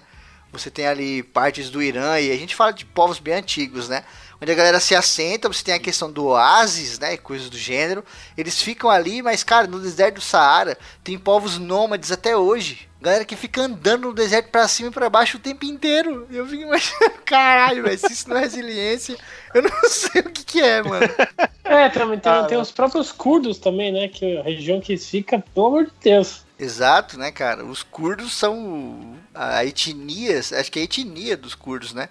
Você 0.51 0.71
tem 0.71 0.87
ali 0.87 1.23
partes 1.23 1.69
do 1.69 1.81
Irã 1.81 2.19
e 2.19 2.31
a 2.31 2.37
gente 2.37 2.55
fala 2.55 2.71
de 2.71 2.85
povos 2.85 3.19
bem 3.19 3.33
antigos, 3.33 3.89
né? 3.89 4.03
Onde 4.41 4.51
a 4.51 4.55
galera 4.55 4.79
se 4.79 4.93
assenta, 4.93 5.47
você 5.47 5.63
tem 5.63 5.73
a 5.73 5.79
questão 5.79 6.11
do 6.11 6.25
oásis, 6.27 6.99
né? 6.99 7.13
e 7.13 7.17
Coisas 7.17 7.49
do 7.49 7.57
gênero. 7.57 8.03
Eles 8.37 8.61
ficam 8.61 8.89
ali, 8.89 9.21
mas, 9.21 9.43
cara, 9.43 9.65
no 9.65 9.79
deserto 9.79 10.15
do 10.15 10.21
Saara 10.21 10.77
tem 11.03 11.17
povos 11.17 11.57
nômades 11.57 12.11
até 12.11 12.37
hoje. 12.37 12.87
Galera 13.01 13.25
que 13.25 13.35
fica 13.35 13.61
andando 13.61 14.07
no 14.07 14.13
deserto 14.13 14.49
pra 14.49 14.67
cima 14.67 14.89
e 14.89 14.91
pra 14.91 15.09
baixo 15.09 15.37
o 15.37 15.39
tempo 15.39 15.65
inteiro. 15.65 16.27
Eu 16.31 16.47
fico 16.47 16.63
imaginando, 16.63 17.13
caralho, 17.25 17.83
velho, 17.83 17.97
se 17.97 18.11
isso 18.11 18.29
não 18.29 18.37
é 18.37 18.41
resiliência, 18.41 19.17
eu 19.53 19.61
não 19.63 19.71
sei 19.89 20.21
o 20.21 20.31
que, 20.31 20.43
que 20.43 20.61
é, 20.61 20.81
mano. 20.81 21.07
É, 21.63 21.89
também 21.89 22.19
tem, 22.19 22.31
Ah, 22.31 22.43
tem 22.43 22.57
os 22.57 22.71
próprios 22.71 23.11
curdos 23.11 23.59
também, 23.59 23.91
né? 23.91 24.07
Que 24.07 24.37
a 24.37 24.43
região 24.43 24.79
que 24.81 24.97
fica, 24.97 25.43
pelo 25.53 25.67
amor 25.67 25.85
de 25.85 25.91
Deus. 26.01 26.45
Exato, 26.59 27.19
né, 27.19 27.31
cara? 27.31 27.63
Os 27.63 27.83
curdos 27.83 28.33
são 28.33 29.15
a 29.33 29.63
etnia, 29.63 30.39
acho 30.39 30.71
que 30.71 30.79
é 30.79 30.81
a 30.81 30.85
etnia 30.85 31.37
dos 31.37 31.53
curdos, 31.53 31.93
né? 31.93 32.09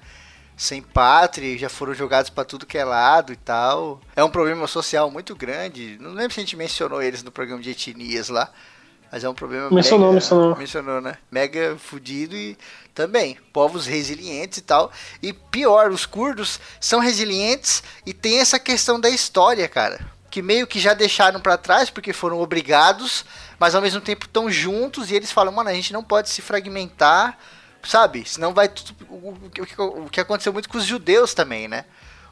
Sem 0.56 0.80
pátria, 0.80 1.58
já 1.58 1.68
foram 1.68 1.92
jogados 1.92 2.30
pra 2.30 2.44
tudo 2.44 2.64
que 2.64 2.78
é 2.78 2.84
lado 2.84 3.32
e 3.32 3.36
tal. 3.36 4.00
É 4.14 4.24
um 4.24 4.30
problema 4.30 4.66
social 4.66 5.10
muito 5.10 5.36
grande. 5.36 5.98
Não 6.00 6.12
lembro 6.12 6.32
se 6.32 6.40
a 6.40 6.42
gente 6.42 6.56
mencionou 6.56 7.02
eles 7.02 7.22
no 7.22 7.30
programa 7.30 7.62
de 7.62 7.70
etnias 7.70 8.28
lá. 8.28 8.50
Mas 9.12 9.22
é 9.22 9.28
um 9.28 9.34
problema 9.34 9.70
Mencionou, 9.70 10.08
mega, 10.08 10.14
mencionou. 10.14 10.56
mencionou, 10.56 11.00
né? 11.00 11.16
Mega 11.30 11.76
fudido 11.78 12.34
e 12.34 12.56
também 12.94 13.38
povos 13.52 13.86
resilientes 13.86 14.58
e 14.58 14.62
tal. 14.62 14.90
E 15.22 15.32
pior, 15.32 15.90
os 15.90 16.04
curdos 16.06 16.58
são 16.80 16.98
resilientes 17.00 17.82
e 18.04 18.12
tem 18.12 18.40
essa 18.40 18.58
questão 18.58 18.98
da 18.98 19.08
história, 19.08 19.68
cara, 19.68 20.00
que 20.30 20.42
meio 20.42 20.66
que 20.66 20.80
já 20.80 20.92
deixaram 20.92 21.40
pra 21.40 21.56
trás 21.56 21.88
porque 21.88 22.12
foram 22.12 22.40
obrigados, 22.40 23.24
mas 23.58 23.74
ao 23.74 23.82
mesmo 23.82 24.00
tempo 24.00 24.26
estão 24.26 24.50
juntos 24.50 25.10
e 25.10 25.14
eles 25.14 25.30
falam, 25.30 25.52
mano, 25.52 25.70
a 25.70 25.74
gente 25.74 25.92
não 25.92 26.02
pode 26.02 26.28
se 26.28 26.42
fragmentar, 26.42 27.38
sabe? 27.86 28.24
Senão 28.28 28.52
vai 28.52 28.68
tudo 28.68 28.94
o, 29.08 30.08
que 30.10 30.20
aconteceu 30.20 30.52
muito 30.52 30.68
com 30.68 30.78
os 30.78 30.84
judeus 30.84 31.34
também, 31.34 31.68
né? 31.68 31.84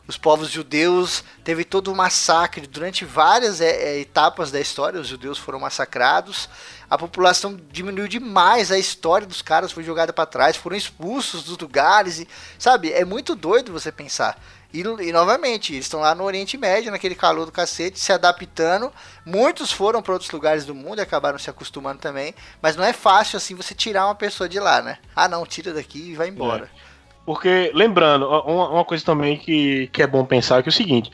Os 0.06 0.18
povos 0.18 0.50
judeus 0.50 1.24
teve 1.42 1.64
todo 1.64 1.90
um 1.90 1.94
massacre 1.94 2.66
durante 2.66 3.06
várias 3.06 3.62
é, 3.62 3.70
é, 3.70 4.00
etapas 4.00 4.50
da 4.50 4.60
história. 4.60 5.00
Os 5.00 5.08
judeus 5.08 5.38
foram 5.38 5.58
massacrados. 5.58 6.46
A 6.90 6.98
população 6.98 7.58
diminuiu 7.70 8.06
demais. 8.06 8.70
A 8.70 8.78
história 8.78 9.26
dos 9.26 9.40
caras 9.40 9.72
foi 9.72 9.82
jogada 9.82 10.12
para 10.12 10.26
trás. 10.26 10.56
Foram 10.56 10.76
expulsos 10.76 11.44
dos 11.44 11.56
lugares. 11.56 12.18
E, 12.18 12.28
sabe? 12.58 12.92
É 12.92 13.02
muito 13.02 13.34
doido 13.34 13.72
você 13.72 13.90
pensar. 13.90 14.38
E, 14.74 14.80
e 14.80 15.12
novamente, 15.12 15.72
eles 15.72 15.84
estão 15.84 16.00
lá 16.00 16.16
no 16.16 16.24
Oriente 16.24 16.58
Médio, 16.58 16.90
naquele 16.90 17.14
calor 17.14 17.46
do 17.46 17.52
cacete, 17.52 18.00
se 18.00 18.12
adaptando. 18.12 18.92
Muitos 19.24 19.70
foram 19.70 20.02
para 20.02 20.14
outros 20.14 20.32
lugares 20.32 20.66
do 20.66 20.74
mundo 20.74 20.98
e 20.98 21.00
acabaram 21.00 21.38
se 21.38 21.48
acostumando 21.48 22.00
também. 22.00 22.34
Mas 22.60 22.74
não 22.74 22.82
é 22.82 22.92
fácil 22.92 23.36
assim 23.36 23.54
você 23.54 23.72
tirar 23.72 24.06
uma 24.06 24.16
pessoa 24.16 24.48
de 24.48 24.58
lá, 24.58 24.82
né? 24.82 24.98
Ah, 25.14 25.28
não, 25.28 25.46
tira 25.46 25.72
daqui 25.72 26.10
e 26.10 26.16
vai 26.16 26.28
embora. 26.28 26.64
É. 26.64 26.94
Porque, 27.24 27.70
lembrando, 27.72 28.26
uma, 28.26 28.68
uma, 28.68 28.84
coisa 28.84 29.04
também 29.04 29.38
que, 29.38 29.86
que 29.92 30.02
é 30.02 30.06
bom 30.08 30.24
pensar 30.24 30.60
que 30.60 30.68
é 30.68 30.70
o 30.70 30.72
seguinte. 30.72 31.10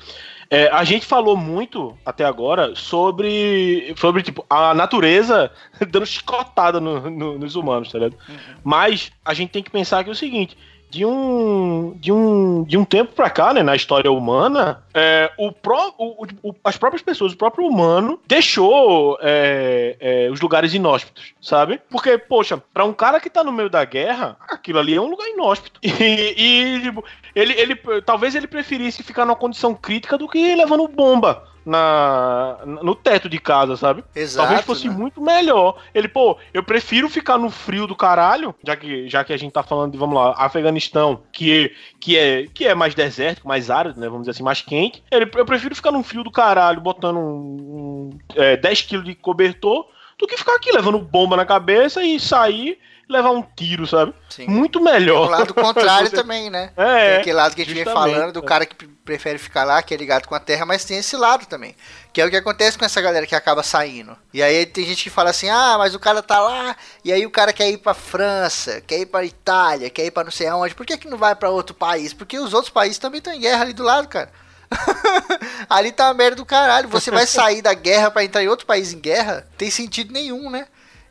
É, 0.48 0.68
a 0.72 0.82
gente 0.82 1.04
falou 1.04 1.36
muito 1.36 1.96
até 2.04 2.24
agora 2.24 2.74
sobre, 2.74 3.94
sobre 3.96 4.22
tipo, 4.22 4.44
a 4.48 4.74
natureza 4.74 5.52
dando 5.90 6.06
chicotada 6.06 6.80
no, 6.80 7.10
no, 7.10 7.38
nos 7.38 7.54
humanos, 7.54 7.92
tá 7.92 7.98
ligado? 7.98 8.18
Uhum. 8.26 8.36
Mas 8.64 9.12
a 9.22 9.34
gente 9.34 9.50
tem 9.50 9.62
que 9.62 9.70
pensar 9.70 10.02
que 10.02 10.08
é 10.08 10.12
o 10.12 10.16
seguinte: 10.16 10.56
de 10.90 11.04
um, 11.04 11.94
de 11.96 12.10
um, 12.10 12.64
de 12.64 12.76
um 12.76 12.84
tempo 12.84 13.12
pra 13.12 13.30
cá, 13.30 13.54
né, 13.54 13.62
na 13.62 13.76
história 13.76 14.10
humana, 14.10 14.82
é, 14.92 15.30
o, 15.38 15.52
pró, 15.52 15.94
o, 15.96 16.26
o, 16.42 16.54
as 16.64 16.76
próprias 16.76 17.00
pessoas, 17.00 17.32
o 17.32 17.36
próprio 17.36 17.66
humano, 17.66 18.20
deixou 18.26 19.16
é, 19.22 19.96
é, 20.00 20.30
os 20.30 20.40
lugares 20.40 20.74
inóspitos, 20.74 21.32
sabe? 21.40 21.80
Porque, 21.88 22.18
poxa, 22.18 22.60
pra 22.74 22.84
um 22.84 22.92
cara 22.92 23.20
que 23.20 23.30
tá 23.30 23.44
no 23.44 23.52
meio 23.52 23.70
da 23.70 23.84
guerra, 23.84 24.36
aquilo 24.50 24.80
ali 24.80 24.94
é 24.94 25.00
um 25.00 25.08
lugar 25.08 25.28
inóspito. 25.28 25.80
E, 26.00 26.34
e 26.36 26.80
tipo, 26.80 27.04
ele, 27.34 27.52
ele, 27.52 27.76
talvez 28.04 28.34
ele 28.34 28.46
preferisse 28.46 29.02
ficar 29.02 29.26
numa 29.26 29.36
condição 29.36 29.74
crítica 29.74 30.16
do 30.16 30.26
que 30.26 30.54
levando 30.54 30.88
bomba 30.88 31.49
na, 31.64 32.58
no 32.64 32.94
teto 32.94 33.28
de 33.28 33.38
casa, 33.38 33.76
sabe? 33.76 34.04
Exato, 34.14 34.46
Talvez 34.46 34.64
fosse 34.64 34.88
né? 34.88 34.94
muito 34.94 35.20
melhor. 35.20 35.76
Ele, 35.94 36.08
pô, 36.08 36.36
eu 36.52 36.62
prefiro 36.62 37.08
ficar 37.08 37.38
no 37.38 37.50
frio 37.50 37.86
do 37.86 37.96
caralho, 37.96 38.54
já 38.64 38.76
que, 38.76 39.08
já 39.08 39.24
que 39.24 39.32
a 39.32 39.36
gente 39.36 39.52
tá 39.52 39.62
falando 39.62 39.92
de, 39.92 39.98
vamos 39.98 40.14
lá, 40.14 40.34
Afeganistão, 40.36 41.22
que, 41.32 41.74
que, 41.98 42.16
é, 42.16 42.46
que 42.52 42.66
é 42.66 42.74
mais 42.74 42.94
desértico, 42.94 43.48
mais 43.48 43.70
árido, 43.70 43.98
né? 44.00 44.06
Vamos 44.06 44.22
dizer 44.22 44.32
assim, 44.32 44.42
mais 44.42 44.62
quente. 44.62 45.02
Ele, 45.10 45.30
eu 45.34 45.46
prefiro 45.46 45.74
ficar 45.74 45.92
no 45.92 46.02
frio 46.02 46.24
do 46.24 46.30
caralho, 46.30 46.80
botando 46.80 47.16
um, 47.16 48.10
um, 48.10 48.18
é, 48.34 48.56
10 48.56 48.82
quilos 48.82 49.04
de 49.04 49.14
cobertor, 49.14 49.86
do 50.18 50.26
que 50.26 50.36
ficar 50.36 50.54
aqui 50.54 50.70
levando 50.70 50.98
bomba 50.98 51.36
na 51.36 51.46
cabeça 51.46 52.02
e 52.02 52.20
sair 52.20 52.78
levar 53.12 53.30
um 53.30 53.42
tiro, 53.42 53.86
sabe? 53.86 54.14
Sim. 54.28 54.46
Muito 54.46 54.80
melhor. 54.80 55.26
O 55.28 55.30
lado 55.30 55.52
contrário 55.54 56.10
também, 56.12 56.48
né? 56.48 56.70
É, 56.76 57.10
tem 57.10 57.20
aquele 57.20 57.36
lado 57.36 57.54
que 57.54 57.62
a 57.62 57.64
gente 57.64 57.74
vem 57.74 57.84
falando 57.84 58.32
do 58.32 58.42
cara 58.42 58.64
que 58.64 58.86
prefere 58.86 59.38
ficar 59.38 59.64
lá, 59.64 59.82
que 59.82 59.92
é 59.92 59.96
ligado 59.96 60.26
com 60.26 60.34
a 60.34 60.40
terra, 60.40 60.64
mas 60.64 60.84
tem 60.84 60.98
esse 60.98 61.16
lado 61.16 61.46
também. 61.46 61.74
Que 62.12 62.20
é 62.20 62.26
o 62.26 62.30
que 62.30 62.36
acontece 62.36 62.78
com 62.78 62.84
essa 62.84 63.00
galera 63.00 63.26
que 63.26 63.34
acaba 63.34 63.62
saindo. 63.62 64.16
E 64.32 64.42
aí 64.42 64.64
tem 64.66 64.84
gente 64.84 65.04
que 65.04 65.10
fala 65.10 65.30
assim: 65.30 65.48
ah, 65.48 65.76
mas 65.78 65.94
o 65.94 65.98
cara 65.98 66.22
tá 66.22 66.40
lá, 66.40 66.76
e 67.04 67.12
aí 67.12 67.26
o 67.26 67.30
cara 67.30 67.52
quer 67.52 67.68
ir 67.70 67.78
pra 67.78 67.94
França, 67.94 68.80
quer 68.80 69.00
ir 69.00 69.06
pra 69.06 69.24
Itália, 69.24 69.90
quer 69.90 70.06
ir 70.06 70.10
pra 70.10 70.24
não 70.24 70.30
sei 70.30 70.46
aonde. 70.46 70.74
Por 70.74 70.86
que, 70.86 70.96
que 70.96 71.08
não 71.08 71.18
vai 71.18 71.34
pra 71.34 71.50
outro 71.50 71.74
país? 71.74 72.12
Porque 72.12 72.38
os 72.38 72.54
outros 72.54 72.72
países 72.72 72.98
também 72.98 73.18
estão 73.18 73.34
em 73.34 73.40
guerra 73.40 73.62
ali 73.62 73.72
do 73.72 73.82
lado, 73.82 74.08
cara. 74.08 74.30
ali 75.68 75.90
tá 75.90 76.08
a 76.08 76.14
merda 76.14 76.36
do 76.36 76.46
caralho. 76.46 76.88
Você 76.88 77.10
vai 77.10 77.26
sair 77.26 77.60
da 77.60 77.74
guerra 77.74 78.10
pra 78.10 78.24
entrar 78.24 78.42
em 78.42 78.48
outro 78.48 78.66
país 78.66 78.92
em 78.92 79.00
guerra? 79.00 79.46
Tem 79.58 79.70
sentido 79.70 80.12
nenhum, 80.12 80.48
né? 80.48 80.66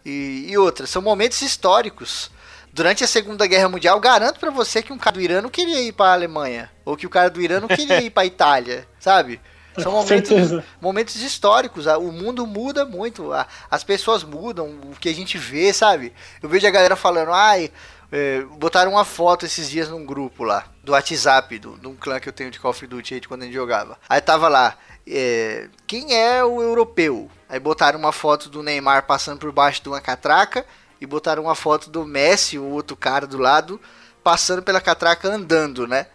E, 0.06 0.46
e 0.50 0.58
outra, 0.58 0.88
são 0.88 1.02
momentos 1.02 1.42
históricos. 1.42 2.32
Durante 2.72 3.04
a 3.04 3.08
Segunda 3.08 3.48
Guerra 3.48 3.68
Mundial, 3.68 4.00
garanto 4.00 4.40
para 4.40 4.52
você 4.52 4.82
que 4.84 4.94
um 4.94 4.98
cara 4.98 5.16
do 5.16 5.22
Irã 5.22 5.42
não 5.42 5.50
queria 5.50 5.82
ir 5.82 5.92
para 5.92 6.14
Alemanha, 6.14 6.72
ou 6.86 6.96
que 6.96 7.08
o 7.08 7.10
cara 7.10 7.30
do 7.30 7.42
Irã 7.42 7.60
não 7.60 7.68
queria 7.68 8.00
ir 8.02 8.12
para 8.12 8.26
Itália, 8.28 8.88
sabe? 9.00 9.42
São 9.82 9.92
momentos, 9.94 10.64
momentos 10.80 11.16
históricos. 11.16 11.88
a- 11.88 11.98
O 11.98 12.12
mundo 12.12 12.46
muda 12.46 12.86
muito, 12.86 13.34
a- 13.34 13.48
as 13.72 13.84
pessoas 13.84 14.24
mudam, 14.24 14.68
o 14.84 14.96
que 15.00 15.10
a 15.10 15.14
gente 15.14 15.36
vê, 15.38 15.74
sabe? 15.74 16.14
Eu 16.44 16.48
vejo 16.48 16.68
a 16.68 16.70
galera 16.70 16.96
falando, 16.96 17.32
ai, 17.34 17.72
é, 18.12 18.42
botaram 18.60 18.92
uma 18.92 19.04
foto 19.06 19.48
esses 19.48 19.68
dias 19.68 19.90
num 19.90 20.06
grupo 20.06 20.44
lá, 20.44 20.66
do 20.84 20.92
WhatsApp, 20.92 21.58
do, 21.58 21.76
de 21.78 21.88
um 21.88 21.96
clã 21.96 22.20
que 22.20 22.30
eu 22.30 22.34
tenho 22.34 22.52
de 22.52 22.60
Call 22.60 22.70
of 22.72 22.86
Duty 22.86 23.16
aí 23.16 23.20
de 23.20 23.28
quando 23.28 23.42
a 23.42 23.46
gente 23.46 23.56
jogava. 23.56 23.98
Aí 24.08 24.22
tava 24.22 24.48
lá, 24.48 24.78
é, 25.08 25.68
quem 25.88 26.14
é 26.16 26.44
o 26.44 26.62
europeu? 26.62 27.32
Aí 27.50 27.60
botaram 27.60 27.98
uma 27.98 28.12
foto 28.12 28.48
do 28.48 28.62
Neymar 28.62 29.08
passando 29.08 29.40
por 29.40 29.52
baixo 29.52 29.82
de 29.82 29.90
uma 29.90 30.00
catraca 30.00 30.64
e 31.02 31.06
botaram 31.06 31.44
uma 31.44 31.56
foto 31.56 31.90
do 31.90 32.06
Messi, 32.06 32.60
o 32.60 32.66
outro 32.66 32.96
cara 32.96 33.26
do 33.26 33.40
lado, 33.40 33.82
passando 34.24 34.62
pela 34.62 34.80
catraca 34.80 35.28
andando, 35.28 35.88
né? 35.88 36.06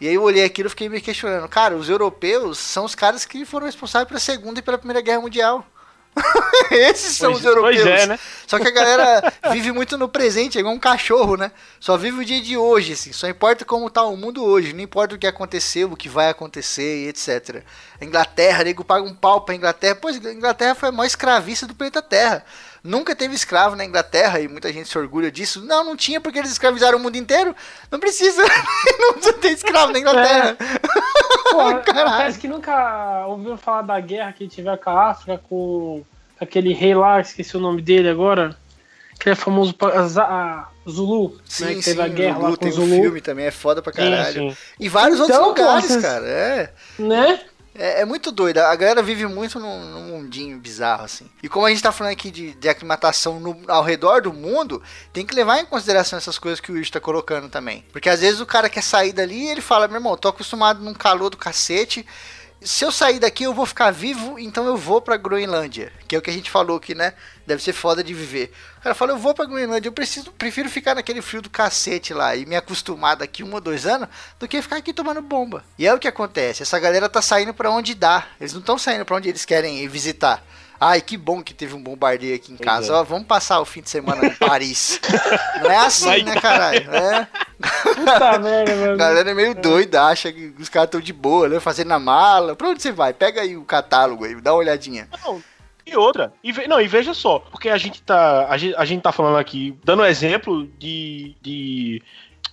E 0.00 0.08
aí 0.08 0.14
eu 0.14 0.22
olhei 0.22 0.42
aquilo 0.42 0.66
e 0.66 0.70
fiquei 0.70 0.88
me 0.88 1.00
questionando. 1.00 1.48
Cara, 1.48 1.76
os 1.76 1.88
europeus 1.88 2.58
são 2.58 2.84
os 2.84 2.94
caras 2.94 3.24
que 3.24 3.44
foram 3.44 3.66
responsáveis 3.66 4.08
pela 4.08 4.18
Segunda 4.18 4.58
e 4.58 4.62
pela 4.62 4.78
Primeira 4.78 5.00
Guerra 5.00 5.20
Mundial. 5.20 5.64
Esses 6.70 7.16
são 7.16 7.32
Pois- 7.32 7.40
os 7.40 7.46
europeus. 7.46 7.82
Pois 7.82 8.00
é, 8.00 8.06
né? 8.06 8.18
Só 8.46 8.58
que 8.58 8.66
a 8.68 8.70
galera 8.70 9.32
vive 9.52 9.72
muito 9.72 9.96
no 9.96 10.08
presente, 10.08 10.58
é 10.58 10.60
igual 10.60 10.74
um 10.74 10.78
cachorro, 10.78 11.36
né? 11.36 11.52
Só 11.78 11.96
vive 11.96 12.20
o 12.20 12.24
dia 12.24 12.40
de 12.40 12.56
hoje, 12.56 12.92
assim. 12.94 13.12
Só 13.12 13.28
importa 13.28 13.64
como 13.64 13.88
tá 13.88 14.02
o 14.04 14.16
mundo 14.16 14.44
hoje. 14.44 14.72
Não 14.72 14.80
importa 14.80 15.14
o 15.14 15.18
que 15.18 15.26
aconteceu, 15.26 15.90
o 15.90 15.96
que 15.96 16.08
vai 16.08 16.28
acontecer 16.28 17.04
e 17.04 17.08
etc. 17.08 17.62
A 18.00 18.04
Inglaterra, 18.04 18.64
nego 18.64 18.84
paga 18.84 19.04
um 19.04 19.14
pau 19.14 19.40
pra 19.42 19.54
Inglaterra. 19.54 19.94
Pois 20.00 20.24
a 20.24 20.32
Inglaterra 20.32 20.74
foi 20.74 20.88
a 20.88 20.92
maior 20.92 21.06
escravista 21.06 21.66
do 21.66 21.74
planeta 21.74 22.02
Terra. 22.02 22.44
Nunca 22.82 23.14
teve 23.14 23.34
escravo 23.34 23.76
na 23.76 23.84
Inglaterra 23.84 24.40
e 24.40 24.48
muita 24.48 24.72
gente 24.72 24.88
se 24.88 24.98
orgulha 24.98 25.30
disso. 25.30 25.60
Não, 25.64 25.84
não 25.84 25.94
tinha 25.96 26.18
porque 26.20 26.38
eles 26.38 26.50
escravizaram 26.50 26.98
o 26.98 27.00
mundo 27.00 27.16
inteiro. 27.16 27.54
Não 27.90 28.00
precisa. 28.00 28.42
não 28.98 29.12
precisa 29.14 29.32
ter 29.34 29.50
escravo 29.52 29.92
na 29.92 29.98
Inglaterra. 29.98 30.56
Pô, 30.58 31.09
Caralho. 31.84 32.10
parece 32.16 32.38
que 32.38 32.48
nunca 32.48 33.26
ouviu 33.26 33.56
falar 33.56 33.82
da 33.82 34.00
guerra 34.00 34.32
que 34.32 34.48
tiver 34.48 34.76
com 34.78 34.90
a 34.90 35.10
África, 35.10 35.40
com 35.48 36.02
aquele 36.40 36.72
rei 36.72 36.94
lá, 36.94 37.20
esqueci 37.20 37.56
o 37.56 37.60
nome 37.60 37.82
dele 37.82 38.08
agora. 38.08 38.56
Que 39.18 39.28
é 39.30 39.34
famoso 39.34 39.74
pra, 39.74 40.00
a 40.00 40.68
Zulu, 40.88 41.28
né? 41.34 41.40
Sim, 41.44 41.66
Que 41.66 41.82
sim, 41.82 41.90
teve 41.90 42.00
a 42.02 42.08
guerra 42.08 42.38
Lulu 42.38 42.50
lá 42.52 42.56
com 42.56 42.62
tem 42.62 42.70
o 42.70 42.72
um 42.72 42.76
Zulu. 42.76 43.02
filme 43.02 43.20
também, 43.20 43.44
é 43.44 43.50
foda 43.50 43.82
pra 43.82 43.92
caralho. 43.92 44.32
Sim, 44.32 44.50
sim. 44.50 44.56
E 44.80 44.88
vários 44.88 45.20
Então, 45.20 45.44
outros 45.44 45.62
lugares, 45.66 45.86
pô, 45.86 45.92
vocês- 45.92 46.02
cara. 46.02 46.26
É. 46.26 46.72
Né? 46.98 47.40
É, 47.80 48.02
é 48.02 48.04
muito 48.04 48.30
doido. 48.30 48.58
A 48.58 48.76
galera 48.76 49.02
vive 49.02 49.26
muito 49.26 49.58
num, 49.58 49.80
num 49.86 50.02
mundinho 50.08 50.58
bizarro, 50.58 51.04
assim. 51.04 51.26
E 51.42 51.48
como 51.48 51.64
a 51.64 51.70
gente 51.70 51.82
tá 51.82 51.90
falando 51.90 52.12
aqui 52.12 52.30
de, 52.30 52.52
de 52.52 52.68
aclimatação 52.68 53.40
no- 53.40 53.62
ao 53.66 53.82
redor 53.82 54.20
do 54.20 54.32
mundo, 54.32 54.82
tem 55.14 55.24
que 55.24 55.34
levar 55.34 55.58
em 55.60 55.64
consideração 55.64 56.18
essas 56.18 56.38
coisas 56.38 56.60
que 56.60 56.70
o 56.70 56.74
Will 56.74 56.90
tá 56.90 57.00
colocando 57.00 57.48
também. 57.48 57.82
Porque 57.90 58.10
às 58.10 58.20
vezes 58.20 58.38
o 58.40 58.44
cara 58.46 58.68
quer 58.68 58.82
sair 58.82 59.12
dali 59.12 59.44
e 59.46 59.48
ele 59.48 59.62
fala, 59.62 59.88
meu 59.88 59.96
irmão, 59.96 60.14
tô 60.16 60.28
acostumado 60.28 60.82
num 60.84 60.92
calor 60.92 61.30
do 61.30 61.38
cacete. 61.38 62.06
Se 62.62 62.84
eu 62.84 62.92
sair 62.92 63.18
daqui, 63.18 63.44
eu 63.44 63.54
vou 63.54 63.64
ficar 63.64 63.90
vivo, 63.90 64.38
então 64.38 64.66
eu 64.66 64.76
vou 64.76 65.00
pra 65.00 65.16
Groenlândia. 65.16 65.90
Que 66.06 66.14
é 66.14 66.18
o 66.18 66.22
que 66.22 66.28
a 66.28 66.32
gente 66.32 66.50
falou 66.50 66.76
aqui, 66.76 66.94
né? 66.94 67.14
Deve 67.46 67.62
ser 67.62 67.72
foda 67.72 68.04
de 68.04 68.12
viver. 68.12 68.52
O 68.78 68.82
cara 68.82 68.94
fala, 68.94 69.12
eu 69.12 69.18
vou 69.18 69.32
pra 69.32 69.46
Groenlândia, 69.46 69.88
eu 69.88 69.92
preciso, 69.92 70.30
prefiro 70.32 70.68
ficar 70.68 70.94
naquele 70.94 71.22
frio 71.22 71.40
do 71.40 71.48
cacete 71.48 72.12
lá 72.12 72.36
e 72.36 72.44
me 72.44 72.54
acostumar 72.54 73.16
daqui 73.16 73.42
um 73.42 73.54
ou 73.54 73.62
dois 73.62 73.86
anos 73.86 74.10
do 74.38 74.46
que 74.46 74.60
ficar 74.60 74.76
aqui 74.76 74.92
tomando 74.92 75.22
bomba. 75.22 75.64
E 75.78 75.86
é 75.86 75.94
o 75.94 75.98
que 75.98 76.06
acontece, 76.06 76.62
essa 76.62 76.78
galera 76.78 77.08
tá 77.08 77.22
saindo 77.22 77.54
pra 77.54 77.70
onde 77.70 77.94
dá. 77.94 78.26
Eles 78.38 78.52
não 78.52 78.60
estão 78.60 78.76
saindo 78.76 79.06
pra 79.06 79.16
onde 79.16 79.30
eles 79.30 79.46
querem 79.46 79.78
ir 79.78 79.88
visitar. 79.88 80.44
Ai, 80.82 81.02
que 81.02 81.16
bom 81.18 81.42
que 81.42 81.52
teve 81.52 81.74
um 81.74 81.82
bombardeio 81.82 82.34
aqui 82.34 82.52
em 82.52 82.56
Pois 82.56 82.66
casa. 82.66 82.92
é. 82.94 82.96
Ó, 82.96 83.04
vamos 83.04 83.26
passar 83.26 83.60
o 83.60 83.66
fim 83.66 83.82
de 83.82 83.90
semana 83.90 84.24
em 84.26 84.34
Paris. 84.34 84.98
não 85.62 85.70
é 85.70 85.76
assim, 85.76 86.06
Vai 86.06 86.22
né, 86.22 86.40
caralho? 86.40 86.90
É. 86.94 87.28
Puta 87.94 88.38
merda, 88.38 88.72
A 88.72 88.76
mano. 88.76 88.96
galera 88.96 89.30
é 89.30 89.34
meio 89.34 89.54
doida, 89.54 90.04
acha 90.04 90.32
que 90.32 90.54
os 90.58 90.68
caras 90.70 90.86
estão 90.88 91.00
de 91.00 91.12
boa, 91.12 91.48
né? 91.48 91.60
Fazendo 91.60 91.92
a 91.92 91.98
mala. 91.98 92.56
Pra 92.56 92.68
onde 92.68 92.80
você 92.80 92.90
vai? 92.92 93.12
Pega 93.12 93.42
aí 93.42 93.56
o 93.56 93.64
catálogo 93.64 94.24
aí, 94.24 94.34
dá 94.40 94.52
uma 94.52 94.58
olhadinha. 94.60 95.06
Não, 95.22 95.42
e 95.86 95.94
outra, 95.96 96.32
e 96.42 96.50
ve- 96.52 96.66
não, 96.66 96.80
e 96.80 96.86
veja 96.88 97.12
só, 97.12 97.40
porque 97.40 97.68
a 97.68 97.76
gente 97.76 98.00
tá, 98.02 98.46
a 98.48 98.56
gente, 98.56 98.74
a 98.76 98.84
gente 98.86 99.02
tá 99.02 99.12
falando 99.12 99.36
aqui, 99.38 99.76
dando 99.84 100.04
exemplo 100.06 100.66
de, 100.78 101.34
de 101.42 102.02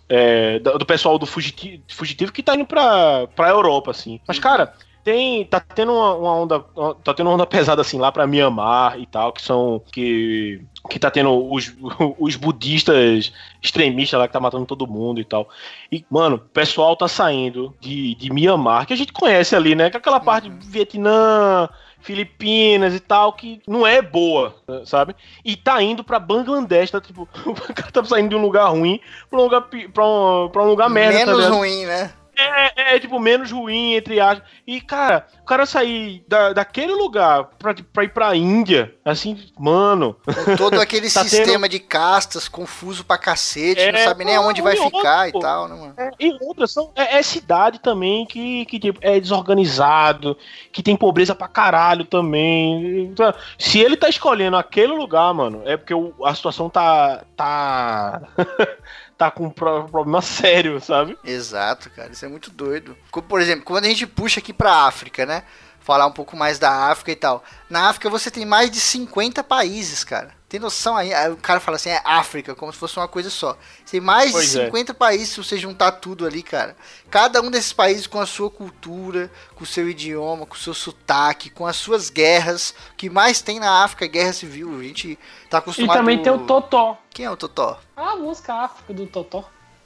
é, 0.09 0.59
do 0.59 0.77
do 0.79 0.85
pessoal 0.85 1.17
do 1.19 1.25
fugitivo, 1.25 1.81
fugitivo 1.87 2.31
que 2.31 2.41
tá 2.43 2.55
indo 2.55 2.65
pra, 2.65 3.27
pra 3.35 3.49
Europa, 3.49 3.91
assim. 3.91 4.19
Mas, 4.27 4.39
cara, 4.39 4.73
tem, 5.07 5.45
tá 5.45 5.61
tendo 5.61 5.93
uma, 5.93 6.15
uma 6.15 6.35
onda, 6.35 6.59
tá 7.01 7.13
tendo 7.13 7.27
uma 7.27 7.35
onda 7.35 7.45
pesada, 7.45 7.81
assim, 7.81 7.97
lá 7.97 8.11
pra 8.11 8.27
Mianmar 8.27 8.99
e 8.99 9.05
tal, 9.05 9.31
que 9.31 9.41
são, 9.41 9.81
que, 9.89 10.61
que 10.89 10.99
tá 10.99 11.09
tendo 11.09 11.49
os, 11.49 11.73
os 12.19 12.35
budistas 12.35 13.31
extremistas 13.63 14.19
lá 14.19 14.27
que 14.27 14.33
tá 14.33 14.39
matando 14.41 14.65
todo 14.65 14.85
mundo 14.85 15.21
e 15.21 15.23
tal. 15.23 15.47
E, 15.89 16.03
mano, 16.09 16.35
o 16.35 16.39
pessoal 16.39 16.93
tá 16.97 17.07
saindo 17.07 17.73
de, 17.79 18.15
de 18.15 18.29
Mianmar, 18.33 18.85
que 18.85 18.91
a 18.91 18.97
gente 18.97 19.13
conhece 19.13 19.55
ali, 19.55 19.75
né? 19.75 19.89
Que 19.89 19.95
é 19.95 19.99
aquela 19.99 20.19
parte 20.19 20.49
do 20.49 20.65
Vietnã, 20.65 21.69
Filipinas 22.01 22.93
e 22.93 22.99
tal, 22.99 23.31
que 23.31 23.61
não 23.65 23.87
é 23.87 24.01
boa, 24.01 24.55
sabe? 24.83 25.15
E 25.45 25.55
tá 25.55 25.81
indo 25.81 26.03
pra 26.03 26.19
Bangladesh, 26.19 26.91
tá 26.91 26.99
tipo, 26.99 27.21
o 27.47 27.73
cara 27.73 27.91
tá 27.93 28.03
saindo 28.03 28.31
de 28.31 28.35
um 28.35 28.41
lugar 28.41 28.67
ruim 28.71 28.99
pra 29.29 29.39
um 29.39 29.43
lugar, 29.43 29.61
pra 29.93 30.05
um, 30.05 30.49
pra 30.51 30.63
um 30.63 30.67
lugar 30.67 30.89
merda, 30.89 31.19
tá 31.19 31.25
Menos 31.27 31.45
ligado? 31.45 31.57
ruim, 31.57 31.85
né? 31.85 32.11
É, 32.39 32.95
é, 32.95 32.99
tipo, 32.99 33.19
menos 33.19 33.51
ruim, 33.51 33.95
entre 33.95 34.19
aspas. 34.19 34.47
E, 34.65 34.79
cara, 34.79 35.25
o 35.41 35.45
cara 35.45 35.65
sair 35.65 36.23
da, 36.27 36.53
daquele 36.53 36.93
lugar 36.93 37.45
pra, 37.57 37.73
pra 37.91 38.03
ir 38.03 38.09
pra 38.09 38.35
Índia, 38.35 38.93
assim, 39.03 39.43
mano. 39.57 40.15
Com 40.45 40.55
todo 40.55 40.79
aquele 40.79 41.09
Tá 41.17 41.23
sistema 41.23 41.67
de 41.67 41.79
castas 41.79 42.47
confuso 42.47 43.03
pra 43.03 43.17
cacete, 43.17 43.81
É, 43.81 43.91
não 43.91 43.99
sabe 43.99 44.23
nem 44.23 44.35
aonde 44.35 44.61
vai 44.61 44.77
outro, 44.77 44.97
ficar 44.99 45.31
pô. 45.31 45.39
e 45.39 45.41
tal, 45.41 45.67
né, 45.67 45.75
mano? 45.75 45.93
É, 45.97 46.11
e 46.19 46.37
outras 46.41 46.71
são. 46.71 46.91
É, 46.95 47.17
é 47.17 47.23
cidade 47.23 47.79
também 47.79 48.25
que, 48.25 48.65
que 48.67 48.79
tipo, 48.79 48.99
é 49.01 49.19
desorganizado, 49.19 50.37
que 50.71 50.83
tem 50.83 50.95
pobreza 50.95 51.33
pra 51.33 51.47
caralho 51.47 52.05
também. 52.05 53.05
Então, 53.05 53.33
Se 53.57 53.79
ele 53.79 53.97
tá 53.97 54.07
escolhendo 54.09 54.57
aquele 54.57 54.93
lugar, 54.93 55.33
mano, 55.33 55.63
é 55.65 55.75
porque 55.75 55.93
o- 55.93 56.13
a 56.23 56.35
situação 56.35 56.69
tá. 56.69 57.23
tá. 57.35 58.21
tá 59.17 59.31
com 59.31 59.45
um 59.45 59.49
pro- 59.49 59.85
problema 59.89 60.21
sério, 60.23 60.79
sabe? 60.81 61.17
Exato, 61.23 61.89
cara, 61.91 62.11
isso 62.11 62.25
é 62.25 62.27
muito 62.27 62.51
doido. 62.51 62.97
Por 63.27 63.41
exemplo, 63.41 63.65
quando 63.65 63.85
a 63.85 63.89
gente 63.89 64.05
puxa 64.07 64.39
aqui 64.39 64.53
pra 64.53 64.85
África, 64.85 65.25
né? 65.25 65.43
Falar 65.79 66.05
um 66.05 66.11
pouco 66.11 66.35
mais 66.35 66.59
da 66.59 66.89
África 66.91 67.11
e 67.11 67.15
tal. 67.15 67.43
Na 67.69 67.89
África 67.89 68.09
você 68.09 68.29
tem 68.29 68.45
mais 68.45 68.69
de 68.69 68.79
50 68.79 69.43
países, 69.43 70.03
cara. 70.03 70.36
Tem 70.49 70.61
noção 70.61 70.95
aí? 70.95 71.13
Aí 71.13 71.29
o 71.29 71.35
cara 71.35 71.59
fala 71.59 71.75
assim, 71.75 71.89
é 71.89 72.01
África, 72.05 72.55
como 72.55 72.71
se 72.71 72.79
fosse 72.79 72.95
uma 72.97 73.07
coisa 73.07 73.29
só. 73.29 73.57
Tem 73.89 73.99
mais 73.99 74.31
Pois 74.31 74.51
de 74.51 74.61
é. 74.61 74.65
50 74.65 74.93
países 74.93 75.29
se 75.29 75.37
você 75.43 75.57
juntar 75.57 75.91
tudo 75.93 76.25
ali, 76.25 76.41
cara. 76.41 76.73
Cada 77.11 77.41
um 77.41 77.51
desses 77.51 77.73
países 77.73 78.07
com 78.07 78.17
a 78.17 78.25
sua 78.25 78.49
cultura, 78.49 79.29
com 79.55 79.65
o 79.65 79.67
seu 79.67 79.89
idioma, 79.89 80.45
com 80.45 80.55
o 80.55 80.57
seu 80.59 80.73
sotaque, 80.73 81.49
com 81.49 81.67
as 81.67 81.75
suas 81.75 82.09
guerras. 82.09 82.73
O 82.93 82.95
que 82.95 83.09
mais 83.09 83.41
tem 83.41 83.59
na 83.59 83.83
África 83.83 84.05
é 84.05 84.07
guerra 84.07 84.31
civil. 84.31 84.79
A 84.79 84.83
gente 84.83 85.19
tá 85.49 85.57
E 85.57 85.59
acostumado... 85.59 85.97
também 85.97 86.21
tem 86.21 86.31
o 86.31 86.39
Totó. 86.45 86.97
Quem 87.09 87.25
é 87.25 87.29
o 87.31 87.35
Totó? 87.35 87.77
Ah, 87.95 88.11
a 88.11 88.15
música 88.15 88.53
África 88.53 88.93
do 88.93 89.05
Totó. 89.05 89.43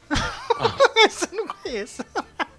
Essa 1.03 1.27
eu 1.31 1.37
não 1.37 1.47
conheço. 1.47 2.05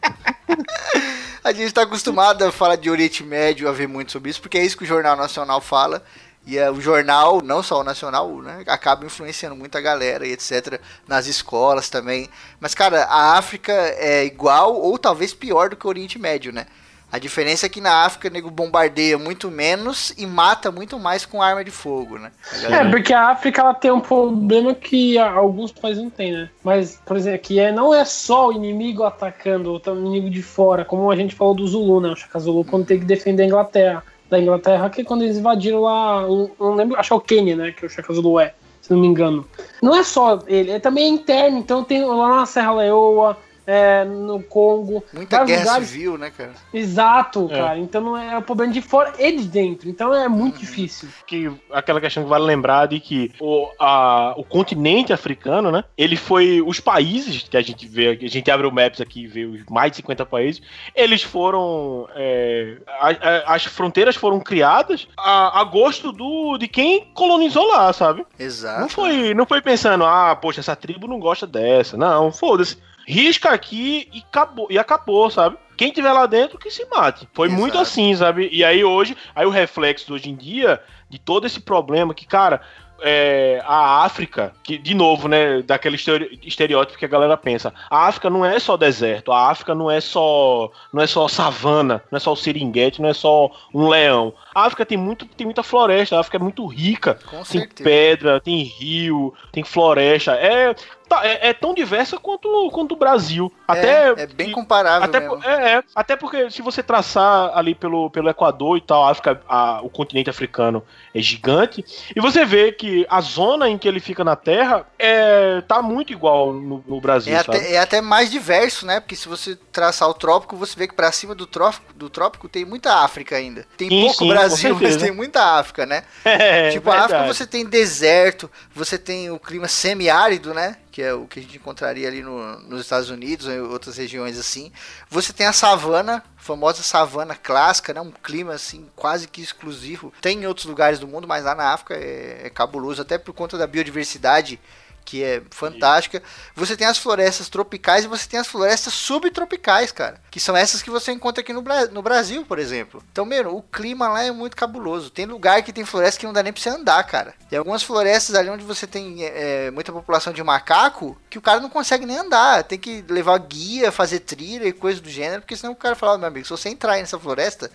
a 1.45 1.53
gente 1.53 1.73
tá 1.73 1.83
acostumado 1.83 2.43
a 2.45 2.51
falar 2.51 2.77
de 2.77 2.91
Oriente 2.91 3.23
Médio, 3.23 3.69
a 3.69 3.73
ver 3.73 3.87
muito 3.87 4.11
sobre 4.11 4.31
isso, 4.31 4.41
porque 4.41 4.59
é 4.59 4.65
isso 4.65 4.77
que 4.77 4.85
o 4.85 4.87
Jornal 4.87 5.15
Nacional 5.17 5.61
fala. 5.61 6.05
E 6.47 6.59
é, 6.59 6.71
o 6.71 6.81
jornal, 6.81 7.41
não 7.41 7.63
só 7.63 7.81
o 7.81 7.85
nacional, 7.85 8.29
né, 8.43 8.65
acaba 8.67 9.07
influenciando 9.07 9.55
muita 9.55 9.81
galera 9.81 10.27
e 10.27 10.33
etc. 10.33 10.81
nas 11.07 11.27
escolas 11.27 11.89
também. 11.89 12.29
Mas, 12.61 12.75
cara, 12.75 13.05
a 13.05 13.39
África 13.39 13.73
é 13.73 14.25
igual 14.25 14.75
ou 14.75 14.99
talvez 14.99 15.33
pior 15.33 15.71
do 15.71 15.77
que 15.77 15.87
o 15.87 15.89
Oriente 15.89 16.19
Médio, 16.19 16.53
né? 16.53 16.67
A 17.13 17.19
diferença 17.19 17.67
é 17.67 17.69
que 17.69 17.79
na 17.79 18.07
África 18.07 18.29
o 18.29 18.31
nego 18.31 18.51
bombardeia 18.51 19.19
muito 19.19 19.51
menos 19.51 20.15
e 20.17 20.25
mata 20.25 20.73
muito 20.73 20.99
mais 20.99 21.27
com 21.27 21.43
arma 21.43 21.63
de 21.63 21.71
fogo, 21.71 22.17
né? 22.17 22.33
É, 22.71 22.89
porque 22.91 23.13
a 23.13 23.29
África 23.29 23.61
ela 23.61 23.75
tem 23.75 23.91
um 23.91 24.01
problema 24.01 24.75
que 24.75 25.19
alguns 25.19 25.71
países 25.71 26.03
não 26.03 26.09
têm, 26.09 26.33
né? 26.33 26.49
Mas, 26.65 26.99
por 27.05 27.19
exemplo, 27.19 27.41
que 27.41 27.61
é, 27.61 27.71
não 27.71 27.95
é 27.95 28.03
só 28.07 28.49
o 28.49 28.53
inimigo 28.55 29.05
atacando 29.05 29.75
o 29.75 29.91
inimigo 29.91 30.31
de 30.31 30.43
fora, 30.43 30.87
como 30.87 31.11
a 31.11 31.15
gente 31.15 31.35
falou 31.35 31.55
do 31.55 31.69
Zulu, 31.69 32.01
né? 32.01 32.09
O 32.09 32.17
Chaka 32.17 32.39
Zulu 32.39 32.65
quando 32.65 32.87
tem 32.87 32.99
que 32.99 33.05
defender 33.05 33.43
a 33.43 33.47
Inglaterra. 33.47 34.05
Da 34.33 34.41
Inglaterra, 34.41 34.89
que 34.89 35.03
é 35.03 35.05
quando 35.05 35.25
eles 35.25 35.37
invadiram 35.37 35.83
lá, 35.83 36.23
não 36.59 36.75
lembro, 36.75 36.99
acho 36.99 37.11
que 37.11 37.13
é 37.13 37.17
o 37.17 37.21
Quênia, 37.21 37.55
né? 37.55 37.71
Que 37.71 37.85
o 37.85 37.91
Chaka 37.91 38.15
Zulu 38.15 38.41
é, 38.41 38.55
se 38.81 38.91
não 38.91 38.99
me 38.99 39.07
engano. 39.07 39.47
Não 39.83 39.95
é 39.95 40.03
só 40.03 40.39
ele, 40.47 40.71
é 40.71 40.79
também 40.79 41.13
interno. 41.13 41.59
Então 41.59 41.85
tem 41.85 42.03
lá 42.03 42.37
na 42.37 42.47
Serra 42.47 42.77
Leoa, 42.77 43.37
é, 43.67 44.05
no 44.05 44.43
Congo. 44.43 45.05
Muita 45.13 45.45
guerra 45.45 45.61
lugares- 45.65 45.89
civil, 45.89 46.19
né, 46.19 46.31
cara? 46.37 46.53
Exato, 46.73 47.49
É. 47.51 47.57
cara. 47.59 47.79
Então 47.79 48.01
não 48.01 48.17
é 48.17 48.37
o 48.37 48.43
problema 48.43 48.73
de 48.73 48.81
fora 48.83 49.13
e 49.19 49.33
de 49.33 49.45
dentro. 49.45 49.89
Então 49.89 50.13
é 50.15 50.29
muito 50.29 50.59
difícil. 50.59 51.09
que 51.27 51.51
aquela 51.73 52.01
questão 52.01 52.23
que 52.23 52.29
vale 52.29 52.45
lembrar 52.45 52.87
de 52.87 52.99
que 53.01 53.33
o, 53.41 53.69
a- 53.79 54.35
o 54.37 54.45
continente 54.45 55.13
africano, 55.13 55.71
né? 55.71 55.85
Ele 55.97 56.17
foi 56.17 56.61
os 56.61 56.81
países 56.81 57.43
que 57.49 57.57
a 57.57 57.63
gente 57.63 57.87
vê, 57.87 58.19
a 58.23 58.29
gente 58.29 58.51
abre 58.51 58.67
o 58.67 58.73
Maps 58.73 59.01
aqui 59.01 59.25
e 59.25 59.27
vê 59.27 59.45
os 59.45 59.65
mais 59.71 59.91
de 59.93 59.97
50 59.99 60.27
países, 60.27 60.61
eles 60.95 61.23
foram 61.23 62.09
é, 62.15 62.77
a- 62.89 63.09
a- 63.11 63.55
as 63.55 63.65
fronteiras 63.65 64.17
foram 64.17 64.41
criadas 64.41 65.07
a, 65.17 65.61
a 65.61 65.65
gosto 65.65 66.13
do 66.13 66.59
de 66.59 66.69
quem 66.69 67.07
colonizou 67.15 67.67
lá, 67.67 67.93
sabe? 67.93 68.25
Exato. 68.39 68.81
Não 68.81 68.89
foi, 68.89 69.35
não 69.35 69.47
foi 69.47 69.61
pensando, 69.63 70.05
ah, 70.05 70.37
poxa, 70.37 70.61
essa 70.61 70.77
tribo 70.77 71.07
não 71.07 71.19
gosta 71.19 71.47
dessa. 71.47 71.97
Não, 71.97 72.33
foda-se. 72.33 72.77
Risca 73.07 73.51
aqui 73.51 74.09
e 74.13 74.19
acabou, 74.21 74.67
e 74.71 74.79
acabou, 74.79 75.31
sabe? 75.31 75.57
Quem 75.77 75.91
tiver 75.91 76.13
lá 76.13 76.27
dentro 76.27 76.59
que 76.59 76.71
se 76.71 76.87
mate. 76.91 77.29
Foi 77.33 77.49
Exato. 77.49 77.61
muito 77.61 77.79
assim, 77.79 78.15
sabe? 78.15 78.49
E 78.53 78.65
aí 78.65 78.85
hoje, 78.85 79.17
aí 79.35 79.45
o 79.47 79.51
reflexo 79.51 80.13
hoje 80.15 80.31
em 80.31 80.37
dia 80.37 80.81
de 81.09 81.19
todo 81.19 81.47
esse 81.47 81.61
problema 81.61 82.15
que, 82.15 82.27
cara, 82.27 82.61
é, 83.05 83.61
a 83.67 84.05
África, 84.05 84.53
que 84.63 84.79
de 84.79 84.95
novo, 84.95 85.27
né, 85.27 85.61
daquele 85.63 85.97
estere- 85.97 86.39
estereótipo 86.45 86.99
que 86.99 87.05
a 87.05 87.09
galera 87.09 87.37
pensa, 87.37 87.75
a 87.91 88.07
África 88.07 88.31
não 88.31 88.47
é 88.47 88.59
só 88.61 88.77
deserto, 88.77 89.33
a 89.33 89.51
África 89.51 89.75
não 89.75 89.91
é 89.91 90.01
só, 90.01 90.71
não 90.93 91.03
é 91.03 91.07
só 91.07 91.27
savana, 91.27 92.03
não 92.11 92.17
é 92.17 92.21
só 92.21 92.33
o 92.33 92.37
seringuete, 92.37 93.03
não 93.03 93.09
é 93.09 93.15
só 93.15 93.51
um 93.75 93.89
leão. 93.89 94.33
A 94.55 94.67
África 94.67 94.87
tem 94.87 94.97
muito, 94.97 95.27
tem 95.27 95.45
muita 95.45 95.65
floresta, 95.65 96.17
a 96.17 96.21
África 96.21 96.37
é 96.37 96.41
muito 96.41 96.65
rica, 96.67 97.19
Com 97.29 97.43
tem 97.43 97.45
certeza. 97.45 97.83
pedra, 97.83 98.41
tem 98.41 98.63
rio, 98.63 99.35
tem 99.51 99.65
floresta. 99.65 100.33
É, 100.35 100.75
tá, 101.13 101.27
é, 101.27 101.49
é 101.49 101.53
tão 101.53 101.75
diversa 101.75 102.19
quanto, 102.19 102.71
quanto 102.73 102.93
o 102.93 102.97
Brasil. 102.97 103.53
Até, 103.67 104.11
é, 104.11 104.15
é 104.23 104.27
bem 104.27 104.51
comparável 104.53 105.05
até, 105.05 105.21
mesmo. 105.21 105.45
é, 105.45 105.75
é. 105.75 105.83
até 105.95 106.17
porque 106.17 106.51
se 106.51 106.63
você 106.63 106.83
traçar 106.83 107.57
ali 107.57 107.75
pelo, 107.75 108.11
pelo 108.11 108.29
Equador 108.29 108.77
e 108.77 108.81
tal, 108.81 109.05
a 109.05 109.11
África, 109.11 109.41
a- 109.49 109.81
o 109.83 109.91
continente 109.91 110.31
africano 110.31 110.83
é 111.15 111.21
gigante, 111.21 111.85
e 112.15 112.21
você 112.21 112.45
vê 112.45 112.73
que 112.73 113.07
a 113.09 113.21
zona 113.21 113.69
em 113.69 113.77
que 113.77 113.87
ele 113.87 114.01
fica 114.01 114.25
na 114.25 114.37
Terra 114.37 114.87
é, 114.99 115.61
tá 115.63 115.83
muito 115.83 116.13
igual 116.13 116.53
no, 116.53 116.83
no 116.87 117.01
Brasil, 117.01 117.33
É 117.33 117.37
até, 117.37 117.73
é 117.75 117.79
até 117.79 118.01
mais 118.01 118.31
diverso, 118.31 118.85
né? 118.87 119.01
Porque 119.01 119.15
se 119.17 119.29
você 119.29 119.57
traçar 119.71 120.09
o 120.09 120.15
trópico, 120.15 120.57
você 120.57 120.77
vê 120.77 120.89
que 120.89 120.95
pra 120.95 121.13
cima 121.13 121.35
do 121.35 121.47
trópico, 121.47 121.93
do 121.95 122.11
trópico 122.11 122.49
tem 122.49 122.65
muita 122.65 122.97
África 123.05 123.37
ainda. 123.37 123.67
Tem 123.77 123.89
Sim, 123.89 124.01
pouco 124.03 124.19
sim, 124.19 124.29
Brasil, 124.29 124.79
mas 124.81 124.97
tem 124.97 125.11
muita 125.13 125.59
África, 125.59 125.87
né? 125.87 126.05
É, 126.25 126.71
tipo, 126.71 126.91
a 126.91 126.95
África 127.05 127.23
verdade. 127.23 127.39
você 127.39 127.47
tem 127.47 127.65
deserto, 127.65 128.51
você 128.75 128.99
tem 128.99 129.31
o 129.31 129.39
clima 129.39 129.69
semiárido, 129.69 130.53
né? 130.55 130.77
Que 130.93 131.03
é 131.03 131.13
o 131.15 131.27
que 131.27 131.41
a 131.41 131.43
gente 131.43 131.57
encontraria 131.57 132.07
ali 132.07 132.23
no- 132.23 132.61
nos 132.61 132.83
Estados 132.83 133.09
Unidos 133.11 133.47
ou 133.47 133.53
em 133.53 133.61
outras 133.61 133.97
regiões 133.97 134.39
assim. 134.39 134.71
Você 135.09 135.33
tem 135.33 135.47
a 135.47 135.53
savana, 135.53 136.23
famosa 136.37 136.83
savana 136.83 137.35
clássica, 137.35 137.95
né? 137.95 138.01
Um 138.03 138.11
clima 138.13 138.53
assim 138.53 138.89
quase 138.95 139.27
que 139.27 139.41
exclusivo. 139.41 140.13
Tem 140.21 140.39
em 140.43 140.47
outros 140.47 140.67
lugares 140.67 140.99
do 140.99 141.09
mundo, 141.09 141.27
mas 141.27 141.45
lá 141.45 141.55
na 141.55 141.73
África 141.73 141.95
é, 141.95 142.43
é 142.45 142.51
cabuloso, 142.51 143.01
até 143.03 143.17
por 143.17 143.33
conta 143.33 143.57
da 143.57 143.67
biodiversidade 143.67 144.61
que 145.05 145.23
é 145.23 145.43
fantástica. 145.51 146.23
Você 146.55 146.77
tem 146.77 146.87
as 146.87 146.99
florestas 146.99 147.49
tropicais 147.49 148.05
e 148.05 148.09
você 148.09 148.29
tem 148.29 148.41
as 148.41 148.47
florestas 148.47 148.93
subtropicais, 148.95 149.93
cara. 149.93 150.21
Que 150.31 150.41
são 150.41 150.57
essas 150.57 150.83
que 150.83 150.91
você 150.91 151.13
encontra 151.13 151.43
aqui 151.43 151.53
no, 151.53 151.63
Bra- 151.63 151.87
no 151.87 152.03
Brasil, 152.03 152.45
por 152.47 152.59
exemplo. 152.59 153.03
Então, 153.13 153.25
meu, 153.25 153.57
o 153.57 153.63
clima 153.63 154.09
lá 154.09 154.23
é 154.23 154.31
muito 154.31 154.57
cabuloso. 154.57 155.11
Tem 155.11 155.27
lugar 155.27 155.63
que 155.63 155.73
tem 155.73 155.85
floresta 155.85 156.19
que 156.21 156.27
não 156.27 156.33
dá 156.33 156.43
nem 156.43 156.53
pra 156.53 156.63
você 156.63 156.69
andar, 156.71 157.03
cara. 157.05 157.35
Tem 157.49 157.59
algumas 157.59 157.83
florestas 157.83 158.35
ali 158.35 158.49
onde 158.49 158.65
você 158.65 158.87
tem 158.87 159.25
é, 159.25 159.67
é, 159.67 159.71
muita 159.71 159.93
população 159.93 160.33
de 160.33 160.43
macaco 160.43 161.17
que 161.29 161.39
o 161.39 161.43
cara 161.43 161.61
não 161.61 161.69
consegue 161.71 162.07
nem 162.07 162.19
andar. 162.19 162.65
Tem 162.65 162.79
que 162.79 163.05
levar 163.09 163.39
guia, 163.39 163.93
fazer 163.93 164.21
trilha 164.21 164.67
e 164.67 164.73
coisa 164.73 165.01
do 165.01 165.11
gênero, 165.11 165.43
porque 165.43 165.57
senão 165.57 165.73
o 165.73 165.77
cara 165.77 165.95
fala, 165.95 166.15
"Ó, 166.15 166.19
meu 166.19 166.29
amigo, 166.29 166.47
se 166.47 166.51
você 166.51 166.69
entrar 166.69 166.97
nessa 166.97 167.19
floresta, 167.19 167.71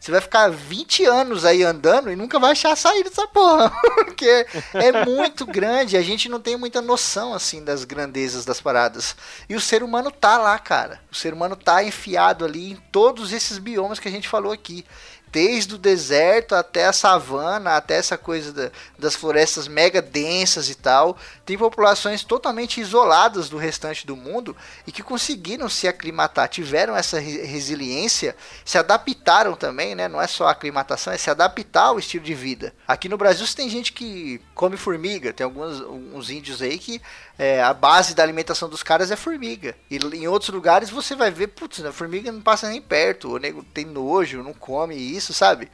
você 0.00 0.10
vai 0.10 0.20
ficar 0.20 0.48
20 0.50 1.04
anos 1.04 1.44
aí 1.44 1.62
andando 1.62 2.10
e 2.10 2.16
nunca 2.16 2.38
vai 2.38 2.52
achar 2.52 2.72
a 2.72 2.76
saída 2.76 3.10
dessa 3.10 3.26
porra. 3.28 3.70
Porque 3.96 4.46
é 4.74 5.04
muito 5.04 5.44
grande, 5.46 5.96
a 5.96 6.02
gente 6.02 6.28
não 6.28 6.40
tem 6.40 6.56
muita 6.56 6.80
noção 6.80 7.34
assim 7.34 7.62
das 7.64 7.84
grandezas 7.84 8.44
das 8.44 8.60
paradas. 8.60 9.16
E 9.48 9.54
o 9.54 9.60
ser 9.60 9.82
humano 9.82 10.10
tá 10.10 10.38
lá, 10.38 10.58
cara. 10.58 11.00
O 11.10 11.14
ser 11.14 11.32
humano 11.34 11.56
tá 11.56 11.82
enfiado 11.82 12.44
ali 12.44 12.72
em 12.72 12.76
todos 12.92 13.32
esses 13.32 13.58
biomas 13.58 13.98
que 13.98 14.08
a 14.08 14.10
gente 14.10 14.28
falou 14.28 14.52
aqui. 14.52 14.84
Desde 15.30 15.74
o 15.74 15.78
deserto 15.78 16.54
até 16.54 16.86
a 16.86 16.92
savana, 16.92 17.76
até 17.76 17.96
essa 17.96 18.16
coisa 18.16 18.50
da- 18.50 18.70
das 18.98 19.14
florestas 19.14 19.68
mega 19.68 20.00
densas 20.00 20.70
e 20.70 20.74
tal. 20.74 21.18
Tem 21.48 21.56
populações 21.56 22.22
totalmente 22.22 22.78
isoladas 22.78 23.48
do 23.48 23.56
restante 23.56 24.06
do 24.06 24.14
mundo 24.14 24.54
e 24.86 24.92
que 24.92 25.02
conseguiram 25.02 25.66
se 25.66 25.88
aclimatar, 25.88 26.46
tiveram 26.46 26.94
essa 26.94 27.18
re- 27.18 27.40
resiliência, 27.40 28.36
se 28.66 28.76
adaptaram 28.76 29.56
também, 29.56 29.94
né? 29.94 30.08
Não 30.08 30.20
é 30.20 30.26
só 30.26 30.46
a 30.46 30.50
aclimatação, 30.50 31.10
é 31.10 31.16
se 31.16 31.30
adaptar 31.30 31.84
ao 31.84 31.98
estilo 31.98 32.22
de 32.22 32.34
vida. 32.34 32.74
Aqui 32.86 33.08
no 33.08 33.16
Brasil 33.16 33.46
você 33.46 33.56
tem 33.56 33.70
gente 33.70 33.94
que 33.94 34.42
come 34.54 34.76
formiga, 34.76 35.32
tem 35.32 35.42
alguns 35.42 35.80
uns 35.80 36.28
índios 36.28 36.60
aí 36.60 36.78
que 36.78 37.00
é, 37.38 37.62
a 37.62 37.72
base 37.72 38.14
da 38.14 38.22
alimentação 38.22 38.68
dos 38.68 38.82
caras 38.82 39.10
é 39.10 39.16
formiga. 39.16 39.74
E 39.90 39.96
em 39.96 40.28
outros 40.28 40.50
lugares 40.50 40.90
você 40.90 41.16
vai 41.16 41.30
ver, 41.30 41.46
putz, 41.46 41.82
a 41.82 41.90
formiga 41.90 42.30
não 42.30 42.42
passa 42.42 42.68
nem 42.68 42.82
perto, 42.82 43.32
o 43.32 43.38
nego 43.38 43.62
tem 43.62 43.86
nojo, 43.86 44.42
não 44.42 44.52
come 44.52 44.94
isso, 44.94 45.32
sabe? 45.32 45.70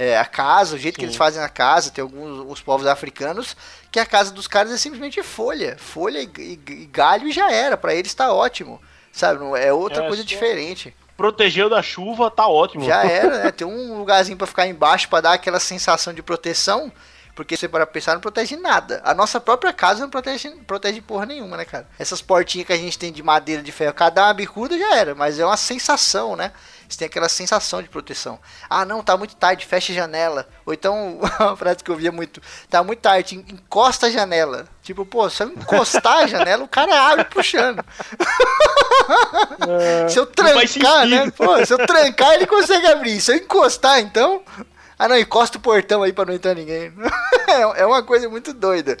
É, 0.00 0.16
a 0.16 0.24
casa, 0.24 0.76
o 0.76 0.78
jeito 0.78 0.94
que 0.94 1.00
Sim. 1.00 1.06
eles 1.06 1.16
fazem 1.16 1.42
a 1.42 1.48
casa, 1.48 1.90
tem 1.90 2.00
alguns 2.02 2.46
os 2.48 2.60
povos 2.62 2.86
africanos 2.86 3.56
que 3.90 3.98
a 3.98 4.06
casa 4.06 4.30
dos 4.30 4.46
caras 4.46 4.70
é 4.70 4.76
simplesmente 4.76 5.20
folha, 5.24 5.76
folha 5.76 6.20
e, 6.20 6.30
e- 6.38 6.60
e 6.68 6.86
galho 6.86 7.26
e 7.26 7.32
já 7.32 7.50
era, 7.50 7.76
pra 7.76 7.92
eles 7.94 8.14
tá 8.14 8.32
ótimo, 8.32 8.80
sabe? 9.12 9.40
É 9.60 9.72
outra 9.72 10.04
É, 10.04 10.06
coisa 10.06 10.22
diferente. 10.22 10.94
Protegeu 11.16 11.68
da 11.68 11.82
chuva, 11.82 12.30
tá 12.30 12.46
ótimo. 12.46 12.84
Já 12.84 13.02
era, 13.10 13.42
né? 13.42 13.50
Tem 13.50 13.66
um 13.66 13.98
lugarzinho 13.98 14.38
pra 14.38 14.46
ficar 14.46 14.68
embaixo 14.68 15.08
pra 15.08 15.20
dar 15.20 15.32
aquela 15.32 15.58
sensação 15.58 16.14
de 16.14 16.22
proteção. 16.22 16.92
Porque 17.34 17.56
se 17.56 17.60
você 17.62 17.68
para 17.68 17.86
pensar, 17.86 18.14
não 18.14 18.20
protege 18.20 18.56
nada. 18.56 19.00
A 19.04 19.14
nossa 19.14 19.38
própria 19.40 19.72
casa 19.72 20.00
não 20.00 20.10
protege, 20.10 20.50
protege 20.66 21.00
porra 21.00 21.24
nenhuma, 21.24 21.56
né, 21.56 21.64
cara? 21.64 21.88
Essas 21.96 22.20
portinhas 22.20 22.66
que 22.66 22.72
a 22.72 22.76
gente 22.76 22.98
tem 22.98 23.12
de 23.12 23.22
madeira, 23.22 23.62
de 23.62 23.70
ferro, 23.70 23.94
cada 23.94 24.24
uma 24.24 24.34
bicuda 24.34 24.76
já 24.76 24.96
era. 24.96 25.14
Mas 25.14 25.38
é 25.38 25.46
uma 25.46 25.56
sensação, 25.56 26.34
né? 26.34 26.52
Você 26.88 26.98
tem 27.00 27.06
aquela 27.06 27.28
sensação 27.28 27.82
de 27.82 27.88
proteção. 27.88 28.38
Ah, 28.68 28.84
não, 28.84 29.02
tá 29.02 29.16
muito 29.16 29.36
tarde, 29.36 29.66
fecha 29.66 29.92
a 29.92 29.94
janela. 29.94 30.48
Ou 30.64 30.72
então, 30.72 31.20
uma 31.38 31.56
frase 31.56 31.84
que 31.84 31.90
eu 31.90 31.96
via 31.96 32.10
muito: 32.10 32.40
tá 32.70 32.82
muito 32.82 33.00
tarde, 33.00 33.36
en- 33.36 33.44
encosta 33.54 34.06
a 34.06 34.10
janela. 34.10 34.66
Tipo, 34.82 35.04
pô, 35.04 35.28
se 35.28 35.42
eu 35.42 35.48
encostar 35.50 36.18
a 36.18 36.26
janela, 36.26 36.64
o 36.64 36.68
cara 36.68 36.98
abre 37.10 37.24
puxando. 37.26 37.84
se 40.08 40.18
eu 40.18 40.26
trancar, 40.26 41.06
né? 41.06 41.30
Pô, 41.30 41.64
se 41.64 41.72
eu 41.72 41.86
trancar, 41.86 42.34
ele 42.34 42.46
consegue 42.46 42.86
abrir. 42.86 43.20
Se 43.20 43.32
eu 43.32 43.36
encostar, 43.36 44.00
então. 44.00 44.42
Ah, 44.98 45.08
não, 45.08 45.16
encosta 45.16 45.58
o 45.58 45.60
portão 45.60 46.02
aí 46.02 46.12
pra 46.12 46.24
não 46.24 46.34
entrar 46.34 46.54
ninguém. 46.54 46.92
é 47.76 47.86
uma 47.86 48.02
coisa 48.02 48.28
muito 48.28 48.52
doida. 48.52 48.96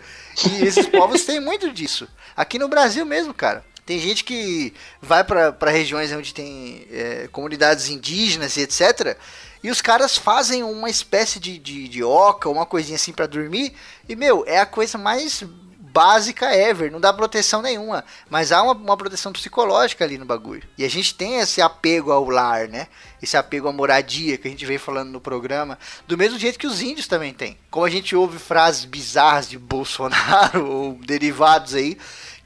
E 0.46 0.64
esses 0.64 0.86
povos 0.86 1.24
têm 1.24 1.40
muito 1.40 1.72
disso. 1.72 2.06
Aqui 2.36 2.58
no 2.58 2.68
Brasil 2.68 3.04
mesmo, 3.04 3.34
cara. 3.34 3.64
Tem 3.88 3.98
gente 3.98 4.22
que 4.22 4.74
vai 5.00 5.24
para 5.24 5.70
regiões 5.70 6.12
onde 6.12 6.34
tem 6.34 6.86
é, 6.92 7.26
comunidades 7.32 7.88
indígenas 7.88 8.54
e 8.58 8.60
etc. 8.60 9.16
E 9.64 9.70
os 9.70 9.80
caras 9.80 10.14
fazem 10.14 10.62
uma 10.62 10.90
espécie 10.90 11.40
de, 11.40 11.58
de, 11.58 11.88
de 11.88 12.04
oca, 12.04 12.50
uma 12.50 12.66
coisinha 12.66 12.96
assim 12.96 13.14
para 13.14 13.24
dormir. 13.26 13.72
E, 14.06 14.14
meu, 14.14 14.44
é 14.46 14.58
a 14.58 14.66
coisa 14.66 14.98
mais 14.98 15.42
básica 15.88 16.54
ever, 16.54 16.92
não 16.92 17.00
dá 17.00 17.14
proteção 17.14 17.62
nenhuma. 17.62 18.04
Mas 18.28 18.52
há 18.52 18.62
uma, 18.62 18.74
uma, 18.74 18.96
proteção 18.96 19.32
psicológica 19.32 20.04
ali 20.04 20.18
no 20.18 20.26
bagulho. 20.26 20.68
E 20.76 20.84
a 20.84 20.90
gente 20.90 21.14
tem 21.14 21.36
esse 21.36 21.62
apego 21.62 22.12
ao 22.12 22.28
lar, 22.28 22.68
né? 22.68 22.88
Esse 23.22 23.38
apego 23.38 23.68
à 23.68 23.72
moradia 23.72 24.36
que 24.36 24.46
a 24.46 24.50
gente 24.50 24.66
vem 24.66 24.76
falando 24.76 25.10
no 25.10 25.20
programa. 25.20 25.78
Do 26.06 26.18
mesmo 26.18 26.38
jeito 26.38 26.58
que 26.58 26.66
os 26.66 26.82
índios 26.82 27.08
também 27.08 27.32
têm. 27.32 27.56
Como 27.70 27.86
a 27.86 27.90
gente 27.90 28.14
ouve 28.14 28.38
frases 28.38 28.84
bizarras 28.84 29.48
de 29.48 29.58
Bolsonaro 29.58 30.68
ou 30.70 30.92
derivados 30.92 31.74
aí. 31.74 31.96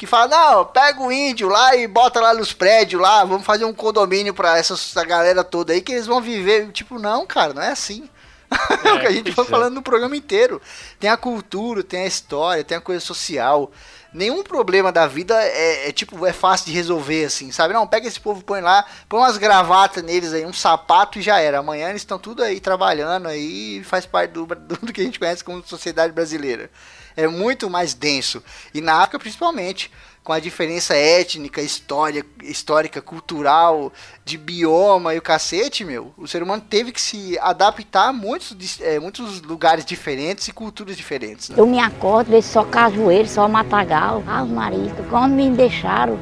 Que 0.02 0.06
fala, 0.08 0.26
não, 0.26 0.64
pega 0.64 1.00
o 1.00 1.12
índio 1.12 1.48
lá 1.48 1.76
e 1.76 1.86
bota 1.86 2.20
lá 2.20 2.34
nos 2.34 2.52
prédios 2.52 3.00
lá, 3.00 3.24
vamos 3.24 3.46
fazer 3.46 3.64
um 3.64 3.72
condomínio 3.72 4.34
pra 4.34 4.58
essa, 4.58 4.74
essa 4.74 5.04
galera 5.04 5.44
toda 5.44 5.72
aí 5.72 5.80
que 5.80 5.92
eles 5.92 6.08
vão 6.08 6.20
viver. 6.20 6.72
Tipo, 6.72 6.98
não, 6.98 7.24
cara, 7.24 7.54
não 7.54 7.62
é 7.62 7.68
assim. 7.68 8.10
É, 8.84 8.92
o 8.94 9.00
que 9.00 9.06
a 9.06 9.12
gente 9.12 9.30
foi 9.30 9.44
é. 9.44 9.46
falando 9.46 9.74
no 9.74 9.80
programa 9.82 10.16
inteiro. 10.16 10.60
Tem 10.98 11.08
a 11.08 11.16
cultura, 11.16 11.84
tem 11.84 12.02
a 12.02 12.06
história, 12.06 12.64
tem 12.64 12.76
a 12.76 12.80
coisa 12.80 12.98
social. 12.98 13.70
Nenhum 14.12 14.42
problema 14.42 14.90
da 14.90 15.06
vida 15.06 15.40
é, 15.40 15.88
é, 15.88 15.92
tipo, 15.92 16.26
é 16.26 16.32
fácil 16.32 16.66
de 16.66 16.72
resolver 16.72 17.26
assim, 17.26 17.52
sabe? 17.52 17.72
Não, 17.72 17.86
pega 17.86 18.08
esse 18.08 18.18
povo, 18.18 18.42
põe 18.42 18.60
lá, 18.60 18.84
põe 19.08 19.20
umas 19.20 19.38
gravatas 19.38 20.02
neles 20.02 20.32
aí, 20.32 20.44
um 20.44 20.52
sapato 20.52 21.20
e 21.20 21.22
já 21.22 21.38
era. 21.38 21.60
Amanhã 21.60 21.90
eles 21.90 22.02
estão 22.02 22.18
tudo 22.18 22.42
aí 22.42 22.58
trabalhando 22.58 23.28
aí, 23.28 23.84
faz 23.84 24.04
parte 24.04 24.32
do, 24.32 24.46
do 24.82 24.92
que 24.92 25.00
a 25.00 25.04
gente 25.04 25.20
conhece 25.20 25.44
como 25.44 25.64
sociedade 25.64 26.12
brasileira. 26.12 26.68
É 27.16 27.26
muito 27.26 27.68
mais 27.68 27.94
denso. 27.94 28.42
E 28.72 28.80
na 28.80 28.94
África 28.94 29.18
principalmente 29.18 29.90
com 30.22 30.32
a 30.32 30.38
diferença 30.38 30.94
étnica, 30.94 31.60
história, 31.60 32.24
histórica, 32.42 33.02
cultural, 33.02 33.92
de 34.24 34.38
bioma 34.38 35.14
e 35.14 35.18
o 35.18 35.22
cacete, 35.22 35.84
meu, 35.84 36.14
o 36.16 36.28
ser 36.28 36.42
humano 36.42 36.62
teve 36.68 36.92
que 36.92 37.00
se 37.00 37.36
adaptar 37.40 38.08
a 38.08 38.12
muitos, 38.12 38.80
é, 38.80 39.00
muitos 39.00 39.40
lugares 39.42 39.84
diferentes 39.84 40.46
e 40.46 40.52
culturas 40.52 40.96
diferentes. 40.96 41.48
Né? 41.48 41.56
Eu 41.58 41.66
me 41.66 41.80
acordo, 41.80 42.30
vejo 42.30 42.46
só 42.46 42.62
cajueiro, 42.62 43.28
só 43.28 43.48
matagal. 43.48 44.22
Ah, 44.26 44.44
marido, 44.44 45.04
quando 45.10 45.32
me 45.32 45.50
deixaram 45.50 46.18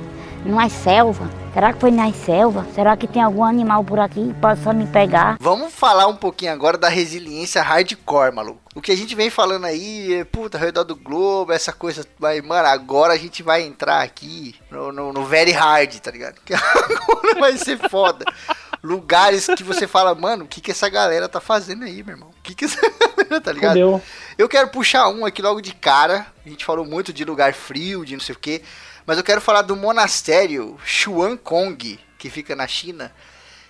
numa 0.47 0.69
selva. 0.71 1.29
Será 1.53 1.73
que 1.73 1.81
foi 1.81 1.91
na 1.91 2.13
selva? 2.13 2.65
Será 2.75 2.97
que 2.97 3.09
tem 3.09 3.21
algum 3.21 3.43
animal 3.43 3.83
por 3.83 3.99
aqui 3.99 4.29
que 4.29 4.35
possa 4.35 4.73
me 4.73 4.87
pegar? 4.87 5.37
Vamos 5.41 5.75
falar 5.75 6.07
um 6.07 6.15
pouquinho 6.15 6.53
agora 6.53 6.79
da 6.79 6.89
resiliência 6.89 7.61
hardcore, 7.61 8.33
maluco. 8.33 8.61
O 8.73 8.81
que 8.81 8.93
a 8.93 8.97
gente 8.97 9.17
vem 9.17 9.31
falando 9.31 9.65
aí, 9.65 10.15
é, 10.15 10.25
puta, 10.25 10.57
redor 10.57 10.85
do 10.85 10.95
globo, 10.95 11.53
essa 11.53 11.73
coisa. 11.73 12.07
Mas, 12.21 12.41
mano, 12.45 12.69
agora 12.69 13.15
a 13.15 13.17
gente 13.17 13.43
vai 13.43 13.63
entrar 13.63 14.01
aqui 14.01 14.55
no, 14.71 14.93
no, 14.93 15.13
no 15.13 15.25
very 15.25 15.51
hard, 15.51 15.93
tá 15.99 16.11
ligado? 16.13 16.37
Que 16.47 16.55
agora 16.55 17.41
vai 17.41 17.57
ser 17.57 17.77
foda. 17.91 18.25
Lugares 18.81 19.47
que 19.57 19.65
você 19.65 19.89
fala, 19.89 20.15
mano, 20.15 20.45
o 20.45 20.49
que, 20.49 20.61
que 20.61 20.71
essa 20.71 20.89
galera 20.89 21.29
tá 21.29 21.41
fazendo 21.41 21.85
aí, 21.85 22.03
meu 22.05 22.15
irmão? 22.15 22.31
O 22.31 22.43
que, 22.43 22.55
que 22.55 22.65
essa 22.65 22.81
galera, 23.17 23.41
tá 23.41 23.53
ligado? 23.53 23.73
Fudeu. 23.73 24.03
Eu 24.39 24.49
quero 24.49 24.69
puxar 24.69 25.09
um 25.09 25.27
aqui 25.27 25.43
logo 25.43 25.61
de 25.61 25.75
cara. 25.75 26.27
A 26.47 26.49
gente 26.49 26.65
falou 26.65 26.87
muito 26.87 27.13
de 27.13 27.25
lugar 27.25 27.53
frio, 27.55 28.07
de 28.07 28.15
não 28.15 28.21
sei 28.21 28.37
o 28.37 28.39
que. 28.39 28.63
Mas 29.11 29.19
eu 29.19 29.25
quero 29.25 29.41
falar 29.41 29.63
do 29.63 29.75
monastério 29.75 30.79
Xuan 30.87 31.37
Kong, 31.37 31.99
que 32.17 32.31
fica 32.31 32.55
na 32.55 32.69
China. 32.69 33.13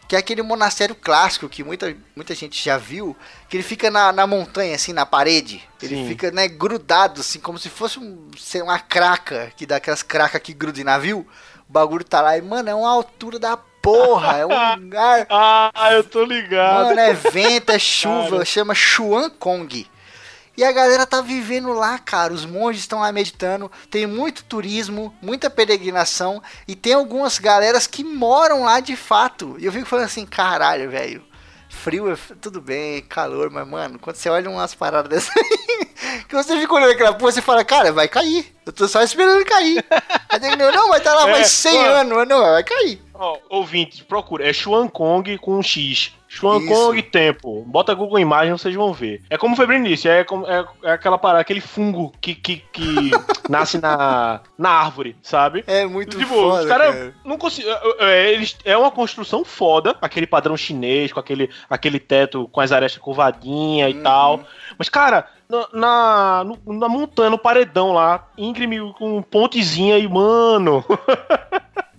Que 0.07 0.15
é 0.15 0.19
aquele 0.19 0.43
monastério 0.43 0.95
clássico 0.95 1.49
que 1.49 1.65
muita, 1.65 1.97
muita 2.15 2.35
gente 2.35 2.63
já 2.63 2.77
viu. 2.77 3.17
Que 3.49 3.57
ele 3.57 3.65
fica 3.65 3.91
na, 3.91 4.13
na 4.13 4.27
montanha, 4.27 4.75
assim, 4.75 4.93
na 4.93 5.07
parede. 5.07 5.67
Ele 5.81 5.95
Sim. 5.95 6.09
fica, 6.09 6.31
né, 6.31 6.47
grudado, 6.47 7.23
assim, 7.23 7.41
como 7.41 7.59
se 7.59 7.71
fosse 7.71 7.99
um, 7.99 8.31
sei, 8.37 8.61
uma 8.61 8.79
craca, 8.79 9.51
que 9.57 9.65
dá 9.65 9.77
aquelas 9.77 10.03
cracas 10.03 10.43
que 10.43 10.53
grudam 10.53 10.83
em 10.83 10.85
navio. 10.85 11.27
O 11.67 11.73
bagulho 11.73 12.05
tá 12.05 12.21
lá 12.21 12.37
e, 12.37 12.43
mano, 12.43 12.69
é 12.69 12.75
uma 12.75 12.91
altura 12.91 13.39
da 13.39 13.57
porra, 13.57 14.37
é 14.37 14.45
um 14.45 14.51
lugar. 14.77 15.27
ah, 15.31 15.89
eu 15.93 16.05
tô 16.05 16.23
ligado. 16.23 16.89
Mano, 16.89 17.01
é 17.01 17.15
vento, 17.15 17.73
é 17.73 17.79
chuva, 17.79 18.31
Cara. 18.31 18.45
chama 18.45 18.75
Xuan 18.75 19.31
Kong. 19.31 19.89
E 20.57 20.65
a 20.65 20.73
galera 20.73 21.07
tá 21.07 21.21
vivendo 21.21 21.73
lá, 21.73 21.99
cara. 21.99 22.33
Os 22.33 22.45
monges 22.45 22.83
estão 22.83 23.01
lá 23.01 23.11
meditando. 23.13 23.71
Tem 23.91 24.07
muito 24.07 24.45
turismo, 24.45 25.15
muita 25.23 25.49
peregrinação. 25.49 26.43
E 26.67 26.75
tem 26.75 26.93
algumas 26.93 27.39
galeras 27.39 27.87
que 27.87 28.05
moram 28.05 28.65
lá 28.65 28.81
de 28.81 28.97
fato. 28.97 29.57
E 29.59 29.65
eu 29.65 29.73
fico 29.73 29.87
falando 29.87 30.07
assim, 30.07 30.27
caralho, 30.27 30.91
velho. 30.91 31.25
Frio 31.71 32.13
é 32.13 32.17
tudo 32.41 32.61
bem, 32.61 33.01
calor, 33.03 33.49
mas 33.49 33.67
mano, 33.67 33.99
quando 33.99 34.17
você 34.17 34.29
olha 34.29 34.51
umas 34.51 34.75
paradas 34.75 35.09
dessas 35.31 35.35
aí, 35.37 35.87
que 36.29 36.35
você 36.35 36.59
fica 36.59 36.75
olhando 36.75 36.91
aquela 36.91 37.15
porra, 37.15 37.33
você 37.33 37.41
fala, 37.41 37.65
cara, 37.65 37.93
vai 37.93 38.09
cair. 38.09 38.53
Eu 38.71 38.73
tô 38.73 38.87
só 38.87 39.03
esperando 39.03 39.45
cair. 39.45 39.85
Aí 40.29 40.57
não, 40.57 40.89
vai 40.91 40.99
estar 40.99 41.11
tá 41.11 41.17
lá 41.17 41.27
é, 41.29 41.33
mais 41.33 41.49
100 41.49 41.87
anos, 41.87 42.29
não, 42.29 42.41
vai 42.41 42.63
cair. 42.63 43.03
Ó, 43.13 43.37
ouvinte, 43.49 44.05
procura. 44.05 44.49
É 44.49 44.53
Xuan 44.53 44.87
Kong 44.87 45.37
com 45.39 45.59
um 45.59 45.63
X. 45.63 46.15
Xuan 46.29 46.65
Kong 46.65 47.03
Tempo. 47.03 47.65
Bota 47.67 47.93
Google 47.93 48.21
Imagem, 48.21 48.53
vocês 48.53 48.73
vão 48.73 48.93
ver. 48.93 49.23
É 49.29 49.37
como 49.37 49.57
foi 49.57 49.67
bem 49.67 49.79
início, 49.79 50.09
é, 50.09 50.21
é, 50.21 50.65
é 50.85 50.93
aquela 50.93 51.19
parada, 51.19 51.41
aquele 51.41 51.61
fungo 51.61 52.13
que, 52.21 52.37
que, 52.37 52.59
que 52.73 53.11
nasce 53.51 53.77
na, 53.79 54.41
na 54.57 54.71
árvore, 54.71 55.17
sabe? 55.21 55.65
É 55.67 55.85
muito 55.85 56.17
tipo, 56.17 56.33
foda, 56.33 56.63
os 56.63 56.69
cara, 56.69 56.93
cara. 56.93 57.15
não 57.25 57.37
conseguem. 57.37 57.73
É, 57.73 58.05
é, 58.05 58.33
eles, 58.33 58.57
é 58.65 58.77
uma 58.77 58.93
construção 58.93 59.45
foda, 59.45 59.97
aquele 60.01 60.29
padrão 60.29 60.57
chinês, 60.57 61.13
com 61.13 61.19
aquele, 61.19 61.51
aquele 61.69 61.99
teto 61.99 62.49
com 62.53 62.61
as 62.61 62.71
arestas 62.71 63.03
curvadinha 63.03 63.89
e 63.89 63.95
uhum. 63.95 64.03
tal. 64.05 64.45
Mas, 64.79 64.89
cara, 64.89 65.27
na, 65.51 65.69
na, 65.73 66.45
no, 66.45 66.73
na 66.73 66.89
montanha, 66.89 67.31
no 67.31 67.39
paredão 67.39 67.93
lá, 67.93 68.29
íngreme 68.39 68.79
com 68.95 69.21
pontezinha 69.23 69.99
e, 69.99 70.09
mano. 70.09 70.85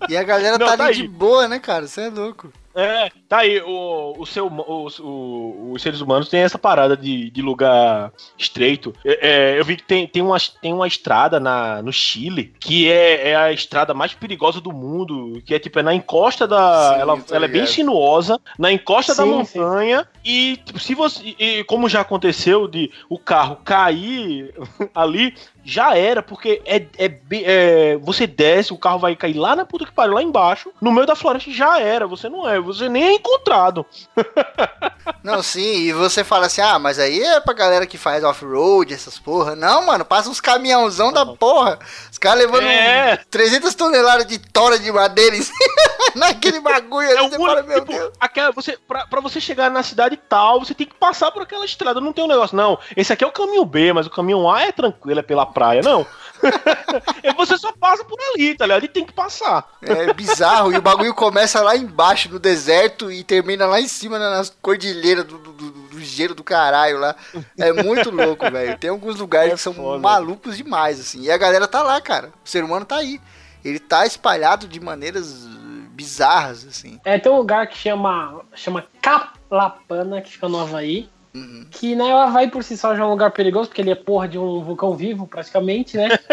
E 0.10 0.18
a 0.18 0.24
galera 0.24 0.58
não, 0.58 0.66
tá, 0.66 0.78
tá 0.78 0.86
ali 0.86 0.94
aí. 0.94 1.02
de 1.04 1.08
boa, 1.08 1.48
né, 1.48 1.60
cara? 1.60 1.88
Você 1.88 2.02
é 2.02 2.10
louco. 2.10 2.52
É, 2.74 3.12
tá 3.28 3.40
aí, 3.40 3.62
o, 3.62 4.16
o 4.18 4.26
seu, 4.26 4.48
o, 4.48 4.88
o, 5.02 5.72
os 5.74 5.82
seres 5.82 6.02
humanos 6.02 6.30
têm 6.30 6.42
essa 6.42 6.58
parada 6.58 6.96
de, 6.96 7.30
de 7.30 7.42
lugar 7.42 8.12
estreito. 8.38 8.94
É, 9.06 9.30
é, 9.56 9.60
eu 9.60 9.66
vi 9.66 9.76
que 9.76 9.84
tem, 9.84 10.08
tem, 10.08 10.22
uma, 10.22 10.38
tem 10.62 10.74
uma 10.74 10.88
estrada 10.88 11.40
na, 11.40 11.82
no 11.82 11.92
Chile 11.92 12.54
que 12.60 12.90
é, 12.90 13.30
é 13.30 13.36
a 13.36 13.52
estrada 13.52 13.94
mais 13.94 14.14
perigosa 14.14 14.62
do 14.62 14.72
mundo, 14.72 15.42
que 15.46 15.54
é 15.54 15.60
tipo, 15.60 15.80
é 15.80 15.84
na 15.84 15.94
encosta 15.94 16.48
da. 16.48 16.94
Sim, 16.94 17.02
ela, 17.02 17.24
ela 17.32 17.46
é 17.46 17.50
bem 17.50 17.66
sinuosa, 17.66 18.40
na 18.58 18.72
encosta 18.72 19.14
sim, 19.14 19.20
da 19.20 19.26
montanha, 19.26 20.00
sim. 20.02 20.32
e 20.32 20.58
tipo, 20.58 20.80
se 20.80 20.96
você. 20.96 21.36
E, 21.38 21.64
como 21.66 21.90
já 21.90 22.02
aconteceu 22.02 22.68
de 22.68 22.92
o 23.10 23.18
carro 23.18 23.58
cair 23.58 24.54
ali, 24.96 25.36
já 25.64 25.96
era, 25.96 26.22
porque 26.22 26.62
é, 26.66 26.86
é, 26.98 27.20
é, 27.44 27.98
você 27.98 28.26
desce, 28.26 28.74
o 28.74 28.78
carro 28.78 29.00
vai 29.00 29.16
cair 29.16 29.34
lá 29.34 29.56
na 29.56 29.66
puta 29.66 29.86
que 29.86 29.92
pariu, 29.92 30.14
lá 30.14 30.24
embaixo, 30.24 30.72
no 30.82 30.92
meio 30.92 31.06
da 31.06 31.16
floresta 31.16 31.52
já 31.52 31.80
era, 31.80 32.08
você 32.08 32.30
não 32.30 32.48
é, 32.48 32.60
você 32.60 32.90
nem 32.90 33.04
é 33.04 33.14
encontrado. 33.14 33.86
não, 35.24 35.42
sim, 35.42 35.78
e 35.78 35.94
você 35.94 36.24
fala 36.24 36.48
assim, 36.48 36.62
ah, 36.62 36.80
mas 36.80 37.00
aí 37.00 37.22
é 37.22 37.40
pra 37.40 37.54
galera 37.54 37.86
que 37.86 37.98
faz 37.98 38.24
off-road, 38.24 38.94
essas 38.94 39.20
porra. 39.20 39.56
Não, 39.56 39.86
mano, 39.86 40.04
passa 40.04 40.30
uns 40.30 40.42
caminhãozão 40.42 41.12
da 41.12 41.26
porra. 41.26 41.80
Caras 42.22 42.46
levando 42.46 42.68
é. 42.68 43.18
300 43.32 43.74
toneladas 43.74 44.28
de 44.28 44.38
tora 44.38 44.78
de 44.78 44.92
madeira 44.92 45.36
em 45.36 45.42
naquele 46.14 46.60
bagulho 46.60 47.10
ali, 47.10 47.18
é 47.18 47.30
você 47.30 47.36
fala, 47.36 47.64
meu 47.64 47.80
tipo, 47.80 47.92
Deus. 47.92 48.14
Aquela, 48.20 48.52
você, 48.52 48.78
pra, 48.88 49.08
pra 49.08 49.20
você 49.20 49.42
chegar 49.42 49.72
na 49.72 49.82
cidade 49.82 50.20
tal, 50.30 50.60
você 50.60 50.76
tem 50.76 50.86
que 50.86 50.94
passar 50.94 51.32
por 51.32 51.42
aquela 51.42 51.66
estrada, 51.66 52.00
não 52.00 52.14
tem 52.14 52.24
um 52.24 52.28
negócio, 52.28 52.56
não, 52.56 52.78
esse 52.96 53.12
aqui 53.12 53.24
é 53.24 53.28
o 53.28 53.32
caminho 53.32 53.66
B, 53.66 53.92
mas 53.92 54.06
o 54.06 54.12
caminho 54.12 54.48
A 54.48 54.62
é 54.62 54.72
tranquilo, 54.72 55.20
é 55.20 55.24
pela 55.24 55.48
praia, 55.48 55.82
não. 55.82 56.06
você 57.36 57.58
só 57.58 57.72
passa 57.74 58.04
por 58.04 58.20
ali, 58.20 58.56
tá 58.56 58.66
ligado? 58.66 58.86
E 58.86 58.88
tem 58.88 59.06
que 59.06 59.14
passar. 59.14 59.68
É 59.82 60.14
bizarro. 60.14 60.74
E 60.74 60.78
o 60.78 60.82
bagulho 60.82 61.14
começa 61.14 61.62
lá 61.62 61.76
embaixo, 61.76 62.30
no 62.30 62.40
deserto, 62.40 63.12
e 63.12 63.24
termina 63.24 63.66
lá 63.66 63.80
em 63.80 63.88
cima, 63.88 64.18
nas 64.18 64.56
cordilheiras 64.62 65.26
do, 65.26 65.38
do, 65.38 65.52
do, 65.54 65.71
do 66.12 66.16
gelo 66.16 66.36
do 66.36 66.44
caralho 66.44 67.00
lá. 67.00 67.16
É 67.58 67.72
muito 67.72 68.12
louco, 68.12 68.50
velho. 68.52 68.78
Tem 68.78 68.90
alguns 68.90 69.18
lugares 69.18 69.54
é 69.54 69.56
que 69.56 69.62
são 69.62 69.74
foda. 69.74 70.00
malucos 70.00 70.58
demais, 70.58 71.00
assim. 71.00 71.22
E 71.22 71.32
a 71.32 71.38
galera 71.38 71.68
tá 71.68 71.82
lá, 71.82 72.00
cara. 72.02 72.32
O 72.44 72.50
ser 72.50 72.64
humano 72.64 72.86
tá 72.86 72.98
aí. 72.98 73.20
Ele 73.64 73.80
tá 73.80 74.06
espalhado 74.06 74.68
de 74.68 74.80
maneiras 74.80 75.48
bizarras, 75.92 76.66
assim. 76.66 77.00
É, 77.06 77.18
tem 77.18 77.32
um 77.32 77.38
lugar 77.38 77.68
que 77.68 77.78
chama, 77.78 78.42
chama 78.56 78.86
Caplapana, 79.02 80.22
que 80.22 80.32
fica 80.32 80.50
no 80.50 80.60
Havaí. 80.60 81.10
Uhum. 81.34 81.66
Que 81.72 81.96
né, 81.96 82.14
o 82.14 82.18
Havaí 82.18 82.50
por 82.50 82.62
si 82.64 82.76
só 82.76 82.94
já 82.94 83.04
é 83.04 83.06
um 83.06 83.12
lugar 83.12 83.32
perigoso, 83.32 83.70
porque 83.70 83.82
ele 83.82 83.92
é 83.92 83.96
porra 83.96 84.28
de 84.28 84.38
um 84.38 84.62
vulcão 84.62 84.96
vivo, 84.96 85.26
praticamente, 85.28 85.96
né? 85.96 86.10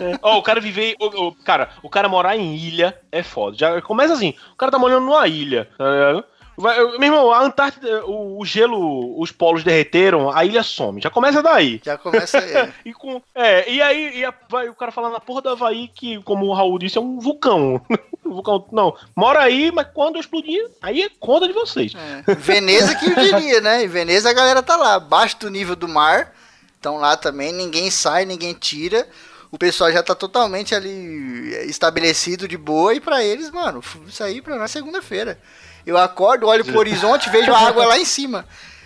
é. 0.00 0.18
oh, 0.22 0.36
o 0.36 0.42
cara 0.42 0.60
viver. 0.60 0.94
Oh, 1.00 1.10
oh, 1.14 1.32
cara, 1.44 1.70
o 1.82 1.88
cara 1.88 2.08
morar 2.08 2.36
em 2.36 2.54
ilha 2.54 2.96
é 3.10 3.22
foda. 3.22 3.56
Já 3.56 3.80
começa 3.82 4.12
assim, 4.12 4.34
o 4.52 4.56
cara 4.56 4.70
tá 4.70 4.78
morando 4.78 5.04
numa 5.04 5.26
ilha, 5.26 5.68
tá 5.76 5.90
ligado? 5.90 6.24
Vai, 6.60 6.76
meu 6.98 7.04
irmão, 7.04 7.32
a 7.32 7.40
Antártida, 7.40 8.04
o, 8.04 8.40
o, 8.40 8.44
gelo, 8.44 9.20
os 9.20 9.30
polos 9.30 9.62
derreteram, 9.62 10.28
a 10.28 10.44
ilha 10.44 10.64
some. 10.64 11.00
Já 11.00 11.08
começa 11.08 11.40
daí. 11.40 11.80
Já 11.84 11.96
começa 11.96 12.38
aí. 12.38 12.72
e, 12.84 12.92
com, 12.92 13.22
é, 13.32 13.70
e 13.70 13.80
aí 13.80 14.18
e 14.18 14.24
a, 14.24 14.34
vai 14.50 14.68
o 14.68 14.74
cara 14.74 14.90
falando 14.90 15.12
na 15.12 15.20
porra 15.20 15.40
do 15.40 15.50
Havaí, 15.50 15.86
que, 15.86 16.20
como 16.24 16.46
o 16.46 16.52
Raul 16.52 16.76
disse, 16.80 16.98
é 16.98 17.00
um 17.00 17.20
vulcão. 17.20 17.80
vulcão 18.24 18.66
não, 18.72 18.92
mora 19.14 19.40
aí, 19.40 19.70
mas 19.70 19.86
quando 19.94 20.18
explodir, 20.18 20.68
aí 20.82 21.02
é 21.02 21.10
conta 21.20 21.46
de 21.46 21.52
vocês. 21.52 21.92
É. 21.94 22.34
Veneza 22.34 22.92
que 22.96 23.06
eu 23.06 23.14
diria, 23.14 23.60
né? 23.60 23.84
Em 23.84 23.88
Veneza 23.88 24.28
a 24.28 24.34
galera 24.34 24.60
tá 24.60 24.76
lá, 24.76 24.94
abaixo 24.94 25.38
do 25.38 25.48
nível 25.48 25.76
do 25.76 25.86
mar 25.86 26.34
estão 26.74 26.96
lá 26.96 27.16
também, 27.16 27.52
ninguém 27.52 27.88
sai, 27.88 28.24
ninguém 28.24 28.52
tira. 28.52 29.06
O 29.50 29.58
pessoal 29.58 29.92
já 29.92 30.02
tá 30.02 30.14
totalmente 30.14 30.74
ali 30.74 31.54
estabelecido 31.68 32.48
de 32.48 32.56
boa 32.56 32.94
e 32.94 33.00
pra 33.00 33.22
eles, 33.22 33.50
mano, 33.50 33.82
isso 34.06 34.22
aí 34.22 34.42
pra 34.42 34.56
nós 34.56 34.70
é 34.70 34.74
segunda-feira. 34.74 35.38
Eu 35.88 35.96
acordo, 35.96 36.46
olho 36.46 36.64
pro 36.66 36.76
horizonte, 36.78 37.30
vejo 37.30 37.50
a 37.50 37.58
água 37.58 37.86
lá 37.86 37.98
em 37.98 38.04
cima. 38.04 38.44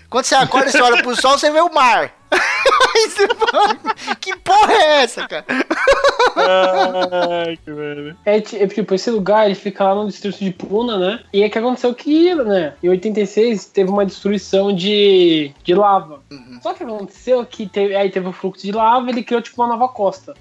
Quando 0.08 0.24
você 0.24 0.36
acorda, 0.36 0.70
você 0.70 0.80
olha 0.80 1.02
pro 1.02 1.20
sol, 1.20 1.36
você 1.36 1.50
vê 1.50 1.60
o 1.60 1.72
mar. 1.72 2.12
Que 4.20 4.36
porra 4.36 4.72
é 4.72 5.02
essa, 5.02 5.26
cara? 5.26 5.44
Ai, 6.36 7.56
que 7.56 7.70
merda. 7.70 8.16
É, 8.24 8.36
é 8.36 8.40
tipo, 8.40 8.94
esse 8.94 9.10
lugar 9.10 9.46
ele 9.46 9.54
fica 9.54 9.84
lá 9.84 9.94
no 9.94 10.06
distrito 10.06 10.38
de 10.38 10.50
Puna, 10.52 10.96
né? 10.96 11.20
E 11.32 11.42
é 11.42 11.48
que 11.48 11.58
aconteceu 11.58 11.92
que, 11.94 12.34
né? 12.34 12.74
Em 12.82 12.88
86 12.88 13.66
teve 13.66 13.90
uma 13.90 14.06
destruição 14.06 14.72
de, 14.72 15.52
de 15.64 15.74
lava. 15.74 16.22
Só 16.62 16.72
que 16.72 16.84
aconteceu 16.84 17.44
que 17.44 17.66
teve, 17.66 17.96
aí 17.96 18.10
teve 18.10 18.28
o 18.28 18.32
fluxo 18.32 18.64
de 18.64 18.72
lava 18.72 19.10
ele 19.10 19.22
criou 19.22 19.42
tipo 19.42 19.60
uma 19.60 19.68
nova 19.68 19.88
costa. 19.88 20.34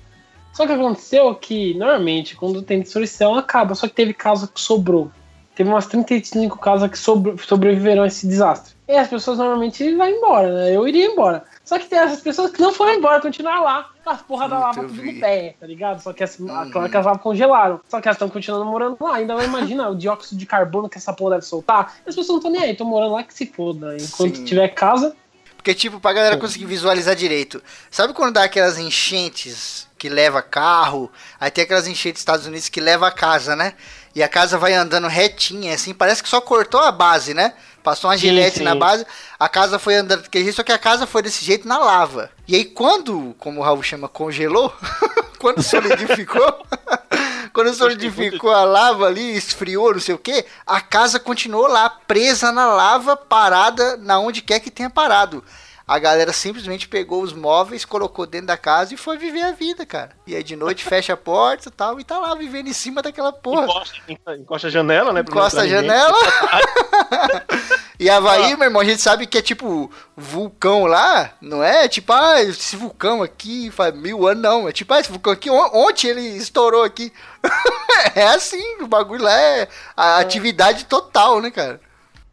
Só 0.54 0.66
que 0.66 0.74
aconteceu 0.74 1.34
que, 1.36 1.74
normalmente, 1.74 2.36
quando 2.36 2.62
tem 2.62 2.82
destruição, 2.82 3.36
acaba. 3.36 3.74
Só 3.74 3.88
que 3.88 3.96
teve 3.96 4.14
casa 4.14 4.48
que 4.48 4.60
sobrou. 4.60 5.10
Teve 5.56 5.70
umas 5.70 5.86
35 5.88 6.58
casas 6.60 6.90
que 6.90 6.98
sobre, 6.98 7.38
sobreviveram 7.38 8.04
a 8.04 8.08
esse 8.08 8.26
desastre. 8.26 8.74
E 8.88 8.96
as 8.98 9.08
pessoas 9.08 9.38
normalmente 9.38 9.96
vão 9.96 10.08
embora, 10.08 10.54
né? 10.54 10.76
Eu 10.76 10.86
iria 10.88 11.06
embora. 11.06 11.44
Só 11.64 11.80
que 11.80 11.86
tem 11.86 11.98
essas 12.00 12.20
pessoas 12.20 12.52
que 12.52 12.62
não 12.62 12.74
foram 12.74 12.96
embora, 12.96 13.22
continuaram 13.22 13.64
lá. 13.64 13.90
As 14.06 14.22
porra 14.22 14.50
da 14.50 14.60
lava 14.60 14.82
tudo 14.82 15.02
no 15.02 15.20
pé, 15.20 15.56
tá 15.58 15.66
ligado? 15.66 16.02
Só 16.02 16.12
que 16.12 16.24
as, 16.24 16.36
claro 16.36 16.90
que 16.90 16.98
as 16.98 17.06
lavas 17.06 17.22
congelaram. 17.22 17.80
Só 17.88 18.02
que 18.02 18.08
elas 18.10 18.16
estão 18.16 18.30
continuando 18.30 18.66
morando 18.66 18.98
lá. 19.00 19.16
Ainda 19.16 19.36
não 19.36 19.44
imagina 19.44 19.88
o 19.90 19.96
dióxido 19.96 20.38
de 20.38 20.46
carbono 20.46 20.90
que 20.90 20.98
essa 20.98 21.14
porra 21.14 21.36
deve 21.36 21.46
soltar. 21.46 21.96
As 22.00 22.16
pessoas 22.16 22.28
não 22.28 22.38
estão 22.38 22.52
nem 22.52 22.64
aí, 22.64 22.72
estão 22.72 22.86
morando 22.86 23.14
lá 23.14 23.24
que 23.24 23.34
se 23.34 23.46
foda. 23.46 23.96
Enquanto 23.96 24.38
Sim. 24.38 24.44
tiver 24.44 24.68
casa, 24.70 25.16
Porque, 25.56 25.74
tipo, 25.74 26.00
pra 26.00 26.12
galera 26.12 26.38
conseguir 26.38 26.66
visualizar 26.66 27.16
direito. 27.16 27.62
Sabe 27.90 28.14
quando 28.14 28.34
dá 28.34 28.44
aquelas 28.44 28.78
enchentes 28.78 29.88
que 29.98 30.10
leva 30.10 30.42
carro? 30.42 31.10
Aí 31.40 31.52
tem 31.52 31.64
aquelas 31.64 31.88
enchentes 31.88 32.14
dos 32.14 32.22
Estados 32.22 32.46
Unidos 32.48 32.68
que 32.68 32.82
leva 32.82 33.08
a 33.08 33.12
casa, 33.12 33.56
né? 33.56 33.76
E 34.14 34.22
a 34.22 34.28
casa 34.28 34.58
vai 34.58 34.74
andando 34.74 35.08
retinha, 35.08 35.74
assim, 35.74 35.94
parece 35.94 36.22
que 36.22 36.30
só 36.30 36.42
cortou 36.42 36.82
a 36.82 36.92
base, 36.92 37.34
né? 37.34 37.54
Passou 37.82 38.10
uma 38.10 38.18
Sim, 38.18 38.28
gilete 38.28 38.60
sim. 38.60 38.64
na 38.64 38.76
base, 38.76 39.06
a 39.40 39.50
casa 39.50 39.80
foi 39.80 39.96
andando 39.96 40.22
daquele 40.22 40.44
jeito, 40.44 40.56
só 40.56 40.64
que 40.64 40.72
a 40.72 40.78
casa 40.78 41.08
foi 41.08 41.22
desse 41.24 41.44
jeito 41.44 41.68
na 41.68 41.80
lava. 41.80 42.30
E 42.48 42.56
aí 42.56 42.66
quando, 42.66 43.36
como 43.40 43.60
o 43.60 43.64
Raul 43.64 43.82
chama, 43.82 44.08
congelou, 44.08 44.72
quando 45.40 45.64
solidificou, 45.64 46.66
quando 47.52 47.74
solidificou 47.74 48.52
a 48.52 48.64
lava 48.64 49.08
ali, 49.08 49.36
esfriou, 49.36 49.94
não 49.94 50.00
sei 50.00 50.14
o 50.14 50.20
que, 50.20 50.46
a 50.66 50.80
casa 50.80 51.20
continuou 51.20 51.68
lá, 51.68 51.90
presa 51.90 52.52
na 52.52 52.68
lava, 52.68 53.18
parada 53.18 53.98
na 53.98 54.20
onde 54.20 54.42
quer 54.42 54.60
que 54.60 54.70
tenha 54.70 54.90
parado. 54.90 55.44
A 55.92 56.00
galera 56.00 56.32
simplesmente 56.32 56.88
pegou 56.88 57.22
os 57.22 57.34
móveis, 57.34 57.84
colocou 57.84 58.26
dentro 58.26 58.48
da 58.48 58.56
casa 58.56 58.94
e 58.94 58.98
foi 58.98 59.18
viver 59.18 59.42
a 59.42 59.52
vida, 59.52 59.86
cara. 59.86 60.12
E 60.26 60.34
aí 60.34 60.42
de 60.42 60.56
noite 60.56 60.86
fecha 60.86 61.12
a 61.12 61.18
porta 61.18 61.68
e 61.68 61.72
tal, 61.72 62.00
e 62.00 62.04
tá 62.06 62.18
lá 62.18 62.34
vivendo 62.34 62.70
em 62.70 62.74
cima 62.74 63.02
daquela 63.02 63.34
porra. 63.34 63.66
Encosta, 63.66 63.98
encosta 64.38 64.68
a 64.68 64.72
janela, 64.72 65.12
né? 65.12 65.20
Encosta 65.20 65.60
a 65.64 65.68
janela. 65.68 66.16
e 68.00 68.10
Havaí, 68.10 68.56
meu 68.56 68.68
irmão, 68.68 68.82
a 68.82 68.86
gente 68.86 69.02
sabe 69.02 69.28
que 69.28 69.38
é 69.38 69.42
tipo 69.42 69.92
vulcão 70.16 70.86
lá, 70.86 71.34
não 71.42 71.62
é? 71.62 71.90
Tipo, 71.90 72.14
ah, 72.14 72.42
esse 72.42 72.78
vulcão 72.78 73.22
aqui 73.22 73.70
faz 73.70 73.94
mil 73.94 74.26
anos, 74.26 74.42
não. 74.42 74.70
É 74.70 74.72
tipo, 74.72 74.94
ah, 74.94 75.00
esse 75.02 75.12
vulcão 75.12 75.34
aqui, 75.34 75.50
on- 75.50 75.72
ontem 75.74 76.08
ele 76.08 76.22
estourou 76.22 76.84
aqui. 76.84 77.12
é 78.16 78.28
assim, 78.28 78.82
o 78.82 78.88
bagulho 78.88 79.26
lá 79.26 79.38
é 79.38 79.68
a 79.98 80.20
atividade 80.20 80.86
total, 80.86 81.42
né, 81.42 81.52
cara? 81.52 81.82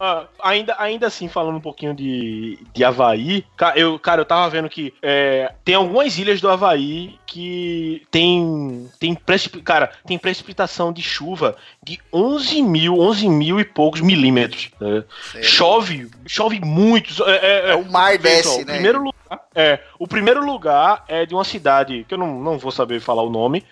Ah, 0.01 0.27
ainda, 0.41 0.77
ainda 0.79 1.09
assim, 1.09 1.27
falando 1.27 1.57
um 1.57 1.61
pouquinho 1.61 1.93
de, 1.93 2.57
de 2.73 2.85
Havaí, 2.85 3.45
eu, 3.75 3.99
cara, 3.99 4.21
eu 4.21 4.25
tava 4.25 4.49
vendo 4.49 4.69
que 4.69 4.95
é, 5.03 5.53
tem 5.65 5.75
algumas 5.75 6.17
ilhas 6.19 6.41
do 6.41 6.49
Havaí 6.49 7.19
que 7.27 8.07
tem, 8.11 8.89
tem, 9.01 9.15
precip, 9.15 9.61
cara, 9.61 9.91
tem 10.07 10.17
precipitação 10.17 10.93
de 10.93 11.03
chuva 11.03 11.57
de 11.83 11.99
11 12.13 12.63
mil, 12.63 12.99
11 13.01 13.29
mil 13.29 13.59
e 13.59 13.65
poucos 13.65 14.01
milímetros. 14.01 14.71
né? 14.81 15.03
Chove, 15.43 16.09
chove 16.27 16.61
muito. 16.61 17.13
É, 17.25 17.37
é- 17.37 17.71
É, 17.71 17.75
o 17.75 17.85
mar 17.91 18.17
desce, 18.19 18.65
né? 18.65 18.73
O 18.73 18.77
primeiro 18.77 18.99
lugar, 19.03 19.41
é, 19.55 19.81
o 19.99 20.07
primeiro 20.07 20.47
lugar 20.47 21.05
é 21.09 21.27
de 21.27 21.35
uma 21.35 21.45
cidade 21.45 22.05
que 22.07 22.15
eu 22.15 22.19
não, 22.19 22.41
não 22.41 22.57
vou 22.57 22.71
saber 22.71 23.01
falar 23.01 23.23
o 23.23 23.31
nome, 23.31 23.65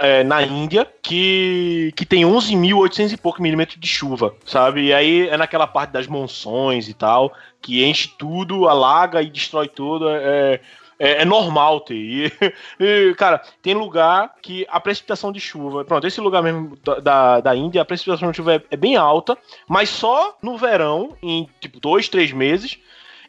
é, 0.00 0.22
na 0.22 0.42
Índia, 0.42 0.88
que, 1.02 1.92
que 1.96 2.06
tem 2.06 2.24
11.800 2.24 3.12
e 3.12 3.16
pouco 3.16 3.42
milímetros 3.42 3.78
de 3.78 3.86
chuva, 3.88 4.34
sabe? 4.44 4.86
E 4.86 4.92
aí 4.92 5.28
é 5.28 5.36
naquela 5.36 5.66
parte 5.66 5.90
das 5.90 6.06
monções 6.06 6.88
e 6.88 6.94
tal, 6.94 7.32
que 7.60 7.84
enche 7.84 8.08
tudo, 8.18 8.68
alaga 8.68 9.22
e 9.22 9.30
destrói 9.30 9.68
tudo. 9.68 10.08
É, 10.08 10.60
é, 11.02 11.22
é 11.22 11.24
normal 11.24 11.80
ter. 11.80 11.96
E, 11.96 12.32
e, 12.78 13.14
cara, 13.16 13.42
tem 13.60 13.74
lugar 13.74 14.36
que 14.40 14.64
a 14.70 14.78
precipitação 14.78 15.32
de 15.32 15.40
chuva. 15.40 15.84
Pronto, 15.84 16.06
esse 16.06 16.20
lugar 16.20 16.42
mesmo 16.42 16.76
da, 16.84 17.00
da, 17.00 17.40
da 17.40 17.56
Índia, 17.56 17.82
a 17.82 17.84
precipitação 17.84 18.30
de 18.30 18.36
chuva 18.36 18.54
é, 18.54 18.62
é 18.70 18.76
bem 18.76 18.96
alta, 18.96 19.36
mas 19.68 19.88
só 19.88 20.36
no 20.40 20.56
verão, 20.56 21.16
em 21.20 21.48
tipo 21.60 21.80
dois, 21.80 22.08
três 22.08 22.30
meses. 22.30 22.78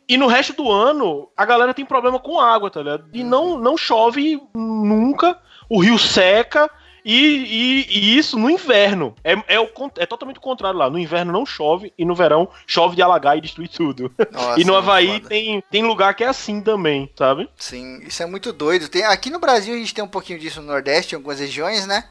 E 0.07 0.17
no 0.17 0.27
resto 0.27 0.53
do 0.53 0.69
ano, 0.69 1.29
a 1.35 1.45
galera 1.45 1.73
tem 1.73 1.85
problema 1.85 2.19
com 2.19 2.39
água, 2.39 2.69
tá 2.69 2.81
ligado? 2.81 3.05
E 3.13 3.23
não, 3.23 3.57
não 3.57 3.77
chove 3.77 4.39
nunca, 4.53 5.39
o 5.69 5.79
rio 5.81 5.97
seca. 5.97 6.69
E, 7.05 7.17
e- 7.17 7.85
e 7.89 8.17
isso 8.17 8.39
no 8.39 8.49
inverno. 8.49 9.13
É, 9.25 9.33
é, 9.55 9.59
o, 9.59 9.69
é 9.97 10.05
totalmente 10.05 10.37
o 10.37 10.41
contrário 10.41 10.79
lá. 10.79 10.89
No 10.89 10.97
inverno 10.97 11.33
não 11.33 11.45
chove 11.45 11.91
e 11.97 12.05
no 12.05 12.15
verão 12.15 12.47
chove 12.65 12.95
de 12.95 13.01
alagar 13.01 13.37
e 13.37 13.41
destruir 13.41 13.67
tudo. 13.67 14.09
Nossa, 14.31 14.57
e 14.61 14.63
no 14.63 14.73
é 14.73 14.77
Havaí 14.77 15.13
foda. 15.17 15.27
tem, 15.27 15.61
tem 15.69 15.83
lugar 15.83 16.13
que 16.13 16.23
é 16.23 16.27
assim 16.27 16.61
também, 16.61 17.11
sabe? 17.17 17.49
Sim, 17.57 17.99
isso 18.07 18.23
é 18.23 18.25
muito 18.25 18.53
doido. 18.53 18.87
Tem, 18.87 19.03
aqui 19.03 19.29
no 19.29 19.37
Brasil 19.37 19.75
a 19.75 19.77
gente 19.77 19.93
tem 19.93 20.01
um 20.01 20.07
pouquinho 20.07 20.39
disso 20.39 20.61
no 20.61 20.67
Nordeste, 20.67 21.13
em 21.13 21.17
algumas 21.17 21.41
regiões, 21.41 21.85
né? 21.85 22.05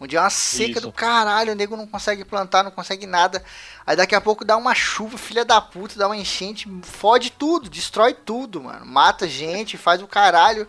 Onde 0.00 0.16
é 0.16 0.20
uma 0.20 0.30
seca 0.30 0.72
Isso. 0.78 0.80
do 0.80 0.92
caralho, 0.92 1.52
o 1.52 1.56
nego 1.56 1.76
não 1.76 1.86
consegue 1.86 2.24
plantar, 2.24 2.64
não 2.64 2.70
consegue 2.72 3.06
nada. 3.06 3.42
Aí 3.86 3.94
daqui 3.96 4.16
a 4.16 4.20
pouco 4.20 4.44
dá 4.44 4.56
uma 4.56 4.74
chuva, 4.74 5.16
filha 5.16 5.44
da 5.44 5.60
puta, 5.60 5.96
dá 5.96 6.06
uma 6.06 6.16
enchente, 6.16 6.68
fode 6.82 7.30
tudo, 7.30 7.68
destrói 7.68 8.14
tudo, 8.14 8.62
mano. 8.62 8.84
Mata 8.84 9.28
gente, 9.28 9.76
faz 9.76 10.02
o 10.02 10.08
caralho. 10.08 10.68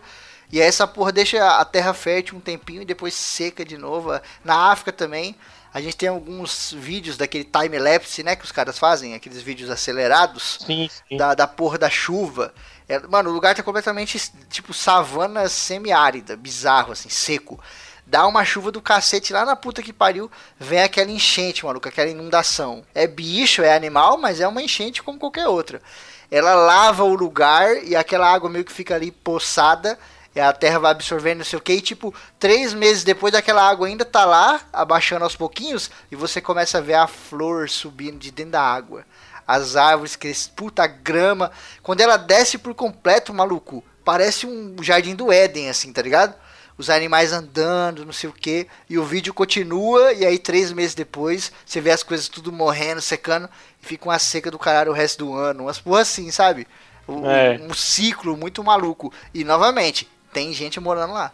E 0.52 0.60
aí 0.60 0.66
essa 0.66 0.86
porra 0.86 1.12
deixa 1.12 1.58
a 1.58 1.64
terra 1.64 1.94
fértil 1.94 2.36
um 2.36 2.40
tempinho 2.40 2.82
e 2.82 2.84
depois 2.84 3.14
seca 3.14 3.64
de 3.64 3.76
novo. 3.76 4.10
Na 4.44 4.70
África 4.70 4.92
também, 4.92 5.36
a 5.72 5.80
gente 5.80 5.96
tem 5.96 6.08
alguns 6.08 6.72
vídeos 6.76 7.16
daquele 7.16 7.44
time-lapse, 7.44 8.22
né, 8.24 8.34
que 8.34 8.44
os 8.44 8.50
caras 8.50 8.78
fazem, 8.78 9.14
aqueles 9.14 9.40
vídeos 9.40 9.70
acelerados 9.70 10.58
Sim, 10.66 10.90
sim. 11.08 11.16
da, 11.16 11.34
da 11.34 11.46
porra 11.46 11.78
da 11.78 11.88
chuva. 11.88 12.52
É, 12.88 12.98
mano, 12.98 13.30
o 13.30 13.32
lugar 13.32 13.54
tá 13.54 13.62
completamente, 13.62 14.20
tipo, 14.48 14.74
savana 14.74 15.48
semiárida, 15.48 16.36
bizarro, 16.36 16.92
assim, 16.92 17.08
seco. 17.08 17.60
Dá 18.04 18.26
uma 18.26 18.44
chuva 18.44 18.72
do 18.72 18.82
cacete 18.82 19.32
lá 19.32 19.44
na 19.44 19.54
puta 19.54 19.80
que 19.80 19.92
pariu, 19.92 20.28
vem 20.58 20.82
aquela 20.82 21.12
enchente, 21.12 21.64
maluco, 21.64 21.86
aquela 21.86 22.10
inundação. 22.10 22.84
É 22.92 23.06
bicho, 23.06 23.62
é 23.62 23.72
animal, 23.72 24.18
mas 24.18 24.40
é 24.40 24.48
uma 24.48 24.60
enchente 24.60 25.00
como 25.00 25.20
qualquer 25.20 25.46
outra. 25.46 25.80
Ela 26.28 26.54
lava 26.54 27.04
o 27.04 27.14
lugar 27.14 27.84
e 27.84 27.94
aquela 27.94 28.28
água 28.28 28.50
meio 28.50 28.64
que 28.64 28.72
fica 28.72 28.96
ali 28.96 29.12
poçada, 29.12 29.96
a 30.38 30.52
terra 30.52 30.78
vai 30.78 30.90
absorvendo 30.90 31.38
não 31.38 31.44
sei 31.44 31.58
o 31.58 31.62
que, 31.62 31.72
e 31.72 31.80
tipo, 31.80 32.14
três 32.38 32.74
meses 32.74 33.02
depois 33.02 33.32
daquela 33.32 33.66
água 33.66 33.88
ainda 33.88 34.04
tá 34.04 34.24
lá, 34.24 34.60
abaixando 34.72 35.24
aos 35.24 35.34
pouquinhos, 35.34 35.90
e 36.12 36.14
você 36.14 36.40
começa 36.40 36.78
a 36.78 36.82
ver 36.82 36.94
a 36.94 37.06
flor 37.06 37.68
subindo 37.68 38.18
de 38.18 38.30
dentro 38.30 38.52
da 38.52 38.62
água 38.62 39.04
as 39.50 39.74
árvores 39.74 40.14
crescem, 40.14 40.52
puta 40.54 40.86
grama. 40.86 41.50
Quando 41.82 42.00
ela 42.00 42.16
desce 42.16 42.56
por 42.56 42.72
completo, 42.72 43.34
maluco, 43.34 43.82
parece 44.04 44.46
um 44.46 44.76
jardim 44.80 45.16
do 45.16 45.32
Éden, 45.32 45.68
assim, 45.68 45.92
tá 45.92 46.00
ligado? 46.00 46.36
Os 46.78 46.88
animais 46.88 47.32
andando, 47.32 48.06
não 48.06 48.12
sei 48.12 48.30
o 48.30 48.32
que, 48.32 48.68
e 48.88 48.96
o 48.96 49.04
vídeo 49.04 49.34
continua, 49.34 50.12
e 50.12 50.24
aí 50.24 50.38
três 50.38 50.70
meses 50.70 50.94
depois, 50.94 51.50
você 51.66 51.80
vê 51.80 51.90
as 51.90 52.04
coisas 52.04 52.28
tudo 52.28 52.52
morrendo, 52.52 53.00
secando, 53.00 53.50
e 53.82 53.86
fica 53.86 54.08
uma 54.08 54.20
seca 54.20 54.52
do 54.52 54.58
caralho 54.58 54.92
o 54.92 54.94
resto 54.94 55.24
do 55.24 55.34
ano, 55.34 55.64
umas 55.64 55.80
porra 55.80 56.02
assim, 56.02 56.30
sabe? 56.30 56.66
Um, 57.08 57.28
É. 57.28 57.58
um 57.60 57.74
ciclo 57.74 58.36
muito 58.36 58.62
maluco. 58.62 59.12
E 59.34 59.42
novamente, 59.42 60.08
tem 60.32 60.52
gente 60.52 60.80
morando 60.80 61.12
lá. 61.12 61.32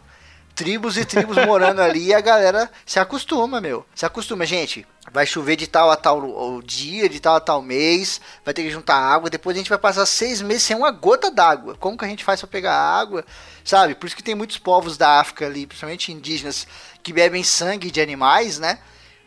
Tribos 0.55 0.97
e 0.97 1.05
tribos 1.05 1.37
morando 1.45 1.81
ali 1.81 2.07
e 2.07 2.13
a 2.15 2.19
galera 2.19 2.69
se 2.83 2.99
acostuma, 2.99 3.61
meu. 3.61 3.85
Se 3.93 4.07
acostuma, 4.07 4.43
gente. 4.43 4.87
Vai 5.11 5.25
chover 5.25 5.55
de 5.55 5.67
tal 5.67 5.91
a 5.91 5.95
tal 5.95 6.19
o 6.19 6.63
dia, 6.63 7.07
de 7.07 7.19
tal 7.19 7.35
a 7.35 7.39
tal 7.39 7.61
mês. 7.61 8.19
Vai 8.43 8.55
ter 8.55 8.63
que 8.63 8.71
juntar 8.71 8.95
água. 8.95 9.29
Depois 9.29 9.55
a 9.55 9.59
gente 9.59 9.69
vai 9.69 9.77
passar 9.77 10.05
seis 10.07 10.41
meses 10.41 10.63
sem 10.63 10.75
uma 10.75 10.89
gota 10.89 11.29
d'água. 11.29 11.75
Como 11.75 11.95
que 11.95 12.05
a 12.05 12.07
gente 12.07 12.23
faz 12.23 12.39
pra 12.41 12.49
pegar 12.49 12.73
água? 12.73 13.23
Sabe? 13.63 13.93
Por 13.93 14.07
isso 14.07 14.15
que 14.15 14.23
tem 14.23 14.33
muitos 14.33 14.57
povos 14.57 14.97
da 14.97 15.19
África 15.19 15.45
ali, 15.45 15.67
principalmente 15.67 16.11
indígenas, 16.11 16.65
que 17.03 17.13
bebem 17.13 17.43
sangue 17.43 17.91
de 17.91 18.01
animais, 18.01 18.57
né? 18.57 18.79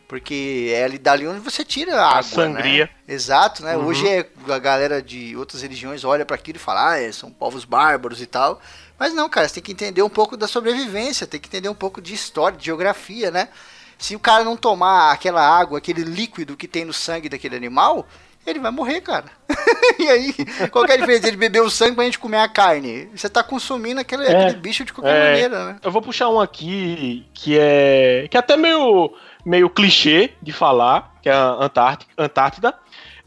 Porque 0.08 0.72
é 0.74 0.82
ali 0.82 0.98
dali 0.98 1.28
onde 1.28 1.38
você 1.38 1.64
tira 1.64 1.94
a 1.94 2.08
água. 2.08 2.22
sangria. 2.24 2.86
Né? 2.86 3.14
Exato, 3.14 3.62
né? 3.62 3.76
Uhum. 3.76 3.86
Hoje 3.86 4.08
é, 4.08 4.28
a 4.48 4.58
galera 4.58 5.00
de 5.00 5.36
outras 5.36 5.62
religiões 5.62 6.02
olha 6.02 6.26
para 6.26 6.34
aquilo 6.34 6.56
e 6.56 6.60
fala, 6.60 6.90
ah, 6.90 7.00
é, 7.00 7.12
são 7.12 7.30
povos 7.30 7.64
bárbaros 7.64 8.20
e 8.20 8.26
tal. 8.26 8.60
Mas 9.00 9.14
não, 9.14 9.30
cara, 9.30 9.48
você 9.48 9.54
tem 9.54 9.62
que 9.62 9.72
entender 9.72 10.02
um 10.02 10.10
pouco 10.10 10.36
da 10.36 10.46
sobrevivência, 10.46 11.26
tem 11.26 11.40
que 11.40 11.48
entender 11.48 11.70
um 11.70 11.74
pouco 11.74 12.02
de 12.02 12.12
história, 12.12 12.58
de 12.58 12.66
geografia, 12.66 13.30
né? 13.30 13.48
Se 13.96 14.14
o 14.14 14.20
cara 14.20 14.44
não 14.44 14.58
tomar 14.58 15.10
aquela 15.10 15.40
água, 15.42 15.78
aquele 15.78 16.04
líquido 16.04 16.54
que 16.54 16.68
tem 16.68 16.84
no 16.84 16.92
sangue 16.92 17.28
daquele 17.30 17.56
animal, 17.56 18.06
ele 18.46 18.58
vai 18.58 18.70
morrer, 18.70 19.00
cara. 19.00 19.24
e 19.98 20.06
aí, 20.08 20.34
qual 20.70 20.84
que 20.84 20.92
é 20.92 20.94
a 20.96 20.98
diferença? 20.98 21.28
Ele 21.28 21.36
beber 21.38 21.62
o 21.62 21.70
sangue 21.70 21.94
pra 21.94 22.04
gente 22.04 22.18
comer 22.18 22.40
a 22.40 22.48
carne. 22.48 23.08
Você 23.14 23.28
tá 23.30 23.42
consumindo 23.42 24.00
aquele, 24.00 24.24
É. 24.26 24.44
aquele 24.44 24.60
bicho 24.60 24.84
de 24.84 24.92
qualquer 24.92 25.16
É. 25.16 25.28
maneira, 25.30 25.64
né? 25.66 25.76
Eu 25.82 25.90
vou 25.90 26.02
puxar 26.02 26.28
um 26.28 26.38
aqui 26.38 27.26
que 27.32 27.56
é. 27.58 28.28
que 28.30 28.36
é 28.36 28.40
até 28.40 28.54
meio, 28.56 29.14
meio 29.46 29.70
clichê 29.70 30.32
de 30.42 30.52
falar, 30.52 31.14
que 31.22 31.28
é 31.28 31.32
a 31.32 31.52
Antártica, 31.58 32.10
Antártida. 32.18 32.74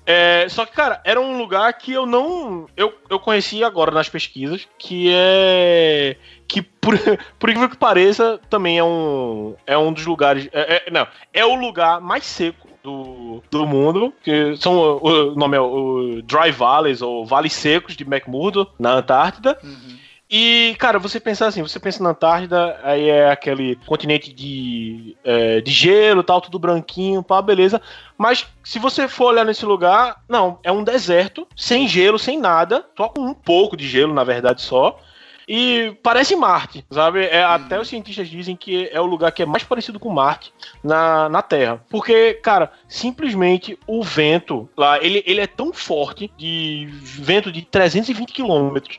É, 0.06 0.48
só 0.50 0.66
que, 0.66 0.74
cara, 0.74 1.02
era 1.06 1.20
um 1.20 1.38
lugar 1.38 1.72
que 1.74 1.94
eu 1.94 2.06
não. 2.06 2.68
Eu, 2.76 2.94
eu 3.10 3.20
conheci 3.20 3.64
agora 3.64 3.92
nas 3.92 4.10
pesquisas, 4.10 4.68
que 4.78 5.10
é. 5.14 6.18
Que, 6.48 6.62
por, 6.62 6.94
por 7.40 7.50
incrível 7.50 7.70
que 7.70 7.78
pareça, 7.78 8.40
também 8.50 8.78
é 8.78 8.84
um. 8.84 9.56
É 9.66 9.78
um 9.78 9.94
dos 9.94 10.06
lugares. 10.06 10.50
é- 10.52 10.84
é- 10.88 10.92
não, 10.92 11.08
é 11.34 11.46
o 11.46 11.56
lugar 11.56 12.02
mais 12.02 12.26
seco 12.26 12.68
do, 12.84 13.42
do 13.50 13.66
mundo. 13.66 14.14
Que 14.24 14.58
são. 14.58 14.76
O, 14.78 15.32
o 15.32 15.36
nome 15.36 15.56
é 15.56 15.62
o 15.62 16.22
Dry 16.24 16.52
Valleys, 16.52 17.02
ou 17.02 17.26
Vales 17.26 17.54
Secos 17.54 17.96
de 17.96 18.04
McMurdo, 18.04 18.70
na 18.78 18.96
Antártida. 18.96 19.58
Uhum. 19.64 19.98
E, 20.36 20.76
cara, 20.80 20.98
você 20.98 21.20
pensa 21.20 21.46
assim, 21.46 21.62
você 21.62 21.80
pensa 21.80 22.02
na 22.02 22.10
Antártida, 22.10 22.80
aí 22.82 23.08
é 23.08 23.30
aquele 23.30 23.76
continente 23.86 24.34
de, 24.34 25.16
é, 25.24 25.62
de 25.62 25.70
gelo 25.70 26.24
tal, 26.24 26.42
tudo 26.42 26.58
branquinho, 26.58 27.22
pá, 27.22 27.40
beleza. 27.40 27.80
Mas 28.18 28.48
se 28.64 28.80
você 28.80 29.08
for 29.08 29.26
olhar 29.26 29.46
nesse 29.46 29.64
lugar, 29.64 30.24
não, 30.28 30.58
é 30.64 30.72
um 30.72 30.84
deserto, 30.84 31.48
sem 31.56 31.88
gelo, 31.88 32.18
sem 32.18 32.40
nada, 32.40 32.84
só 32.98 33.10
com 33.10 33.22
um 33.22 33.34
pouco 33.36 33.78
de 33.78 33.88
gelo, 33.88 34.12
na 34.12 34.24
verdade, 34.24 34.64
só. 34.64 35.00
E 35.48 35.96
parece 36.02 36.36
Marte, 36.36 36.84
sabe? 36.90 37.26
É, 37.26 37.44
Até 37.44 37.80
os 37.80 37.88
cientistas 37.88 38.28
dizem 38.28 38.56
que 38.56 38.90
é 38.92 39.00
o 39.00 39.06
lugar 39.06 39.32
que 39.32 39.44
é 39.44 39.46
mais 39.46 39.64
parecido 39.64 40.00
com 40.00 40.10
Marte 40.10 40.52
na, 40.84 41.30
na 41.30 41.44
Terra. 41.44 41.80
Porque, 41.92 42.34
cara, 42.42 42.72
simplesmente 42.88 43.78
o 43.86 44.02
vento 44.02 44.68
lá, 44.76 44.98
ele, 45.00 45.24
ele 45.28 45.42
é 45.42 45.48
tão 45.48 45.72
forte, 45.72 46.34
de 46.36 46.88
vento 46.90 47.52
de 47.52 47.62
320 47.62 48.34
quilômetros, 48.34 48.98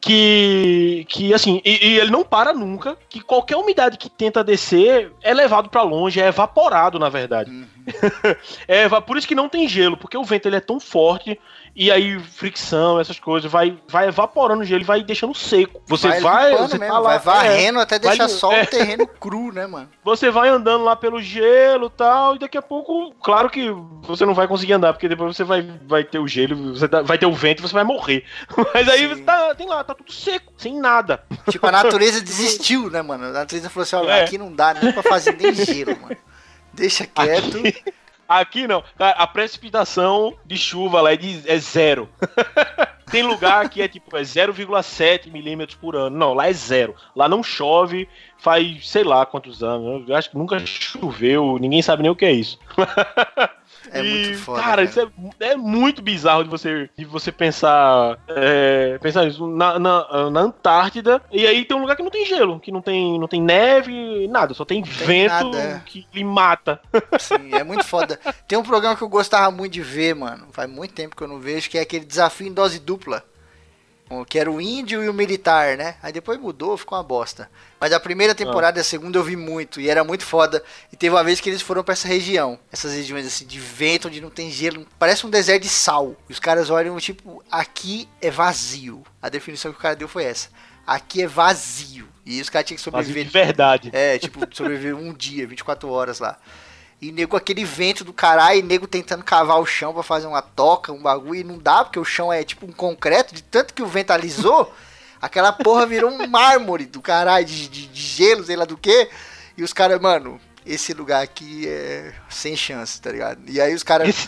que, 0.00 1.04
que 1.08 1.34
assim, 1.34 1.60
e, 1.64 1.88
e 1.88 1.98
ele 1.98 2.10
não 2.10 2.24
para 2.24 2.52
nunca, 2.52 2.96
que 3.08 3.20
qualquer 3.20 3.56
umidade 3.56 3.98
que 3.98 4.08
tenta 4.08 4.44
descer 4.44 5.12
é 5.22 5.34
levado 5.34 5.68
pra 5.68 5.82
longe, 5.82 6.20
é 6.20 6.28
evaporado, 6.28 6.98
na 6.98 7.08
verdade. 7.08 7.50
Uhum. 7.50 7.66
É, 8.66 8.88
por 9.00 9.16
isso 9.16 9.28
que 9.28 9.34
não 9.34 9.48
tem 9.48 9.68
gelo, 9.68 9.96
porque 9.96 10.16
o 10.16 10.24
vento 10.24 10.46
ele 10.46 10.56
é 10.56 10.60
tão 10.60 10.80
forte 10.80 11.38
e 11.76 11.90
aí 11.92 12.18
fricção, 12.18 12.98
essas 12.98 13.20
coisas, 13.20 13.50
vai, 13.52 13.78
vai 13.88 14.08
evaporando 14.08 14.62
o 14.62 14.64
gelo 14.64 14.80
e 14.80 14.84
vai 14.84 15.02
deixando 15.04 15.34
seco. 15.34 15.82
Você 15.86 16.20
vai, 16.20 16.50
limpando 16.52 16.68
você 16.70 16.78
mesmo, 16.78 16.94
tá 16.94 16.98
lá, 16.98 17.08
vai 17.10 17.16
é, 17.16 17.18
varrendo 17.50 17.78
até 17.80 17.98
vai 17.98 18.08
deixar 18.16 18.26
lim- 18.32 18.38
só 18.38 18.50
é. 18.52 18.62
o 18.62 18.66
terreno 18.66 19.06
cru, 19.20 19.52
né, 19.52 19.66
mano? 19.66 19.88
você 20.02 20.30
vai 20.30 20.48
andando 20.48 20.82
lá 20.84 20.96
pelo 20.96 21.20
gelo 21.20 21.86
e 21.88 21.90
tal, 21.90 22.36
e 22.36 22.38
daqui 22.38 22.56
a 22.56 22.62
pouco, 22.62 23.12
claro 23.22 23.50
que 23.50 23.70
você 24.02 24.24
não 24.24 24.32
vai 24.34 24.48
conseguir 24.48 24.72
andar, 24.72 24.92
porque 24.94 25.08
depois 25.08 25.36
você 25.36 25.44
vai, 25.44 25.62
vai 25.86 26.02
ter 26.02 26.18
o 26.18 26.26
gelo, 26.26 26.74
você 26.74 26.88
tá- 26.88 27.02
vai 27.02 27.18
ter 27.18 27.26
o 27.26 27.32
vento 27.34 27.58
e 27.58 27.62
você 27.62 27.74
vai 27.74 27.84
morrer. 27.84 28.24
Mas 28.72 28.88
aí 28.88 29.00
Sim. 29.00 29.08
você 29.08 29.22
tá, 29.22 29.54
tem 29.54 29.68
lá, 29.68 29.84
tá 29.84 29.94
tudo 29.94 30.10
seco, 30.12 30.52
sem 30.56 30.80
nada. 30.80 31.22
Tipo, 31.50 31.66
a 31.66 31.72
natureza 31.72 32.20
desistiu, 32.24 32.88
né, 32.90 33.02
mano? 33.02 33.26
A 33.26 33.30
natureza 33.32 33.68
falou 33.68 33.82
assim, 33.82 33.96
olha, 33.96 34.12
É. 34.12 34.24
aqui 34.24 34.38
não 34.38 34.50
dá 34.50 34.72
nem 34.72 34.92
pra 34.92 35.02
fazer 35.02 35.36
nem 35.38 35.52
gelo, 35.52 35.94
mano. 36.00 36.16
Deixa 36.72 37.06
quieto. 37.06 37.58
Aqui, 37.58 37.82
aqui 38.28 38.66
não. 38.66 38.82
Cara, 38.96 39.16
a 39.16 39.26
precipitação 39.26 40.34
de 40.44 40.56
chuva 40.56 41.00
lá 41.00 41.12
é, 41.12 41.16
de, 41.16 41.42
é 41.50 41.58
zero. 41.58 42.08
Tem 43.10 43.22
lugar 43.22 43.68
que 43.68 43.80
é 43.80 43.86
tipo 43.86 44.16
é 44.16 44.22
0,7 44.22 45.30
milímetros 45.30 45.78
por 45.78 45.94
ano. 45.94 46.16
Não, 46.16 46.34
lá 46.34 46.48
é 46.48 46.52
zero. 46.52 46.94
Lá 47.14 47.28
não 47.28 47.42
chove 47.42 48.08
faz 48.36 48.88
sei 48.88 49.04
lá 49.04 49.24
quantos 49.24 49.62
anos. 49.62 50.08
Eu 50.08 50.16
acho 50.16 50.30
que 50.30 50.36
nunca 50.36 50.58
choveu, 50.66 51.56
ninguém 51.58 51.82
sabe 51.82 52.02
nem 52.02 52.10
o 52.10 52.16
que 52.16 52.24
é 52.24 52.32
isso. 52.32 52.58
É 53.92 54.00
E, 54.00 54.08
muito 54.08 54.38
foda. 54.38 54.62
Cara, 54.62 54.82
isso 54.82 55.00
é, 55.00 55.08
é 55.40 55.56
muito 55.56 56.02
bizarro 56.02 56.44
de 56.44 56.50
você, 56.50 56.88
de 56.96 57.04
você 57.04 57.30
pensar, 57.32 58.18
é, 58.28 58.98
pensar 58.98 59.24
nisso. 59.24 59.46
Na, 59.46 59.78
na, 59.78 60.30
na 60.30 60.40
Antártida, 60.40 61.22
e 61.30 61.46
aí 61.46 61.64
tem 61.64 61.76
um 61.76 61.80
lugar 61.80 61.96
que 61.96 62.02
não 62.02 62.10
tem 62.10 62.26
gelo, 62.26 62.60
que 62.60 62.72
não 62.72 62.82
tem, 62.82 63.18
não 63.18 63.28
tem 63.28 63.40
neve, 63.40 64.28
nada, 64.28 64.54
só 64.54 64.64
tem, 64.64 64.82
vento 64.82 65.50
nada, 65.50 65.58
é. 65.58 65.82
que 65.84 66.06
lhe 66.12 66.24
mata. 66.24 66.80
Sim, 67.18 67.52
é 67.52 67.64
muito 67.64 67.84
foda. 67.84 68.18
Tem 68.46 68.58
um 68.58 68.62
programa 68.62 68.96
que 68.96 69.02
eu 69.02 69.08
gostava 69.08 69.50
muito 69.50 69.72
de 69.72 69.82
ver, 69.82 70.14
mano. 70.14 70.46
Faz 70.52 70.68
muito 70.68 70.94
tempo 70.94 71.16
que 71.16 71.22
eu 71.22 71.28
não 71.28 71.38
vejo, 71.38 71.70
que 71.70 71.78
é 71.78 71.82
aquele 71.82 72.04
desafio 72.04 72.46
em 72.46 72.52
dose 72.52 72.78
dupla. 72.78 73.24
Que 74.28 74.38
era 74.38 74.50
o 74.50 74.60
índio 74.60 75.02
e 75.02 75.08
o 75.08 75.14
militar, 75.14 75.76
né? 75.76 75.96
Aí 76.02 76.12
depois 76.12 76.38
mudou, 76.38 76.76
ficou 76.76 76.96
uma 76.96 77.02
bosta. 77.02 77.50
Mas 77.80 77.92
a 77.92 77.98
primeira 78.00 78.34
temporada 78.34 78.78
e 78.78 78.80
a 78.80 78.84
segunda 78.84 79.18
eu 79.18 79.24
vi 79.24 79.36
muito, 79.36 79.80
e 79.80 79.88
era 79.90 80.04
muito 80.04 80.24
foda. 80.24 80.62
E 80.92 80.96
teve 80.96 81.14
uma 81.14 81.24
vez 81.24 81.40
que 81.40 81.50
eles 81.50 81.60
foram 81.60 81.82
pra 81.82 81.92
essa 81.92 82.06
região. 82.06 82.58
Essas 82.72 82.94
regiões 82.94 83.26
assim, 83.26 83.44
de 83.44 83.58
vento, 83.58 84.08
onde 84.08 84.20
não 84.20 84.30
tem 84.30 84.50
gelo. 84.50 84.86
Parece 84.98 85.26
um 85.26 85.30
deserto 85.30 85.62
de 85.62 85.68
sal. 85.68 86.14
E 86.28 86.32
os 86.32 86.38
caras 86.38 86.70
olham, 86.70 86.96
tipo, 86.98 87.42
aqui 87.50 88.08
é 88.20 88.30
vazio. 88.30 89.02
A 89.20 89.28
definição 89.28 89.72
que 89.72 89.78
o 89.78 89.82
cara 89.82 89.96
deu 89.96 90.08
foi 90.08 90.24
essa. 90.24 90.48
Aqui 90.86 91.22
é 91.22 91.26
vazio. 91.26 92.06
E 92.24 92.40
os 92.40 92.48
caras 92.48 92.66
tinham 92.66 92.78
que 92.78 92.90
Vazio 92.90 93.12
de 93.12 93.20
sobreviver 93.20 93.46
verdade. 93.46 93.90
é, 93.92 94.18
tipo, 94.18 94.40
sobreviver 94.52 94.96
um 94.96 95.12
dia, 95.12 95.46
24 95.46 95.88
horas 95.88 96.18
lá. 96.18 96.38
E 97.00 97.12
nego 97.12 97.36
aquele 97.36 97.64
vento 97.64 98.02
do 98.04 98.12
caralho, 98.12 98.58
e 98.58 98.62
nego 98.62 98.86
tentando 98.86 99.22
cavar 99.22 99.58
o 99.60 99.66
chão 99.66 99.92
pra 99.92 100.02
fazer 100.02 100.26
uma 100.26 100.40
toca, 100.40 100.92
um 100.92 101.02
bagulho, 101.02 101.40
e 101.40 101.44
não 101.44 101.58
dá, 101.58 101.84
porque 101.84 101.98
o 101.98 102.04
chão 102.04 102.32
é 102.32 102.42
tipo 102.42 102.64
um 102.66 102.72
concreto, 102.72 103.34
de 103.34 103.42
tanto 103.42 103.74
que 103.74 103.82
o 103.82 103.86
vento 103.86 104.12
alisou, 104.12 104.72
aquela 105.20 105.52
porra 105.52 105.84
virou 105.86 106.10
um 106.10 106.26
mármore 106.26 106.86
do 106.86 107.02
caralho, 107.02 107.44
de, 107.44 107.68
de, 107.68 107.86
de 107.86 108.00
gelo, 108.00 108.44
sei 108.44 108.56
lá 108.56 108.64
do 108.64 108.76
que. 108.78 109.08
E 109.58 109.62
os 109.62 109.72
caras, 109.74 110.00
mano, 110.00 110.40
esse 110.64 110.92
lugar 110.94 111.22
aqui 111.22 111.68
é 111.68 112.12
sem 112.30 112.56
chance, 112.56 113.00
tá 113.00 113.12
ligado? 113.12 113.40
E 113.46 113.60
aí 113.60 113.74
os 113.74 113.82
caras 113.82 114.26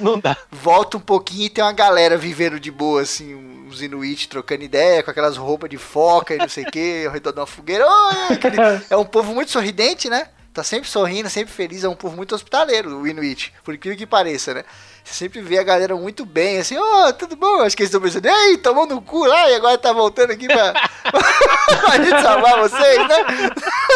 volta 0.51 0.97
um 0.99 1.01
pouquinho 1.01 1.47
e 1.47 1.51
tem 1.51 1.65
uma 1.65 1.73
galera 1.73 2.17
vivendo 2.19 2.61
de 2.61 2.71
boa, 2.71 3.01
assim, 3.03 3.35
uns 3.35 3.81
Inuit 3.83 4.29
trocando 4.29 4.63
ideia, 4.63 5.03
com 5.03 5.11
aquelas 5.11 5.37
roupas 5.39 5.69
de 5.71 5.77
foca 5.79 6.35
e 6.35 6.39
não 6.39 6.49
sei 6.49 6.65
o 6.65 6.71
que, 6.71 7.05
ao 7.07 7.13
redor 7.13 7.33
de 7.33 7.41
uma 7.41 7.47
fogueira. 7.47 7.87
Oi, 7.87 8.35
aquele- 8.35 8.57
É 8.91 8.97
um 8.97 9.05
povo 9.07 9.35
muito 9.35 9.51
sorridente, 9.51 10.09
né? 10.11 10.29
Tá 10.53 10.65
sempre 10.65 10.89
sorrindo, 10.89 11.31
sempre 11.31 11.53
feliz, 11.53 11.85
é 11.85 11.89
um 11.89 11.95
povo 11.95 12.17
muito 12.17 12.35
hospitaleiro, 12.35 12.99
o 12.99 13.07
Inuit, 13.07 13.53
por 13.63 13.75
incrível 13.75 13.99
que 13.99 14.07
pareça, 14.07 14.55
né? 14.55 14.65
Você 15.05 15.15
sempre 15.15 15.41
vê 15.41 15.59
a 15.59 15.63
galera 15.63 15.95
muito 15.95 16.27
bem, 16.27 16.59
assim, 16.59 16.77
ô, 16.77 17.13
tudo 17.13 17.37
bom? 17.37 17.63
Acho 17.63 17.77
que 17.77 17.83
eles 17.83 17.95
estão 17.95 18.01
pensando, 18.01 18.27
ei, 18.27 18.59
tomou 18.59 18.87
no 18.87 19.01
cu 19.01 19.25
lá 19.25 19.51
e 19.51 19.55
agora 19.55 19.79
tá 19.79 19.93
voltando 19.93 20.33
aqui 20.33 20.47
pra, 20.47 20.73
pra 21.81 21.97
gente 22.03 22.23
salvar 22.23 22.59
vocês, 22.59 23.09
né? 23.09 23.17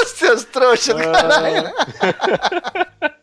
Seus 0.14 0.44
trouxas 0.44 0.94
do 0.94 1.02
caralho, 1.02 1.62
né? 1.64 1.72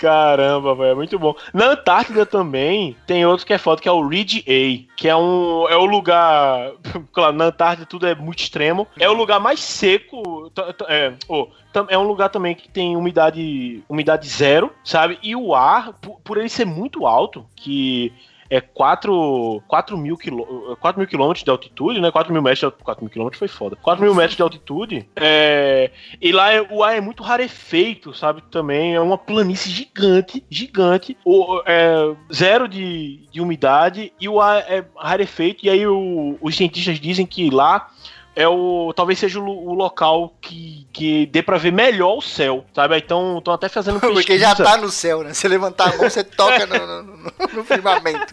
Caramba, 0.00 0.74
velho, 0.74 0.92
é 0.92 0.94
muito 0.94 1.18
bom. 1.18 1.34
Na 1.52 1.72
Antártida 1.72 2.24
também 2.24 2.96
tem 3.06 3.26
outro 3.26 3.44
que 3.44 3.52
é 3.52 3.58
foda, 3.58 3.82
que 3.82 3.88
é 3.88 3.92
o 3.92 4.08
Ridge 4.08 4.42
A, 4.48 4.96
que 4.96 5.06
é 5.06 5.14
um 5.14 5.68
é 5.68 5.76
o 5.76 5.84
lugar, 5.84 6.72
claro, 7.12 7.36
na 7.36 7.44
Antártida 7.44 7.84
tudo 7.84 8.06
é 8.06 8.14
muito 8.14 8.38
extremo. 8.38 8.88
É 8.98 9.06
o 9.10 9.12
lugar 9.12 9.38
mais 9.38 9.60
seco, 9.60 10.50
é, 10.88 11.12
oh, 11.28 11.48
é 11.86 11.98
um 11.98 12.04
lugar 12.04 12.30
também 12.30 12.54
que 12.54 12.66
tem 12.66 12.96
umidade 12.96 13.84
umidade 13.90 14.26
zero, 14.26 14.72
sabe? 14.82 15.18
E 15.22 15.36
o 15.36 15.54
ar, 15.54 15.92
por, 16.00 16.18
por 16.20 16.38
ele 16.38 16.48
ser 16.48 16.64
muito 16.64 17.06
alto, 17.06 17.44
que 17.54 18.10
é 18.50 18.60
4, 18.60 19.62
4 19.68 19.96
mil, 19.96 20.16
quilô, 20.16 20.76
4 20.80 20.98
mil 20.98 21.08
quilômetros 21.08 21.44
de 21.44 21.50
altitude, 21.50 22.00
né? 22.00 22.10
4 22.10 22.32
mil 22.32 22.42
metros 22.42 22.58
de 22.58 22.64
altitude. 22.64 22.84
4 22.84 23.04
mil 23.04 23.10
quilômetros 23.10 23.38
foi 23.38 23.46
foda. 23.48 23.76
4 23.76 24.04
mil 24.04 24.14
metros 24.14 24.36
de 24.36 24.42
altitude. 24.42 25.08
É, 25.14 25.90
e 26.20 26.32
lá 26.32 26.52
é- 26.52 26.60
o 26.60 26.82
ar 26.82 26.96
é 26.96 27.00
muito 27.00 27.22
rarefeito, 27.22 28.12
sabe? 28.12 28.42
Também 28.50 28.94
é 28.94 29.00
uma 29.00 29.16
planície 29.16 29.70
gigante, 29.70 30.44
gigante. 30.50 31.16
O, 31.24 31.62
é, 31.64 32.12
zero 32.32 32.66
de, 32.66 33.20
de 33.30 33.40
umidade 33.40 34.12
e 34.20 34.28
o 34.28 34.40
ar 34.40 34.58
é 34.68 34.84
rarefeito. 34.96 35.64
E 35.64 35.70
aí 35.70 35.86
o- 35.86 36.36
os 36.40 36.56
cientistas 36.56 36.98
dizem 36.98 37.24
que 37.24 37.50
lá 37.50 37.88
é 38.34 38.48
o 38.48 38.92
talvez 38.94 39.18
seja 39.18 39.38
o, 39.40 39.68
o 39.68 39.74
local 39.74 40.34
que, 40.40 40.79
que 40.92 41.26
dê 41.26 41.42
pra 41.42 41.56
ver 41.56 41.72
melhor 41.72 42.16
o 42.18 42.20
céu, 42.22 42.64
sabe? 42.74 42.96
Então 42.98 43.38
estão 43.38 43.54
até 43.54 43.68
fazendo 43.68 44.00
pesquisa. 44.00 44.14
Porque 44.20 44.38
já 44.38 44.54
tá 44.54 44.76
no 44.76 44.90
céu, 44.90 45.22
né? 45.22 45.32
Você 45.32 45.46
levantar 45.48 45.84
a 45.94 45.96
mão, 45.96 46.10
você 46.10 46.24
toca 46.24 46.66
no, 46.66 46.86
no, 46.86 47.02
no- 47.02 47.32
no 47.54 47.64
firmamento. 47.64 48.32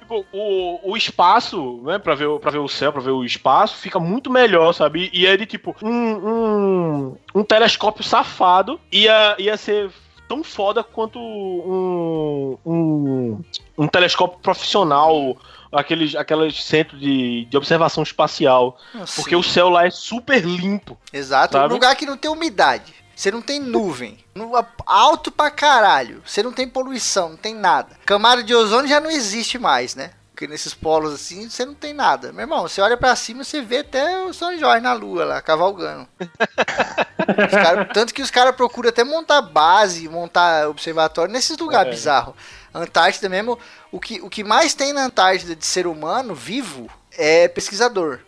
Tipo, 0.00 0.24
o, 0.32 0.90
o 0.92 0.96
espaço, 0.96 1.80
né, 1.84 1.98
pra 1.98 2.14
ver, 2.14 2.26
o- 2.26 2.38
pra 2.40 2.50
ver 2.50 2.58
o 2.58 2.68
céu, 2.68 2.92
pra 2.92 3.00
ver 3.02 3.10
o 3.10 3.24
espaço, 3.24 3.76
fica 3.76 3.98
muito 3.98 4.30
melhor, 4.30 4.72
sabe? 4.72 5.10
E 5.12 5.26
é 5.26 5.36
de 5.36 5.46
tipo, 5.46 5.74
um, 5.82 5.90
um, 5.90 7.16
um 7.36 7.44
telescópio 7.44 8.02
safado 8.04 8.80
ia, 8.90 9.34
ia 9.38 9.56
ser 9.56 9.90
tão 10.28 10.42
foda 10.42 10.82
quanto 10.82 11.18
um, 11.18 12.58
um, 12.64 13.40
um 13.78 13.86
telescópio 13.86 14.38
profissional, 14.40 15.36
aqueles, 15.72 16.14
aqueles 16.14 16.62
centros 16.64 17.00
de, 17.00 17.44
de 17.46 17.56
observação 17.56 18.02
espacial. 18.02 18.78
Porque 19.16 19.34
o 19.36 19.42
céu 19.42 19.68
lá 19.68 19.86
é 19.86 19.90
super 19.90 20.44
limpo. 20.44 20.98
Exato, 21.12 21.54
Sabe? 21.56 21.72
um 21.72 21.74
lugar 21.76 21.94
que 21.96 22.06
não 22.06 22.16
tem 22.16 22.30
umidade. 22.30 22.94
Você 23.14 23.30
não 23.30 23.42
tem 23.42 23.60
nuvem. 23.60 24.18
No- 24.34 24.52
alto 24.86 25.30
pra 25.30 25.50
caralho. 25.50 26.22
Você 26.26 26.42
não 26.42 26.52
tem 26.52 26.68
poluição, 26.68 27.30
não 27.30 27.36
tem 27.36 27.54
nada. 27.54 27.96
Camada 28.06 28.42
de 28.42 28.54
ozônio 28.54 28.88
já 28.88 29.00
não 29.00 29.10
existe 29.10 29.58
mais, 29.58 29.94
né? 29.94 30.10
Porque 30.34 30.46
nesses 30.46 30.72
polos 30.74 31.12
assim, 31.14 31.48
você 31.48 31.64
não 31.64 31.74
tem 31.74 31.92
nada. 31.92 32.32
Meu 32.32 32.40
irmão, 32.40 32.62
você 32.62 32.80
olha 32.80 32.96
pra 32.96 33.14
cima, 33.14 33.44
você 33.44 33.60
vê 33.60 33.78
até 33.78 34.24
o 34.24 34.32
São 34.32 34.58
Jorge 34.58 34.80
na 34.82 34.92
lua 34.94 35.24
lá, 35.24 35.42
cavalgando. 35.42 36.08
Os 36.18 37.50
cara- 37.52 37.84
tanto 37.84 38.12
que 38.12 38.22
os 38.22 38.30
caras 38.30 38.56
procuram 38.56 38.88
até 38.88 39.04
montar 39.04 39.40
base, 39.42 40.08
montar 40.08 40.68
observatório 40.68 41.32
nesses 41.32 41.56
lugares 41.58 41.88
É. 41.88 41.94
bizarros. 41.94 42.34
Antártida 42.74 43.28
mesmo, 43.28 43.58
o 43.90 44.00
que, 44.00 44.20
o 44.20 44.30
que 44.30 44.42
mais 44.42 44.74
tem 44.74 44.92
na 44.92 45.04
Antártida 45.04 45.54
de 45.54 45.66
ser 45.66 45.86
humano 45.86 46.34
vivo 46.34 46.88
é 47.16 47.48
pesquisador. 47.48 48.20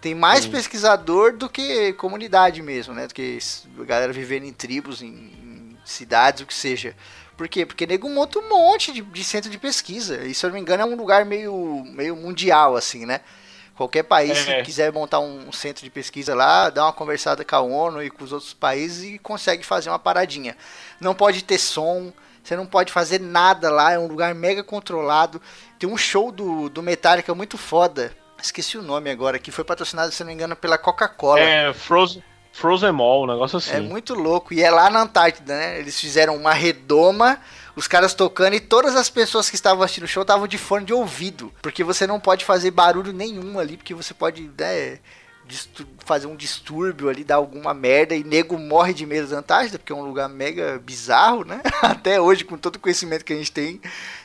Tem 0.00 0.14
mais 0.14 0.46
pesquisador 0.46 1.36
do 1.36 1.48
que 1.48 1.92
comunidade 1.94 2.62
mesmo, 2.62 2.94
né? 2.94 3.08
Do 3.08 3.14
que 3.14 3.38
a 3.80 3.84
galera 3.84 4.12
vivendo 4.12 4.44
em 4.44 4.52
tribos, 4.52 5.02
em, 5.02 5.08
em 5.08 5.78
cidades, 5.84 6.42
o 6.42 6.46
que 6.46 6.54
seja. 6.54 6.94
Por 7.36 7.48
quê? 7.48 7.66
Porque 7.66 7.86
nego 7.86 8.08
monta 8.08 8.38
um 8.38 8.48
monte 8.48 8.92
de, 8.92 9.02
de 9.02 9.24
centro 9.24 9.50
de 9.50 9.58
pesquisa. 9.58 10.24
E 10.24 10.34
se 10.34 10.46
eu 10.46 10.50
não 10.50 10.54
me 10.54 10.60
engano 10.60 10.84
é 10.84 10.86
um 10.86 10.96
lugar 10.96 11.24
meio, 11.24 11.82
meio 11.86 12.14
mundial, 12.14 12.76
assim, 12.76 13.06
né? 13.06 13.20
Qualquer 13.76 14.02
país, 14.04 14.36
É. 14.38 14.58
se 14.58 14.62
quiser 14.64 14.92
montar 14.92 15.20
um 15.20 15.52
centro 15.52 15.84
de 15.84 15.90
pesquisa 15.90 16.34
lá, 16.34 16.68
dá 16.68 16.84
uma 16.84 16.92
conversada 16.92 17.44
com 17.44 17.54
a 17.56 17.60
ONU 17.60 18.02
e 18.02 18.10
com 18.10 18.24
os 18.24 18.32
outros 18.32 18.52
países 18.52 19.04
e 19.04 19.18
consegue 19.18 19.64
fazer 19.64 19.88
uma 19.88 20.00
paradinha. 20.00 20.56
Não 21.00 21.14
pode 21.14 21.42
ter 21.42 21.58
som, 21.58 22.12
você 22.48 22.56
não 22.56 22.64
pode 22.64 22.90
fazer 22.90 23.20
nada 23.20 23.70
lá, 23.70 23.92
é 23.92 23.98
um 23.98 24.06
lugar 24.06 24.34
mega 24.34 24.64
controlado. 24.64 25.40
Tem 25.78 25.86
um 25.86 25.98
show 25.98 26.32
do, 26.32 26.70
do 26.70 26.82
Metallica 26.82 27.34
muito 27.34 27.58
foda. 27.58 28.10
Esqueci 28.42 28.78
o 28.78 28.82
nome 28.82 29.10
agora, 29.10 29.38
que 29.38 29.50
foi 29.50 29.64
patrocinado, 29.64 30.10
se 30.12 30.22
não 30.22 30.28
me 30.28 30.34
engano, 30.34 30.56
pela 30.56 30.78
Coca-Cola. 30.78 31.40
É, 31.40 31.74
Frozen, 31.74 32.22
Frozen 32.50 32.92
Mall, 32.92 33.24
um 33.24 33.26
negócio 33.26 33.58
assim. 33.58 33.72
É 33.72 33.80
muito 33.80 34.14
louco. 34.14 34.54
E 34.54 34.62
é 34.62 34.70
lá 34.70 34.88
na 34.88 35.02
Antártida, 35.02 35.54
né? 35.54 35.78
Eles 35.78 36.00
fizeram 36.00 36.36
uma 36.36 36.54
redoma, 36.54 37.38
os 37.76 37.86
caras 37.86 38.14
tocando 38.14 38.54
e 38.54 38.60
todas 38.60 38.96
as 38.96 39.10
pessoas 39.10 39.50
que 39.50 39.56
estavam 39.56 39.82
assistindo 39.82 40.04
o 40.04 40.08
show 40.08 40.22
estavam 40.22 40.48
de 40.48 40.56
fone 40.56 40.86
de 40.86 40.94
ouvido. 40.94 41.52
Porque 41.60 41.84
você 41.84 42.06
não 42.06 42.18
pode 42.18 42.46
fazer 42.46 42.70
barulho 42.70 43.12
nenhum 43.12 43.58
ali, 43.58 43.76
porque 43.76 43.92
você 43.92 44.14
pode 44.14 44.50
né, 44.58 45.00
fazer 46.04 46.26
um 46.26 46.36
distúrbio 46.36 47.08
ali, 47.08 47.22
dar 47.24 47.36
alguma 47.36 47.72
merda. 47.74 48.14
E 48.14 48.24
nego 48.24 48.58
morre 48.58 48.92
de 48.94 49.04
medo 49.06 49.28
da 49.28 49.38
Antártida, 49.38 49.78
porque 49.78 49.92
é 49.92 49.96
um 49.96 50.04
lugar 50.04 50.28
mega 50.28 50.78
bizarro, 50.78 51.44
né? 51.44 51.60
Até 51.82 52.20
hoje, 52.20 52.44
com 52.44 52.56
todo 52.56 52.76
o 52.76 52.80
conhecimento 52.80 53.24
que 53.24 53.32
a 53.32 53.36
gente 53.36 53.52
tem, 53.52 53.80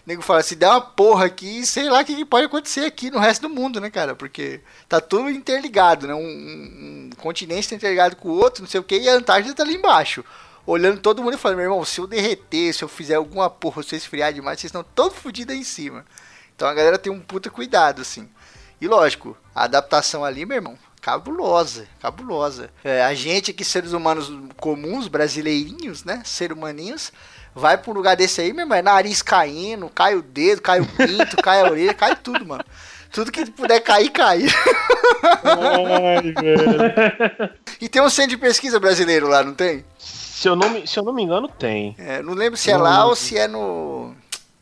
nego 0.06 0.22
fala, 0.22 0.42
se 0.44 0.56
der 0.56 0.70
uma 0.70 0.82
porra 0.82 1.26
aqui, 1.26 1.66
sei 1.66 1.90
lá 1.90 2.02
o 2.02 2.06
que 2.06 2.16
que 2.16 2.26
pode 2.26 2.46
acontecer 2.46 2.86
aqui 2.86 3.10
no 3.12 3.20
resto 3.20 3.42
do 3.48 3.50
mundo, 3.50 3.80
né, 3.82 3.90
cara? 3.90 4.16
Porque 4.16 4.62
tá 4.88 5.00
tudo 5.02 5.30
interligado, 5.30 6.08
né? 6.08 6.14
Um, 6.14 6.20
um- 6.20 7.10
um 7.14 7.16
continente 7.18 7.70
tá 7.70 7.76
interligado 7.76 8.16
com 8.16 8.30
o 8.30 8.34
outro, 8.38 8.64
não 8.64 8.70
sei 8.70 8.80
o 8.80 8.84
que, 8.84 8.98
e 8.98 9.10
a 9.10 9.14
Antártida 9.16 9.54
tá 9.56 9.64
ali 9.64 9.76
embaixo. 9.76 10.24
Olhando 10.66 11.02
todo 11.02 11.22
mundo 11.22 11.34
e 11.34 11.38
falando, 11.38 11.58
meu 11.58 11.66
irmão, 11.66 11.84
se 11.84 12.00
eu 12.00 12.08
derreter, 12.08 12.74
se 12.74 12.84
eu 12.84 12.88
fizer 12.88 13.16
alguma 13.16 13.50
porra, 13.50 13.84
se 13.84 13.96
eu 13.96 13.98
esfriar 13.98 14.32
demais, 14.34 14.60
vocês 14.60 14.70
estão 14.70 14.84
todos 14.96 15.18
fodidos 15.18 15.54
aí 15.54 15.60
em 15.60 15.64
cima. 15.66 16.06
Então 16.56 16.68
a 16.68 16.74
galera 16.74 16.98
tem 16.98 17.12
um 17.12 17.20
puta 17.20 17.50
cuidado, 17.50 18.02
assim. 18.02 18.30
E 18.80 18.88
lógico, 18.88 19.36
a 19.54 19.64
adaptação 19.66 20.24
ali, 20.24 20.46
meu 20.46 20.56
irmão, 20.56 20.78
cabulosa, 21.04 21.86
cabulosa. 22.02 22.70
É, 22.82 23.04
a 23.04 23.14
gente 23.14 23.52
aqui, 23.52 23.66
seres 23.66 23.92
humanos 23.92 24.32
comuns, 24.56 25.10
brasileirinhos, 25.10 26.06
né? 26.06 26.22
Ser 26.24 26.54
humaninhos, 26.54 27.12
vai 27.54 27.78
pra 27.78 27.92
um 27.92 27.94
lugar 27.94 28.16
desse 28.16 28.40
aí, 28.40 28.54
meu 28.54 28.64
irmão, 28.64 28.78
é 28.78 28.82
nariz 28.82 29.22
caindo, 29.22 29.90
cai 29.90 30.16
o 30.16 30.22
dedo, 30.22 30.62
cai 30.62 30.80
o 30.80 30.88
pinto, 30.88 31.36
cai 31.44 31.62
a 31.62 31.70
orelha, 31.70 31.94
cai 31.94 32.16
tudo, 32.16 32.46
mano. 32.46 32.64
Tudo 33.12 33.32
que 33.32 33.46
puder 33.52 33.82
cair, 33.82 34.10
cai. 34.10 34.44
Ai, 35.44 36.32
velho. 36.32 37.54
E 37.80 37.88
tem 37.88 38.02
um 38.02 38.10
centro 38.10 38.32
de 38.32 38.38
pesquisa 38.38 38.80
brasileiro 38.80 39.28
lá, 39.28 39.44
não 39.44 39.54
tem? 39.54 39.86
Se 40.00 40.48
eu 40.48 40.56
não 40.56 40.70
me, 40.70 40.88
se 40.88 40.98
eu 40.98 41.04
não 41.04 41.14
me 41.14 41.22
engano, 41.22 41.48
tem. 41.48 41.96
É, 42.00 42.24
não 42.24 42.34
lembro 42.34 42.58
se 42.58 42.72
é 42.72 42.78
lá 42.78 43.06
ou 43.06 43.16
se 43.16 43.38
é 43.38 43.48
no. 43.48 44.16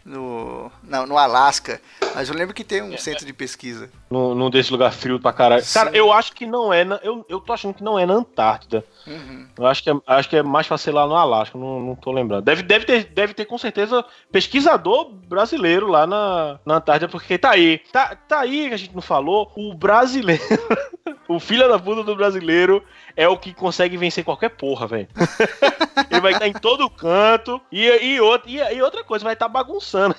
No, 0.04 0.72
não, 0.92 1.08
no 1.08 1.18
Alasca. 1.18 1.82
Mas 2.14 2.28
eu 2.28 2.36
lembro 2.36 2.54
que 2.54 2.64
tem 2.64 2.82
um 2.82 2.98
centro 2.98 3.26
de 3.26 3.32
pesquisa. 3.32 3.90
Num, 4.10 4.36
num 4.36 4.50
desse 4.50 4.72
lugar 4.72 4.92
frio 4.92 5.20
pra 5.20 5.32
caralho. 5.32 5.64
Sim. 5.64 5.74
Cara, 5.74 5.96
eu 5.96 6.12
acho 6.12 6.34
que 6.34 6.46
não 6.46 6.74
é. 6.74 6.84
Na, 6.84 7.00
eu, 7.02 7.26
eu 7.30 7.40
tô 7.40 7.54
achando 7.54 7.74
que 7.74 7.84
não 7.84 7.98
é 7.98 8.06
na 8.06 8.16
Antártida. 8.16 8.84
Uhum. 9.08 9.48
Eu 9.58 9.66
acho 9.66 9.82
que 9.82 9.90
é, 9.90 9.94
acho 10.06 10.30
que 10.30 10.36
é 10.36 10.44
mais 10.44 10.68
pra 10.68 10.78
ser 10.78 10.92
lá 10.92 11.08
no 11.08 11.16
Alasca, 11.16 11.58
não, 11.58 11.80
não 11.80 11.96
tô 11.96 12.12
lembrando. 12.12 12.44
Deve, 12.44 12.62
deve, 12.64 12.86
ter, 12.86 13.06
deve 13.06 13.34
ter 13.34 13.46
com 13.46 13.58
certeza 13.58 14.04
pesquisador 14.32 15.10
brasileiro 15.10 15.88
lá 15.88 16.06
na, 16.06 16.60
na 16.66 16.76
Antártida, 16.76 17.10
porque 17.10 17.38
tá 17.38 17.52
aí. 17.52 17.80
Tá, 17.92 18.16
tá 18.16 18.42
aí 18.42 18.68
que 18.68 18.74
a 18.74 18.78
gente 18.78 18.94
não 18.94 19.02
falou. 19.02 19.52
O 19.56 19.74
brasileiro. 19.74 20.44
o 21.28 21.40
filho 21.40 21.68
da 21.70 21.80
puta 21.80 22.04
do 22.04 22.16
brasileiro 22.16 22.84
é 23.16 23.28
o 23.28 23.38
que 23.38 23.54
consegue 23.54 23.98
vencer 23.98 24.24
qualquer 24.24 24.50
porra, 24.50 24.88
velho. 24.88 25.08
Ele 26.10 26.22
vai 26.22 26.34
estar 26.34 26.48
em 26.48 26.54
todo 26.54 26.90
canto. 26.90 27.62
E, 27.72 27.88
e, 27.88 28.20
outra, 28.20 28.50
e, 28.50 28.58
e 28.58 28.82
outra 28.82 29.04
coisa, 29.04 29.24
vai 29.24 29.34
estar 29.34 29.48
bagunçando. 29.48 30.16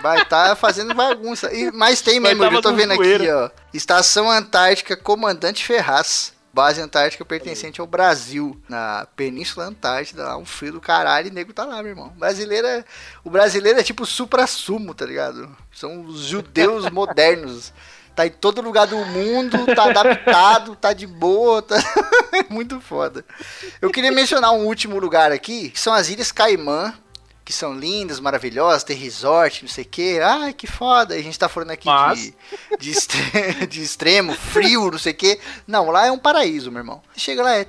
Vai 0.00 0.11
estar 0.18 0.56
fazendo 0.56 0.94
bagunça. 0.94 1.52
E, 1.52 1.70
mas 1.72 2.00
tem 2.00 2.20
Vai 2.20 2.34
mesmo, 2.34 2.50
tá 2.50 2.56
eu 2.56 2.62
tô 2.62 2.72
vendo 2.74 2.92
aqui, 2.92 3.30
ó. 3.30 3.50
Estação 3.72 4.30
Antártica 4.30 4.96
Comandante 4.96 5.64
Ferraz. 5.64 6.32
Base 6.54 6.82
Antártica 6.82 7.24
pertencente 7.24 7.80
ao 7.80 7.86
Brasil. 7.86 8.60
Na 8.68 9.06
Península 9.16 9.66
Antártida, 9.66 10.24
lá 10.24 10.36
um 10.36 10.44
frio 10.44 10.72
do 10.72 10.80
caralho 10.80 11.28
e 11.28 11.30
nego 11.30 11.52
tá 11.52 11.64
lá, 11.64 11.82
meu 11.82 11.92
irmão. 11.92 12.10
Brasileiro 12.10 12.66
é, 12.66 12.84
o 13.24 13.30
brasileiro 13.30 13.80
é 13.80 13.82
tipo 13.82 14.04
supra-sumo, 14.04 14.94
tá 14.94 15.06
ligado? 15.06 15.48
São 15.72 16.04
os 16.04 16.20
judeus 16.20 16.88
modernos. 16.92 17.72
Tá 18.14 18.26
em 18.26 18.30
todo 18.30 18.60
lugar 18.60 18.86
do 18.86 18.98
mundo, 19.06 19.64
tá 19.74 19.84
adaptado, 19.84 20.76
tá 20.76 20.92
de 20.92 21.06
boa, 21.06 21.62
tá 21.62 21.76
muito 22.50 22.78
foda. 22.78 23.24
Eu 23.80 23.90
queria 23.90 24.12
mencionar 24.12 24.52
um 24.52 24.66
último 24.66 24.98
lugar 24.98 25.32
aqui, 25.32 25.70
que 25.70 25.80
são 25.80 25.94
as 25.94 26.10
Ilhas 26.10 26.30
Caimã, 26.30 26.92
que 27.44 27.52
são 27.52 27.74
lindas, 27.74 28.20
maravilhosas, 28.20 28.84
tem 28.84 28.96
resort, 28.96 29.62
não 29.62 29.68
sei 29.68 29.84
o 29.84 29.88
que. 29.88 30.20
Ai, 30.20 30.52
que 30.52 30.66
foda. 30.66 31.14
A 31.14 31.22
gente 31.22 31.38
tá 31.38 31.48
falando 31.48 31.72
aqui 31.72 31.86
Mas- 31.86 32.18
de, 32.20 32.34
de, 32.78 32.90
extre- 32.90 33.66
de 33.68 33.82
extremo, 33.82 34.32
frio, 34.34 34.90
não 34.90 34.98
sei 34.98 35.12
o 35.12 35.16
que. 35.16 35.40
Não, 35.66 35.90
lá 35.90 36.06
é 36.06 36.12
um 36.12 36.18
paraíso, 36.18 36.70
meu 36.70 36.80
irmão. 36.80 37.02
Chega 37.16 37.42
lá, 37.42 37.54
é. 37.56 37.66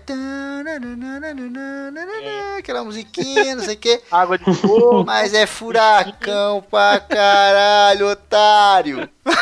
Aquela 2.57 2.83
musiquinha, 2.83 3.55
não 3.55 3.63
sei 3.63 3.75
o 3.75 3.77
que. 3.79 4.01
Água 4.11 4.37
de 4.37 4.53
fogo. 4.55 5.03
Mas 5.05 5.33
é 5.33 5.45
furacão 5.47 6.63
pra 6.69 6.99
caralho, 6.99 8.09
otário. 8.11 9.09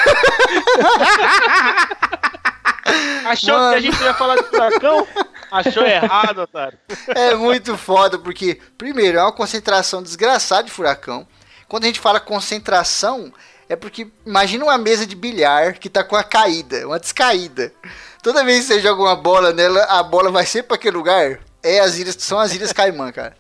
Achou 3.26 3.54
Mano. 3.54 3.72
que 3.72 3.78
a 3.78 3.82
gente 3.82 4.04
ia 4.04 4.14
falar 4.14 4.36
de 4.36 4.44
furacão? 4.44 5.08
Achou 5.52 5.86
errado, 5.86 6.40
otário. 6.40 6.80
É 7.10 7.36
muito 7.36 7.78
foda, 7.78 8.18
porque, 8.18 8.60
primeiro, 8.78 9.18
é 9.18 9.22
uma 9.22 9.32
concentração 9.34 10.02
desgraçada 10.02 10.64
de 10.64 10.72
furacão. 10.72 11.28
Quando 11.68 11.84
a 11.84 11.88
gente 11.88 12.00
fala 12.00 12.20
concentração, 12.20 13.34
é 13.68 13.76
porque 13.76 14.08
imagina 14.26 14.66
uma 14.66 14.78
mesa 14.78 15.06
de 15.06 15.16
bilhar 15.16 15.78
que 15.78 15.90
tá 15.90 16.04
com 16.04 16.16
a 16.16 16.24
caída, 16.24 16.88
uma 16.88 17.00
descaída. 17.00 17.74
Toda 18.22 18.44
vez 18.44 18.68
que 18.68 18.74
você 18.74 18.82
joga 18.82 19.02
uma 19.02 19.16
bola 19.16 19.54
nela, 19.54 19.84
a 19.86 20.04
bola 20.04 20.32
vai 20.32 20.46
sempre 20.46 20.70
pra 20.70 20.76
aquele 20.76 20.96
lugar. 20.96 21.40
É 21.64 21.80
as 21.80 21.98
ilhas, 21.98 22.16
são 22.20 22.40
as 22.40 22.54
ilhas 22.54 22.74
Caimã, 22.74 23.12
cara. 23.12 23.36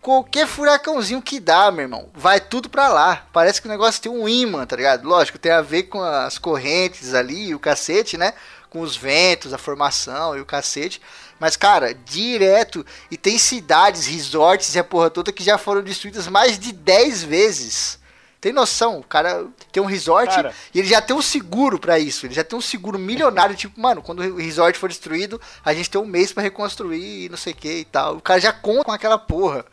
Qualquer 0.00 0.46
furacãozinho 0.46 1.22
que 1.22 1.38
dá, 1.38 1.70
meu 1.70 1.82
irmão, 1.82 2.10
vai 2.12 2.40
tudo 2.40 2.68
pra 2.68 2.88
lá. 2.88 3.26
Parece 3.32 3.60
que 3.60 3.68
o 3.68 3.70
negócio 3.70 4.02
tem 4.02 4.10
um 4.10 4.28
imã, 4.28 4.66
tá 4.66 4.74
ligado? 4.74 5.06
Lógico, 5.06 5.38
tem 5.38 5.52
a 5.52 5.60
ver 5.60 5.84
com 5.84 6.02
as 6.02 6.38
correntes 6.38 7.14
ali, 7.14 7.54
o 7.54 7.58
cacete, 7.58 8.16
né? 8.16 8.34
Com 8.68 8.80
os 8.80 8.96
ventos, 8.96 9.52
a 9.52 9.58
formação 9.58 10.36
e 10.36 10.40
o 10.40 10.46
cacete. 10.46 11.00
Mas, 11.42 11.56
cara, 11.56 11.92
direto. 11.92 12.86
E 13.10 13.16
tem 13.16 13.36
cidades, 13.36 14.06
resorts 14.06 14.76
e 14.76 14.78
a 14.78 14.84
porra 14.84 15.10
toda 15.10 15.32
que 15.32 15.42
já 15.42 15.58
foram 15.58 15.82
destruídas 15.82 16.28
mais 16.28 16.56
de 16.56 16.70
10 16.70 17.24
vezes. 17.24 17.98
Tem 18.40 18.52
noção? 18.52 19.00
O 19.00 19.02
cara 19.02 19.46
tem 19.72 19.82
um 19.82 19.86
resort 19.86 20.32
Cara. 20.32 20.54
e 20.72 20.78
ele 20.78 20.86
já 20.86 21.02
tem 21.02 21.16
um 21.16 21.20
seguro 21.20 21.80
pra 21.80 21.98
isso. 21.98 22.26
Ele 22.26 22.34
já 22.34 22.44
tem 22.44 22.56
um 22.56 22.62
seguro 22.62 22.96
milionário. 22.96 23.56
Tipo, 23.56 23.80
mano, 23.80 24.00
quando 24.00 24.20
o 24.20 24.36
resort 24.36 24.78
for 24.78 24.88
destruído, 24.88 25.40
a 25.64 25.74
gente 25.74 25.90
tem 25.90 26.00
um 26.00 26.06
mês 26.06 26.32
pra 26.32 26.44
reconstruir 26.44 27.24
e 27.24 27.28
não 27.28 27.36
sei 27.36 27.52
o 27.52 27.56
que 27.56 27.78
e 27.80 27.84
tal. 27.86 28.18
O 28.18 28.20
cara 28.20 28.38
já 28.38 28.52
conta 28.52 28.84
com 28.84 28.92
aquela 28.92 29.18
porra. 29.18 29.64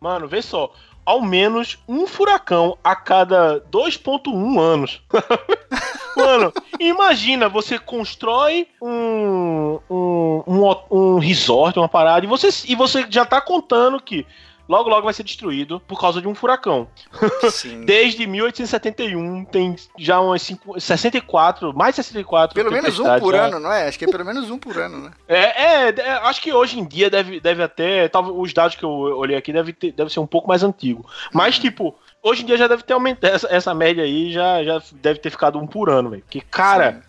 Mano, 0.00 0.26
vê 0.26 0.40
só. 0.40 0.72
Ao 1.08 1.22
menos 1.22 1.78
um 1.88 2.06
furacão 2.06 2.76
a 2.84 2.94
cada 2.94 3.62
2.1 3.72 4.60
anos. 4.60 5.00
Mano, 6.14 6.52
imagina, 6.78 7.48
você 7.48 7.78
constrói 7.78 8.68
um, 8.78 9.78
um, 9.88 10.42
um, 10.46 10.76
um 10.90 11.18
resort, 11.18 11.78
uma 11.78 11.88
parada, 11.88 12.26
e 12.26 12.28
você, 12.28 12.50
e 12.66 12.74
você 12.74 13.06
já 13.08 13.24
tá 13.24 13.40
contando 13.40 14.02
que 14.02 14.26
logo 14.68 14.88
logo 14.90 15.04
vai 15.04 15.14
ser 15.14 15.22
destruído 15.22 15.80
por 15.80 15.98
causa 16.00 16.20
de 16.20 16.28
um 16.28 16.34
furacão. 16.34 16.86
Sim. 17.50 17.84
Desde 17.86 18.26
1871 18.26 19.44
tem 19.46 19.74
já 19.98 20.20
umas 20.20 20.42
cinco- 20.42 20.78
64, 20.80 21.74
mais 21.76 21.94
de 21.94 22.02
64 22.02 22.54
Pelo 22.54 22.70
menos 22.70 22.98
um 22.98 23.18
por 23.18 23.34
já. 23.34 23.44
ano, 23.46 23.58
não 23.58 23.72
é? 23.72 23.88
Acho 23.88 23.98
que 23.98 24.04
é 24.04 24.08
pelo 24.10 24.24
menos 24.24 24.50
um 24.50 24.58
por 24.58 24.76
ano, 24.78 24.98
né? 24.98 25.10
É, 25.26 25.38
é, 25.62 25.88
é, 25.98 26.10
acho 26.24 26.40
que 26.40 26.52
hoje 26.52 26.78
em 26.78 26.84
dia 26.84 27.08
deve, 27.10 27.40
deve 27.40 27.62
até. 27.62 28.08
Talvez 28.08 28.34
os 28.36 28.52
dados 28.52 28.76
que 28.76 28.84
eu 28.84 28.90
olhei 28.90 29.36
aqui 29.36 29.52
deve, 29.52 29.72
ter, 29.72 29.92
deve 29.92 30.12
ser 30.12 30.20
um 30.20 30.26
pouco 30.26 30.48
mais 30.48 30.62
antigo. 30.62 31.04
Mas, 31.32 31.56
Uhum. 31.56 31.62
tipo, 31.62 31.98
hoje 32.22 32.42
em 32.42 32.46
dia 32.46 32.56
já 32.56 32.66
deve 32.68 32.82
ter 32.82 32.92
aumentado. 32.92 33.32
Essa, 33.34 33.48
essa 33.50 33.74
média 33.74 34.04
aí 34.04 34.32
já, 34.32 34.62
já 34.62 34.82
deve 34.94 35.18
ter 35.20 35.30
ficado 35.30 35.58
um 35.58 35.66
por 35.66 35.88
ano, 35.90 36.10
velho. 36.10 36.22
Porque, 36.22 36.40
cara, 36.40 37.02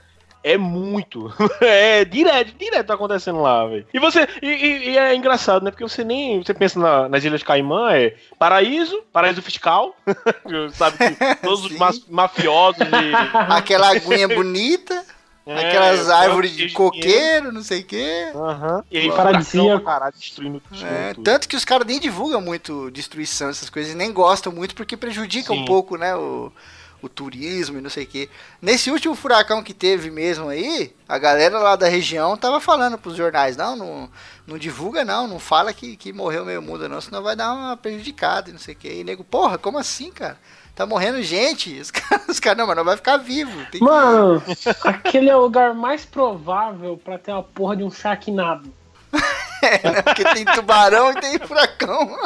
é 0.43 0.57
muito. 0.57 1.31
é 1.61 2.05
direto, 2.05 2.53
direto 2.57 2.87
tá 2.87 2.93
acontecendo 2.93 3.41
lá, 3.41 3.65
velho. 3.65 3.85
E 3.93 3.99
você. 3.99 4.27
E, 4.41 4.47
e- 4.47 4.89
e 4.91 4.97
é 4.97 5.15
engraçado, 5.15 5.63
né? 5.63 5.71
Porque 5.71 5.83
você 5.83 6.03
nem. 6.03 6.43
Você 6.43 6.53
pensa 6.53 6.79
na- 6.79 7.09
nas 7.09 7.23
Ilhas 7.23 7.43
Caimã, 7.43 7.91
é 7.93 8.15
paraíso, 8.37 9.01
paraíso 9.11 9.41
fiscal. 9.41 9.95
Sabe 10.73 10.97
que 10.97 11.35
todos 11.41 11.65
os 11.65 11.71
ma- 11.77 11.91
mafiosos 12.09 12.81
e. 12.81 13.13
Aquela 13.53 13.89
aguinha 13.91 14.27
bonita. 14.27 15.05
É, 15.45 15.67
Aquelas 15.67 16.09
árvores 16.11 16.55
de 16.55 16.69
coqueiro, 16.69 17.51
não 17.51 17.63
sei 17.63 17.79
o 17.81 17.83
quê. 17.83 18.31
Aham. 18.35 18.83
E 18.91 18.99
aí, 18.99 19.11
caralho, 19.11 19.39
destruindo 19.39 20.61
É, 20.83 21.13
tudo. 21.15 21.23
tanto 21.23 21.49
que 21.49 21.55
os 21.55 21.65
caras 21.65 21.87
nem 21.87 21.99
divulgam 21.99 22.39
muito 22.39 22.91
destruição, 22.91 23.49
essas 23.49 23.67
coisas, 23.67 23.93
e 23.93 23.95
nem 23.97 24.13
gostam 24.13 24.53
muito 24.53 24.75
porque 24.75 24.95
prejudica 24.95 25.51
Sim. 25.51 25.61
um 25.61 25.65
pouco, 25.65 25.97
né, 25.97 26.15
o, 26.15 26.51
o 27.01 27.07
turismo 27.09 27.77
e 27.77 27.81
não 27.81 27.89
sei 27.89 28.03
o 28.03 28.07
quê. 28.07 28.29
Nesse 28.61 28.91
último 28.91 29.15
furacão 29.15 29.63
que 29.63 29.73
teve 29.73 30.09
mesmo 30.11 30.49
aí, 30.49 30.93
a 31.07 31.17
galera 31.17 31.57
lá 31.59 31.75
da 31.75 31.87
região 31.87 32.35
tava 32.37 32.59
falando 32.59 32.97
pros 32.97 33.15
jornais, 33.15 33.55
não, 33.55 33.75
não, 33.75 34.09
não 34.45 34.57
divulga 34.57 35.05
não, 35.05 35.27
não 35.27 35.39
fala 35.39 35.73
que, 35.73 35.95
que 35.95 36.11
morreu 36.13 36.45
meio 36.45 36.61
mundo 36.61 36.87
não, 36.89 36.99
senão 36.99 37.23
vai 37.23 37.35
dar 37.35 37.53
uma 37.53 37.77
prejudicada 37.77 38.49
e 38.49 38.53
não 38.53 38.59
sei 38.59 38.73
o 38.73 38.77
quê. 38.77 38.99
E 38.99 39.03
nego, 39.03 39.23
porra, 39.23 39.57
como 39.57 39.77
assim, 39.77 40.11
cara? 40.11 40.37
Tá 40.75 40.85
morrendo 40.85 41.21
gente. 41.21 41.77
Os 41.81 41.91
caras, 41.91 42.27
os 42.29 42.39
caras 42.39 42.57
não, 42.57 42.65
mas 42.67 42.75
não 42.77 42.85
vai 42.85 42.95
ficar 42.95 43.17
vivo. 43.17 43.57
Tem 43.69 43.79
que- 43.79 43.83
Mano, 43.83 44.41
aquele 44.85 45.29
é 45.29 45.35
o 45.35 45.41
lugar 45.41 45.73
mais 45.73 46.05
provável 46.05 46.97
pra 47.03 47.17
ter 47.17 47.31
uma 47.33 47.43
porra 47.43 47.75
de 47.75 47.83
um 47.83 47.91
Sharknado. 47.91 48.73
Porque 50.05 50.23
tem 50.23 50.45
tubarão 50.45 51.11
e 51.11 51.15
tem 51.15 51.37
furacão. 51.39 52.17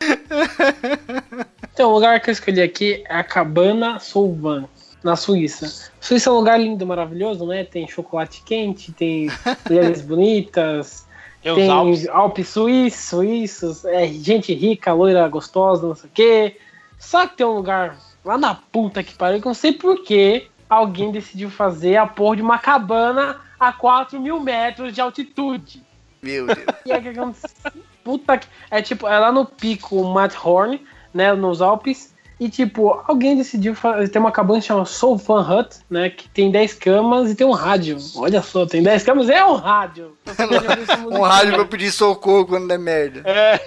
Então, 1.76 1.90
o 1.90 1.94
lugar 1.96 2.18
que 2.22 2.30
eu 2.30 2.32
escolhi 2.32 2.62
aqui 2.62 3.04
é 3.06 3.16
a 3.16 3.22
Cabana 3.22 3.98
Solvan, 3.98 4.64
na 5.04 5.14
Suíça. 5.14 5.92
Suíça 6.00 6.30
é 6.30 6.32
um 6.32 6.36
lugar 6.36 6.58
lindo, 6.58 6.86
maravilhoso, 6.86 7.44
né? 7.46 7.64
Tem 7.64 7.86
chocolate 7.86 8.42
quente, 8.46 8.92
tem 8.92 9.28
mulheres 9.68 10.00
bonitas, 10.00 11.06
Tem 11.42 11.68
Alpes. 11.68 12.08
Alpes 12.08 12.48
suíços, 12.48 13.04
suíços, 13.04 13.84
é, 13.84 14.06
gente 14.08 14.54
rica, 14.54 14.94
loira, 14.94 15.28
gostosa, 15.28 15.86
não 15.86 15.94
sei 15.94 16.08
o 16.08 16.12
quê. 16.14 16.56
Só 16.98 17.26
que 17.26 17.36
tem 17.36 17.46
um 17.46 17.56
lugar 17.56 17.98
lá 18.24 18.38
na 18.38 18.54
puta 18.54 19.02
que 19.02 19.12
pariu, 19.12 19.38
que 19.38 19.46
eu 19.46 19.50
não 19.50 19.54
sei 19.54 19.72
por 19.72 20.02
que 20.02 20.48
alguém 20.70 21.12
decidiu 21.12 21.50
fazer 21.50 21.96
a 21.96 22.06
porra 22.06 22.36
de 22.36 22.42
uma 22.42 22.58
cabana 22.58 23.38
a 23.60 23.70
4 23.70 24.18
mil 24.18 24.40
metros 24.40 24.94
de 24.94 25.02
altitude. 25.02 25.84
Meu 26.22 26.46
Deus. 26.46 26.58
E 26.86 26.92
aí, 26.92 27.00
o 27.00 27.02
que 27.02 27.08
acontece? 27.10 27.54
Puta 28.02 28.38
que. 28.38 28.46
É 28.70 28.80
tipo, 28.80 29.06
é 29.06 29.18
lá 29.18 29.30
no 29.30 29.44
pico 29.44 30.02
Matterhorn, 30.04 30.80
né? 31.16 31.32
Nos 31.32 31.60
Alpes. 31.62 32.14
E 32.38 32.50
tipo, 32.50 33.02
alguém 33.08 33.34
decidiu 33.34 33.74
fazer. 33.74 34.08
Tem 34.10 34.20
uma 34.20 34.30
cabana 34.30 34.60
que 34.60 34.66
chama 34.66 34.84
Soul 34.84 35.18
Fun 35.18 35.40
Hut, 35.40 35.78
né? 35.88 36.10
Que 36.10 36.28
tem 36.28 36.50
10 36.50 36.74
camas 36.74 37.30
e 37.30 37.34
tem 37.34 37.46
um 37.46 37.52
rádio. 37.52 37.96
Olha 38.14 38.42
só, 38.42 38.66
tem 38.66 38.82
10 38.82 39.02
camas 39.04 39.26
e 39.30 39.32
é 39.32 39.42
um 39.42 39.54
rádio. 39.54 40.14
Um 41.10 41.22
rádio 41.22 41.54
pra 41.54 41.64
pedir 41.64 41.90
socorro 41.90 42.44
quando 42.46 42.68
der 42.68 42.78
merda. 42.78 43.22
É, 43.24 43.58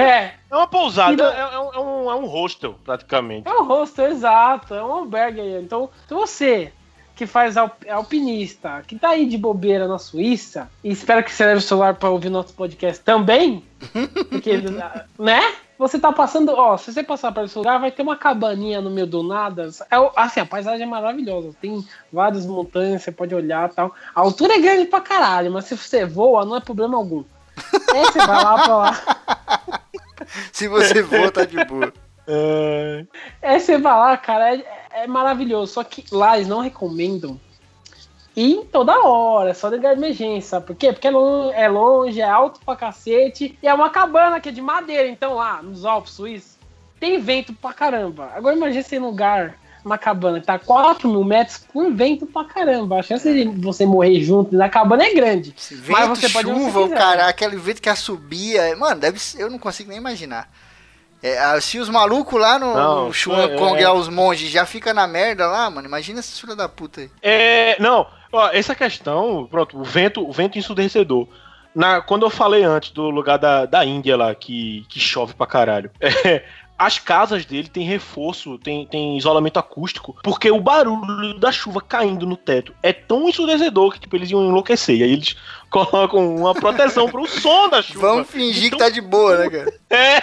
É, 0.00 0.32
é 0.48 0.54
uma 0.56 0.68
pousada, 0.68 1.20
E 1.20 1.26
é, 1.26 1.40
é 1.40 1.58
um, 1.58 1.72
é 1.74 1.78
um- 1.80 2.10
é 2.10 2.14
um 2.14 2.26
hostel, 2.26 2.76
praticamente. 2.84 3.48
é 3.48 3.52
um 3.52 3.64
hostel, 3.64 4.06
exato. 4.06 4.72
É 4.72 4.84
um 4.84 4.92
albergue 4.92 5.40
aí. 5.40 5.60
Então, 5.60 5.90
se 6.06 6.14
você 6.14 6.72
que 7.16 7.26
faz 7.26 7.56
alp- 7.56 7.82
alpinista, 7.88 8.84
que 8.86 8.96
tá 8.98 9.08
aí 9.08 9.24
de 9.26 9.38
bobeira 9.38 9.88
na 9.88 9.98
Suíça, 9.98 10.70
e 10.84 10.90
espera 10.92 11.22
que 11.22 11.32
você 11.32 11.44
leve 11.46 11.58
o 11.58 11.62
celular 11.62 11.94
pra 11.94 12.10
ouvir 12.10 12.28
nosso 12.28 12.52
podcast 12.52 13.02
também, 13.02 13.64
porque, 14.30 14.58
né? 15.18 15.54
Você 15.78 15.98
tá 15.98 16.10
passando, 16.10 16.52
ó, 16.52 16.76
se 16.78 16.90
você 16.92 17.02
passar 17.02 17.32
por 17.32 17.44
esse 17.44 17.56
lugar, 17.58 17.78
vai 17.78 17.90
ter 17.90 18.00
uma 18.02 18.16
cabaninha 18.16 18.80
no 18.80 18.88
meio 18.90 19.06
do 19.06 19.22
nada. 19.22 19.68
É, 19.90 19.96
assim, 20.16 20.40
a 20.40 20.46
paisagem 20.46 20.84
é 20.84 20.86
maravilhosa. 20.88 21.50
Tem 21.60 21.86
várias 22.10 22.46
montanhas, 22.46 23.02
você 23.02 23.12
pode 23.12 23.34
olhar 23.34 23.70
e 23.70 23.74
tal. 23.74 23.94
A 24.14 24.20
altura 24.22 24.54
é 24.54 24.58
grande 24.58 24.86
pra 24.86 25.02
caralho, 25.02 25.52
mas 25.52 25.66
se 25.66 25.76
você 25.76 26.06
voa, 26.06 26.46
não 26.46 26.56
é 26.56 26.60
problema 26.60 26.96
algum. 26.96 27.24
Aí 27.92 28.04
você 28.10 28.18
vai 28.26 28.42
lá 28.42 28.54
pra 28.64 28.76
lá. 28.76 29.02
Se 30.50 30.66
você 30.66 31.04
for, 31.04 31.30
tá 31.30 31.44
de 31.44 31.62
boa. 31.66 31.92
É, 32.28 33.04
Aí 33.42 33.60
você 33.60 33.78
vai 33.78 33.92
lá, 33.92 34.16
cara, 34.16 34.56
é, 34.56 34.64
é 34.92 35.06
maravilhoso. 35.06 35.72
Só 35.72 35.84
que 35.84 36.04
lá 36.10 36.36
eles 36.36 36.48
não 36.48 36.60
recomendam 36.60 37.40
ir 38.36 38.68
toda 38.70 39.00
hora, 39.00 39.50
é 39.50 39.54
só 39.54 39.68
ligar 39.68 39.96
emergência. 39.96 40.50
Sabe 40.50 40.66
por 40.66 40.76
quê? 40.76 40.92
Porque 40.92 41.08
é 41.08 41.10
longe, 41.10 41.54
é 41.56 41.68
longe, 41.68 42.20
é 42.20 42.28
alto 42.28 42.60
pra 42.64 42.76
cacete, 42.76 43.58
e 43.62 43.66
é 43.66 43.72
uma 43.72 43.88
cabana 43.88 44.40
que 44.40 44.50
é 44.50 44.52
de 44.52 44.60
madeira. 44.60 45.08
Então 45.08 45.34
lá, 45.34 45.62
nos 45.62 45.84
Alpes 45.84 46.12
Suíços, 46.12 46.56
tem 47.00 47.18
vento 47.18 47.52
pra 47.54 47.72
caramba. 47.72 48.30
Agora 48.34 48.54
imagina 48.54 48.82
você 48.82 48.96
em 48.96 49.00
um 49.00 49.06
lugar, 49.06 49.58
uma 49.84 49.96
cabana 49.96 50.40
que 50.40 50.46
tá 50.46 50.54
a 50.54 50.58
4 50.58 51.08
mil 51.08 51.24
metros 51.24 51.64
com 51.72 51.94
vento 51.94 52.26
pra 52.26 52.44
caramba. 52.44 52.98
A 52.98 53.02
chance 53.02 53.32
de 53.32 53.44
você 53.60 53.86
morrer 53.86 54.20
junto 54.20 54.54
na 54.54 54.68
cabana 54.68 55.04
é 55.04 55.14
grande. 55.14 55.54
Esse 55.56 55.74
Mas 55.76 56.08
Vento, 56.08 56.20
você 56.20 56.28
pode 56.28 56.50
onde 56.50 56.64
chuva, 56.64 56.80
o 56.80 56.90
cara, 56.90 57.28
aquele 57.28 57.56
vento 57.56 57.80
que 57.80 57.88
assobia. 57.88 58.74
Mano, 58.76 59.00
deve 59.00 59.18
eu 59.38 59.50
não 59.50 59.58
consigo 59.58 59.88
nem 59.88 59.98
imaginar. 59.98 60.50
É, 61.22 61.38
ah, 61.38 61.60
se 61.60 61.78
os 61.78 61.88
malucos 61.88 62.40
lá 62.40 62.58
no, 62.58 62.74
Não, 62.74 63.04
no 63.06 63.12
Chuan 63.12 63.44
é- 63.44 63.56
Kong, 63.56 63.80
é- 63.82 63.88
lá, 63.88 63.94
os 63.94 64.08
monges, 64.08 64.50
já 64.50 64.64
fica 64.66 64.92
na 64.94 65.06
merda 65.06 65.46
lá, 65.46 65.68
mano. 65.70 65.88
Imagina 65.88 66.20
esses 66.20 66.38
filhos 66.38 66.56
da 66.56 66.68
puta 66.68 67.00
aí. 67.00 67.10
É, 67.22 67.76
não, 67.80 68.06
ó, 68.32 68.48
essa 68.52 68.74
questão, 68.74 69.46
pronto, 69.50 69.78
o 69.80 69.84
vento, 69.84 70.28
o 70.28 70.32
vento 70.32 70.58
ensurdecedor. 70.58 71.26
Na, 71.74 72.00
quando 72.00 72.24
eu 72.24 72.30
falei 72.30 72.64
antes 72.64 72.90
do 72.90 73.10
lugar 73.10 73.38
da, 73.38 73.66
da 73.66 73.84
Índia 73.84 74.16
lá, 74.16 74.34
que, 74.34 74.86
que 74.88 74.98
chove 75.00 75.34
pra 75.34 75.46
caralho, 75.46 75.90
é, 76.00 76.42
as 76.78 76.98
casas 76.98 77.44
dele 77.44 77.68
tem 77.68 77.84
reforço, 77.84 78.58
tem, 78.58 78.86
tem 78.86 79.16
isolamento 79.18 79.58
acústico, 79.58 80.14
porque 80.22 80.50
o 80.50 80.60
barulho 80.60 81.38
da 81.38 81.50
chuva 81.50 81.80
caindo 81.80 82.26
no 82.26 82.36
teto 82.36 82.74
é 82.82 82.92
tão 82.92 83.28
ensurdecedor 83.28 83.92
que 83.94 84.00
tipo, 84.00 84.14
eles 84.16 84.30
iam 84.30 84.42
enlouquecer. 84.46 84.96
E 84.98 85.02
aí 85.02 85.12
eles 85.12 85.36
colocam 85.70 86.34
uma 86.36 86.54
proteção 86.54 87.08
pro 87.08 87.26
som 87.26 87.68
da 87.68 87.82
chuva. 87.82 88.00
Vamos 88.08 88.28
fingir 88.30 88.66
Então- 88.66 88.78
que 88.78 88.84
tá 88.84 88.90
de 88.90 89.00
boa, 89.00 89.36
né, 89.38 89.50
cara? 89.50 89.74
É. 89.90 90.22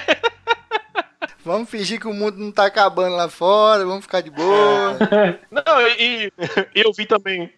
Vamos 1.45 1.69
fingir 1.69 1.99
que 1.99 2.07
o 2.07 2.13
mundo 2.13 2.37
não 2.37 2.51
tá 2.51 2.65
acabando 2.65 3.15
lá 3.15 3.27
fora, 3.27 3.85
vamos 3.85 4.03
ficar 4.03 4.21
de 4.21 4.29
boa. 4.29 4.97
Não, 5.51 5.81
e, 5.99 6.31
e 6.73 6.81
eu 6.81 6.91
vi 6.93 7.05
também. 7.05 7.51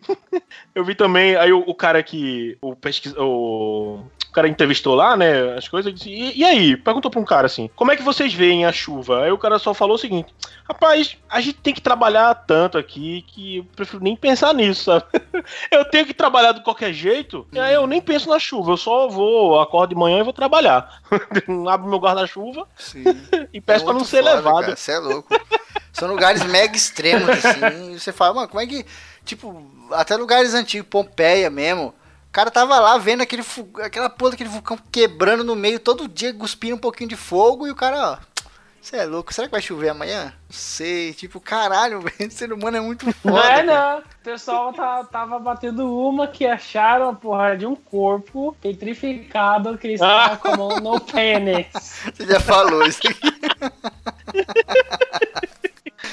Eu 0.74 0.84
vi 0.84 0.96
também. 0.96 1.36
Aí 1.36 1.54
o, 1.54 1.60
o 1.60 1.76
cara 1.76 2.02
que. 2.02 2.58
O 2.62 2.76
pesquisa. 2.76 3.22
O, 3.22 4.00
o 4.28 4.32
cara 4.34 4.48
entrevistou 4.48 4.96
lá, 4.96 5.16
né? 5.16 5.56
As 5.56 5.68
coisas. 5.68 5.94
Disse, 5.94 6.10
e, 6.10 6.40
e 6.40 6.44
aí? 6.44 6.76
Perguntou 6.76 7.12
pra 7.12 7.20
um 7.20 7.26
cara 7.26 7.46
assim: 7.46 7.70
Como 7.76 7.92
é 7.92 7.96
que 7.96 8.02
vocês 8.02 8.34
veem 8.34 8.66
a 8.66 8.72
chuva? 8.72 9.24
Aí 9.24 9.32
o 9.32 9.38
cara 9.38 9.60
só 9.60 9.74
falou 9.74 9.96
o 9.96 10.00
seguinte: 10.00 10.34
Rapaz, 10.68 11.16
a 11.30 11.40
gente 11.40 11.60
tem 11.60 11.74
que 11.74 11.82
trabalhar 11.82 12.34
tanto 12.34 12.78
aqui 12.78 13.24
que 13.28 13.58
eu 13.58 13.64
prefiro 13.76 14.04
nem 14.04 14.16
pensar 14.16 14.52
nisso, 14.54 14.86
sabe? 14.86 15.06
Eu 15.70 15.86
tenho 15.86 16.06
que 16.06 16.14
trabalhar 16.14 16.54
de 16.54 16.64
qualquer 16.64 16.92
jeito. 16.92 17.46
E 17.52 17.60
aí 17.60 17.74
eu 17.74 17.86
nem 17.86 18.02
penso 18.02 18.30
na 18.30 18.40
chuva. 18.40 18.72
Eu 18.72 18.78
só 18.78 19.08
vou, 19.08 19.60
acordo 19.60 19.90
de 19.90 19.96
manhã 19.96 20.20
e 20.20 20.24
vou 20.24 20.34
trabalhar. 20.34 21.02
Abro 21.70 21.90
meu 21.90 22.00
guarda-chuva 22.00 22.68
e 23.54 23.62
peço 23.76 23.86
pra 23.86 23.94
não 23.94 24.06
ser 24.06 24.24
foda, 24.24 24.36
levado. 24.36 24.78
Você 24.78 24.92
é 24.92 25.00
louco. 25.00 25.42
São 25.94 26.10
lugares 26.10 26.44
mega 26.44 26.76
extremos, 26.76 27.30
assim. 27.30 27.94
E 27.94 28.00
você 28.00 28.12
fala, 28.12 28.34
mano, 28.34 28.48
como 28.48 28.62
é 28.62 28.68
que. 28.68 28.86
Tipo, 29.24 29.66
até 29.92 30.16
lugares 30.16 30.54
antigos, 30.54 30.88
Pompeia 30.90 31.50
mesmo. 31.50 31.94
O 32.30 32.32
cara 32.32 32.52
tava 32.52 32.78
lá 32.80 32.98
vendo 32.98 33.22
aquele 33.22 33.44
aquela 33.82 34.10
porra 34.10 34.32
daquele 34.32 34.50
vulcão 34.50 34.78
quebrando 34.92 35.44
no 35.44 35.56
meio 35.56 35.80
todo 35.80 36.08
dia, 36.08 36.34
cuspindo 36.34 36.76
um 36.76 36.80
pouquinho 36.80 37.10
de 37.10 37.16
fogo, 37.16 37.66
e 37.66 37.72
o 37.72 37.76
cara, 37.76 38.12
ó. 38.12 38.18
Você 38.86 38.98
é 38.98 39.06
louco, 39.06 39.34
será 39.34 39.48
que 39.48 39.52
vai 39.52 39.64
chover 39.64 39.90
amanhã? 39.90 40.26
Não 40.26 40.52
sei, 40.52 41.12
tipo, 41.12 41.40
caralho, 41.40 42.02
velho, 42.06 42.30
ser 42.30 42.54
humano 42.54 42.78
é 42.78 42.80
muito 42.80 43.12
foda. 43.14 43.36
Não 43.36 43.40
é, 43.40 43.66
cara. 43.66 43.96
não. 43.96 44.00
O 44.00 44.24
pessoal 44.24 44.72
tá, 44.74 45.04
tava 45.06 45.40
batendo 45.40 45.92
uma 46.08 46.28
que 46.28 46.46
acharam 46.46 47.10
a 47.10 47.14
porra 47.16 47.58
de 47.58 47.66
um 47.66 47.76
corpo 47.76 48.56
petrificado 48.62 49.76
que 49.76 49.88
eles 49.88 50.00
estavam 50.00 50.38
com 50.38 50.48
a 50.50 50.58
mão 50.58 50.80
no 50.80 51.02
pênis. 51.02 51.66
Você 51.74 52.28
já 52.28 52.40
falou 52.40 52.86
isso 52.86 53.02
aqui. 53.08 53.34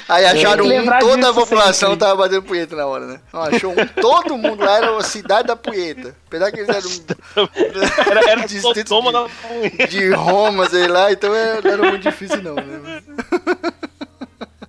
Aí 0.09 0.25
acharam 0.27 0.65
um, 0.67 0.99
toda 1.01 1.31
a 1.31 1.35
população 1.35 1.91
sempre. 1.91 1.97
tava 2.07 2.17
batendo 2.17 2.43
punheta 2.43 2.77
na 2.77 2.87
hora, 2.87 3.07
né? 3.07 3.21
Não, 3.33 3.43
achou 3.43 3.73
um, 3.73 3.87
todo 4.01 4.37
mundo 4.37 4.65
lá 4.65 4.77
era 4.79 4.97
a 4.97 5.03
cidade 5.03 5.49
da 5.49 5.57
punheta. 5.57 6.15
Apesar 6.27 6.51
que 6.53 6.61
eles 6.61 6.69
eram 6.69 7.49
Era, 8.11 8.31
era 8.31 8.41
Distrito 8.49 9.03
de- 9.03 9.13
da 9.13 9.87
de 9.87 10.11
Roma, 10.11 10.69
sei 10.69 10.87
lá, 10.89 11.11
então 11.13 11.35
é- 11.35 11.61
não 11.63 11.71
era 11.71 11.83
muito 11.91 12.03
difícil 12.03 12.43
não, 12.43 12.55
né? 12.55 13.03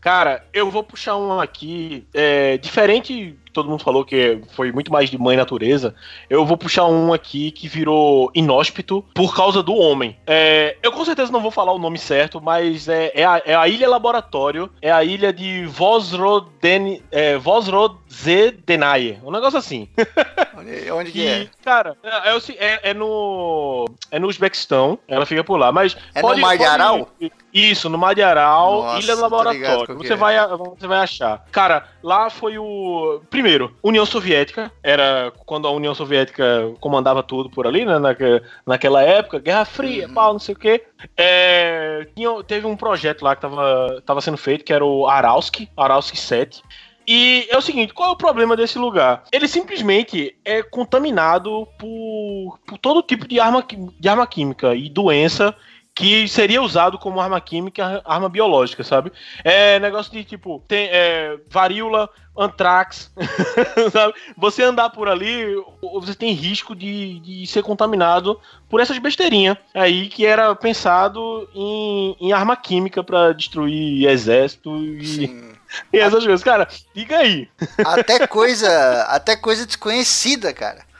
Cara, 0.01 0.43
eu 0.53 0.69
vou 0.69 0.83
puxar 0.83 1.15
um 1.15 1.39
aqui, 1.39 2.05
é, 2.13 2.57
diferente, 2.57 3.37
todo 3.53 3.69
mundo 3.69 3.83
falou 3.83 4.03
que 4.03 4.39
foi 4.55 4.71
muito 4.71 4.91
mais 4.91 5.09
de 5.09 5.17
mãe 5.17 5.37
natureza, 5.37 5.95
eu 6.29 6.45
vou 6.45 6.57
puxar 6.57 6.85
um 6.85 7.13
aqui 7.13 7.51
que 7.51 7.67
virou 7.67 8.31
inóspito 8.33 9.03
por 9.13 9.35
causa 9.35 9.61
do 9.61 9.75
homem. 9.75 10.17
É, 10.25 10.77
eu 10.81 10.91
com 10.91 11.05
certeza 11.05 11.31
não 11.31 11.41
vou 11.41 11.51
falar 11.51 11.71
o 11.73 11.79
nome 11.79 11.97
certo, 11.97 12.41
mas 12.41 12.87
é, 12.87 13.11
é, 13.13 13.25
a, 13.25 13.41
é 13.45 13.55
a 13.55 13.67
Ilha 13.67 13.89
Laboratório, 13.89 14.69
é 14.81 14.91
a 14.91 15.03
ilha 15.03 15.31
de 15.31 15.65
Vosroden, 15.65 17.01
é, 17.11 17.37
Vosrodzedenaye, 17.37 19.19
um 19.23 19.31
negócio 19.31 19.57
assim. 19.59 19.87
Onde, 20.55 20.91
onde 20.91 21.11
que 21.11 21.27
é? 21.27 21.47
cara, 21.63 21.97
é, 22.03 22.29
é 22.29 22.37
é- 22.57 22.79
é 22.91 22.93
no. 22.93 23.85
É 24.11 24.19
no 24.19 24.27
Uzbequistão, 24.27 24.97
ela 25.07 25.25
fica 25.25 25.43
por 25.43 25.57
lá, 25.57 25.71
mas. 25.71 25.97
É 26.13 26.21
no 26.21 26.37
Mar 26.37 26.57
de 26.57 26.63
Aral? 26.63 27.09
Isso, 27.53 27.89
no 27.89 27.97
Mar 27.97 28.15
de 28.15 28.23
Aral, 28.23 28.83
Nossa, 28.83 28.99
Ilha 28.99 29.15
do 29.15 29.21
Laboratório. 29.21 29.97
Você 29.97 30.13
é. 30.13 30.15
vai, 30.15 30.35
você 30.47 30.87
vai 30.87 30.99
achar. 30.99 31.45
Cara, 31.51 31.87
lá 32.01 32.29
foi 32.29 32.57
o. 32.57 33.21
Primeiro, 33.29 33.42
União 33.83 34.05
Soviética. 34.05 34.71
Era 34.81 35.31
quando 35.45 35.67
a 35.67 35.71
União 35.71 35.93
Soviética 35.93 36.71
comandava 36.79 37.21
tudo 37.23 37.49
por 37.49 37.67
ali, 37.67 37.85
né? 37.85 37.99
naque- 37.99 38.41
naquela 38.65 39.01
época, 39.01 39.39
Guerra 39.39 39.65
Fria, 39.65 40.07
Uhum. 40.07 40.13
pau, 40.13 40.33
não 40.33 40.39
sei 40.39 40.55
o 40.55 40.57
quê. 40.57 40.83
É, 41.17 42.07
tinha- 42.15 42.43
teve 42.43 42.65
um 42.67 42.75
projeto 42.75 43.23
lá 43.23 43.35
que 43.35 43.41
tava, 43.41 44.01
tava 44.05 44.21
sendo 44.21 44.37
feito, 44.37 44.63
que 44.65 44.73
era 44.73 44.85
o 44.85 45.07
Aralski, 45.07 45.69
Aralski 45.75 46.17
7. 46.17 46.61
E 47.05 47.45
é 47.49 47.57
o 47.57 47.61
seguinte, 47.61 47.93
qual 47.93 48.09
é 48.09 48.11
o 48.13 48.17
problema 48.17 48.55
desse 48.55 48.79
lugar? 48.79 49.23
Ele 49.31 49.45
simplesmente 49.47 50.37
é 50.45 50.63
contaminado 50.63 51.67
por, 51.77 52.59
por 52.65 52.77
todo 52.77 53.01
tipo 53.03 53.27
de 53.27 53.39
arma, 53.41 53.61
de 53.99 54.07
arma 54.07 54.25
química 54.25 54.73
e 54.73 54.87
doença 54.89 55.53
que 55.95 56.27
seria 56.27 56.61
usado 56.61 56.97
como 56.97 57.21
arma 57.21 57.39
química, 57.39 58.01
arma 58.03 58.27
biológica, 58.27 58.83
sabe? 58.83 59.11
É 59.43 59.79
negócio 59.79 60.11
de 60.11 60.23
tipo, 60.23 60.63
tem 60.67 60.89
é, 60.91 61.37
varíola, 61.47 62.09
antrax, 62.35 63.11
sabe? 63.91 64.13
Você 64.35 64.63
andar 64.63 64.89
por 64.89 65.07
ali, 65.07 65.55
você 65.81 66.15
tem 66.15 66.33
risco 66.33 66.75
de, 66.75 67.19
de 67.19 67.45
ser 67.45 67.61
contaminado 67.61 68.39
por 68.67 68.79
essas 68.79 68.97
besteirinhas 68.97 69.57
aí 69.73 70.09
que 70.09 70.25
era 70.25 70.55
pensado 70.55 71.47
em, 71.53 72.17
em 72.19 72.33
arma 72.33 72.55
química 72.57 73.03
para 73.03 73.31
destruir 73.31 74.07
exército 74.07 74.75
e, 74.77 75.53
e 75.93 75.99
essas 75.99 76.23
coisas. 76.23 76.43
Cara, 76.43 76.67
diga 76.95 77.17
aí. 77.17 77.47
Até 77.85 78.25
coisa, 78.25 79.03
até 79.09 79.35
coisa 79.35 79.65
desconhecida, 79.65 80.51
cara 80.53 80.91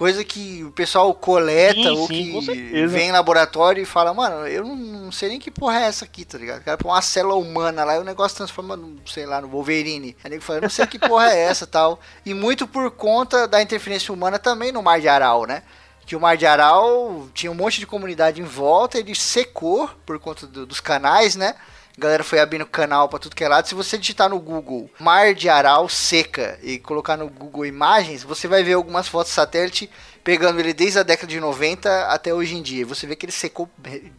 coisa 0.00 0.24
que 0.24 0.64
o 0.64 0.70
pessoal 0.70 1.12
coleta 1.12 1.82
sim, 1.82 1.90
ou 1.90 2.06
sim, 2.06 2.54
que 2.54 2.86
vem 2.86 3.08
em 3.08 3.12
laboratório 3.12 3.82
e 3.82 3.84
fala, 3.84 4.14
mano, 4.14 4.48
eu 4.48 4.64
não 4.64 5.12
sei 5.12 5.28
nem 5.28 5.38
que 5.38 5.50
porra 5.50 5.78
é 5.78 5.82
essa 5.82 6.06
aqui, 6.06 6.24
tá 6.24 6.38
ligado? 6.38 6.62
O 6.62 6.64
cara 6.64 6.78
põe 6.78 6.90
uma 6.90 7.02
célula 7.02 7.34
humana 7.34 7.84
lá 7.84 7.96
e 7.96 7.98
o 7.98 8.04
negócio 8.04 8.34
transforma, 8.34 8.78
no, 8.78 8.96
sei 9.04 9.26
lá, 9.26 9.42
no 9.42 9.48
Wolverine. 9.48 10.16
Aí 10.24 10.32
ele 10.32 10.40
fala, 10.40 10.60
eu 10.60 10.62
não 10.62 10.70
sei 10.70 10.86
que 10.86 10.98
porra 10.98 11.30
é 11.34 11.40
essa 11.40 11.66
tal. 11.66 12.00
E 12.24 12.32
muito 12.32 12.66
por 12.66 12.90
conta 12.92 13.46
da 13.46 13.60
interferência 13.60 14.10
humana 14.10 14.38
também 14.38 14.72
no 14.72 14.82
Mar 14.82 14.98
de 15.02 15.06
Aral, 15.06 15.44
né? 15.44 15.62
que 16.06 16.16
o 16.16 16.20
Mar 16.20 16.34
de 16.34 16.46
Aral 16.46 17.28
tinha 17.34 17.52
um 17.52 17.54
monte 17.54 17.78
de 17.78 17.86
comunidade 17.86 18.40
em 18.40 18.44
volta, 18.44 18.98
ele 18.98 19.14
secou 19.14 19.86
por 20.06 20.18
conta 20.18 20.46
do, 20.46 20.64
dos 20.64 20.80
canais, 20.80 21.36
né? 21.36 21.54
A 22.00 22.02
galera 22.02 22.24
foi 22.24 22.40
abrindo 22.40 22.64
canal 22.64 23.10
para 23.10 23.18
tudo 23.18 23.36
que 23.36 23.44
é 23.44 23.48
lado. 23.48 23.68
Se 23.68 23.74
você 23.74 23.98
digitar 23.98 24.30
no 24.30 24.40
Google 24.40 24.90
Mar 24.98 25.34
de 25.34 25.50
Aral 25.50 25.86
seca 25.86 26.58
e 26.62 26.78
colocar 26.78 27.14
no 27.14 27.28
Google 27.28 27.66
Imagens, 27.66 28.22
você 28.22 28.48
vai 28.48 28.62
ver 28.62 28.72
algumas 28.72 29.06
fotos 29.06 29.30
satélite 29.30 29.90
pegando 30.24 30.58
ele 30.60 30.72
desde 30.72 30.98
a 30.98 31.02
década 31.02 31.26
de 31.26 31.38
90 31.38 32.06
até 32.06 32.32
hoje 32.32 32.56
em 32.56 32.62
dia. 32.62 32.86
Você 32.86 33.06
vê 33.06 33.14
que 33.14 33.26
ele 33.26 33.32
secou 33.32 33.68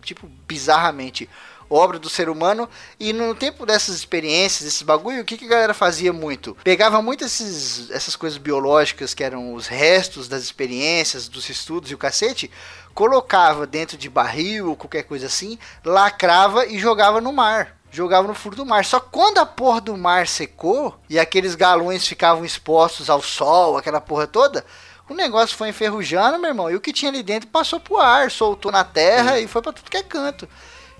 tipo 0.03 0.28
bizarramente 0.48 1.28
obra 1.72 1.98
do 1.98 2.10
ser 2.10 2.30
humano. 2.30 2.69
E 2.99 3.14
no 3.14 3.34
tempo 3.34 3.65
dessas 3.65 3.95
experiências, 3.95 4.68
esses 4.68 4.81
bagulho, 4.81 5.22
o 5.22 5.26
que, 5.26 5.38
que 5.38 5.45
a 5.45 5.49
galera 5.49 5.73
fazia 5.73 6.11
muito? 6.11 6.56
Pegava 6.64 7.02
muito 7.02 7.23
esses, 7.23 7.89
essas 7.91 8.15
coisas 8.15 8.38
biológicas 8.38 9.14
que 9.14 9.23
eram 9.23 9.53
os 9.53 9.68
restos 9.68 10.27
das 10.27 10.43
experiências, 10.43 11.27
dos 11.27 11.49
estudos 11.49 11.89
e 11.89 11.95
o 11.95 11.98
cacete, 11.98 12.52
colocava 12.93 13.65
dentro 13.65 13.98
de 13.98 14.10
barril 14.10 14.69
ou 14.69 14.76
qualquer 14.76 15.03
coisa 15.03 15.27
assim, 15.27 15.57
lacrava 15.84 16.65
e 16.65 16.77
jogava 16.77 17.22
no 17.22 17.31
mar. 17.31 17.77
Jogava 17.91 18.27
no 18.27 18.34
fundo 18.34 18.56
do 18.56 18.65
mar. 18.65 18.85
Só 18.85 18.99
quando 18.99 19.39
a 19.39 19.45
porra 19.45 19.81
do 19.81 19.98
mar 19.98 20.26
secou 20.27 20.98
e 21.10 21.19
aqueles 21.19 21.56
galões 21.56 22.07
ficavam 22.07 22.45
expostos 22.45 23.10
ao 23.10 23.22
sol, 23.22 23.77
aquela 23.77 23.99
porra 23.99 24.26
toda, 24.26 24.65
o 25.10 25.14
negócio 25.14 25.57
foi 25.57 25.69
enferrujando, 25.69 26.39
meu 26.39 26.52
irmão. 26.52 26.72
E 26.72 26.76
o 26.76 26.80
que 26.80 26.93
tinha 26.93 27.11
ali 27.11 27.22
dentro 27.22 27.49
passou 27.49 27.81
pro 27.81 27.98
ar, 27.98 28.31
soltou 28.31 28.72
na 28.72 28.85
terra 28.85 29.39
e 29.39 29.48
foi 29.48 29.61
para 29.61 29.73
tudo 29.73 29.91
que 29.91 29.98
é 29.98 30.03
canto. 30.03 30.48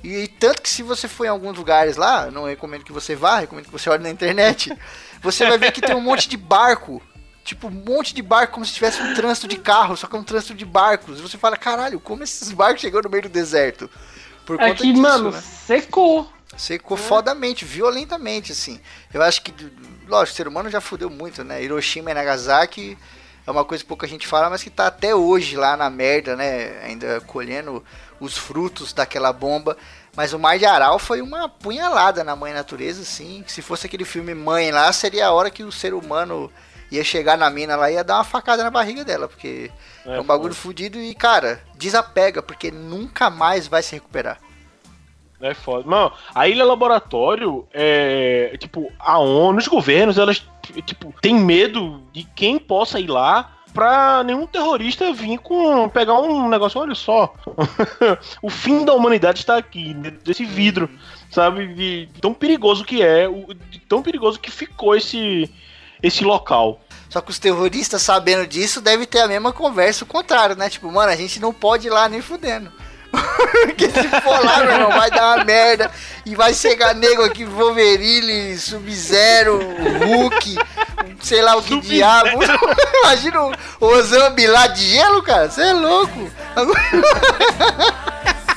E, 0.04 0.28
tanto 0.28 0.62
que 0.62 0.70
se 0.70 0.82
você 0.82 1.08
for 1.08 1.26
em 1.26 1.30
alguns 1.30 1.58
lugares 1.58 1.96
lá, 1.96 2.32
não 2.32 2.46
recomendo 2.46 2.84
que 2.84 2.92
você 2.92 3.16
vá, 3.16 3.40
recomendo 3.40 3.66
que 3.66 3.72
você 3.72 3.90
olhe 3.90 4.02
na 4.02 4.10
internet, 4.10 4.76
você 5.22 5.46
vai 5.46 5.58
ver 5.58 5.72
que 5.72 5.82
tem 5.82 5.96
um 5.96 6.02
monte 6.02 6.28
de 6.28 6.38
barco 6.38 7.02
tipo, 7.44 7.68
um 7.68 7.72
monte 7.72 8.14
de 8.14 8.22
barco, 8.22 8.54
como 8.54 8.66
se 8.66 8.74
tivesse 8.74 9.02
um 9.02 9.14
trânsito 9.14 9.48
de 9.48 9.58
carro, 9.58 9.98
só 9.98 10.08
que 10.08 10.16
é 10.16 10.20
um 10.20 10.24
trânsito 10.24 10.54
de 10.54 10.66
barcos. 10.66 11.20
E 11.20 11.22
você 11.22 11.38
fala, 11.38 11.58
caralho, 11.58 12.00
como 12.00 12.24
esses 12.24 12.52
barcos 12.52 12.82
chegou 12.82 13.02
no 13.02 13.10
meio 13.10 13.24
do 13.24 13.30
deserto? 13.30 13.90
Por 14.46 14.60
é 14.62 14.74
que, 14.74 14.84
disso, 14.84 15.02
mano, 15.02 15.32
né? 15.32 15.42
secou. 15.42 16.32
Secou 16.58 16.98
é. 16.98 17.00
fodamente, 17.00 17.66
violentamente, 17.66 18.52
assim. 18.52 18.80
Eu 19.14 19.22
acho 19.22 19.42
que, 19.42 19.54
lógico, 20.08 20.34
o 20.34 20.38
ser 20.38 20.48
humano 20.48 20.70
já 20.70 20.82
fudeu 20.82 21.10
muito, 21.10 21.44
né? 21.44 21.64
Hiroshima 21.64 22.12
e 22.12 22.14
Nagasaki 22.14 22.98
é 23.52 23.60
uma 23.60 23.66
coisa 23.66 23.84
que 23.84 23.88
pouca 23.88 24.08
gente 24.08 24.28
fala, 24.28 24.50
mas 24.50 24.64
que 24.64 24.70
tá 24.70 24.88
até 24.88 25.14
hoje 25.14 25.56
lá 25.56 25.78
na 25.78 25.90
merda, 25.90 26.36
né? 26.36 26.80
Ainda 26.84 27.22
colhendo 27.22 27.84
os 28.20 28.38
frutos 28.38 28.94
daquela 28.94 29.32
bomba. 29.32 29.78
Mas 30.16 30.34
o 30.34 30.40
Mar 30.40 30.58
de 30.58 30.66
Aral 30.66 31.00
foi 31.00 31.22
uma 31.22 31.48
punhalada 31.48 32.24
na 32.24 32.36
mãe 32.36 32.54
natureza, 32.54 33.02
assim. 33.02 33.44
Se 33.48 33.62
fosse 33.62 33.86
aquele 33.86 34.06
filme 34.06 34.34
Mãe 34.34 34.72
lá, 34.72 34.92
seria 34.92 35.28
a 35.28 35.32
hora 35.32 35.50
que 35.50 35.64
o 35.64 35.72
ser 35.72 35.94
humano 35.94 36.52
ia 36.92 37.04
chegar 37.04 37.38
na 37.38 37.50
mina 37.50 37.76
lá 37.76 37.90
e 37.90 37.94
ia 37.94 38.04
dar 38.04 38.16
uma 38.16 38.24
facada 38.24 38.64
na 38.64 38.70
barriga 38.70 39.06
dela, 39.06 39.28
porque 39.28 39.72
é, 40.06 40.18
é 40.18 40.20
um 40.20 40.26
bagulho 40.26 40.54
fudido 40.54 41.00
e, 41.00 41.16
cara, 41.16 41.62
desapega, 41.76 42.42
porque 42.44 42.70
nunca 42.70 43.30
mais 43.30 43.68
vai 43.68 43.82
se 43.82 43.94
recuperar. 43.94 44.38
É 45.42 45.54
foda. 45.54 45.88
Mano, 45.90 46.12
a 46.34 46.48
ilha 46.48 46.66
laboratório 46.66 47.68
é. 47.74 48.56
Tipo, 48.60 48.92
a 49.00 49.18
ONU, 49.18 49.60
os 49.60 49.68
governos, 49.68 50.18
elas, 50.18 50.46
tipo, 50.86 51.14
tem 51.22 51.36
medo 51.36 52.02
de 52.12 52.24
quem 52.24 52.60
possa 52.60 53.00
ir 53.00 53.08
lá 53.08 53.58
pra 53.74 54.24
nenhum 54.24 54.46
terrorista 54.46 55.12
vir 55.14 55.38
com. 55.40 55.90
pegar 55.90 56.20
um 56.20 56.50
negócio, 56.50 56.80
olha 56.80 56.96
só. 56.96 57.34
o 58.42 58.50
fim 58.50 58.86
da 58.86 58.94
humanidade 58.94 59.40
está 59.40 59.58
aqui, 59.58 59.94
desse 60.24 60.46
vidro, 60.46 60.90
sabe? 61.30 61.74
De 61.74 62.10
tão 62.20 62.34
perigoso 62.34 62.86
que 62.86 63.02
é, 63.02 63.28
de 63.70 63.80
tão 63.80 64.02
perigoso 64.02 64.40
que 64.40 64.52
ficou 64.52 64.96
esse 64.96 65.50
esse 66.02 66.24
local. 66.24 66.82
Só 67.10 67.20
que 67.22 67.30
os 67.30 67.40
terroristas, 67.40 68.02
sabendo 68.02 68.48
disso, 68.48 68.82
devem 68.82 69.06
ter 69.06 69.20
a 69.20 69.28
mesma 69.28 69.52
conversa, 69.52 70.04
o 70.04 70.08
contrário, 70.08 70.56
né? 70.56 70.70
Tipo, 70.70 70.92
mano, 70.92 71.12
a 71.12 71.16
gente 71.16 71.40
não 71.40 71.54
pode 71.54 71.88
ir 71.88 71.90
lá 71.90 72.08
nem 72.08 72.22
fudendo. 72.22 72.72
Porque 73.66 73.90
se 73.90 74.08
for 74.22 74.46
lá, 74.46 74.60
meu 74.60 74.74
irmão, 74.74 74.90
vai 74.92 75.10
dar 75.10 75.36
uma 75.36 75.44
merda. 75.44 75.92
E 76.26 76.36
vai 76.36 76.54
chegar 76.54 76.94
nego 76.96 77.24
aqui, 77.24 77.44
Wolverine, 77.46 78.58
Sub-Zero, 78.58 79.60
Hulk, 80.00 80.58
sei 81.22 81.42
lá 81.42 81.56
o 81.56 81.64
que 81.64 81.80
diabo. 81.82 82.40
Imagina 83.04 83.42
o, 83.42 83.54
o 83.80 84.02
Zambi 84.04 84.48
lá 84.48 84.68
de 84.68 84.86
gelo, 84.86 85.22
cara. 85.24 85.50
Você 85.50 85.62
é 85.62 85.74
louco. 85.74 86.32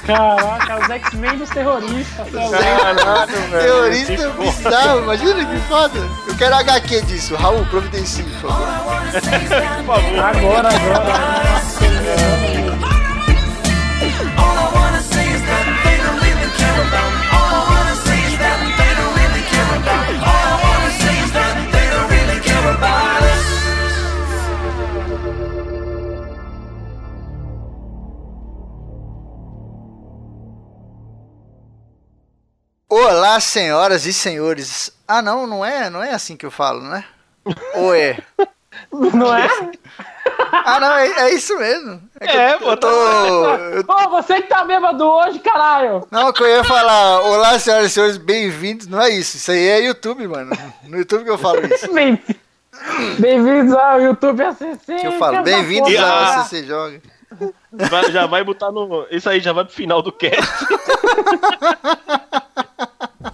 Caraca, 0.07 0.81
os 0.81 0.91
X-Men 0.91 1.39
dos 1.39 1.49
terroristas. 1.49 2.29
Caralho, 2.31 3.33
velho. 3.51 3.63
Terrorista 3.63 4.29
bizarro, 4.31 5.03
imagina 5.03 5.45
que 5.47 5.59
foda. 5.67 5.99
Eu 6.29 6.37
quero 6.37 6.55
HQ 6.57 7.01
disso. 7.03 7.35
Raul, 7.35 7.65
providencie, 7.67 8.23
por 8.25 8.51
favor. 8.51 8.67
por 9.87 9.97
favor. 9.97 10.19
Agora, 10.19 10.69
agora. 10.69 12.64
Olá, 32.97 33.41
senhoras 33.41 34.07
e 34.07 34.13
senhores. 34.13 34.97
Ah, 35.09 35.21
não, 35.21 35.49
não 35.49 35.65
é, 35.65 35.91
não 35.91 36.01
é 36.01 36.13
assim 36.13 36.37
que 36.37 36.47
eu 36.47 36.51
falo, 36.51 36.81
né? 36.81 37.05
Ou 37.75 37.93
é? 37.93 38.19
Não 38.93 39.37
é? 39.37 39.49
Ah, 40.65 40.81
não, 40.81 40.97
é, 40.97 41.07
é 41.07 41.35
isso 41.35 41.57
mesmo. 41.59 42.03
É, 42.21 42.37
é 42.37 42.55
eu, 42.55 42.61
eu 42.61 42.77
tô. 42.77 42.89
Eu... 42.89 43.85
Pô, 43.85 44.11
você 44.11 44.43
que 44.43 44.49
tá 44.49 44.65
bêbado 44.65 45.05
hoje, 45.05 45.39
caralho! 45.39 46.07
Não, 46.11 46.33
que 46.33 46.43
eu 46.43 46.49
ia 46.49 46.65
falar, 46.65 47.21
olá, 47.21 47.59
senhoras 47.59 47.87
e 47.87 47.95
senhores, 47.95 48.17
bem-vindos. 48.17 48.89
Não 48.89 49.01
é 49.01 49.11
isso, 49.11 49.37
isso 49.37 49.51
aí 49.51 49.69
é 49.69 49.87
YouTube, 49.87 50.27
mano. 50.27 50.57
No 50.85 50.99
YouTube 50.99 51.25
que 51.25 51.31
eu 51.31 51.39
falo 51.39 51.61
isso. 51.67 51.89
Bem-vindos 53.19 53.75
ao 53.75 54.01
YouTube 54.01 54.43
ACC. 54.43 54.97
Que 55.01 55.07
eu 55.07 55.13
falo, 55.13 55.43
bem-vindos 55.43 55.97
ao 55.97 56.41
ACC 56.41 56.65
Joga. 56.65 57.01
Vai, 57.73 58.13
já 58.13 58.27
vai 58.27 58.45
botar 58.45 58.71
no. 58.71 59.07
Isso 59.11 59.29
aí 59.29 59.41
já 59.41 59.53
vai 59.53 59.65
pro 59.65 59.75
final 59.75 60.03
do 60.03 60.13
cast. 60.13 60.43